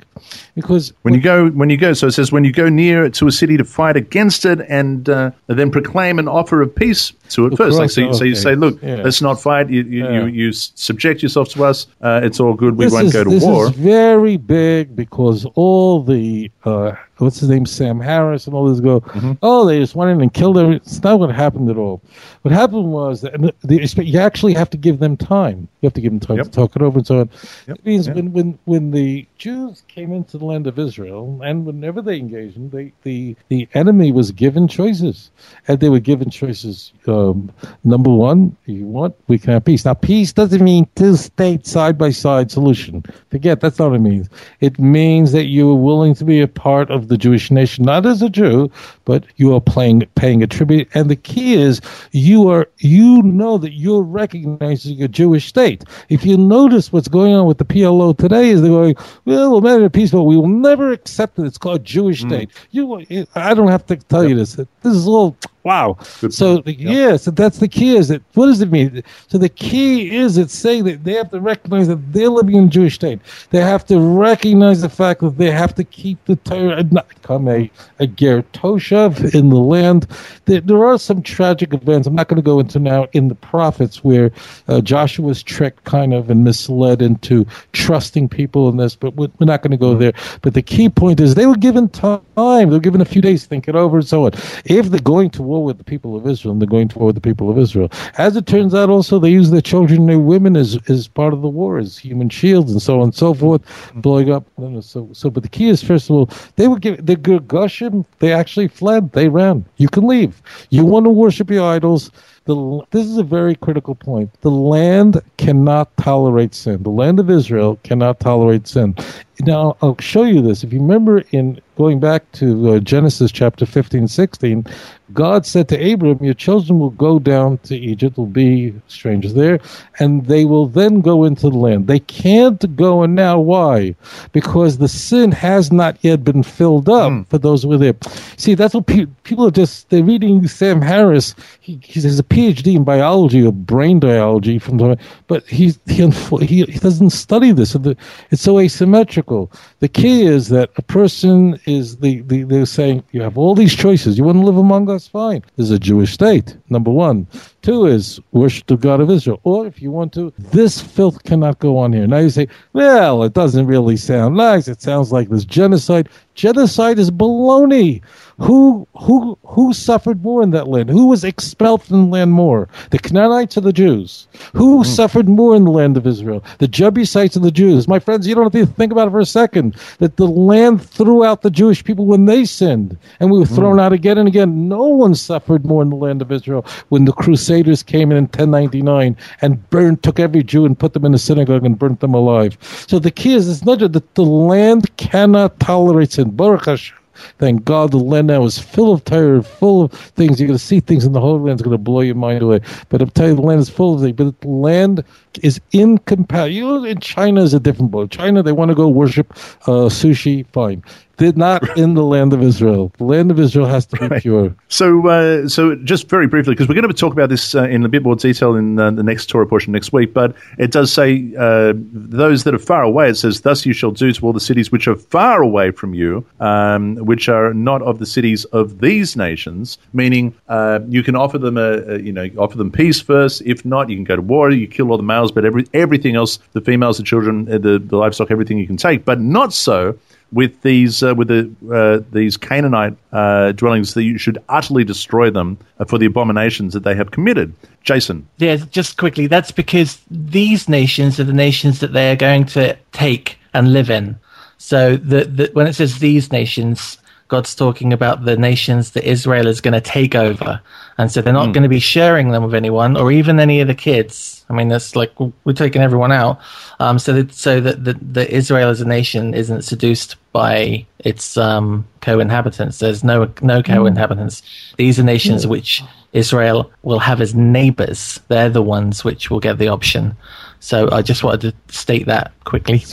Because 0.56 0.94
When 1.04 1.14
you 1.14 1.20
go, 1.22 1.50
when 1.50 1.70
you 1.70 1.78
go, 1.78 1.94
so 1.94 2.08
it 2.08 2.12
says, 2.14 2.32
when 2.32 2.44
you 2.44 2.52
go 2.52 2.70
near 2.70 3.08
to 3.10 3.28
a 3.28 3.32
city 3.32 3.56
to 3.58 3.64
fight 3.64 3.96
against 3.96 4.46
it, 4.46 4.62
and 4.68 5.08
uh, 5.10 5.32
then 5.48 5.70
proclaim 5.72 6.18
an 6.20 6.28
offer 6.28 6.62
of 6.62 6.74
peace 6.76 7.14
to 7.30 7.46
it 7.46 7.58
first. 7.58 7.78
Like 7.78 7.90
so, 7.92 8.02
you, 8.02 8.14
so 8.14 8.24
you 8.24 8.34
say, 8.36 8.56
look, 8.56 8.82
Yeah. 8.82 8.96
let's 9.04 9.22
not 9.22 9.40
fight. 9.42 9.70
You 9.70 9.84
you, 9.84 10.04
Yeah. 10.06 10.22
you, 10.24 10.26
you 10.28 10.52
subject 10.54 11.22
yourself 11.22 11.50
to 11.50 11.66
us. 11.66 11.86
Uh, 12.02 12.22
it's 12.24 12.40
all 12.40 12.54
good. 12.54 12.78
We 12.78 12.86
this 12.86 12.94
won't 12.94 13.08
is, 13.08 13.14
go 13.14 13.24
to 13.26 13.30
this 13.30 13.44
war. 13.44 13.66
is 13.68 13.72
very 13.72 14.38
big 14.38 14.96
because 14.96 15.46
all 15.54 16.02
the 16.02 16.50
uh, 16.66 16.94
what's 17.18 17.40
his 17.40 17.50
name, 17.50 17.66
Sam 17.66 18.00
Harris, 18.00 18.48
and 18.48 18.56
all 18.56 18.68
this 18.70 18.80
go. 18.80 19.02
Mm-hmm. 19.02 19.34
Oh, 19.44 19.66
they 19.66 19.80
just 19.80 19.96
went 19.96 20.12
in 20.12 20.22
and 20.22 20.34
killed 20.34 20.56
them. 20.56 20.72
It's 20.72 21.04
not 21.04 21.20
what 21.20 21.30
happened 21.34 21.70
at 21.70 21.78
all. 21.78 22.02
What 22.42 22.52
happened 22.54 22.92
was 22.92 23.22
that 23.22 23.34
the, 23.62 24.04
you 24.04 24.20
actually 24.20 24.54
have 24.54 24.70
to 24.72 24.77
give 24.82 25.00
them 25.00 25.18
time. 25.18 25.68
You 25.82 25.88
have 25.88 25.94
to 25.94 26.02
give 26.02 26.12
them 26.12 26.20
time 26.20 26.38
Yep. 26.38 26.46
to 26.48 26.52
talk 26.52 26.76
it 26.76 26.82
over 26.82 27.00
and 27.00 27.08
so 27.08 27.20
on. 27.22 27.30
Yep. 27.68 27.78
It 27.80 27.86
means 27.86 28.08
Yep. 28.08 28.16
when, 28.16 28.34
when 28.34 28.60
when 28.66 28.92
the 28.92 29.27
Jews 29.38 29.84
came 29.88 30.14
into 30.14 30.38
the 30.38 30.46
land 30.46 30.68
of 30.68 30.80
Israel, 30.80 31.40
and 31.44 31.66
whenever 31.66 32.02
they 32.02 32.18
engaged 32.18 32.56
them, 32.56 32.70
they, 32.70 32.92
the 33.04 33.36
the 33.50 33.68
enemy 33.74 34.12
was 34.12 34.32
given 34.32 34.68
choices, 34.68 35.30
and 35.68 35.80
they 35.80 35.90
were 35.90 36.00
given 36.00 36.30
choices. 36.30 36.92
Um, 37.06 37.52
number 37.84 38.10
one, 38.10 38.56
you 38.66 38.86
want 38.86 39.16
we 39.28 39.38
can 39.38 39.54
have 39.54 39.66
peace. 39.66 39.86
Now, 39.86 39.94
peace 39.94 40.34
doesn't 40.34 40.64
mean 40.64 40.88
two 40.96 41.16
state 41.16 41.68
side 41.68 41.98
by 41.98 42.10
side 42.10 42.50
solution. 42.50 43.04
Forget 43.30 43.62
that's 43.62 43.80
not 43.80 43.92
what 43.92 43.98
it 43.98 44.02
means. 44.02 44.28
It 44.60 44.80
means 44.80 45.32
that 45.34 45.46
you 45.46 45.70
are 45.72 45.76
willing 45.76 46.16
to 46.16 46.26
be 46.26 46.42
a 46.42 46.48
part 46.48 46.90
of 46.90 47.08
the 47.08 47.18
Jewish 47.18 47.52
nation, 47.52 47.86
not 47.86 48.06
as 48.06 48.22
a 48.22 48.30
Jew, 48.30 48.72
but 49.06 49.24
you 49.36 49.54
are 49.54 49.62
playing 49.62 50.02
paying 50.16 50.42
a 50.42 50.48
tribute. 50.48 50.88
And 50.96 51.10
the 51.10 51.16
key 51.16 51.54
is 51.54 51.80
you 52.12 52.50
are 52.50 52.68
you 52.80 53.22
know 53.22 53.58
that 53.60 53.74
you're 53.74 54.02
recognizing 54.02 55.02
a 55.04 55.08
Jewish 55.08 55.46
state. 55.46 55.84
If 56.10 56.26
you 56.26 56.38
notice 56.38 56.92
what's 56.92 57.08
going 57.08 57.34
on 57.34 57.46
with 57.46 57.60
the 57.60 57.66
PLO 57.66 58.18
today, 58.18 58.50
is 58.50 58.62
they're 58.62 58.72
going, 58.72 58.96
well, 59.28 59.52
we'll 59.52 59.62
make 59.62 59.82
it 59.82 59.92
peace, 59.92 60.12
but 60.12 60.24
we 60.24 60.38
will 60.38 60.48
never 60.48 60.94
accept 60.94 61.38
it. 61.38 61.46
It's 61.46 61.58
called 61.58 61.84
Jewish 61.84 62.22
hmm. 62.22 62.30
state. 62.30 62.50
You, 62.72 63.06
I 63.36 63.54
don't 63.54 63.68
have 63.68 63.86
to 63.88 63.98
tell 63.98 64.28
you 64.28 64.36
this. 64.36 64.54
This 64.56 64.68
is 64.84 65.06
all 65.06 65.36
wow. 65.68 65.98
Good 66.22 66.34
so 66.34 66.56
point. 66.56 66.66
the, 66.66 66.74
Yep. 66.78 66.96
yeah, 66.96 67.18
so 67.18 67.32
that's 67.32 67.58
the 67.58 67.68
key. 67.68 67.96
Is 67.98 68.08
that 68.08 68.22
what 68.36 68.46
does 68.46 68.62
it 68.62 68.72
mean? 68.72 69.04
So 69.28 69.38
the 69.38 69.50
key 69.50 70.16
is 70.16 70.38
it's 70.38 70.54
saying 70.54 70.86
that 70.86 71.04
they 71.04 71.14
have 71.14 71.32
to 71.32 71.42
recognize 71.42 71.88
that 71.90 72.14
they're 72.14 72.30
living 72.30 72.56
in 72.56 72.66
a 72.66 72.70
Jewish 72.70 72.96
state. 72.96 73.20
They 73.50 73.62
have 73.62 73.86
to 73.88 74.00
recognize 74.00 74.82
the 74.82 74.90
fact 74.90 75.22
that 75.22 75.38
they 75.38 75.52
have 75.52 75.76
to 75.76 75.84
keep 75.84 76.24
the 76.26 76.38
Torah 76.38 76.78
and 76.78 76.92
not 76.92 77.10
become 77.10 77.48
a 77.48 77.70
a 78.00 78.08
ger 78.08 78.44
toshav 78.54 79.34
in 79.36 79.50
the 79.50 79.58
land. 79.58 80.08
There, 80.46 80.62
there 80.62 80.86
are 80.86 80.98
some 80.98 81.22
tragic 81.22 81.74
events. 81.74 82.08
I'm 82.08 82.16
not 82.16 82.28
going 82.30 82.38
to 82.38 82.42
go 82.54 82.60
into 82.60 82.80
now 82.80 83.08
in 83.12 83.28
the 83.28 83.36
prophets 83.36 84.04
where 84.04 84.32
uh, 84.68 84.80
Joshua 84.82 85.26
was 85.26 85.44
tricked, 85.44 85.84
kind 85.84 86.14
of, 86.14 86.30
and 86.30 86.44
misled 86.44 87.02
into 87.02 87.46
trusting 87.74 88.30
people 88.30 88.70
in 88.70 88.78
this. 88.78 88.96
But 88.96 89.16
we're, 89.16 89.32
we're 89.40 89.46
not 89.46 89.62
going 89.62 89.72
to 89.72 89.78
go 89.78 89.96
there. 89.96 90.14
But 90.42 90.54
the 90.54 90.62
key 90.62 90.90
point 90.90 91.20
is 91.20 91.36
they 91.36 91.46
were 91.46 91.58
given 91.58 91.90
time. 91.90 92.22
They 92.36 92.66
were 92.66 92.80
given 92.80 93.02
a 93.02 93.06
few 93.06 93.22
days 93.22 93.44
to 93.44 93.50
think 93.50 93.68
it 93.68 93.76
over 93.76 93.98
and 93.98 94.08
so 94.08 94.26
on. 94.26 94.32
If 94.66 94.88
they're 94.90 95.00
going 95.02 95.32
to 95.32 95.42
war 95.44 95.57
with 95.64 95.78
the 95.78 95.84
people 95.84 96.16
of 96.16 96.28
Israel, 96.28 96.52
and 96.52 96.62
they're 96.62 96.68
going 96.68 96.88
to 96.90 97.00
war 97.00 97.08
with 97.08 97.16
the 97.16 97.22
people 97.22 97.50
of 97.50 97.58
Israel. 97.58 97.90
As 98.18 98.36
it 98.36 98.48
turns 98.48 98.74
out, 98.74 98.90
also 98.90 99.20
they 99.20 99.30
use 99.30 99.52
their 99.52 99.62
children 99.62 100.02
and 100.02 100.10
their 100.10 100.20
women 100.20 100.56
as, 100.56 100.78
as 100.90 101.08
part 101.08 101.34
of 101.34 101.42
the 101.42 101.48
war, 101.48 101.78
as 101.78 101.98
human 101.98 102.30
shields 102.30 102.72
and 102.72 102.82
so 102.82 102.98
on 102.98 103.06
and 103.06 103.16
so 103.16 103.34
forth, 103.34 103.64
mm-hmm. 103.66 104.02
blowing 104.02 104.32
up. 104.32 104.46
So, 104.82 105.10
so, 105.14 105.30
but 105.30 105.44
the 105.44 105.50
key 105.50 105.70
is 105.70 105.84
first 105.84 106.10
of 106.10 106.16
all, 106.16 106.30
they 106.56 106.68
were 106.68 106.80
given 106.80 107.06
the 107.06 107.16
Gergushim. 107.16 108.06
They 108.20 108.34
actually 108.34 108.68
fled. 108.68 109.12
They 109.12 109.30
ran. 109.30 109.66
You 109.78 109.90
can 109.90 110.08
leave. 110.08 110.42
You 110.70 110.86
want 110.86 111.06
to 111.06 111.10
worship 111.10 111.50
your 111.50 111.66
idols. 111.66 112.12
The, 112.46 112.82
this 112.92 113.06
is 113.06 113.18
a 113.18 113.24
very 113.24 113.56
critical 113.56 113.94
point. 113.94 114.32
The 114.42 114.52
land 114.52 115.22
cannot 115.38 115.96
tolerate 115.98 116.56
sin. 116.56 116.82
The 116.84 116.90
land 116.90 117.20
of 117.20 117.30
Israel 117.30 117.78
cannot 117.84 118.22
tolerate 118.22 118.68
sin. 118.68 118.96
Now, 119.42 119.76
I'll 119.82 119.98
show 120.00 120.24
you 120.24 120.42
this. 120.42 120.64
If 120.64 120.72
you 120.72 120.80
remember 120.80 121.24
in 121.32 121.60
going 121.78 122.00
back 122.00 122.30
to 122.34 122.72
uh, 122.74 122.80
Genesis 122.80 123.32
chapter 123.32 123.66
15, 123.66 124.08
16, 124.08 124.66
God 125.14 125.46
said 125.46 125.70
to 125.70 125.94
Abram, 125.94 126.22
Your 126.24 126.34
children 126.34 126.80
will 126.80 126.90
go 126.90 127.18
down 127.20 127.60
to 127.60 127.78
Egypt, 127.78 128.18
will 128.18 128.26
be 128.26 128.74
strangers 128.88 129.36
there, 129.36 129.60
and 130.00 130.26
they 130.26 130.44
will 130.44 130.68
then 130.68 131.00
go 131.02 131.24
into 131.24 131.50
the 131.50 131.58
land. 131.58 131.88
They 131.88 132.00
can't 132.00 132.76
go 132.76 133.04
and 133.04 133.16
now. 133.16 133.40
Why? 133.40 133.96
Because 134.34 134.80
the 134.80 134.88
sin 134.90 135.32
has 135.32 135.72
not 135.72 135.98
yet 136.02 136.24
been 136.24 136.44
filled 136.44 136.90
up 136.90 137.30
for 137.30 137.38
those 137.38 137.64
who 137.64 137.70
were 137.70 137.78
there. 137.78 137.96
See, 138.36 138.54
that's 138.56 138.74
what 138.74 138.88
pe- 138.88 139.06
people 139.24 139.48
are 139.48 139.52
just, 139.52 139.90
they're 139.90 140.04
reading 140.04 140.46
Sam 140.48 140.82
Harris. 140.82 141.36
He, 141.62 141.80
he 141.84 142.02
has 142.02 142.20
a 142.20 142.24
PhD 142.24 142.76
in 142.76 142.84
biology 142.84 143.46
or 143.46 143.54
brain 143.54 144.00
biology, 144.00 144.60
from 144.60 144.98
but 145.28 145.46
he's, 145.48 145.80
he, 145.86 146.10
he, 146.42 146.64
he 146.66 146.80
doesn't 146.80 147.12
study 147.12 147.52
this. 147.54 147.72
So 147.72 147.80
the- 147.80 147.98
It's 148.32 148.42
so 148.42 148.60
asymmetrical. 148.60 149.52
The 149.80 149.88
key 149.88 150.24
is 150.26 150.50
that 150.50 150.70
a 150.76 150.82
person 150.82 151.60
is, 151.68 151.98
the, 151.98 152.22
the, 152.22 152.44
they're 152.44 152.66
saying, 152.66 153.04
you 153.12 153.22
have 153.22 153.38
all 153.38 153.54
these 153.54 153.76
choices. 153.76 154.18
You 154.18 154.24
want 154.24 154.38
to 154.38 154.46
live 154.46 154.58
among 154.58 154.90
us? 154.90 155.08
Fine. 155.08 155.44
There's 155.56 155.72
a 155.72 155.78
Jewish 155.78 156.14
state, 156.14 156.58
number 156.70 156.90
one. 156.90 157.28
Two 157.62 157.86
is 157.86 158.20
worship 158.32 158.66
the 158.68 158.78
God 158.78 159.02
of 159.02 159.12
Israel. 159.12 159.40
Or 159.44 159.68
if 159.68 159.82
you 159.82 159.92
want 159.92 160.14
to, 160.14 160.34
this 160.38 160.82
filth 160.82 161.24
cannot 161.24 161.60
go 161.60 161.78
on 161.78 161.92
here. 161.92 162.08
Now 162.08 162.20
you 162.20 162.30
say, 162.30 162.48
well, 162.74 163.24
it 163.24 163.34
doesn't 163.34 163.68
really 163.68 163.98
sound 163.98 164.38
nice. 164.38 164.68
It 164.68 164.82
sounds 164.82 165.12
like 165.12 165.30
there's 165.30 165.46
genocide. 165.46 166.10
Genocide 166.38 167.00
is 167.00 167.10
baloney. 167.10 168.02
Who 168.40 168.88
who 168.96 169.36
who 169.44 169.74
suffered 169.74 170.24
more 170.24 170.44
in 170.44 170.52
that 170.52 170.68
land? 170.68 170.92
Who 170.92 171.08
was 171.08 171.24
expelled 171.24 171.82
from 171.82 172.04
the 172.04 172.12
land 172.12 172.32
more? 172.32 172.70
The 172.92 173.00
Canaanites 173.00 173.58
or 173.58 173.62
the 173.62 173.74
Jews? 173.74 174.28
Who 174.54 174.84
mm. 174.84 174.86
suffered 174.86 175.28
more 175.28 175.56
in 175.56 175.64
the 175.64 175.72
land 175.72 175.98
of 175.98 176.06
Israel? 176.06 176.44
The 176.60 176.68
Jebusites 176.68 177.36
and 177.36 177.44
the 177.44 177.50
Jews. 177.50 177.88
My 177.88 177.98
friends, 177.98 178.28
you 178.28 178.36
don't 178.36 178.54
have 178.54 178.68
to 178.68 178.72
think 178.74 178.92
about 178.92 179.08
it 179.08 179.12
for 179.12 179.20
a 179.20 179.26
second. 179.26 179.76
That 179.98 180.18
the 180.18 180.28
land 180.28 180.88
threw 180.88 181.24
out 181.24 181.42
the 181.42 181.50
Jewish 181.50 181.84
people 181.84 182.06
when 182.06 182.26
they 182.26 182.46
sinned, 182.46 182.96
and 183.20 183.32
we 183.32 183.40
were 183.40 183.46
thrown 183.48 183.78
mm. 183.78 183.82
out 183.82 183.92
again 183.92 184.20
and 184.20 184.28
again. 184.28 184.68
No 184.70 184.84
one 184.84 185.16
suffered 185.16 185.66
more 185.66 185.82
in 185.82 185.90
the 185.90 185.96
land 185.96 186.22
of 186.22 186.32
Israel 186.32 186.64
when 186.90 187.06
the 187.06 187.14
Crusaders 187.14 187.82
came 187.82 188.12
in 188.12 188.18
in 188.18 188.26
1099 188.26 189.18
and 189.42 189.70
burned, 189.72 190.04
took 190.04 190.20
every 190.20 190.44
Jew 190.44 190.64
and 190.64 190.78
put 190.78 190.94
them 190.94 191.06
in 191.06 191.12
the 191.12 191.18
synagogue 191.18 191.66
and 191.66 191.80
burnt 191.80 192.02
them 192.02 192.14
alive. 192.14 192.56
So 192.88 193.00
the 193.00 193.10
key 193.10 193.34
is, 193.34 193.50
it's 193.50 193.66
not 193.66 193.80
just 193.80 193.94
that 193.94 194.14
the 194.14 194.26
land 194.26 194.96
cannot 194.98 195.60
tolerate 195.60 196.12
sin. 196.12 196.27
Baruch 196.32 196.66
Hashem. 196.66 196.98
Thank 197.40 197.66
God 197.66 197.92
the 197.92 197.98
land 197.98 198.28
now 198.28 198.44
is 198.44 198.60
full 198.60 198.94
of 198.94 199.04
terror, 199.04 199.42
full 199.42 199.86
of 199.86 199.92
things. 199.92 200.40
You're 200.40 200.48
going 200.48 200.60
to 200.60 200.64
see 200.64 200.80
things 200.80 201.04
in 201.04 201.14
the 201.14 201.20
Holy 201.20 201.40
Land 201.40 201.60
that's 201.60 201.64
going 201.64 201.74
to 201.74 201.84
blow 201.84 202.02
your 202.02 202.16
mind 202.16 202.44
away. 202.44 202.62
But 202.90 203.02
I'm 203.02 203.10
telling 203.10 203.32
you, 203.32 203.36
the 203.38 203.42
land 203.42 203.60
is 203.60 203.70
full 203.70 203.96
of 203.96 204.02
things. 204.02 204.16
But 204.16 204.40
the 204.42 204.48
land 204.48 205.04
is 205.42 205.60
incompatible. 205.72 206.50
You 206.50 206.64
know, 206.64 206.84
in 206.84 207.00
China 207.00 207.42
is 207.42 207.54
a 207.54 207.60
different 207.60 207.92
boat. 207.92 208.12
China, 208.12 208.44
they 208.44 208.52
want 208.52 208.70
to 208.70 208.76
go 208.76 208.88
worship 208.88 209.32
uh, 209.64 209.90
sushi, 209.90 210.46
fine 210.52 210.84
did 211.18 211.38
not 211.38 211.78
in 211.78 211.96
the 211.96 212.04
land 212.04 212.34
of 212.34 212.42
Israel. 212.42 212.92
The 212.98 213.04
land 213.04 213.32
of 213.32 213.40
Israel 213.40 213.66
has 213.66 213.86
to 213.88 213.98
be 213.98 214.08
right. 214.08 214.22
pure. 214.22 214.56
So, 214.70 215.08
uh, 215.08 215.48
so 215.48 215.76
just 215.76 216.10
very 216.10 216.28
briefly, 216.28 216.54
because 216.54 216.68
we're 216.68 216.76
going 216.76 216.88
to 216.88 216.94
talk 216.94 217.14
about 217.14 217.30
this 217.30 217.56
uh, 217.56 217.64
in 217.64 217.84
a 217.84 217.90
bit 217.90 218.04
more 218.04 218.16
detail 218.16 218.56
in 218.56 218.80
uh, 218.80 218.92
the 218.92 219.04
next 219.04 219.26
Torah 219.28 219.48
portion 219.48 219.74
next 219.74 219.92
week, 219.92 220.14
but 220.14 220.36
it 220.58 220.72
does 220.72 220.94
say 220.94 221.34
uh, 221.38 221.74
those 221.76 222.44
that 222.44 222.54
are 222.54 222.60
far 222.60 222.84
away. 222.84 223.10
It 223.10 223.16
says, 223.16 223.42
"Thus 223.42 223.66
you 223.66 223.74
shall 223.74 223.92
do 223.92 224.12
to 224.12 224.26
all 224.26 224.34
the 224.34 224.40
cities 224.40 224.72
which 224.72 224.88
are 224.88 224.96
far 224.96 225.42
away 225.42 225.72
from 225.72 225.94
you, 225.94 226.26
um, 226.40 226.96
which 226.98 227.28
are 227.30 227.54
not 227.54 227.82
of 227.82 228.00
the 228.00 228.06
cities 228.06 228.46
of 228.46 228.80
these 228.80 229.16
nations." 229.16 229.78
Meaning, 229.94 230.36
uh, 230.48 230.80
you 230.88 231.04
can 231.04 231.16
offer 231.16 231.38
them 231.38 231.58
a, 231.58 231.96
a, 231.96 232.00
you 232.00 232.14
know 232.14 232.30
offer 232.38 232.58
them 232.58 232.72
peace 232.72 233.02
first. 233.02 233.42
If 233.46 233.66
not, 233.66 233.90
you 233.90 233.96
can 233.96 234.04
go 234.04 234.16
to 234.16 234.22
war. 234.22 234.52
You 234.52 234.68
kill 234.68 234.92
all 234.92 234.98
the 234.98 235.04
males, 235.04 235.32
but 235.32 235.46
every 235.46 235.66
everything 235.74 236.16
else, 236.16 236.40
the 236.54 236.62
females, 236.62 236.98
the 236.98 237.04
children, 237.04 237.52
uh, 237.52 237.58
the, 237.58 237.80
the 237.80 237.98
livestock, 237.98 238.32
everything 238.32 238.58
you 238.58 238.68
can 238.68 238.78
take, 238.78 239.06
but 239.06 239.20
not 239.20 239.54
so 239.54 239.98
with 240.32 240.62
these 240.62 241.04
uh, 241.04 241.16
with 241.16 241.28
the 241.28 241.50
uh, 241.74 242.04
these 242.12 242.38
Canaanite 242.38 242.96
uh, 243.12 243.52
dwellings 243.54 243.94
that 243.94 244.04
you 244.04 244.18
should 244.18 244.38
utterly 244.50 244.84
destroy 244.84 245.30
them 245.30 245.58
for 245.88 245.98
the 245.98 246.06
abominations 246.06 246.74
that 246.74 246.84
they 246.84 246.96
have 246.96 247.12
committed. 247.12 247.54
Jason, 247.84 248.28
yeah, 248.38 248.58
just 248.58 248.98
quickly, 248.98 249.28
that's 249.28 249.52
because 249.52 250.00
these 250.12 250.68
nations 250.68 251.20
are 251.20 251.24
the 251.24 251.34
nations 251.34 251.80
that 251.80 251.94
they 251.94 252.12
are 252.12 252.16
going 252.16 252.46
to 252.46 252.76
take 252.92 253.38
and 253.54 253.72
live 253.74 253.90
in. 253.90 254.18
So 254.58 254.98
the, 254.98 255.26
the 255.26 255.50
when 255.54 255.68
it 255.68 255.74
says 255.74 256.00
these 256.00 256.32
nations, 256.32 256.98
God's 257.28 257.54
talking 257.54 257.92
about 257.92 258.24
the 258.24 258.38
nations 258.38 258.92
that 258.92 259.04
Israel 259.04 259.48
is 259.48 259.60
going 259.60 259.74
to 259.74 259.82
take 259.82 260.16
over. 260.16 260.62
And 260.98 261.12
so 261.12 261.22
they're 261.22 261.34
not 261.34 261.50
mm. 261.50 261.54
going 261.54 261.64
to 261.64 261.70
be 261.70 261.80
sharing 261.80 262.32
them 262.32 262.44
with 262.44 262.56
anyone 262.56 262.96
or 262.96 263.12
even 263.12 263.40
any 263.40 263.60
of 263.60 263.68
the 263.68 263.76
kids. 263.76 264.46
I 264.50 264.54
mean, 264.54 264.70
that's 264.70 264.96
like 264.96 265.12
we're 265.20 265.54
taking 265.54 265.82
everyone 265.82 266.12
out. 266.12 266.40
Um, 266.80 267.00
so 267.00 267.14
that, 267.14 267.34
so 267.34 267.60
that 267.60 267.84
the, 267.84 267.94
the 267.96 268.34
Israel 268.34 268.70
as 268.70 268.80
a 268.80 268.86
nation 268.86 269.34
isn't 269.34 269.64
seduced 269.64 270.16
by 270.32 270.86
its 271.00 271.36
um, 271.36 271.86
co-inhabitants. 272.02 272.80
There's 272.80 273.04
no 273.04 273.30
no 273.42 273.62
hmm. 273.62 273.74
co-inhabitants. 273.74 274.42
These 274.78 275.00
are 275.00 275.04
nations 275.04 275.44
yeah. 275.44 275.50
which 275.50 275.84
Israel 276.14 276.72
will 276.84 277.00
have 277.00 277.20
as 277.20 277.36
neighbors. 277.36 278.22
They're 278.30 278.50
the 278.50 278.62
ones 278.62 279.04
which 279.04 279.30
will 279.30 279.42
get 279.42 279.58
the 279.58 279.68
option. 279.68 280.16
So 280.60 280.90
I 280.92 281.02
just 281.02 281.24
wanted 281.24 281.42
to 281.42 281.74
state 281.74 282.06
that 282.08 282.32
quickly. 282.44 282.84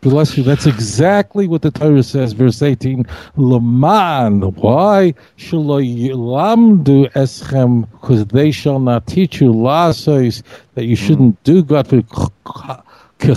Bless 0.00 0.36
you. 0.38 0.44
That's 0.44 0.66
exactly 0.66 1.48
what 1.48 1.62
the 1.62 1.72
Torah 1.72 2.04
says, 2.04 2.32
verse 2.32 2.62
18. 2.62 3.04
Laman. 3.36 4.42
Why? 4.54 5.12
Shaloyilamdu 5.36 7.10
eschem, 7.12 7.90
because 7.90 8.24
they 8.26 8.52
shall 8.52 8.78
not 8.78 9.08
teach 9.08 9.40
you 9.40 9.52
lasos 9.52 10.42
that 10.74 10.84
you 10.84 10.94
shouldn't 10.94 11.34
mm. 11.42 11.44
do 11.44 11.64
God 11.64 11.88
for 13.18 13.34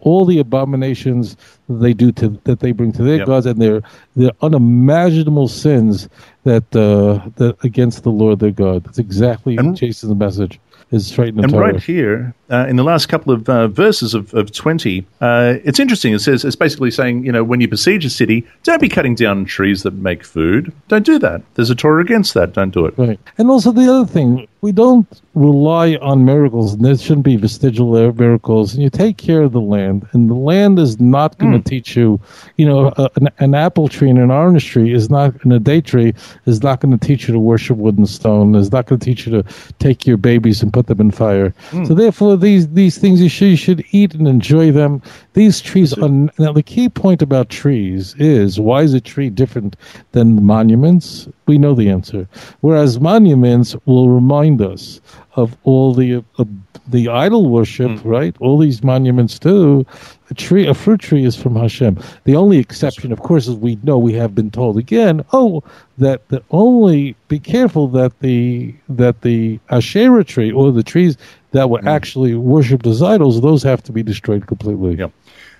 all 0.00 0.24
the 0.24 0.38
abominations 0.38 1.36
that 1.68 1.74
they 1.74 1.92
do 1.92 2.12
to 2.12 2.28
that 2.44 2.60
they 2.60 2.72
bring 2.72 2.92
to 2.92 3.02
their 3.02 3.18
yep. 3.18 3.26
gods 3.26 3.46
and 3.46 3.60
their 3.60 3.82
their 4.14 4.30
unimaginable 4.42 5.48
sins 5.48 6.08
that 6.44 6.64
uh, 6.74 7.28
that 7.36 7.56
against 7.64 8.02
the 8.02 8.10
Lord 8.10 8.38
their 8.38 8.50
God. 8.50 8.84
That's 8.84 8.98
exactly 8.98 9.56
and, 9.56 9.76
Jason's 9.76 10.14
message 10.14 10.58
is 10.92 11.06
straight 11.06 11.28
in 11.28 11.36
the 11.36 11.42
And 11.42 11.52
Torah. 11.52 11.72
right 11.72 11.82
here, 11.82 12.34
uh, 12.50 12.66
in 12.68 12.76
the 12.76 12.84
last 12.84 13.06
couple 13.06 13.32
of 13.32 13.48
uh, 13.48 13.68
verses 13.68 14.14
of, 14.14 14.32
of 14.34 14.52
20, 14.52 15.04
uh, 15.20 15.54
it's 15.64 15.80
interesting. 15.80 16.12
It 16.12 16.20
says, 16.20 16.44
it's 16.44 16.56
basically 16.56 16.90
saying, 16.90 17.26
you 17.26 17.32
know, 17.32 17.42
when 17.42 17.60
you 17.60 17.66
besiege 17.66 18.04
a 18.04 18.10
city, 18.10 18.46
don't 18.62 18.80
be 18.80 18.88
cutting 18.88 19.14
down 19.14 19.46
trees 19.46 19.82
that 19.82 19.94
make 19.94 20.24
food. 20.24 20.72
Don't 20.88 21.04
do 21.04 21.18
that. 21.18 21.42
There's 21.54 21.70
a 21.70 21.74
Torah 21.74 22.02
against 22.02 22.34
that. 22.34 22.52
Don't 22.52 22.72
do 22.72 22.86
it. 22.86 22.94
Right. 22.96 23.18
And 23.36 23.50
also 23.50 23.72
the 23.72 23.92
other 23.92 24.06
thing, 24.06 24.46
we 24.66 24.72
don't 24.72 25.22
rely 25.34 25.94
on 26.02 26.24
miracles, 26.24 26.74
and 26.74 26.84
there 26.84 26.98
shouldn't 26.98 27.24
be 27.24 27.36
vestigial 27.36 27.92
miracles. 28.14 28.74
And 28.74 28.82
you 28.82 28.90
take 28.90 29.16
care 29.16 29.44
of 29.44 29.52
the 29.52 29.60
land, 29.60 30.04
and 30.10 30.28
the 30.28 30.34
land 30.34 30.80
is 30.80 30.98
not 30.98 31.38
going 31.38 31.52
to 31.52 31.60
mm. 31.60 31.64
teach 31.64 31.94
you. 31.94 32.18
You 32.56 32.66
know, 32.66 32.92
a, 32.96 33.08
an, 33.14 33.28
an, 33.38 33.54
apple 33.54 33.86
tree 33.86 34.10
and 34.10 34.18
an 34.18 34.32
orange 34.32 34.66
tree 34.66 34.92
is 34.92 35.08
not, 35.08 35.40
and 35.44 35.52
a 35.52 35.60
date 35.60 35.84
tree 35.84 36.14
is 36.46 36.64
not 36.64 36.80
going 36.80 36.98
to 36.98 37.06
teach 37.06 37.28
you 37.28 37.32
to 37.32 37.38
worship 37.38 37.76
wood 37.76 37.96
and 37.96 38.08
stone. 38.08 38.56
Is 38.56 38.72
not 38.72 38.86
going 38.86 38.98
to 38.98 39.04
teach 39.04 39.24
you 39.24 39.40
to 39.40 39.48
take 39.78 40.04
your 40.04 40.16
babies 40.16 40.64
and 40.64 40.72
put 40.72 40.88
them 40.88 41.00
in 41.00 41.12
fire. 41.12 41.54
Mm. 41.70 41.86
So 41.86 41.94
therefore, 41.94 42.36
these 42.36 42.66
these 42.70 42.98
things 42.98 43.22
you 43.22 43.28
should 43.28 43.50
you 43.50 43.56
should 43.56 43.84
eat 43.92 44.14
and 44.14 44.26
enjoy 44.26 44.72
them. 44.72 45.00
These 45.34 45.60
trees 45.60 45.96
are 45.96 46.08
now 46.08 46.52
the 46.52 46.64
key 46.64 46.88
point 46.88 47.22
about 47.22 47.50
trees 47.50 48.16
is 48.18 48.58
why 48.58 48.82
is 48.82 48.94
a 48.94 49.00
tree 49.00 49.30
different 49.30 49.76
than 50.10 50.44
monuments? 50.44 51.28
We 51.46 51.58
know 51.58 51.74
the 51.74 51.88
answer. 51.88 52.28
Whereas 52.60 53.00
monuments 53.00 53.76
will 53.86 54.08
remind 54.08 54.60
us 54.60 55.00
of 55.36 55.56
all 55.64 55.94
the 55.94 56.24
uh, 56.38 56.44
the 56.88 57.08
idol 57.08 57.48
worship, 57.48 57.90
mm. 57.90 58.04
right? 58.04 58.34
All 58.40 58.58
these 58.58 58.82
monuments 58.82 59.38
too. 59.38 59.84
A 60.30 60.34
tree, 60.34 60.66
a 60.66 60.74
fruit 60.74 61.00
tree, 61.00 61.24
is 61.24 61.36
from 61.36 61.54
Hashem. 61.54 61.98
The 62.24 62.36
only 62.36 62.58
exception, 62.58 63.12
of 63.12 63.20
course, 63.20 63.46
is 63.46 63.54
we 63.56 63.78
know 63.82 63.98
we 63.98 64.12
have 64.14 64.34
been 64.34 64.50
told 64.50 64.76
again. 64.78 65.24
Oh, 65.32 65.62
that 65.98 66.28
the 66.28 66.42
only 66.50 67.14
be 67.28 67.38
careful 67.38 67.88
that 67.88 68.18
the 68.20 68.74
that 68.88 69.22
the 69.22 69.60
Asherah 69.70 70.24
tree 70.24 70.50
or 70.50 70.72
the 70.72 70.82
trees 70.82 71.16
that 71.52 71.70
were 71.70 71.80
mm. 71.80 71.88
actually 71.88 72.34
worshipped 72.34 72.86
as 72.86 73.02
idols, 73.02 73.40
those 73.40 73.62
have 73.62 73.82
to 73.84 73.92
be 73.92 74.02
destroyed 74.02 74.46
completely. 74.46 74.96
Yep. 74.96 75.12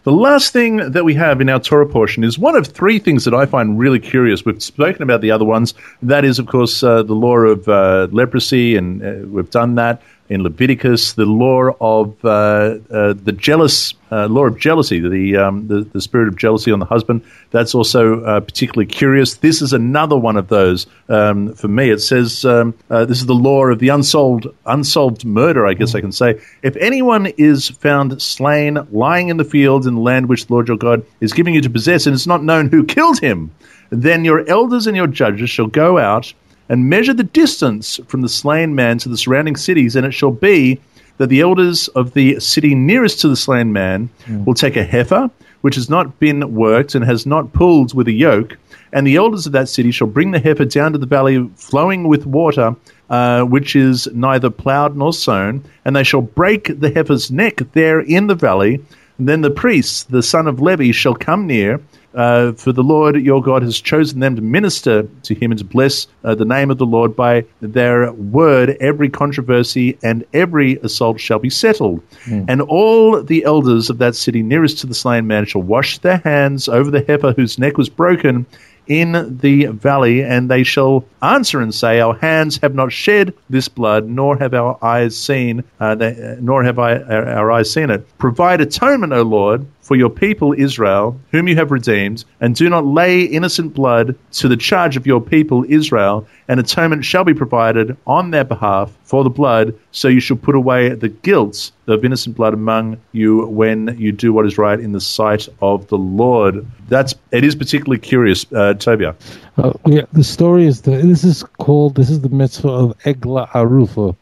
The 0.06 0.12
last 0.12 0.52
thing 0.52 0.76
that 0.92 1.04
we 1.04 1.14
have 1.14 1.40
in 1.40 1.48
our 1.48 1.58
Torah 1.58 1.84
portion 1.84 2.22
is 2.22 2.38
one 2.38 2.54
of 2.54 2.68
three 2.68 3.00
things 3.00 3.24
that 3.24 3.34
I 3.34 3.44
find 3.44 3.76
really 3.76 3.98
curious. 3.98 4.44
We've 4.44 4.62
spoken 4.62 5.02
about 5.02 5.20
the 5.20 5.32
other 5.32 5.44
ones. 5.44 5.74
That 6.00 6.24
is, 6.24 6.38
of 6.38 6.46
course, 6.46 6.80
uh, 6.84 7.02
the 7.02 7.12
law 7.12 7.38
of 7.38 7.68
uh, 7.68 8.06
leprosy, 8.12 8.76
and 8.76 9.02
uh, 9.02 9.26
we've 9.26 9.50
done 9.50 9.74
that 9.74 10.00
in 10.28 10.42
Leviticus, 10.42 11.12
the 11.12 11.24
law 11.24 11.70
of 11.80 12.24
uh, 12.24 12.78
uh, 12.90 13.12
the 13.12 13.32
jealous 13.32 13.94
uh, 14.10 14.26
law 14.28 14.44
of 14.44 14.58
jealousy, 14.58 15.00
the, 15.00 15.36
um, 15.36 15.66
the, 15.68 15.80
the 15.80 16.00
spirit 16.00 16.28
of 16.28 16.36
jealousy 16.36 16.70
on 16.70 16.78
the 16.78 16.86
husband. 16.86 17.22
That's 17.50 17.74
also 17.74 18.22
uh, 18.22 18.40
particularly 18.40 18.86
curious. 18.86 19.36
This 19.36 19.62
is 19.62 19.72
another 19.72 20.16
one 20.16 20.36
of 20.36 20.48
those 20.48 20.86
um, 21.08 21.54
for 21.54 21.68
me. 21.68 21.90
It 21.90 22.00
says 22.00 22.44
um, 22.44 22.74
uh, 22.90 23.04
this 23.04 23.18
is 23.18 23.26
the 23.26 23.34
law 23.34 23.66
of 23.66 23.78
the 23.78 23.88
unsolved 23.88 24.46
unsolved 24.64 25.24
murder. 25.24 25.66
I 25.66 25.74
guess 25.74 25.94
I 25.94 26.00
can 26.00 26.12
say 26.12 26.40
if 26.62 26.76
anyone 26.76 27.26
is 27.36 27.68
found 27.68 28.20
slain 28.20 28.78
lying 28.90 29.28
in 29.28 29.36
the 29.36 29.44
fields 29.44 29.86
in 29.86 29.94
the 29.94 30.00
land 30.00 30.28
which 30.28 30.46
the 30.46 30.52
Lord 30.52 30.68
your 30.68 30.76
God 30.76 31.04
is 31.20 31.32
giving 31.32 31.54
you 31.54 31.60
to 31.62 31.70
possess, 31.70 32.06
and 32.06 32.14
it's 32.14 32.26
not 32.26 32.42
known 32.42 32.68
who 32.68 32.84
killed 32.84 33.20
him, 33.20 33.50
then 33.90 34.24
your 34.24 34.48
elders 34.48 34.86
and 34.86 34.96
your 34.96 35.06
judges 35.06 35.50
shall 35.50 35.66
go 35.66 35.98
out 35.98 36.32
and 36.68 36.90
measure 36.90 37.14
the 37.14 37.24
distance 37.24 38.00
from 38.08 38.22
the 38.22 38.28
slain 38.28 38.74
man 38.74 38.98
to 38.98 39.08
the 39.08 39.16
surrounding 39.16 39.56
cities, 39.56 39.96
and 39.96 40.06
it 40.06 40.12
shall 40.12 40.30
be 40.30 40.80
that 41.18 41.28
the 41.28 41.40
elders 41.40 41.88
of 41.88 42.12
the 42.14 42.38
city 42.40 42.74
nearest 42.74 43.20
to 43.20 43.28
the 43.28 43.36
slain 43.36 43.72
man 43.72 44.08
mm. 44.24 44.44
will 44.44 44.54
take 44.54 44.76
a 44.76 44.84
heifer, 44.84 45.30
which 45.62 45.74
has 45.74 45.88
not 45.88 46.18
been 46.18 46.54
worked 46.54 46.94
and 46.94 47.04
has 47.04 47.26
not 47.26 47.52
pulled 47.52 47.94
with 47.94 48.08
a 48.08 48.12
yoke, 48.12 48.56
and 48.92 49.06
the 49.06 49.16
elders 49.16 49.46
of 49.46 49.52
that 49.52 49.68
city 49.68 49.90
shall 49.90 50.06
bring 50.06 50.30
the 50.30 50.38
heifer 50.38 50.64
down 50.64 50.92
to 50.92 50.98
the 50.98 51.06
valley 51.06 51.50
flowing 51.56 52.08
with 52.08 52.26
water, 52.26 52.74
uh, 53.10 53.42
which 53.42 53.74
is 53.76 54.06
neither 54.12 54.50
ploughed 54.50 54.96
nor 54.96 55.12
sown, 55.12 55.64
and 55.84 55.96
they 55.96 56.04
shall 56.04 56.22
break 56.22 56.80
the 56.80 56.90
heifer's 56.90 57.30
neck 57.30 57.60
there 57.72 58.00
in 58.00 58.26
the 58.26 58.34
valley. 58.34 58.80
And 59.18 59.28
then 59.28 59.40
the 59.40 59.50
priest, 59.50 60.10
the 60.10 60.22
son 60.22 60.46
of 60.46 60.60
Levi, 60.60 60.92
shall 60.92 61.14
come 61.14 61.46
near 61.46 61.80
uh, 62.16 62.52
for 62.52 62.72
the 62.72 62.82
Lord 62.82 63.16
your 63.16 63.42
God 63.42 63.62
has 63.62 63.80
chosen 63.80 64.20
them 64.20 64.34
to 64.36 64.42
minister 64.42 65.06
to 65.22 65.34
him 65.34 65.52
and 65.52 65.58
to 65.58 65.64
bless 65.64 66.06
uh, 66.24 66.34
the 66.34 66.44
name 66.44 66.70
of 66.70 66.78
the 66.78 66.86
Lord 66.86 67.14
by 67.14 67.44
their 67.60 68.12
word. 68.12 68.70
Every 68.80 69.08
controversy 69.08 69.98
and 70.02 70.24
every 70.32 70.76
assault 70.76 71.20
shall 71.20 71.38
be 71.38 71.50
settled. 71.50 72.02
Mm. 72.24 72.46
And 72.48 72.62
all 72.62 73.22
the 73.22 73.44
elders 73.44 73.90
of 73.90 73.98
that 73.98 74.16
city 74.16 74.42
nearest 74.42 74.78
to 74.78 74.86
the 74.86 74.94
slain 74.94 75.26
man 75.26 75.44
shall 75.44 75.62
wash 75.62 75.98
their 75.98 76.18
hands 76.18 76.68
over 76.68 76.90
the 76.90 77.04
heifer 77.06 77.32
whose 77.32 77.58
neck 77.58 77.76
was 77.76 77.88
broken 77.88 78.46
in 78.86 79.38
the 79.38 79.66
valley, 79.66 80.22
and 80.22 80.50
they 80.50 80.62
shall 80.62 81.04
answer 81.22 81.60
and 81.60 81.74
say, 81.74 82.00
Our 82.00 82.14
hands 82.14 82.58
have 82.58 82.74
not 82.74 82.92
shed 82.92 83.34
this 83.50 83.68
blood, 83.68 84.08
nor 84.08 84.36
have 84.36 84.54
our 84.54 84.78
eyes 84.82 85.16
seen, 85.16 85.64
uh, 85.80 85.94
they, 85.94 86.36
nor 86.40 86.62
have 86.62 86.78
I, 86.78 86.98
our, 86.98 87.26
our 87.28 87.52
eyes 87.52 87.72
seen 87.72 87.90
it. 87.90 88.06
Provide 88.18 88.60
atonement, 88.60 89.12
O 89.12 89.22
Lord, 89.22 89.66
for 89.86 89.94
your 89.94 90.10
people 90.10 90.52
Israel, 90.52 91.16
whom 91.30 91.46
you 91.46 91.54
have 91.54 91.70
redeemed, 91.70 92.24
and 92.40 92.56
do 92.56 92.68
not 92.68 92.84
lay 92.84 93.22
innocent 93.22 93.72
blood 93.72 94.16
to 94.32 94.48
the 94.48 94.56
charge 94.56 94.96
of 94.96 95.06
your 95.06 95.20
people 95.20 95.64
Israel, 95.68 96.26
and 96.48 96.58
atonement 96.58 97.04
shall 97.04 97.22
be 97.22 97.32
provided 97.32 97.96
on 98.04 98.32
their 98.32 98.42
behalf 98.42 98.90
for 99.04 99.22
the 99.22 99.30
blood, 99.30 99.78
so 99.92 100.08
you 100.08 100.18
shall 100.18 100.36
put 100.36 100.56
away 100.56 100.88
the 100.88 101.08
guilt 101.08 101.70
of 101.86 102.04
innocent 102.04 102.34
blood 102.34 102.52
among 102.52 103.00
you 103.12 103.46
when 103.46 103.96
you 103.96 104.10
do 104.10 104.32
what 104.32 104.44
is 104.44 104.58
right 104.58 104.80
in 104.80 104.90
the 104.90 105.00
sight 105.00 105.48
of 105.62 105.86
the 105.86 105.98
Lord. 105.98 106.66
That's 106.88 107.14
it 107.30 107.44
is 107.44 107.54
particularly 107.54 108.00
curious, 108.00 108.44
uh, 108.46 108.74
Tovia. 108.74 109.14
Uh, 109.56 109.72
yeah, 109.86 110.06
the 110.12 110.24
story 110.24 110.66
is 110.66 110.82
the, 110.82 110.96
this 110.96 111.22
is 111.22 111.44
called 111.58 111.94
this 111.94 112.10
is 112.10 112.22
the 112.22 112.28
mitzvah 112.28 112.68
of 112.68 112.98
Egla 113.04 113.48
Arufa. 113.50 114.16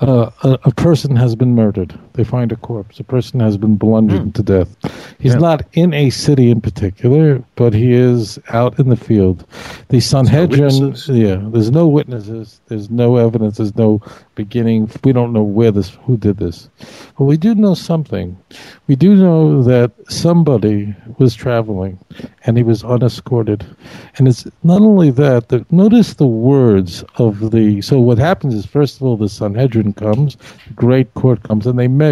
Uh, 0.00 0.30
a, 0.42 0.58
a, 0.64 0.70
person 0.72 1.14
has 1.14 1.36
been 1.36 1.54
murdered. 1.54 1.96
They 2.20 2.24
find 2.24 2.52
a 2.52 2.56
corpse. 2.56 3.00
A 3.00 3.04
person 3.04 3.40
has 3.40 3.56
been 3.56 3.76
bludgeoned 3.76 4.32
mm. 4.32 4.34
to 4.34 4.42
death. 4.42 4.68
He's 5.18 5.32
yeah. 5.32 5.38
not 5.38 5.62
in 5.72 5.94
a 5.94 6.10
city 6.10 6.50
in 6.50 6.60
particular, 6.60 7.42
but 7.56 7.72
he 7.72 7.94
is 7.94 8.38
out 8.50 8.78
in 8.78 8.90
the 8.90 8.96
field. 8.96 9.46
The 9.88 10.00
Sanhedrin, 10.00 10.90
no 10.90 11.14
yeah, 11.14 11.40
there's 11.50 11.70
no 11.70 11.88
witnesses. 11.88 12.60
There's 12.66 12.90
no 12.90 13.16
evidence. 13.16 13.56
There's 13.56 13.74
no 13.74 14.02
beginning. 14.34 14.90
We 15.02 15.14
don't 15.14 15.32
know 15.32 15.42
where 15.42 15.70
this, 15.70 15.96
who 16.04 16.18
did 16.18 16.36
this, 16.36 16.68
but 17.16 17.24
we 17.24 17.38
do 17.38 17.54
know 17.54 17.74
something. 17.74 18.36
We 18.86 18.96
do 18.96 19.14
know 19.14 19.62
that 19.62 19.92
somebody 20.10 20.94
was 21.18 21.34
traveling, 21.34 21.98
and 22.44 22.58
he 22.58 22.62
was 22.62 22.82
unescorted. 22.82 23.64
And 24.16 24.28
it's 24.28 24.46
not 24.62 24.82
only 24.82 25.10
that. 25.12 25.48
The, 25.48 25.64
notice 25.70 26.14
the 26.14 26.26
words 26.26 27.02
of 27.16 27.50
the. 27.50 27.80
So 27.80 27.98
what 27.98 28.18
happens 28.18 28.54
is, 28.54 28.66
first 28.66 28.96
of 28.96 29.04
all, 29.04 29.16
the 29.16 29.28
Sanhedrin 29.28 29.94
comes, 29.94 30.36
the 30.68 30.74
great 30.74 31.12
court 31.14 31.42
comes, 31.44 31.66
and 31.66 31.78
they 31.78 31.88
measure 31.88 32.09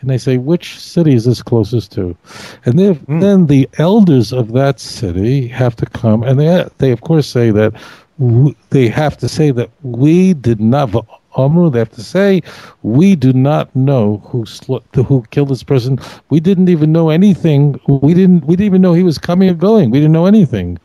and 0.00 0.10
they 0.10 0.18
say 0.18 0.38
which 0.38 0.78
city 0.78 1.14
is 1.14 1.24
this 1.24 1.42
closest 1.42 1.92
to, 1.92 2.16
and 2.64 2.78
then 2.78 2.94
mm. 2.96 3.20
then 3.20 3.46
the 3.46 3.68
elders 3.78 4.32
of 4.32 4.52
that 4.52 4.80
city 4.80 5.48
have 5.48 5.76
to 5.76 5.86
come, 5.86 6.22
and 6.22 6.38
they 6.38 6.68
they 6.78 6.90
of 6.90 7.00
course 7.00 7.26
say 7.26 7.50
that 7.50 7.72
w- 8.18 8.54
they 8.70 8.88
have 8.88 9.16
to 9.18 9.28
say 9.28 9.50
that 9.50 9.70
we 9.82 10.34
did 10.34 10.60
not 10.60 10.90
Amru, 11.36 11.70
they 11.70 11.78
have 11.78 11.92
to 11.92 12.02
say, 12.02 12.42
we 12.82 13.14
do 13.14 13.32
not 13.32 13.74
know 13.76 14.22
who 14.26 14.44
sl- 14.46 14.78
who 14.94 15.24
killed 15.30 15.48
this 15.48 15.62
person. 15.62 15.98
We 16.30 16.40
didn't 16.40 16.68
even 16.68 16.92
know 16.92 17.10
anything. 17.10 17.80
We 17.86 18.14
didn't 18.14 18.44
we 18.46 18.56
didn't 18.56 18.66
even 18.66 18.82
know 18.82 18.94
he 18.94 19.02
was 19.02 19.18
coming 19.18 19.48
or 19.48 19.54
going. 19.54 19.90
We 19.90 19.98
didn't 19.98 20.12
know 20.12 20.26
anything. 20.26 20.78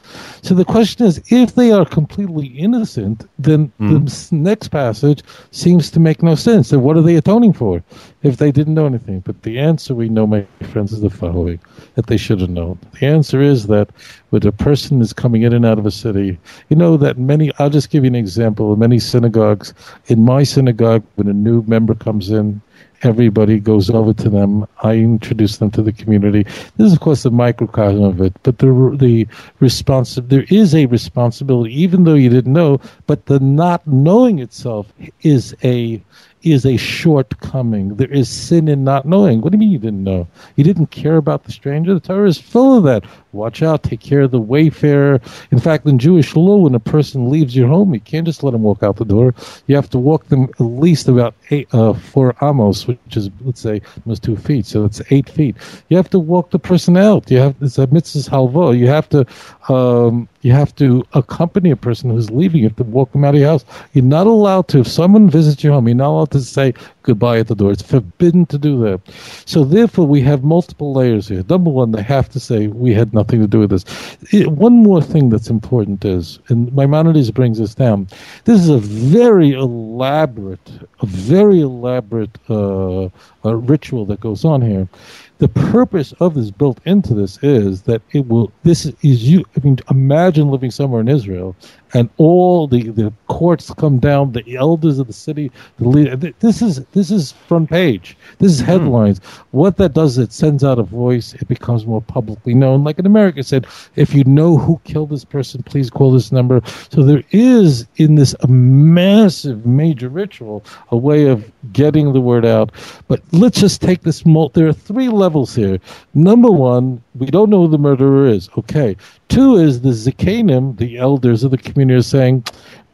So 0.44 0.54
the 0.54 0.66
question 0.66 1.06
is, 1.06 1.22
if 1.30 1.56
they 1.56 1.72
are 1.72 1.86
completely 1.86 2.48
innocent, 2.48 3.28
then 3.40 3.72
mm. 3.80 4.30
the 4.30 4.36
next 4.36 4.68
passage 4.68 5.24
seems 5.52 5.90
to 5.92 6.00
make 6.00 6.22
no 6.22 6.36
sense. 6.36 6.70
Then 6.70 6.82
what 6.82 6.98
are 6.98 7.02
they 7.02 7.16
atoning 7.16 7.54
for 7.54 7.84
if 8.26 8.38
they 8.38 8.52
didn't 8.52 8.74
know 8.74 8.86
anything? 8.86 9.20
But 9.20 9.44
the 9.44 9.60
answer 9.60 9.94
we 9.96 10.10
know, 10.10 10.26
my 10.28 10.46
friends, 10.72 10.92
is 10.94 11.02
the 11.02 11.10
following: 11.10 11.60
that 11.96 12.08
they 12.08 12.18
should 12.18 12.42
have 12.42 12.50
known. 12.50 12.80
The 13.00 13.06
answer 13.06 13.42
is 13.42 13.68
that 13.68 13.90
when 14.30 14.46
a 14.46 14.52
person 14.52 15.02
is 15.02 15.14
coming 15.14 15.44
in 15.44 15.54
and 15.54 15.66
out 15.66 15.80
of 15.80 15.86
a 15.86 15.92
city, 15.92 16.38
you 16.70 16.76
know 16.76 16.98
that 16.98 17.18
many. 17.18 17.52
I'll 17.60 17.70
just 17.70 17.90
give 17.90 18.04
you 18.04 18.10
an 18.10 18.16
example. 18.16 18.76
Many 18.76 19.00
synagogues 19.00 19.74
in 20.08 20.24
my 20.24 20.44
synagogue, 20.44 21.04
when 21.16 21.28
a 21.28 21.34
new 21.34 21.64
member 21.64 21.96
comes 21.96 22.30
in, 22.30 22.62
everybody 23.04 23.60
goes 23.60 23.90
over 23.90 24.14
to 24.14 24.30
them. 24.30 24.66
I 24.84 24.96
introduce 24.96 25.58
them 25.58 25.72
to 25.72 25.82
the 25.82 25.92
community. 25.92 26.44
This 26.44 26.88
is, 26.88 26.94
of 26.94 27.00
course, 27.00 27.24
the 27.24 27.32
microcosm 27.32 28.04
of 28.04 28.22
it, 28.22 28.34
but 28.44 28.58
the 28.60 28.96
the 29.00 29.28
response 29.60 30.16
there 30.16 30.46
is 30.50 30.74
a 30.74 30.86
responsibility, 30.88 31.74
even 31.82 32.04
though 32.04 32.16
you 32.16 32.30
didn't 32.30 32.54
know. 32.54 32.80
But 33.08 33.28
the 33.28 33.40
not 33.40 33.86
knowing 33.88 34.40
itself 34.40 34.92
is 35.22 35.56
a 35.64 36.02
is 36.46 36.66
a 36.66 36.78
shortcoming. 36.78 37.96
There 37.96 38.12
is 38.12 38.30
sin 38.30 38.68
in 38.68 38.84
not 38.84 39.06
knowing. 39.06 39.42
What 39.42 39.52
do 39.52 39.56
you 39.56 39.60
mean 39.60 39.72
you 39.72 39.80
didn't 39.80 40.04
know? 40.04 40.28
You 40.56 40.64
didn't 40.64 40.88
care 40.88 41.18
about 41.18 41.44
the 41.44 41.52
stranger? 41.52 41.94
The 41.94 42.00
Torah 42.00 42.28
is 42.28 42.40
full 42.40 42.78
of 42.78 42.84
that. 42.84 43.04
Watch 43.36 43.62
out, 43.62 43.84
take 43.84 44.00
care 44.00 44.22
of 44.22 44.32
the 44.32 44.40
wayfarer. 44.40 45.20
In 45.52 45.60
fact, 45.60 45.86
in 45.86 46.00
Jewish 46.00 46.36
law, 46.36 46.58
when 46.58 46.74
a 46.74 46.80
person 46.80 47.30
leaves 47.30 47.56
your 47.56 47.68
home, 47.68 47.94
you 47.94 48.00
can't 48.00 48.26
just 48.26 48.44
let 48.44 48.52
them 48.52 48.64
walk 48.64 48.82
out 48.82 48.96
the 48.96 49.04
door. 49.06 49.36
You 49.68 49.76
have 49.76 49.90
to 49.90 50.00
walk 50.00 50.28
them 50.28 50.44
at 50.44 50.62
least 50.62 51.10
about 51.10 51.36
eight, 51.52 51.68
uh, 51.74 51.94
four 51.94 52.34
amos, 52.42 52.88
which 52.88 53.18
is, 53.18 53.30
let's 53.42 53.60
say, 53.60 53.82
almost 54.06 54.24
two 54.24 54.38
feet. 54.38 54.66
So 54.66 54.86
it's 54.86 55.02
eight 55.12 55.30
feet. 55.30 55.58
You 55.90 55.98
have 55.98 56.10
to 56.12 56.20
walk 56.20 56.52
the 56.52 56.60
person 56.60 56.96
out. 56.96 57.30
You 57.30 57.40
have, 57.40 57.56
it's 57.60 57.78
a 57.78 57.88
mitzvah 57.88 58.32
halva. 58.32 58.78
You 58.78 58.88
have 58.88 59.10
to, 59.10 59.26
um, 59.68 60.30
you 60.42 60.54
have 60.54 60.74
to 60.76 61.04
accompany 61.14 61.72
a 61.72 61.76
person 61.76 62.10
who's 62.10 62.32
leaving. 62.32 62.62
You 62.62 62.70
have 62.70 62.78
to 62.78 62.84
walk 62.84 63.12
them 63.12 63.26
out 63.26 63.36
of 63.36 63.42
your 63.42 63.50
house. 63.50 63.66
You're 63.94 64.06
not 64.06 64.28
allowed 64.28 64.70
to, 64.70 64.80
if 64.80 64.88
someone 64.88 65.30
visits 65.30 65.62
your 65.64 65.74
home, 65.74 65.88
you're 65.88 65.96
not 65.96 66.12
allowed 66.12 66.32
to 66.32 66.42
say 66.42 66.74
goodbye 67.06 67.40
at 67.40 67.48
the 67.48 67.56
door. 67.56 67.72
It's 67.72 67.82
forbidden 67.82 68.46
to 68.48 68.58
do 68.58 68.80
that. 68.82 69.00
So 69.46 69.64
therefore, 69.64 70.08
we 70.08 70.22
have 70.22 70.44
multiple 70.44 70.94
layers 70.94 71.28
here. 71.28 71.44
Number 71.48 71.70
one, 71.70 71.92
they 71.92 72.02
have 72.02 72.28
to 72.30 72.40
say 72.40 72.68
we 72.68 72.94
had 72.94 73.14
nothing 73.14 73.40
to 73.42 73.48
do 73.48 73.60
with 73.60 73.70
this. 73.70 73.86
It, 74.32 74.50
one 74.50 74.84
more 74.84 75.02
thing 75.02 75.30
that's 75.30 75.50
important 75.50 76.04
is, 76.04 76.40
and 76.50 76.74
Maimonides 76.74 77.32
brings 77.32 77.60
this 77.60 77.76
down. 77.76 78.08
This 78.46 78.60
is 78.60 78.70
a 78.70 78.80
very 78.80 79.54
elaborate, 79.54 80.72
a 81.02 81.06
very 81.06 81.62
elaborate 81.62 82.38
uh, 82.50 83.06
uh, 83.06 83.56
ritual 83.56 84.06
that 84.08 84.20
goes 84.20 84.44
on 84.44 84.62
here 84.62 84.90
the 85.38 85.48
purpose 85.50 86.14
of 86.20 86.34
this 86.34 86.50
built 86.50 86.80
into 86.86 87.14
this 87.14 87.38
is 87.44 87.82
that 87.84 88.02
it 88.12 88.28
will 88.28 88.52
this 88.64 88.86
is 88.86 89.28
you 89.30 89.44
i 89.56 89.60
mean 89.60 89.78
imagine 89.90 90.50
living 90.50 90.72
somewhere 90.72 91.02
in 91.02 91.08
israel 91.08 91.56
and 91.94 92.10
all 92.18 92.68
the, 92.68 92.90
the 92.90 93.12
courts 93.28 93.74
come 93.74 94.00
down 94.00 94.32
the 94.32 94.56
elders 94.56 95.00
of 95.00 95.08
the 95.08 95.14
city 95.14 95.52
the 95.78 95.88
leader, 95.88 96.16
this 96.40 96.62
is 96.62 96.84
this 96.94 97.12
is 97.12 97.32
front 97.32 97.70
page 97.70 98.18
this 98.40 98.52
is 98.52 98.60
hmm. 98.60 98.66
headlines 98.66 99.20
mm. 99.20 99.44
what 99.52 99.78
that 99.78 99.94
does 99.94 100.18
it 100.18 100.32
sends 100.32 100.64
out 100.64 100.80
a 100.80 100.84
voice 100.84 101.34
it 101.34 101.48
becomes 101.48 101.86
more 101.86 102.02
publicly 102.02 102.54
known 102.54 102.84
like 102.84 103.00
in 103.00 103.06
america 103.06 103.44
said 103.44 103.66
if 103.96 104.14
you 104.14 104.24
know 104.26 104.58
who 104.58 104.80
killed 104.84 105.10
this 105.10 105.26
person 105.26 105.64
please 105.64 105.90
call 105.90 106.12
this 106.12 106.32
number 106.32 106.62
so 106.90 107.04
there 107.04 107.24
is 107.32 107.88
in 107.98 108.16
this 108.16 108.36
a 108.42 108.48
massive 108.48 109.66
major 109.66 110.10
ritual 110.10 110.64
a 110.90 110.98
way 110.98 111.28
of 111.28 111.52
getting 111.72 112.14
the 112.14 112.22
word 112.22 112.46
out 112.46 112.72
but 113.08 113.22
let's 113.32 113.60
just 113.60 113.82
take 113.82 114.02
this 114.02 114.24
there 114.54 114.68
are 114.68 114.74
three 114.74 115.10
levels 115.10 115.56
here. 115.56 115.80
Number 116.14 116.50
one, 116.50 117.02
we 117.18 117.28
don't 117.28 117.50
know 117.50 117.62
who 117.62 117.68
the 117.68 117.78
murderer 117.78 118.28
is. 118.28 118.50
Okay. 118.58 118.96
Two 119.30 119.56
is 119.56 119.82
the 119.82 119.90
Zikanim, 119.90 120.78
the 120.78 120.98
elders 120.98 121.44
of 121.44 121.52
the 121.52 121.58
community, 121.58 121.98
are 121.98 122.04
saying, 122.04 122.44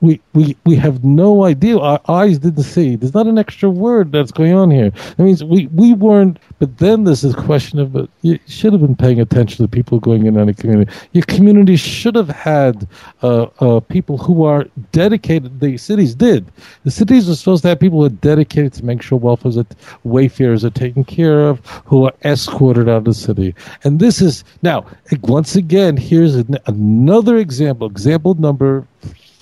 we, 0.01 0.19
we, 0.33 0.57
we 0.65 0.75
have 0.75 1.03
no 1.03 1.45
idea. 1.45 1.77
Our 1.77 2.01
eyes 2.07 2.39
didn't 2.39 2.63
see. 2.63 2.95
There's 2.95 3.13
not 3.13 3.27
an 3.27 3.37
extra 3.37 3.69
word 3.69 4.11
that's 4.11 4.31
going 4.31 4.53
on 4.53 4.71
here. 4.71 4.89
That 4.89 5.19
means 5.19 5.43
we, 5.43 5.67
we 5.67 5.93
weren't. 5.93 6.39
But 6.59 6.79
then 6.79 7.03
there's 7.03 7.21
this 7.21 7.35
question 7.35 7.79
of 7.79 7.95
uh, 7.95 8.07
you 8.21 8.39
should 8.47 8.73
have 8.73 8.81
been 8.81 8.95
paying 8.95 9.21
attention 9.21 9.63
to 9.63 9.69
people 9.69 9.99
going 9.99 10.25
in 10.25 10.37
any 10.37 10.53
community. 10.53 10.91
Your 11.11 11.23
community 11.25 11.75
should 11.75 12.15
have 12.15 12.29
had 12.29 12.87
uh, 13.21 13.43
uh, 13.59 13.79
people 13.79 14.17
who 14.17 14.43
are 14.43 14.65
dedicated. 14.91 15.59
The 15.59 15.77
cities 15.77 16.15
did. 16.15 16.51
The 16.83 16.91
cities 16.91 17.29
are 17.29 17.35
supposed 17.35 17.61
to 17.63 17.69
have 17.69 17.79
people 17.79 17.99
who 17.99 18.05
are 18.05 18.09
dedicated 18.09 18.73
to 18.73 18.85
make 18.85 19.01
sure 19.03 19.17
welfare 19.19 19.51
are, 19.55 19.65
wayfarers 20.03 20.65
are 20.65 20.71
taken 20.71 21.03
care 21.03 21.47
of, 21.47 21.59
who 21.85 22.05
are 22.05 22.13
escorted 22.23 22.89
out 22.89 22.97
of 22.97 23.03
the 23.05 23.13
city. 23.13 23.53
And 23.83 23.99
this 23.99 24.19
is 24.21 24.43
now 24.63 24.85
once 25.21 25.55
again. 25.55 25.95
Here's 25.95 26.35
an, 26.35 26.57
another 26.65 27.37
example. 27.37 27.87
Example 27.87 28.33
number 28.35 28.87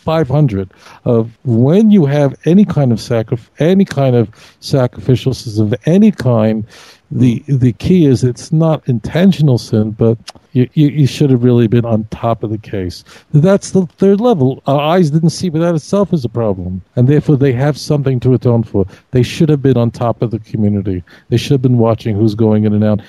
500 0.10 0.72
of 1.06 1.38
when 1.45 1.91
you 1.91 2.07
have 2.07 2.36
any 2.45 2.65
kind 2.65 2.91
of 2.91 2.99
sacrifice, 2.99 3.48
any 3.60 3.86
kind 3.86 4.15
of 4.15 4.27
sacrificial 4.60 5.36
system 5.36 5.72
of 5.72 5.80
any 5.86 6.11
kind, 6.11 6.65
the 7.11 7.44
the 7.48 7.73
key 7.73 8.06
is 8.06 8.23
it's 8.23 8.52
not 8.52 8.88
intentional 8.88 9.57
sin, 9.57 9.91
but 9.91 10.18
you, 10.53 10.69
you, 10.73 10.88
you, 10.88 11.07
should 11.07 11.30
have 11.30 11.44
really 11.44 11.68
been 11.68 11.86
on 11.86 12.06
top 12.06 12.44
of 12.44 12.49
the 12.49 12.57
case. 12.57 13.03
That's 13.34 13.72
the 13.72 13.86
third 13.86 14.19
level. 14.19 14.64
Our 14.65 14.80
eyes 14.80 15.11
didn't 15.11 15.30
see, 15.30 15.49
but 15.49 15.60
that 15.60 15.76
itself 15.76 16.11
is 16.11 16.26
a 16.26 16.30
problem. 16.30 16.81
And 16.95 17.07
therefore, 17.07 17.38
they 17.38 17.53
have 17.53 17.77
something 17.77 18.19
to 18.22 18.34
atone 18.34 18.64
for. 18.64 18.86
They 19.11 19.23
should 19.23 19.49
have 19.49 19.61
been 19.61 19.77
on 19.77 19.91
top 19.91 20.22
of 20.22 20.31
the 20.31 20.40
community. 20.40 21.03
They 21.30 21.38
should 21.38 21.52
have 21.52 21.61
been 21.61 21.77
watching 21.77 22.15
who's 22.15 22.36
going 22.36 22.65
in 22.65 22.73
and 22.73 22.84
out. 22.84 23.02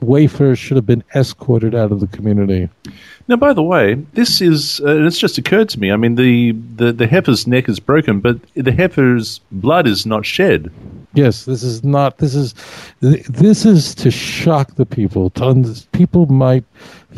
Wayfarers 0.00 0.58
should 0.58 0.76
have 0.76 0.86
been 0.86 1.04
escorted 1.14 1.74
out 1.74 1.92
of 1.92 2.00
the 2.00 2.08
community. 2.08 2.68
Now, 3.28 3.36
by 3.36 3.52
the 3.52 3.62
way, 3.62 3.94
this 4.14 4.40
is, 4.40 4.80
uh, 4.80 5.04
it's 5.04 5.18
just 5.18 5.38
occurred 5.38 5.68
to 5.70 5.80
me. 5.80 5.92
I 5.92 5.96
mean, 5.96 6.14
the, 6.14 6.52
the, 6.52 6.92
the 6.92 7.06
heifer's 7.06 7.46
neck 7.46 7.68
is 7.68 7.78
broken, 7.78 8.20
but 8.20 8.38
the 8.54 8.72
heifer's 8.72 9.40
blood 9.52 9.86
is 9.86 10.06
not 10.06 10.24
shed. 10.24 10.72
Yes, 11.18 11.46
this 11.46 11.64
is 11.64 11.82
not. 11.82 12.18
This 12.18 12.36
is 12.36 12.54
this 13.00 13.66
is 13.66 13.92
to 13.96 14.08
shock 14.08 14.76
the 14.76 14.86
people. 14.86 15.30
Tons 15.30 15.86
People 15.86 16.26
might 16.26 16.64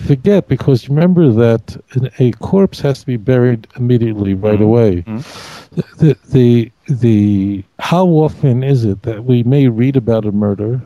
forget 0.06 0.48
because 0.48 0.88
remember 0.88 1.30
that 1.30 1.76
a 2.18 2.32
corpse 2.32 2.80
has 2.80 3.00
to 3.00 3.06
be 3.06 3.18
buried 3.18 3.68
immediately, 3.76 4.32
right 4.32 4.54
mm-hmm. 4.54 4.62
away. 4.62 5.02
Mm-hmm. 5.02 5.70
The, 5.98 6.16
the 6.30 6.72
the 6.88 7.62
how 7.78 8.06
often 8.06 8.64
is 8.64 8.86
it 8.86 9.02
that 9.02 9.24
we 9.24 9.42
may 9.42 9.68
read 9.68 9.96
about 9.96 10.24
a 10.24 10.32
murder 10.32 10.80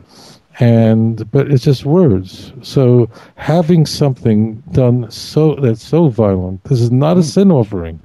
and 0.58 1.30
but 1.30 1.52
it's 1.52 1.64
just 1.64 1.84
words. 1.84 2.52
So 2.62 3.08
having 3.36 3.86
something 3.86 4.62
done 4.72 5.08
so 5.08 5.54
that's 5.54 5.86
so 5.86 6.08
violent, 6.08 6.64
this 6.64 6.80
is 6.80 6.90
not 6.90 7.16
a 7.16 7.22
sin 7.22 7.52
offering. 7.52 8.00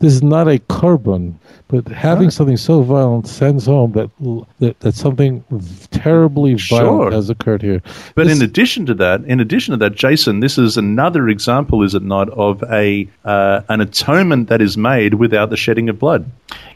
This 0.00 0.14
is 0.14 0.22
not 0.22 0.48
a 0.48 0.58
korban, 0.58 1.34
but 1.68 1.86
having 1.88 2.30
something 2.30 2.56
so 2.56 2.80
violent 2.82 3.28
sends 3.28 3.66
home 3.66 3.92
that 3.92 4.10
that, 4.58 4.80
that 4.80 4.94
something 4.94 5.44
terribly 5.90 6.54
violent 6.54 7.02
Sure. 7.02 7.10
has 7.12 7.28
occurred 7.28 7.60
here. 7.60 7.82
But 8.14 8.26
This- 8.26 8.38
in 8.38 8.42
addition 8.42 8.86
to 8.86 8.94
that, 8.94 9.22
in 9.24 9.40
addition 9.40 9.72
to 9.72 9.76
that, 9.78 9.94
Jason, 9.94 10.40
this 10.40 10.56
is 10.56 10.78
another 10.78 11.28
example, 11.28 11.82
is 11.82 11.94
it 11.94 12.02
not, 12.02 12.30
of 12.30 12.64
a 12.70 13.06
uh, 13.26 13.60
an 13.68 13.82
atonement 13.82 14.48
that 14.48 14.62
is 14.62 14.76
made 14.78 15.14
without 15.14 15.50
the 15.50 15.56
shedding 15.58 15.90
of 15.90 15.98
blood? 15.98 16.24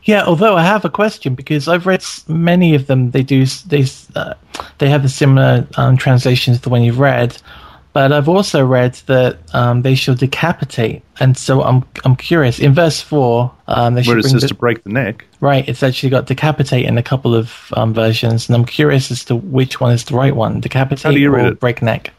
Yeah, 0.05 0.23
although 0.27 0.57
I 0.57 0.63
have 0.63 0.85
a 0.85 0.91
question 0.91 1.35
because 1.35 1.67
I've 1.67 1.87
read 1.87 2.05
many 2.29 2.75
of 2.75 2.89
them. 2.89 3.11
They 3.13 3.23
do 3.23 3.47
they 3.67 3.87
uh, 4.15 4.35
they 4.79 4.91
have 4.91 5.03
the 5.03 5.09
similar 5.09 5.67
um, 5.79 5.97
translations 5.97 6.59
to 6.59 6.63
the 6.65 6.69
one 6.69 6.83
you've 6.83 6.99
read, 7.01 7.39
but 7.95 8.13
I've 8.13 8.29
also 8.29 8.67
read 8.67 8.95
that 9.07 9.39
um, 9.55 9.83
they 9.83 9.95
shall 9.95 10.17
decapitate. 10.17 11.03
And 11.21 11.39
so 11.39 11.63
I'm 11.63 11.85
I'm 12.05 12.17
curious. 12.17 12.59
In 12.59 12.75
verse 12.75 13.01
four, 13.01 13.55
um, 13.69 13.95
they 13.95 14.03
should 14.03 14.11
Where 14.11 14.19
it 14.19 14.23
bring 14.23 14.33
says 14.33 14.43
the, 14.43 14.49
to 14.49 14.55
break 14.55 14.83
the 14.83 14.91
neck. 14.91 15.25
right. 15.41 15.67
It's 15.69 15.83
actually 15.83 16.11
got 16.11 16.27
decapitate 16.27 16.85
in 16.85 16.99
a 16.99 17.03
couple 17.03 17.35
of 17.35 17.73
um, 17.77 17.95
versions, 17.95 18.49
and 18.49 18.57
I'm 18.57 18.67
curious 18.67 19.11
as 19.11 19.25
to 19.27 19.37
which 19.37 19.81
one 19.81 19.93
is 19.93 20.05
the 20.05 20.17
right 20.17 20.35
one: 20.37 20.61
decapitate 20.61 21.05
How 21.05 21.13
do 21.13 21.21
you 21.21 21.31
read 21.31 21.47
or 21.47 21.53
it? 21.53 21.61
break 21.61 21.81
neck. 21.81 22.11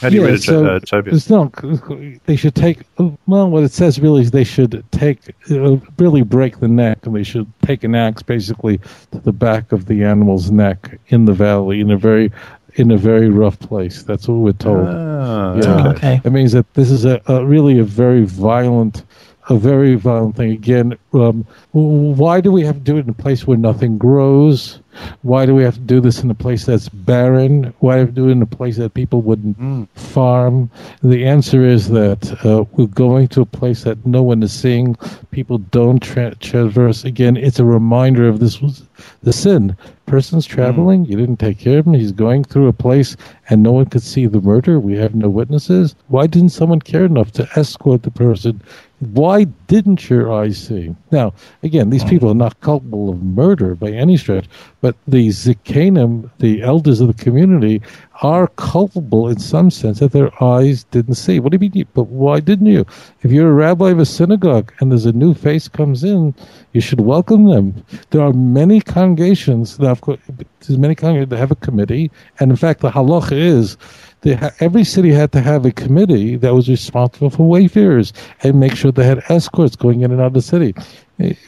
How 0.00 0.08
do 0.08 0.16
you 0.16 0.22
yeah, 0.22 0.28
read 0.30 0.34
it, 0.34 0.42
so 0.42 0.66
uh, 0.66 0.80
Tovia? 0.80 1.12
it's 1.12 1.30
no. 1.30 2.18
They 2.26 2.34
should 2.34 2.56
take. 2.56 2.80
Well, 2.98 3.48
what 3.48 3.62
it 3.62 3.70
says 3.70 4.00
really 4.00 4.22
is 4.22 4.32
they 4.32 4.42
should 4.42 4.82
take, 4.90 5.32
uh, 5.48 5.76
really 5.96 6.22
break 6.22 6.58
the 6.58 6.66
neck, 6.66 7.06
and 7.06 7.14
they 7.14 7.22
should 7.22 7.46
take 7.62 7.84
an 7.84 7.94
axe 7.94 8.20
basically 8.20 8.78
to 9.12 9.20
the 9.20 9.30
back 9.30 9.70
of 9.70 9.86
the 9.86 10.02
animal's 10.02 10.50
neck 10.50 10.98
in 11.06 11.26
the 11.26 11.32
valley 11.32 11.78
in 11.80 11.92
a 11.92 11.96
very, 11.96 12.32
in 12.76 12.90
a 12.90 12.96
very 12.96 13.28
rough 13.28 13.58
place. 13.58 14.02
That's 14.02 14.28
what 14.28 14.36
we're 14.36 14.52
told. 14.52 14.88
Ah, 14.88 15.54
Yeah. 15.56 15.88
Okay. 15.90 16.20
It 16.24 16.30
means 16.32 16.52
that 16.52 16.72
this 16.74 16.90
is 16.90 17.04
a, 17.04 17.20
a 17.26 17.44
really 17.44 17.78
a 17.78 17.84
very 17.84 18.24
violent, 18.24 19.04
a 19.48 19.56
very 19.56 19.94
violent 19.96 20.36
thing. 20.36 20.52
Again, 20.52 20.96
um, 21.14 21.46
why 21.72 22.40
do 22.40 22.52
we 22.52 22.62
have 22.62 22.76
to 22.76 22.80
do 22.80 22.96
it 22.96 23.04
in 23.04 23.10
a 23.10 23.14
place 23.14 23.46
where 23.46 23.58
nothing 23.58 23.98
grows? 23.98 24.78
Why 25.22 25.46
do 25.46 25.54
we 25.54 25.62
have 25.62 25.74
to 25.74 25.80
do 25.80 26.00
this 26.00 26.22
in 26.22 26.30
a 26.30 26.34
place 26.34 26.66
that's 26.66 26.88
barren? 26.88 27.72
Why 27.80 27.94
do 27.94 27.96
we 27.96 28.00
have 28.00 28.08
to 28.08 28.20
do 28.20 28.28
it 28.28 28.32
in 28.32 28.42
a 28.42 28.46
place 28.46 28.76
that 28.76 28.94
people 28.94 29.22
wouldn't 29.22 29.88
farm? 29.98 30.70
The 31.02 31.24
answer 31.24 31.64
is 31.64 31.88
that 31.90 32.44
uh, 32.44 32.64
we're 32.72 32.86
going 32.86 33.28
to 33.28 33.40
a 33.40 33.46
place 33.46 33.84
that 33.84 34.04
no 34.04 34.22
one 34.22 34.42
is 34.42 34.52
seeing. 34.52 34.96
People 35.30 35.58
don't 35.58 36.00
tra- 36.00 36.34
traverse. 36.36 37.04
Again, 37.04 37.36
it's 37.36 37.58
a 37.58 37.64
reminder 37.64 38.28
of 38.28 38.38
this 38.38 38.60
was 38.60 38.84
the 39.22 39.32
sin. 39.32 39.76
Person's 40.06 40.44
traveling. 40.44 41.06
You 41.06 41.16
didn't 41.16 41.38
take 41.38 41.58
care 41.58 41.78
of 41.78 41.86
him. 41.86 41.94
He's 41.94 42.12
going 42.12 42.44
through 42.44 42.68
a 42.68 42.72
place 42.72 43.16
and 43.48 43.62
no 43.62 43.72
one 43.72 43.86
could 43.86 44.02
see 44.02 44.26
the 44.26 44.42
murder. 44.42 44.78
We 44.78 44.94
have 44.96 45.14
no 45.14 45.30
witnesses. 45.30 45.94
Why 46.08 46.26
didn't 46.26 46.50
someone 46.50 46.80
care 46.80 47.04
enough 47.06 47.32
to 47.32 47.48
escort 47.56 48.02
the 48.02 48.10
person? 48.10 48.60
Why 49.02 49.44
didn't 49.66 50.08
your 50.08 50.32
eyes 50.32 50.56
see? 50.56 50.94
Now, 51.10 51.34
again, 51.64 51.90
these 51.90 52.04
people 52.04 52.30
are 52.30 52.36
not 52.36 52.60
culpable 52.60 53.10
of 53.10 53.20
murder 53.20 53.74
by 53.74 53.90
any 53.90 54.16
stretch, 54.16 54.46
but 54.80 54.94
the 55.08 55.30
Zikanim, 55.30 56.30
the 56.38 56.62
elders 56.62 57.00
of 57.00 57.08
the 57.08 57.24
community, 57.24 57.82
are 58.22 58.46
culpable 58.46 59.26
in 59.26 59.40
some 59.40 59.72
sense 59.72 59.98
that 59.98 60.12
their 60.12 60.30
eyes 60.40 60.84
didn't 60.84 61.16
see. 61.16 61.40
What 61.40 61.50
do 61.50 61.56
you 61.56 61.68
mean? 61.68 61.88
But 61.94 62.04
why 62.04 62.38
didn't 62.38 62.66
you? 62.66 62.86
If 63.22 63.32
you're 63.32 63.50
a 63.50 63.54
rabbi 63.54 63.90
of 63.90 63.98
a 63.98 64.06
synagogue 64.06 64.72
and 64.78 64.92
there's 64.92 65.06
a 65.06 65.12
new 65.12 65.34
face 65.34 65.66
comes 65.66 66.04
in, 66.04 66.32
you 66.72 66.80
should 66.80 67.00
welcome 67.00 67.46
them. 67.46 67.84
There 68.10 68.22
are 68.22 68.32
many 68.32 68.80
congregations 68.80 69.78
that, 69.78 69.90
of 69.90 70.00
course, 70.02 70.20
there's 70.60 70.78
many 70.78 70.94
congregations 70.94 71.30
that 71.30 71.38
have 71.38 71.50
a 71.50 71.56
committee, 71.56 72.12
and 72.38 72.52
in 72.52 72.56
fact, 72.56 72.80
the 72.80 72.90
halacha 72.90 73.32
is 73.32 73.76
they 74.22 74.34
ha- 74.34 74.50
every 74.60 74.84
city 74.84 75.10
had 75.10 75.32
to 75.32 75.40
have 75.40 75.66
a 75.66 75.72
committee 75.72 76.36
that 76.36 76.54
was 76.54 76.68
responsible 76.68 77.30
for 77.30 77.48
wayfarers 77.48 78.12
and 78.42 78.58
make 78.58 78.74
sure 78.74 78.90
they 78.90 79.04
had 79.04 79.22
escorts 79.28 79.76
going 79.76 80.00
in 80.00 80.10
and 80.10 80.20
out 80.20 80.28
of 80.28 80.32
the 80.34 80.42
city. 80.42 80.74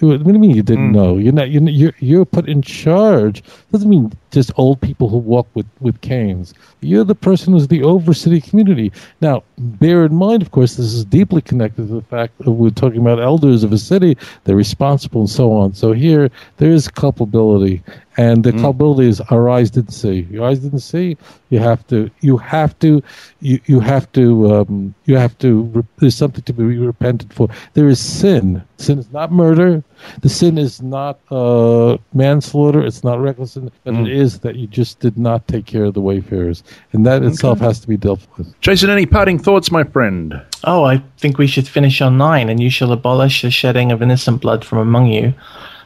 What 0.00 0.22
do 0.24 0.32
you 0.32 0.38
mean 0.38 0.50
you 0.50 0.62
didn't 0.62 0.92
know? 0.92 1.16
You're 1.16 1.32
not. 1.32 1.50
You're, 1.50 1.68
you're 1.68 1.92
you're 1.98 2.24
put 2.24 2.48
in 2.48 2.62
charge. 2.62 3.42
Doesn't 3.72 3.88
mean 3.88 4.12
just 4.30 4.52
old 4.56 4.80
people 4.80 5.08
who 5.08 5.16
walk 5.18 5.48
with 5.54 5.66
with 5.80 6.00
canes. 6.00 6.54
You're 6.80 7.04
the 7.04 7.14
person 7.14 7.52
who's 7.52 7.68
the 7.68 7.82
over 7.82 8.14
city 8.14 8.40
community. 8.40 8.92
Now, 9.20 9.42
bear 9.58 10.04
in 10.04 10.14
mind, 10.14 10.42
of 10.42 10.50
course, 10.50 10.76
this 10.76 10.92
is 10.92 11.04
deeply 11.04 11.40
connected 11.42 11.88
to 11.88 11.94
the 11.94 12.02
fact 12.02 12.38
that 12.38 12.50
we're 12.52 12.70
talking 12.70 13.00
about 13.00 13.20
elders 13.20 13.64
of 13.64 13.72
a 13.72 13.78
city. 13.78 14.16
They're 14.44 14.54
responsible 14.56 15.22
and 15.22 15.30
so 15.30 15.52
on. 15.52 15.74
So 15.74 15.92
here 15.92 16.30
there 16.58 16.70
is 16.70 16.86
culpability, 16.88 17.82
and 18.16 18.44
the 18.44 18.52
culpability 18.60 19.08
is 19.08 19.20
our 19.22 19.48
eyes 19.48 19.70
didn't 19.70 19.92
see. 19.92 20.26
Your 20.30 20.44
eyes 20.46 20.60
didn't 20.60 20.80
see. 20.80 21.16
You 21.50 21.58
have 21.58 21.86
to. 21.88 22.10
You 22.20 22.36
have 22.36 22.78
to. 22.80 23.02
You 23.40 23.58
you 23.66 23.80
have 23.80 24.10
to. 24.12 24.54
Um, 24.54 24.94
you 25.06 25.16
have 25.16 25.36
to. 25.38 25.62
re- 25.62 25.82
There's 25.98 26.14
something 26.16 26.44
to 26.44 26.52
be 26.52 26.62
repented 26.62 27.32
for. 27.32 27.48
There 27.72 27.88
is 27.88 27.98
sin. 27.98 28.62
Sin 28.84 28.98
is 28.98 29.10
not 29.10 29.32
murder. 29.32 29.82
The 30.20 30.28
sin 30.28 30.58
is 30.58 30.82
not 30.82 31.18
uh, 31.30 31.96
manslaughter. 32.12 32.84
It's 32.84 33.02
not 33.02 33.20
reckless, 33.20 33.52
sin, 33.52 33.70
but 33.84 33.94
it 33.94 34.08
is 34.08 34.40
that 34.40 34.56
you 34.56 34.66
just 34.66 35.00
did 35.00 35.16
not 35.16 35.48
take 35.48 35.66
care 35.66 35.84
of 35.84 35.94
the 35.94 36.00
wayfarers, 36.00 36.62
and 36.92 37.06
that 37.06 37.22
itself 37.22 37.60
has 37.60 37.80
to 37.80 37.88
be 37.88 37.96
dealt 37.96 38.20
with. 38.36 38.58
Jason, 38.60 38.90
any 38.90 39.06
parting 39.06 39.38
thoughts, 39.38 39.70
my 39.70 39.84
friend? 39.84 40.40
Oh, 40.64 40.84
I 40.84 41.02
think 41.18 41.38
we 41.38 41.46
should 41.46 41.66
finish 41.66 42.00
on 42.00 42.18
nine. 42.18 42.48
And 42.48 42.60
you 42.60 42.70
shall 42.70 42.92
abolish 42.92 43.42
the 43.42 43.50
shedding 43.50 43.92
of 43.92 44.02
innocent 44.02 44.40
blood 44.40 44.64
from 44.64 44.78
among 44.78 45.06
you, 45.06 45.34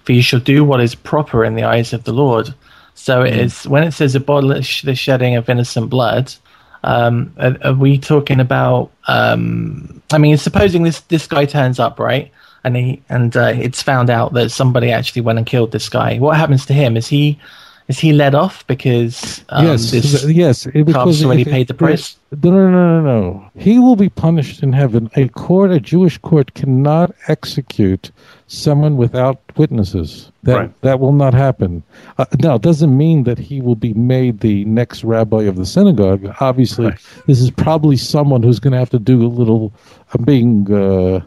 for 0.05 0.13
you 0.13 0.23
shall 0.23 0.41
do 0.41 0.65
what 0.65 0.81
is 0.81 0.95
proper 0.95 1.45
in 1.45 1.55
the 1.55 1.65
eyes 1.65 1.93
of 1.93 2.05
the 2.05 2.13
Lord. 2.13 2.55
So 2.95 3.23
it 3.23 3.37
is 3.37 3.69
when 3.69 3.85
it 3.85 3.93
says 3.93 4.17
abolish 4.17 4.83
the 4.83 4.95
shedding 4.95 5.37
of 5.37 5.49
innocent 5.49 5.89
blood. 5.89 6.35
Um, 6.83 7.33
are, 7.39 7.57
are 7.63 7.75
we 7.75 7.99
talking 7.99 8.41
about? 8.41 8.91
Um, 9.07 10.03
I 10.13 10.19
mean, 10.19 10.37
supposing 10.37 10.83
this 10.83 11.01
this 11.03 11.27
guy 11.27 11.45
turns 11.45 11.79
up, 11.79 12.01
right? 12.01 12.33
And 12.65 12.77
he 12.77 13.03
and 13.09 13.37
uh, 13.37 13.53
it's 13.55 13.83
found 13.83 14.11
out 14.11 14.33
that 14.35 14.51
somebody 14.51 14.91
actually 14.91 15.23
went 15.23 15.39
and 15.39 15.47
killed 15.47 15.73
this 15.73 15.89
guy. 15.89 16.19
What 16.19 16.37
happens 16.37 16.67
to 16.67 16.75
him? 16.75 16.97
Is 16.97 17.07
he 17.07 17.39
is 17.87 17.99
he 17.99 18.13
let 18.13 18.35
off 18.35 18.67
because 18.67 19.43
um, 19.49 19.65
yes, 19.65 19.91
this 19.93 20.25
yes. 20.25 20.67
it- 20.67 20.85
because 20.85 21.25
already 21.25 21.43
if- 21.43 21.49
paid 21.49 21.69
the 21.69 21.75
price? 21.75 22.17
No, 22.43 22.51
no, 22.51 22.69
no, 22.71 23.01
no, 23.01 23.21
no. 23.21 23.51
He 23.57 23.79
will 23.79 23.97
be 23.97 24.11
punished 24.11 24.63
in 24.63 24.75
heaven. 24.75 25.11
A 25.17 25.29
court, 25.29 25.71
a 25.71 25.81
Jewish 25.81 26.19
court, 26.19 26.53
cannot 26.53 27.15
execute 27.29 28.11
someone 28.49 28.99
without 28.99 29.41
witnesses. 29.57 30.31
That 30.43 30.57
Right. 30.57 30.81
that 30.83 31.01
will 31.01 31.13
not 31.15 31.33
happen. 31.33 31.83
Uh, 32.19 32.27
now, 32.43 32.57
it 32.57 32.63
doesn't 32.63 32.95
mean 32.95 33.25
that 33.25 33.39
he 33.39 33.63
will 33.63 33.77
be 33.77 33.95
made 33.95 34.41
the 34.41 34.65
next 34.67 35.05
rabbi 35.05 35.45
of 35.45 35.57
the 35.57 35.65
synagogue. 35.65 36.31
Obviously, 36.41 36.87
Right. 36.87 36.99
this 37.27 37.41
is 37.41 37.51
probably 37.51 37.97
someone 37.97 38.43
who's 38.43 38.59
going 38.61 38.73
to 38.73 38.79
have 38.79 38.91
to 38.91 38.99
do 38.99 39.25
a 39.25 39.29
little. 39.29 39.73
I'm 40.13 40.25
being. 40.25 40.71
Uh, 40.71 41.21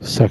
uh, 0.00 0.26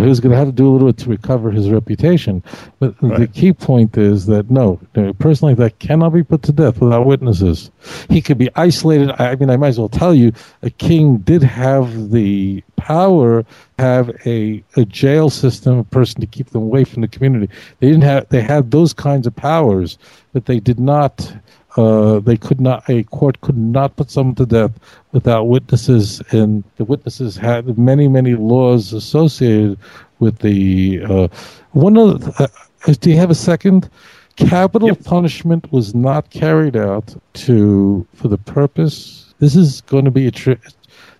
who's 0.00 0.20
going 0.20 0.32
to 0.32 0.36
have 0.36 0.48
to 0.48 0.52
do 0.52 0.68
a 0.68 0.72
little 0.72 0.88
bit 0.88 0.98
to 0.98 1.10
recover 1.10 1.50
his 1.50 1.70
reputation. 1.70 2.42
But 2.78 2.98
the 3.00 3.26
key 3.26 3.52
point 3.52 3.96
is 3.96 4.26
that 4.26 4.50
no, 4.50 4.80
a 4.94 5.12
person 5.14 5.48
like 5.48 5.56
that 5.58 5.78
cannot 5.78 6.10
be 6.10 6.22
put 6.22 6.42
to 6.44 6.52
death 6.52 6.80
without 6.80 7.06
witnesses. 7.06 7.70
He 8.08 8.20
could 8.20 8.38
be 8.38 8.50
isolated. 8.56 9.10
I 9.20 9.34
mean, 9.36 9.50
I 9.50 9.56
might 9.56 9.68
as 9.68 9.78
well 9.78 9.88
tell 9.88 10.14
you, 10.14 10.32
a 10.62 10.70
king 10.70 11.18
did 11.18 11.42
have 11.42 12.10
the 12.10 12.62
power 12.76 13.44
have 13.78 14.10
a, 14.24 14.62
a 14.76 14.84
jail 14.84 15.28
system, 15.28 15.78
a 15.78 15.84
person 15.84 16.20
to 16.20 16.26
keep 16.26 16.50
them 16.50 16.62
away 16.62 16.84
from 16.84 17.02
the 17.02 17.08
community. 17.08 17.52
They 17.80 17.88
didn't 17.88 18.04
have. 18.04 18.28
They 18.28 18.40
had 18.40 18.70
those 18.70 18.92
kinds 18.92 19.26
of 19.26 19.34
powers, 19.36 19.98
but 20.32 20.46
they 20.46 20.60
did 20.60 20.78
not. 20.78 21.32
Uh, 21.76 22.20
they 22.20 22.36
could 22.36 22.60
not. 22.60 22.88
A 22.88 23.02
court 23.04 23.40
could 23.42 23.56
not 23.58 23.96
put 23.96 24.10
someone 24.10 24.34
to 24.36 24.46
death 24.46 24.72
without 25.12 25.44
witnesses, 25.44 26.22
and 26.30 26.64
the 26.76 26.84
witnesses 26.84 27.36
had 27.36 27.76
many, 27.78 28.08
many 28.08 28.34
laws 28.34 28.92
associated 28.92 29.78
with 30.18 30.38
the. 30.38 31.02
Uh, 31.04 31.28
one 31.72 31.96
of. 31.98 32.20
The, 32.20 32.44
uh, 32.86 32.94
do 33.00 33.10
you 33.10 33.16
have 33.16 33.30
a 33.30 33.34
second? 33.34 33.90
Capital 34.36 34.88
Yep. 34.88 35.04
punishment 35.04 35.72
was 35.72 35.94
not 35.94 36.30
carried 36.30 36.76
out 36.76 37.14
to 37.34 38.06
for 38.14 38.28
the 38.28 38.38
purpose. 38.38 39.34
This 39.38 39.56
is 39.56 39.80
going 39.82 40.04
to 40.04 40.10
be 40.10 40.26
a. 40.26 40.30
Tri- 40.30 40.58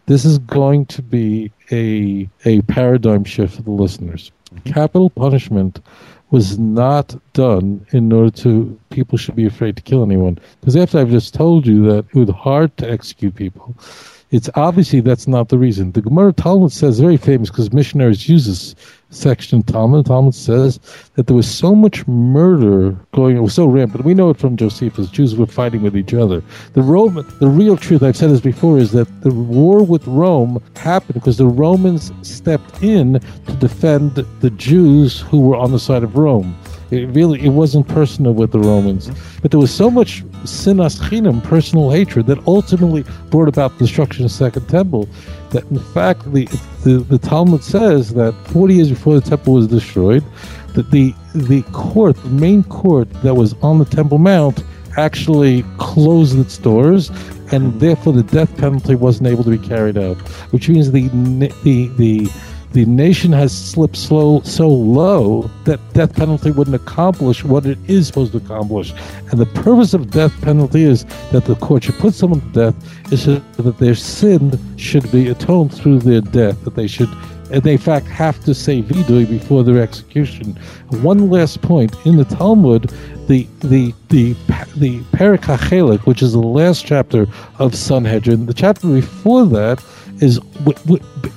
this 0.06 0.24
is 0.24 0.38
going 0.38 0.86
to 0.86 1.02
be 1.02 1.50
a 1.72 2.28
a 2.44 2.62
paradigm 2.62 3.24
shift 3.24 3.56
for 3.56 3.62
the 3.62 3.70
listeners. 3.70 4.30
Capital 4.64 5.10
punishment 5.10 5.80
was 6.30 6.58
not 6.58 7.14
done 7.32 7.86
in 7.92 8.12
order 8.12 8.30
to 8.30 8.78
people 8.90 9.16
should 9.16 9.36
be 9.36 9.46
afraid 9.46 9.76
to 9.76 9.82
kill 9.82 10.02
anyone. 10.02 10.38
Because 10.60 10.76
after 10.76 10.98
I've 10.98 11.10
just 11.10 11.34
told 11.34 11.66
you 11.66 11.84
that 11.84 12.04
it 12.12 12.14
was 12.14 12.30
hard 12.30 12.76
to 12.78 12.90
execute 12.90 13.34
people, 13.34 13.74
it's 14.30 14.50
obviously 14.54 15.00
that's 15.00 15.28
not 15.28 15.50
the 15.50 15.58
reason. 15.58 15.92
The 15.92 16.02
Gemara 16.02 16.32
Talmud 16.32 16.72
says 16.72 16.98
very 16.98 17.16
famous 17.16 17.48
because 17.48 17.72
missionaries 17.72 18.28
use 18.28 18.46
this 18.46 18.74
section 19.10 19.62
Talmud. 19.62 20.06
Talmud 20.06 20.34
says 20.34 20.80
that 21.14 21.28
there 21.28 21.36
was 21.36 21.48
so 21.48 21.74
much 21.76 22.06
murder 22.08 22.96
going. 23.14 23.36
It 23.36 23.40
was 23.40 23.54
so 23.54 23.66
rampant. 23.66 24.04
We 24.04 24.14
know 24.14 24.30
it 24.30 24.38
from 24.38 24.56
Josephus. 24.56 25.10
Jews 25.10 25.36
were 25.36 25.46
fighting 25.46 25.82
with 25.82 25.96
each 25.96 26.12
other. 26.12 26.42
The 26.72 26.82
Roman, 26.82 27.24
the 27.38 27.46
real 27.46 27.76
truth. 27.76 28.02
I've 28.02 28.16
said 28.16 28.30
this 28.30 28.40
before 28.40 28.78
is 28.78 28.90
that 28.92 29.08
the 29.22 29.32
war 29.32 29.84
with 29.84 30.04
Rome 30.08 30.60
happened 30.74 31.14
because 31.14 31.36
the 31.36 31.46
Romans 31.46 32.12
stepped 32.22 32.82
in 32.82 33.20
to 33.46 33.52
defend 33.60 34.16
the 34.16 34.50
Jews 34.50 35.20
who 35.20 35.40
were 35.40 35.56
on 35.56 35.70
the 35.70 35.78
side 35.78 36.02
of 36.02 36.16
Rome. 36.16 36.56
It 36.90 37.08
really 37.14 37.44
it 37.44 37.50
wasn't 37.50 37.88
personal 37.88 38.32
with 38.32 38.52
the 38.52 38.60
Romans, 38.60 39.10
but 39.42 39.50
there 39.50 39.58
was 39.58 39.74
so 39.74 39.90
much 39.90 40.24
sinas 40.44 41.00
chinam, 41.00 41.42
personal 41.42 41.90
hatred, 41.90 42.26
that 42.26 42.38
ultimately 42.46 43.04
brought 43.30 43.48
about 43.48 43.72
the 43.72 43.84
destruction 43.84 44.24
of 44.24 44.30
the 44.30 44.36
Second 44.36 44.68
Temple. 44.68 45.08
That 45.50 45.64
in 45.70 45.78
fact, 45.78 46.32
the, 46.32 46.46
the, 46.84 46.98
the 47.08 47.18
Talmud 47.18 47.64
says 47.64 48.14
that 48.14 48.32
40 48.48 48.74
years 48.74 48.88
before 48.90 49.18
the 49.18 49.28
temple 49.28 49.54
was 49.54 49.66
destroyed, 49.66 50.24
that 50.74 50.90
the, 50.90 51.14
the 51.34 51.62
court, 51.72 52.16
the 52.22 52.28
main 52.28 52.62
court 52.64 53.10
that 53.22 53.34
was 53.34 53.54
on 53.62 53.78
the 53.78 53.84
Temple 53.84 54.18
Mount, 54.18 54.62
actually 54.96 55.64
closed 55.78 56.38
its 56.38 56.56
doors 56.56 57.10
and 57.52 57.78
therefore 57.80 58.12
the 58.12 58.22
death 58.22 58.56
penalty 58.56 58.94
wasn't 58.94 59.26
able 59.28 59.44
to 59.44 59.50
be 59.50 59.58
carried 59.58 59.96
out, 59.98 60.16
which 60.52 60.68
means 60.68 60.90
the 60.90 61.08
the 61.62 61.88
the 61.96 62.28
the 62.72 62.84
nation 62.84 63.32
has 63.32 63.56
slipped 63.56 63.96
slow 63.96 64.40
so 64.42 64.68
low 64.68 65.50
that 65.64 65.80
death 65.94 66.14
penalty 66.14 66.50
wouldn't 66.50 66.76
accomplish 66.76 67.44
what 67.44 67.66
it 67.66 67.78
is 67.88 68.06
supposed 68.06 68.32
to 68.32 68.38
accomplish. 68.38 68.92
And 69.30 69.40
the 69.40 69.46
purpose 69.46 69.94
of 69.94 70.10
death 70.10 70.38
penalty 70.42 70.82
is 70.82 71.04
that 71.32 71.44
the 71.46 71.54
court 71.56 71.84
should 71.84 71.94
put 71.96 72.14
someone 72.14 72.40
to 72.40 72.72
death 72.72 73.12
is 73.12 73.24
so 73.24 73.38
that 73.56 73.78
their 73.78 73.94
sin 73.94 74.58
should 74.76 75.10
be 75.10 75.28
atoned 75.28 75.74
through 75.74 76.00
their 76.00 76.20
death, 76.20 76.62
that 76.64 76.74
they 76.74 76.86
should 76.86 77.08
and 77.50 77.62
they 77.62 77.72
in 77.72 77.78
fact 77.78 78.06
have 78.06 78.42
to 78.44 78.54
say 78.54 78.82
vidui 78.82 79.28
before 79.28 79.62
their 79.62 79.80
execution. 79.80 80.58
One 81.02 81.30
last 81.30 81.62
point 81.62 81.94
in 82.04 82.16
the 82.16 82.24
Talmud, 82.24 82.92
the 83.28 83.46
the 83.60 83.94
the 84.08 84.32
the 84.76 85.00
Perek 85.12 86.06
which 86.06 86.22
is 86.22 86.32
the 86.32 86.40
last 86.40 86.84
chapter 86.84 87.26
of 87.58 87.74
Sanhedrin, 87.74 88.46
the 88.46 88.54
chapter 88.54 88.88
before 88.88 89.46
that 89.46 89.82
is 90.20 90.40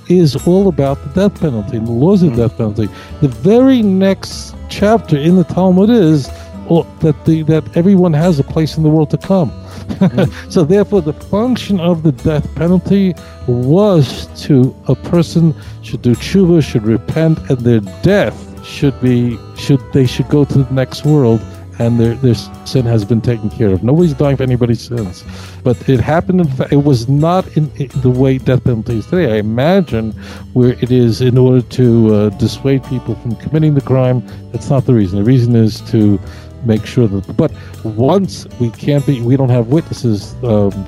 is 0.07 0.35
all 0.47 0.67
about 0.67 1.01
the 1.03 1.09
death 1.27 1.39
penalty 1.39 1.77
and 1.77 1.87
the 1.87 1.91
laws 1.91 2.23
of 2.23 2.35
the 2.35 2.47
death 2.47 2.57
penalty. 2.57 2.87
The 3.21 3.27
very 3.27 3.81
next 3.81 4.55
chapter 4.69 5.17
in 5.17 5.35
the 5.35 5.43
Talmud 5.43 5.89
is 5.89 6.29
oh, 6.69 6.83
that 7.01 7.25
the 7.25 7.43
that 7.43 7.75
everyone 7.75 8.13
has 8.13 8.39
a 8.39 8.43
place 8.43 8.77
in 8.77 8.83
the 8.83 8.89
world 8.89 9.09
to 9.11 9.17
come. 9.17 9.51
Mm. 9.51 10.51
so 10.51 10.63
therefore, 10.63 11.01
the 11.01 11.13
function 11.13 11.79
of 11.79 12.03
the 12.03 12.11
death 12.11 12.53
penalty 12.55 13.15
was 13.47 14.27
to 14.45 14.75
a 14.87 14.95
person 14.95 15.53
should 15.81 16.01
do 16.01 16.15
tshuva, 16.15 16.63
should 16.63 16.83
repent, 16.83 17.37
and 17.49 17.59
their 17.59 17.81
death 18.01 18.65
should 18.65 18.99
be 19.01 19.37
should 19.55 19.81
they 19.93 20.05
should 20.05 20.27
go 20.29 20.45
to 20.45 20.63
the 20.63 20.73
next 20.73 21.05
world 21.05 21.41
and 21.79 21.99
their, 21.99 22.13
their 22.15 22.35
sin 22.35 22.85
has 22.85 23.05
been 23.05 23.21
taken 23.21 23.49
care 23.49 23.69
of. 23.69 23.83
Nobody's 23.83 24.13
dying 24.13 24.37
for 24.37 24.43
anybody's 24.43 24.81
sins. 24.81 25.23
But 25.63 25.89
it 25.89 25.99
happened, 25.99 26.41
in 26.41 26.67
it 26.71 26.83
was 26.83 27.07
not 27.07 27.47
in, 27.57 27.71
the 28.01 28.09
way 28.09 28.37
death 28.37 28.63
penalty 28.65 28.99
is 28.99 29.05
today. 29.07 29.33
I 29.33 29.37
imagine 29.37 30.11
where 30.53 30.71
it 30.71 30.91
is 30.91 31.21
in 31.21 31.37
order 31.37 31.61
to 31.61 32.13
uh, 32.13 32.29
dissuade 32.29 32.83
people 32.83 33.15
from 33.15 33.35
committing 33.37 33.75
the 33.75 33.81
crime. 33.81 34.21
That's 34.51 34.69
not 34.69 34.85
the 34.85 34.93
reason. 34.93 35.19
The 35.19 35.23
reason 35.25 35.55
is 35.55 35.81
to 35.91 36.19
make 36.65 36.85
sure 36.85 37.07
that. 37.07 37.37
But 37.37 37.51
once 37.83 38.45
we 38.59 38.69
can't 38.71 39.05
be, 39.05 39.21
we 39.21 39.37
don't 39.37 39.49
have 39.49 39.67
witnesses. 39.67 40.35
Um, 40.43 40.85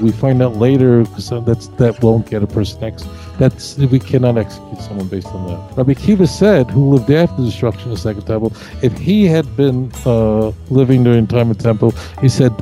we 0.00 0.12
find 0.12 0.42
out 0.42 0.56
later 0.56 1.02
because 1.04 1.30
that's 1.44 1.68
that 1.68 2.02
won't 2.02 2.30
get 2.30 2.42
a 2.42 2.46
person 2.46 2.84
ex. 2.84 3.04
That's 3.40 3.78
we 3.78 3.98
cannot 3.98 4.36
execute 4.36 4.82
someone 4.82 5.08
based 5.08 5.28
on 5.28 5.46
that. 5.46 5.74
Rabbi 5.74 5.94
Akiva 5.94 6.28
said, 6.28 6.70
who 6.70 6.90
lived 6.94 7.10
after 7.10 7.40
the 7.40 7.48
destruction 7.48 7.90
of 7.90 7.96
the 7.96 8.02
second 8.02 8.26
temple, 8.26 8.52
if 8.82 8.92
he 8.98 9.24
had 9.24 9.56
been 9.56 9.90
uh, 10.04 10.52
living 10.68 11.04
during 11.04 11.26
time 11.26 11.50
of 11.50 11.56
temple, 11.56 11.94
he 12.20 12.28
said 12.28 12.52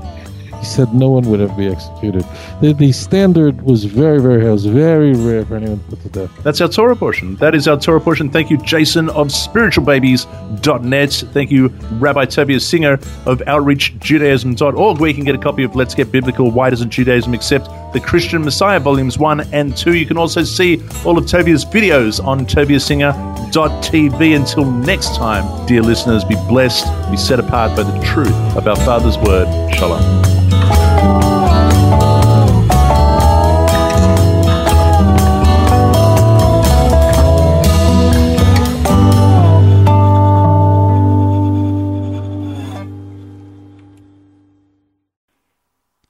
he 0.59 0.65
said 0.65 0.93
no 0.95 1.11
one 1.11 1.29
would 1.31 1.41
ever 1.41 1.55
be 1.55 1.69
executed. 1.69 2.25
The, 2.61 2.73
the 2.73 2.93
standard 2.93 3.63
was 3.63 3.85
very, 3.85 4.21
very 4.21 4.43
high. 4.43 4.49
It 4.49 4.53
was 4.53 4.67
very 4.67 5.13
rare 5.13 5.45
for 5.45 5.57
anyone 5.57 5.79
to 5.79 5.97
put 5.97 6.03
to 6.03 6.09
death. 6.09 6.43
That's 6.43 6.61
our 6.61 6.69
Torah 6.69 6.97
portion. 6.97 7.37
That 7.37 7.55
is 7.55 7.69
our 7.69 7.79
Torah 7.79 8.01
portion. 8.01 8.31
Thank 8.31 8.51
you, 8.51 8.59
Jason 8.59 9.09
of 9.11 9.29
spiritualbabies.net. 9.29 11.13
Thank 11.33 11.51
you, 11.51 11.69
Rabbi 11.93 12.25
Tovia 12.27 12.61
Singer 12.61 12.95
of 13.27 13.39
outreachjudaism.org, 13.41 14.99
where 14.99 15.09
you 15.09 15.15
can 15.15 15.25
get 15.25 15.35
a 15.35 15.39
copy 15.39 15.63
of 15.63 15.77
Let's 15.77 15.95
Get 15.95 16.11
Biblical 16.11 16.51
Why 16.51 16.71
Doesn't 16.71 16.91
Judaism 16.91 17.35
Accept 17.35 17.69
the 17.93 18.01
Christian 18.01 18.45
Messiah, 18.45 18.81
Volumes 18.81 19.19
1 19.19 19.53
and 19.53 19.77
2. 19.77 19.95
You 19.95 20.07
can 20.07 20.19
also 20.19 20.43
see 20.43 20.81
all 21.05 21.17
of 21.17 21.25
Tovia's 21.25 21.65
videos 21.65 22.25
on 22.25 22.47
toviasinger.tv. 22.47 24.37
Until 24.37 24.71
next 24.71 25.17
time, 25.17 25.67
dear 25.67 25.83
listeners, 25.83 26.25
be 26.25 26.37
blessed, 26.49 26.87
be 27.11 27.17
set 27.17 27.41
apart 27.41 27.77
by 27.77 27.83
the 27.83 28.05
truth 28.05 28.33
of 28.57 28.67
our 28.67 28.77
Father's 28.77 29.19
Word. 29.19 29.49
Shalom. 29.75 30.38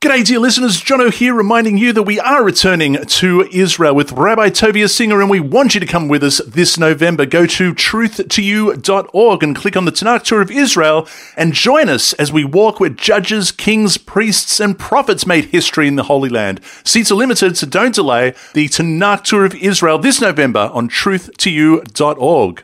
G'day, 0.01 0.25
dear 0.25 0.39
listeners. 0.39 0.81
Jono 0.81 1.13
here, 1.13 1.35
reminding 1.35 1.77
you 1.77 1.93
that 1.93 2.05
we 2.05 2.21
are 2.21 2.45
returning 2.45 3.05
to 3.05 3.49
Israel 3.51 3.97
with 3.97 4.13
Rabbi 4.13 4.49
Tovia 4.51 4.89
Singer, 4.89 5.21
and 5.21 5.29
we 5.29 5.41
want 5.41 5.75
you 5.75 5.81
to 5.81 5.87
come 5.87 6.07
with 6.07 6.23
us 6.23 6.41
this 6.47 6.79
November. 6.79 7.27
Go 7.27 7.47
to 7.47 7.75
truth2you.org 7.75 9.43
and 9.43 9.57
click 9.57 9.77
on 9.77 9.87
the 9.87 9.91
Tanakh 9.91 10.23
Tour 10.23 10.41
of 10.41 10.53
Israel 10.53 11.09
and 11.37 11.53
join 11.53 11.89
us 11.89 12.13
as 12.13 12.33
we 12.33 12.45
walk 12.45 12.79
where 12.79 12.91
judges, 12.91 13.51
kings, 13.51 13.99
priests, 13.99 14.61
and 14.61 14.79
prophets 14.79 15.27
made 15.27 15.47
history 15.47 15.89
in 15.89 15.97
the 15.97 16.05
Holy 16.05 16.29
Land. 16.29 16.61
Seats 16.85 17.11
are 17.11 17.17
limited, 17.17 17.59
so 17.59 17.67
don't 17.67 17.93
delay 17.93 18.35
the 18.55 18.69
Tanakh 18.69 19.25
Tour 19.25 19.45
of 19.45 19.57
Israel 19.57 19.99
this 19.99 20.21
November 20.21 20.71
on 20.73 20.89
truth2you.org. 20.89 22.63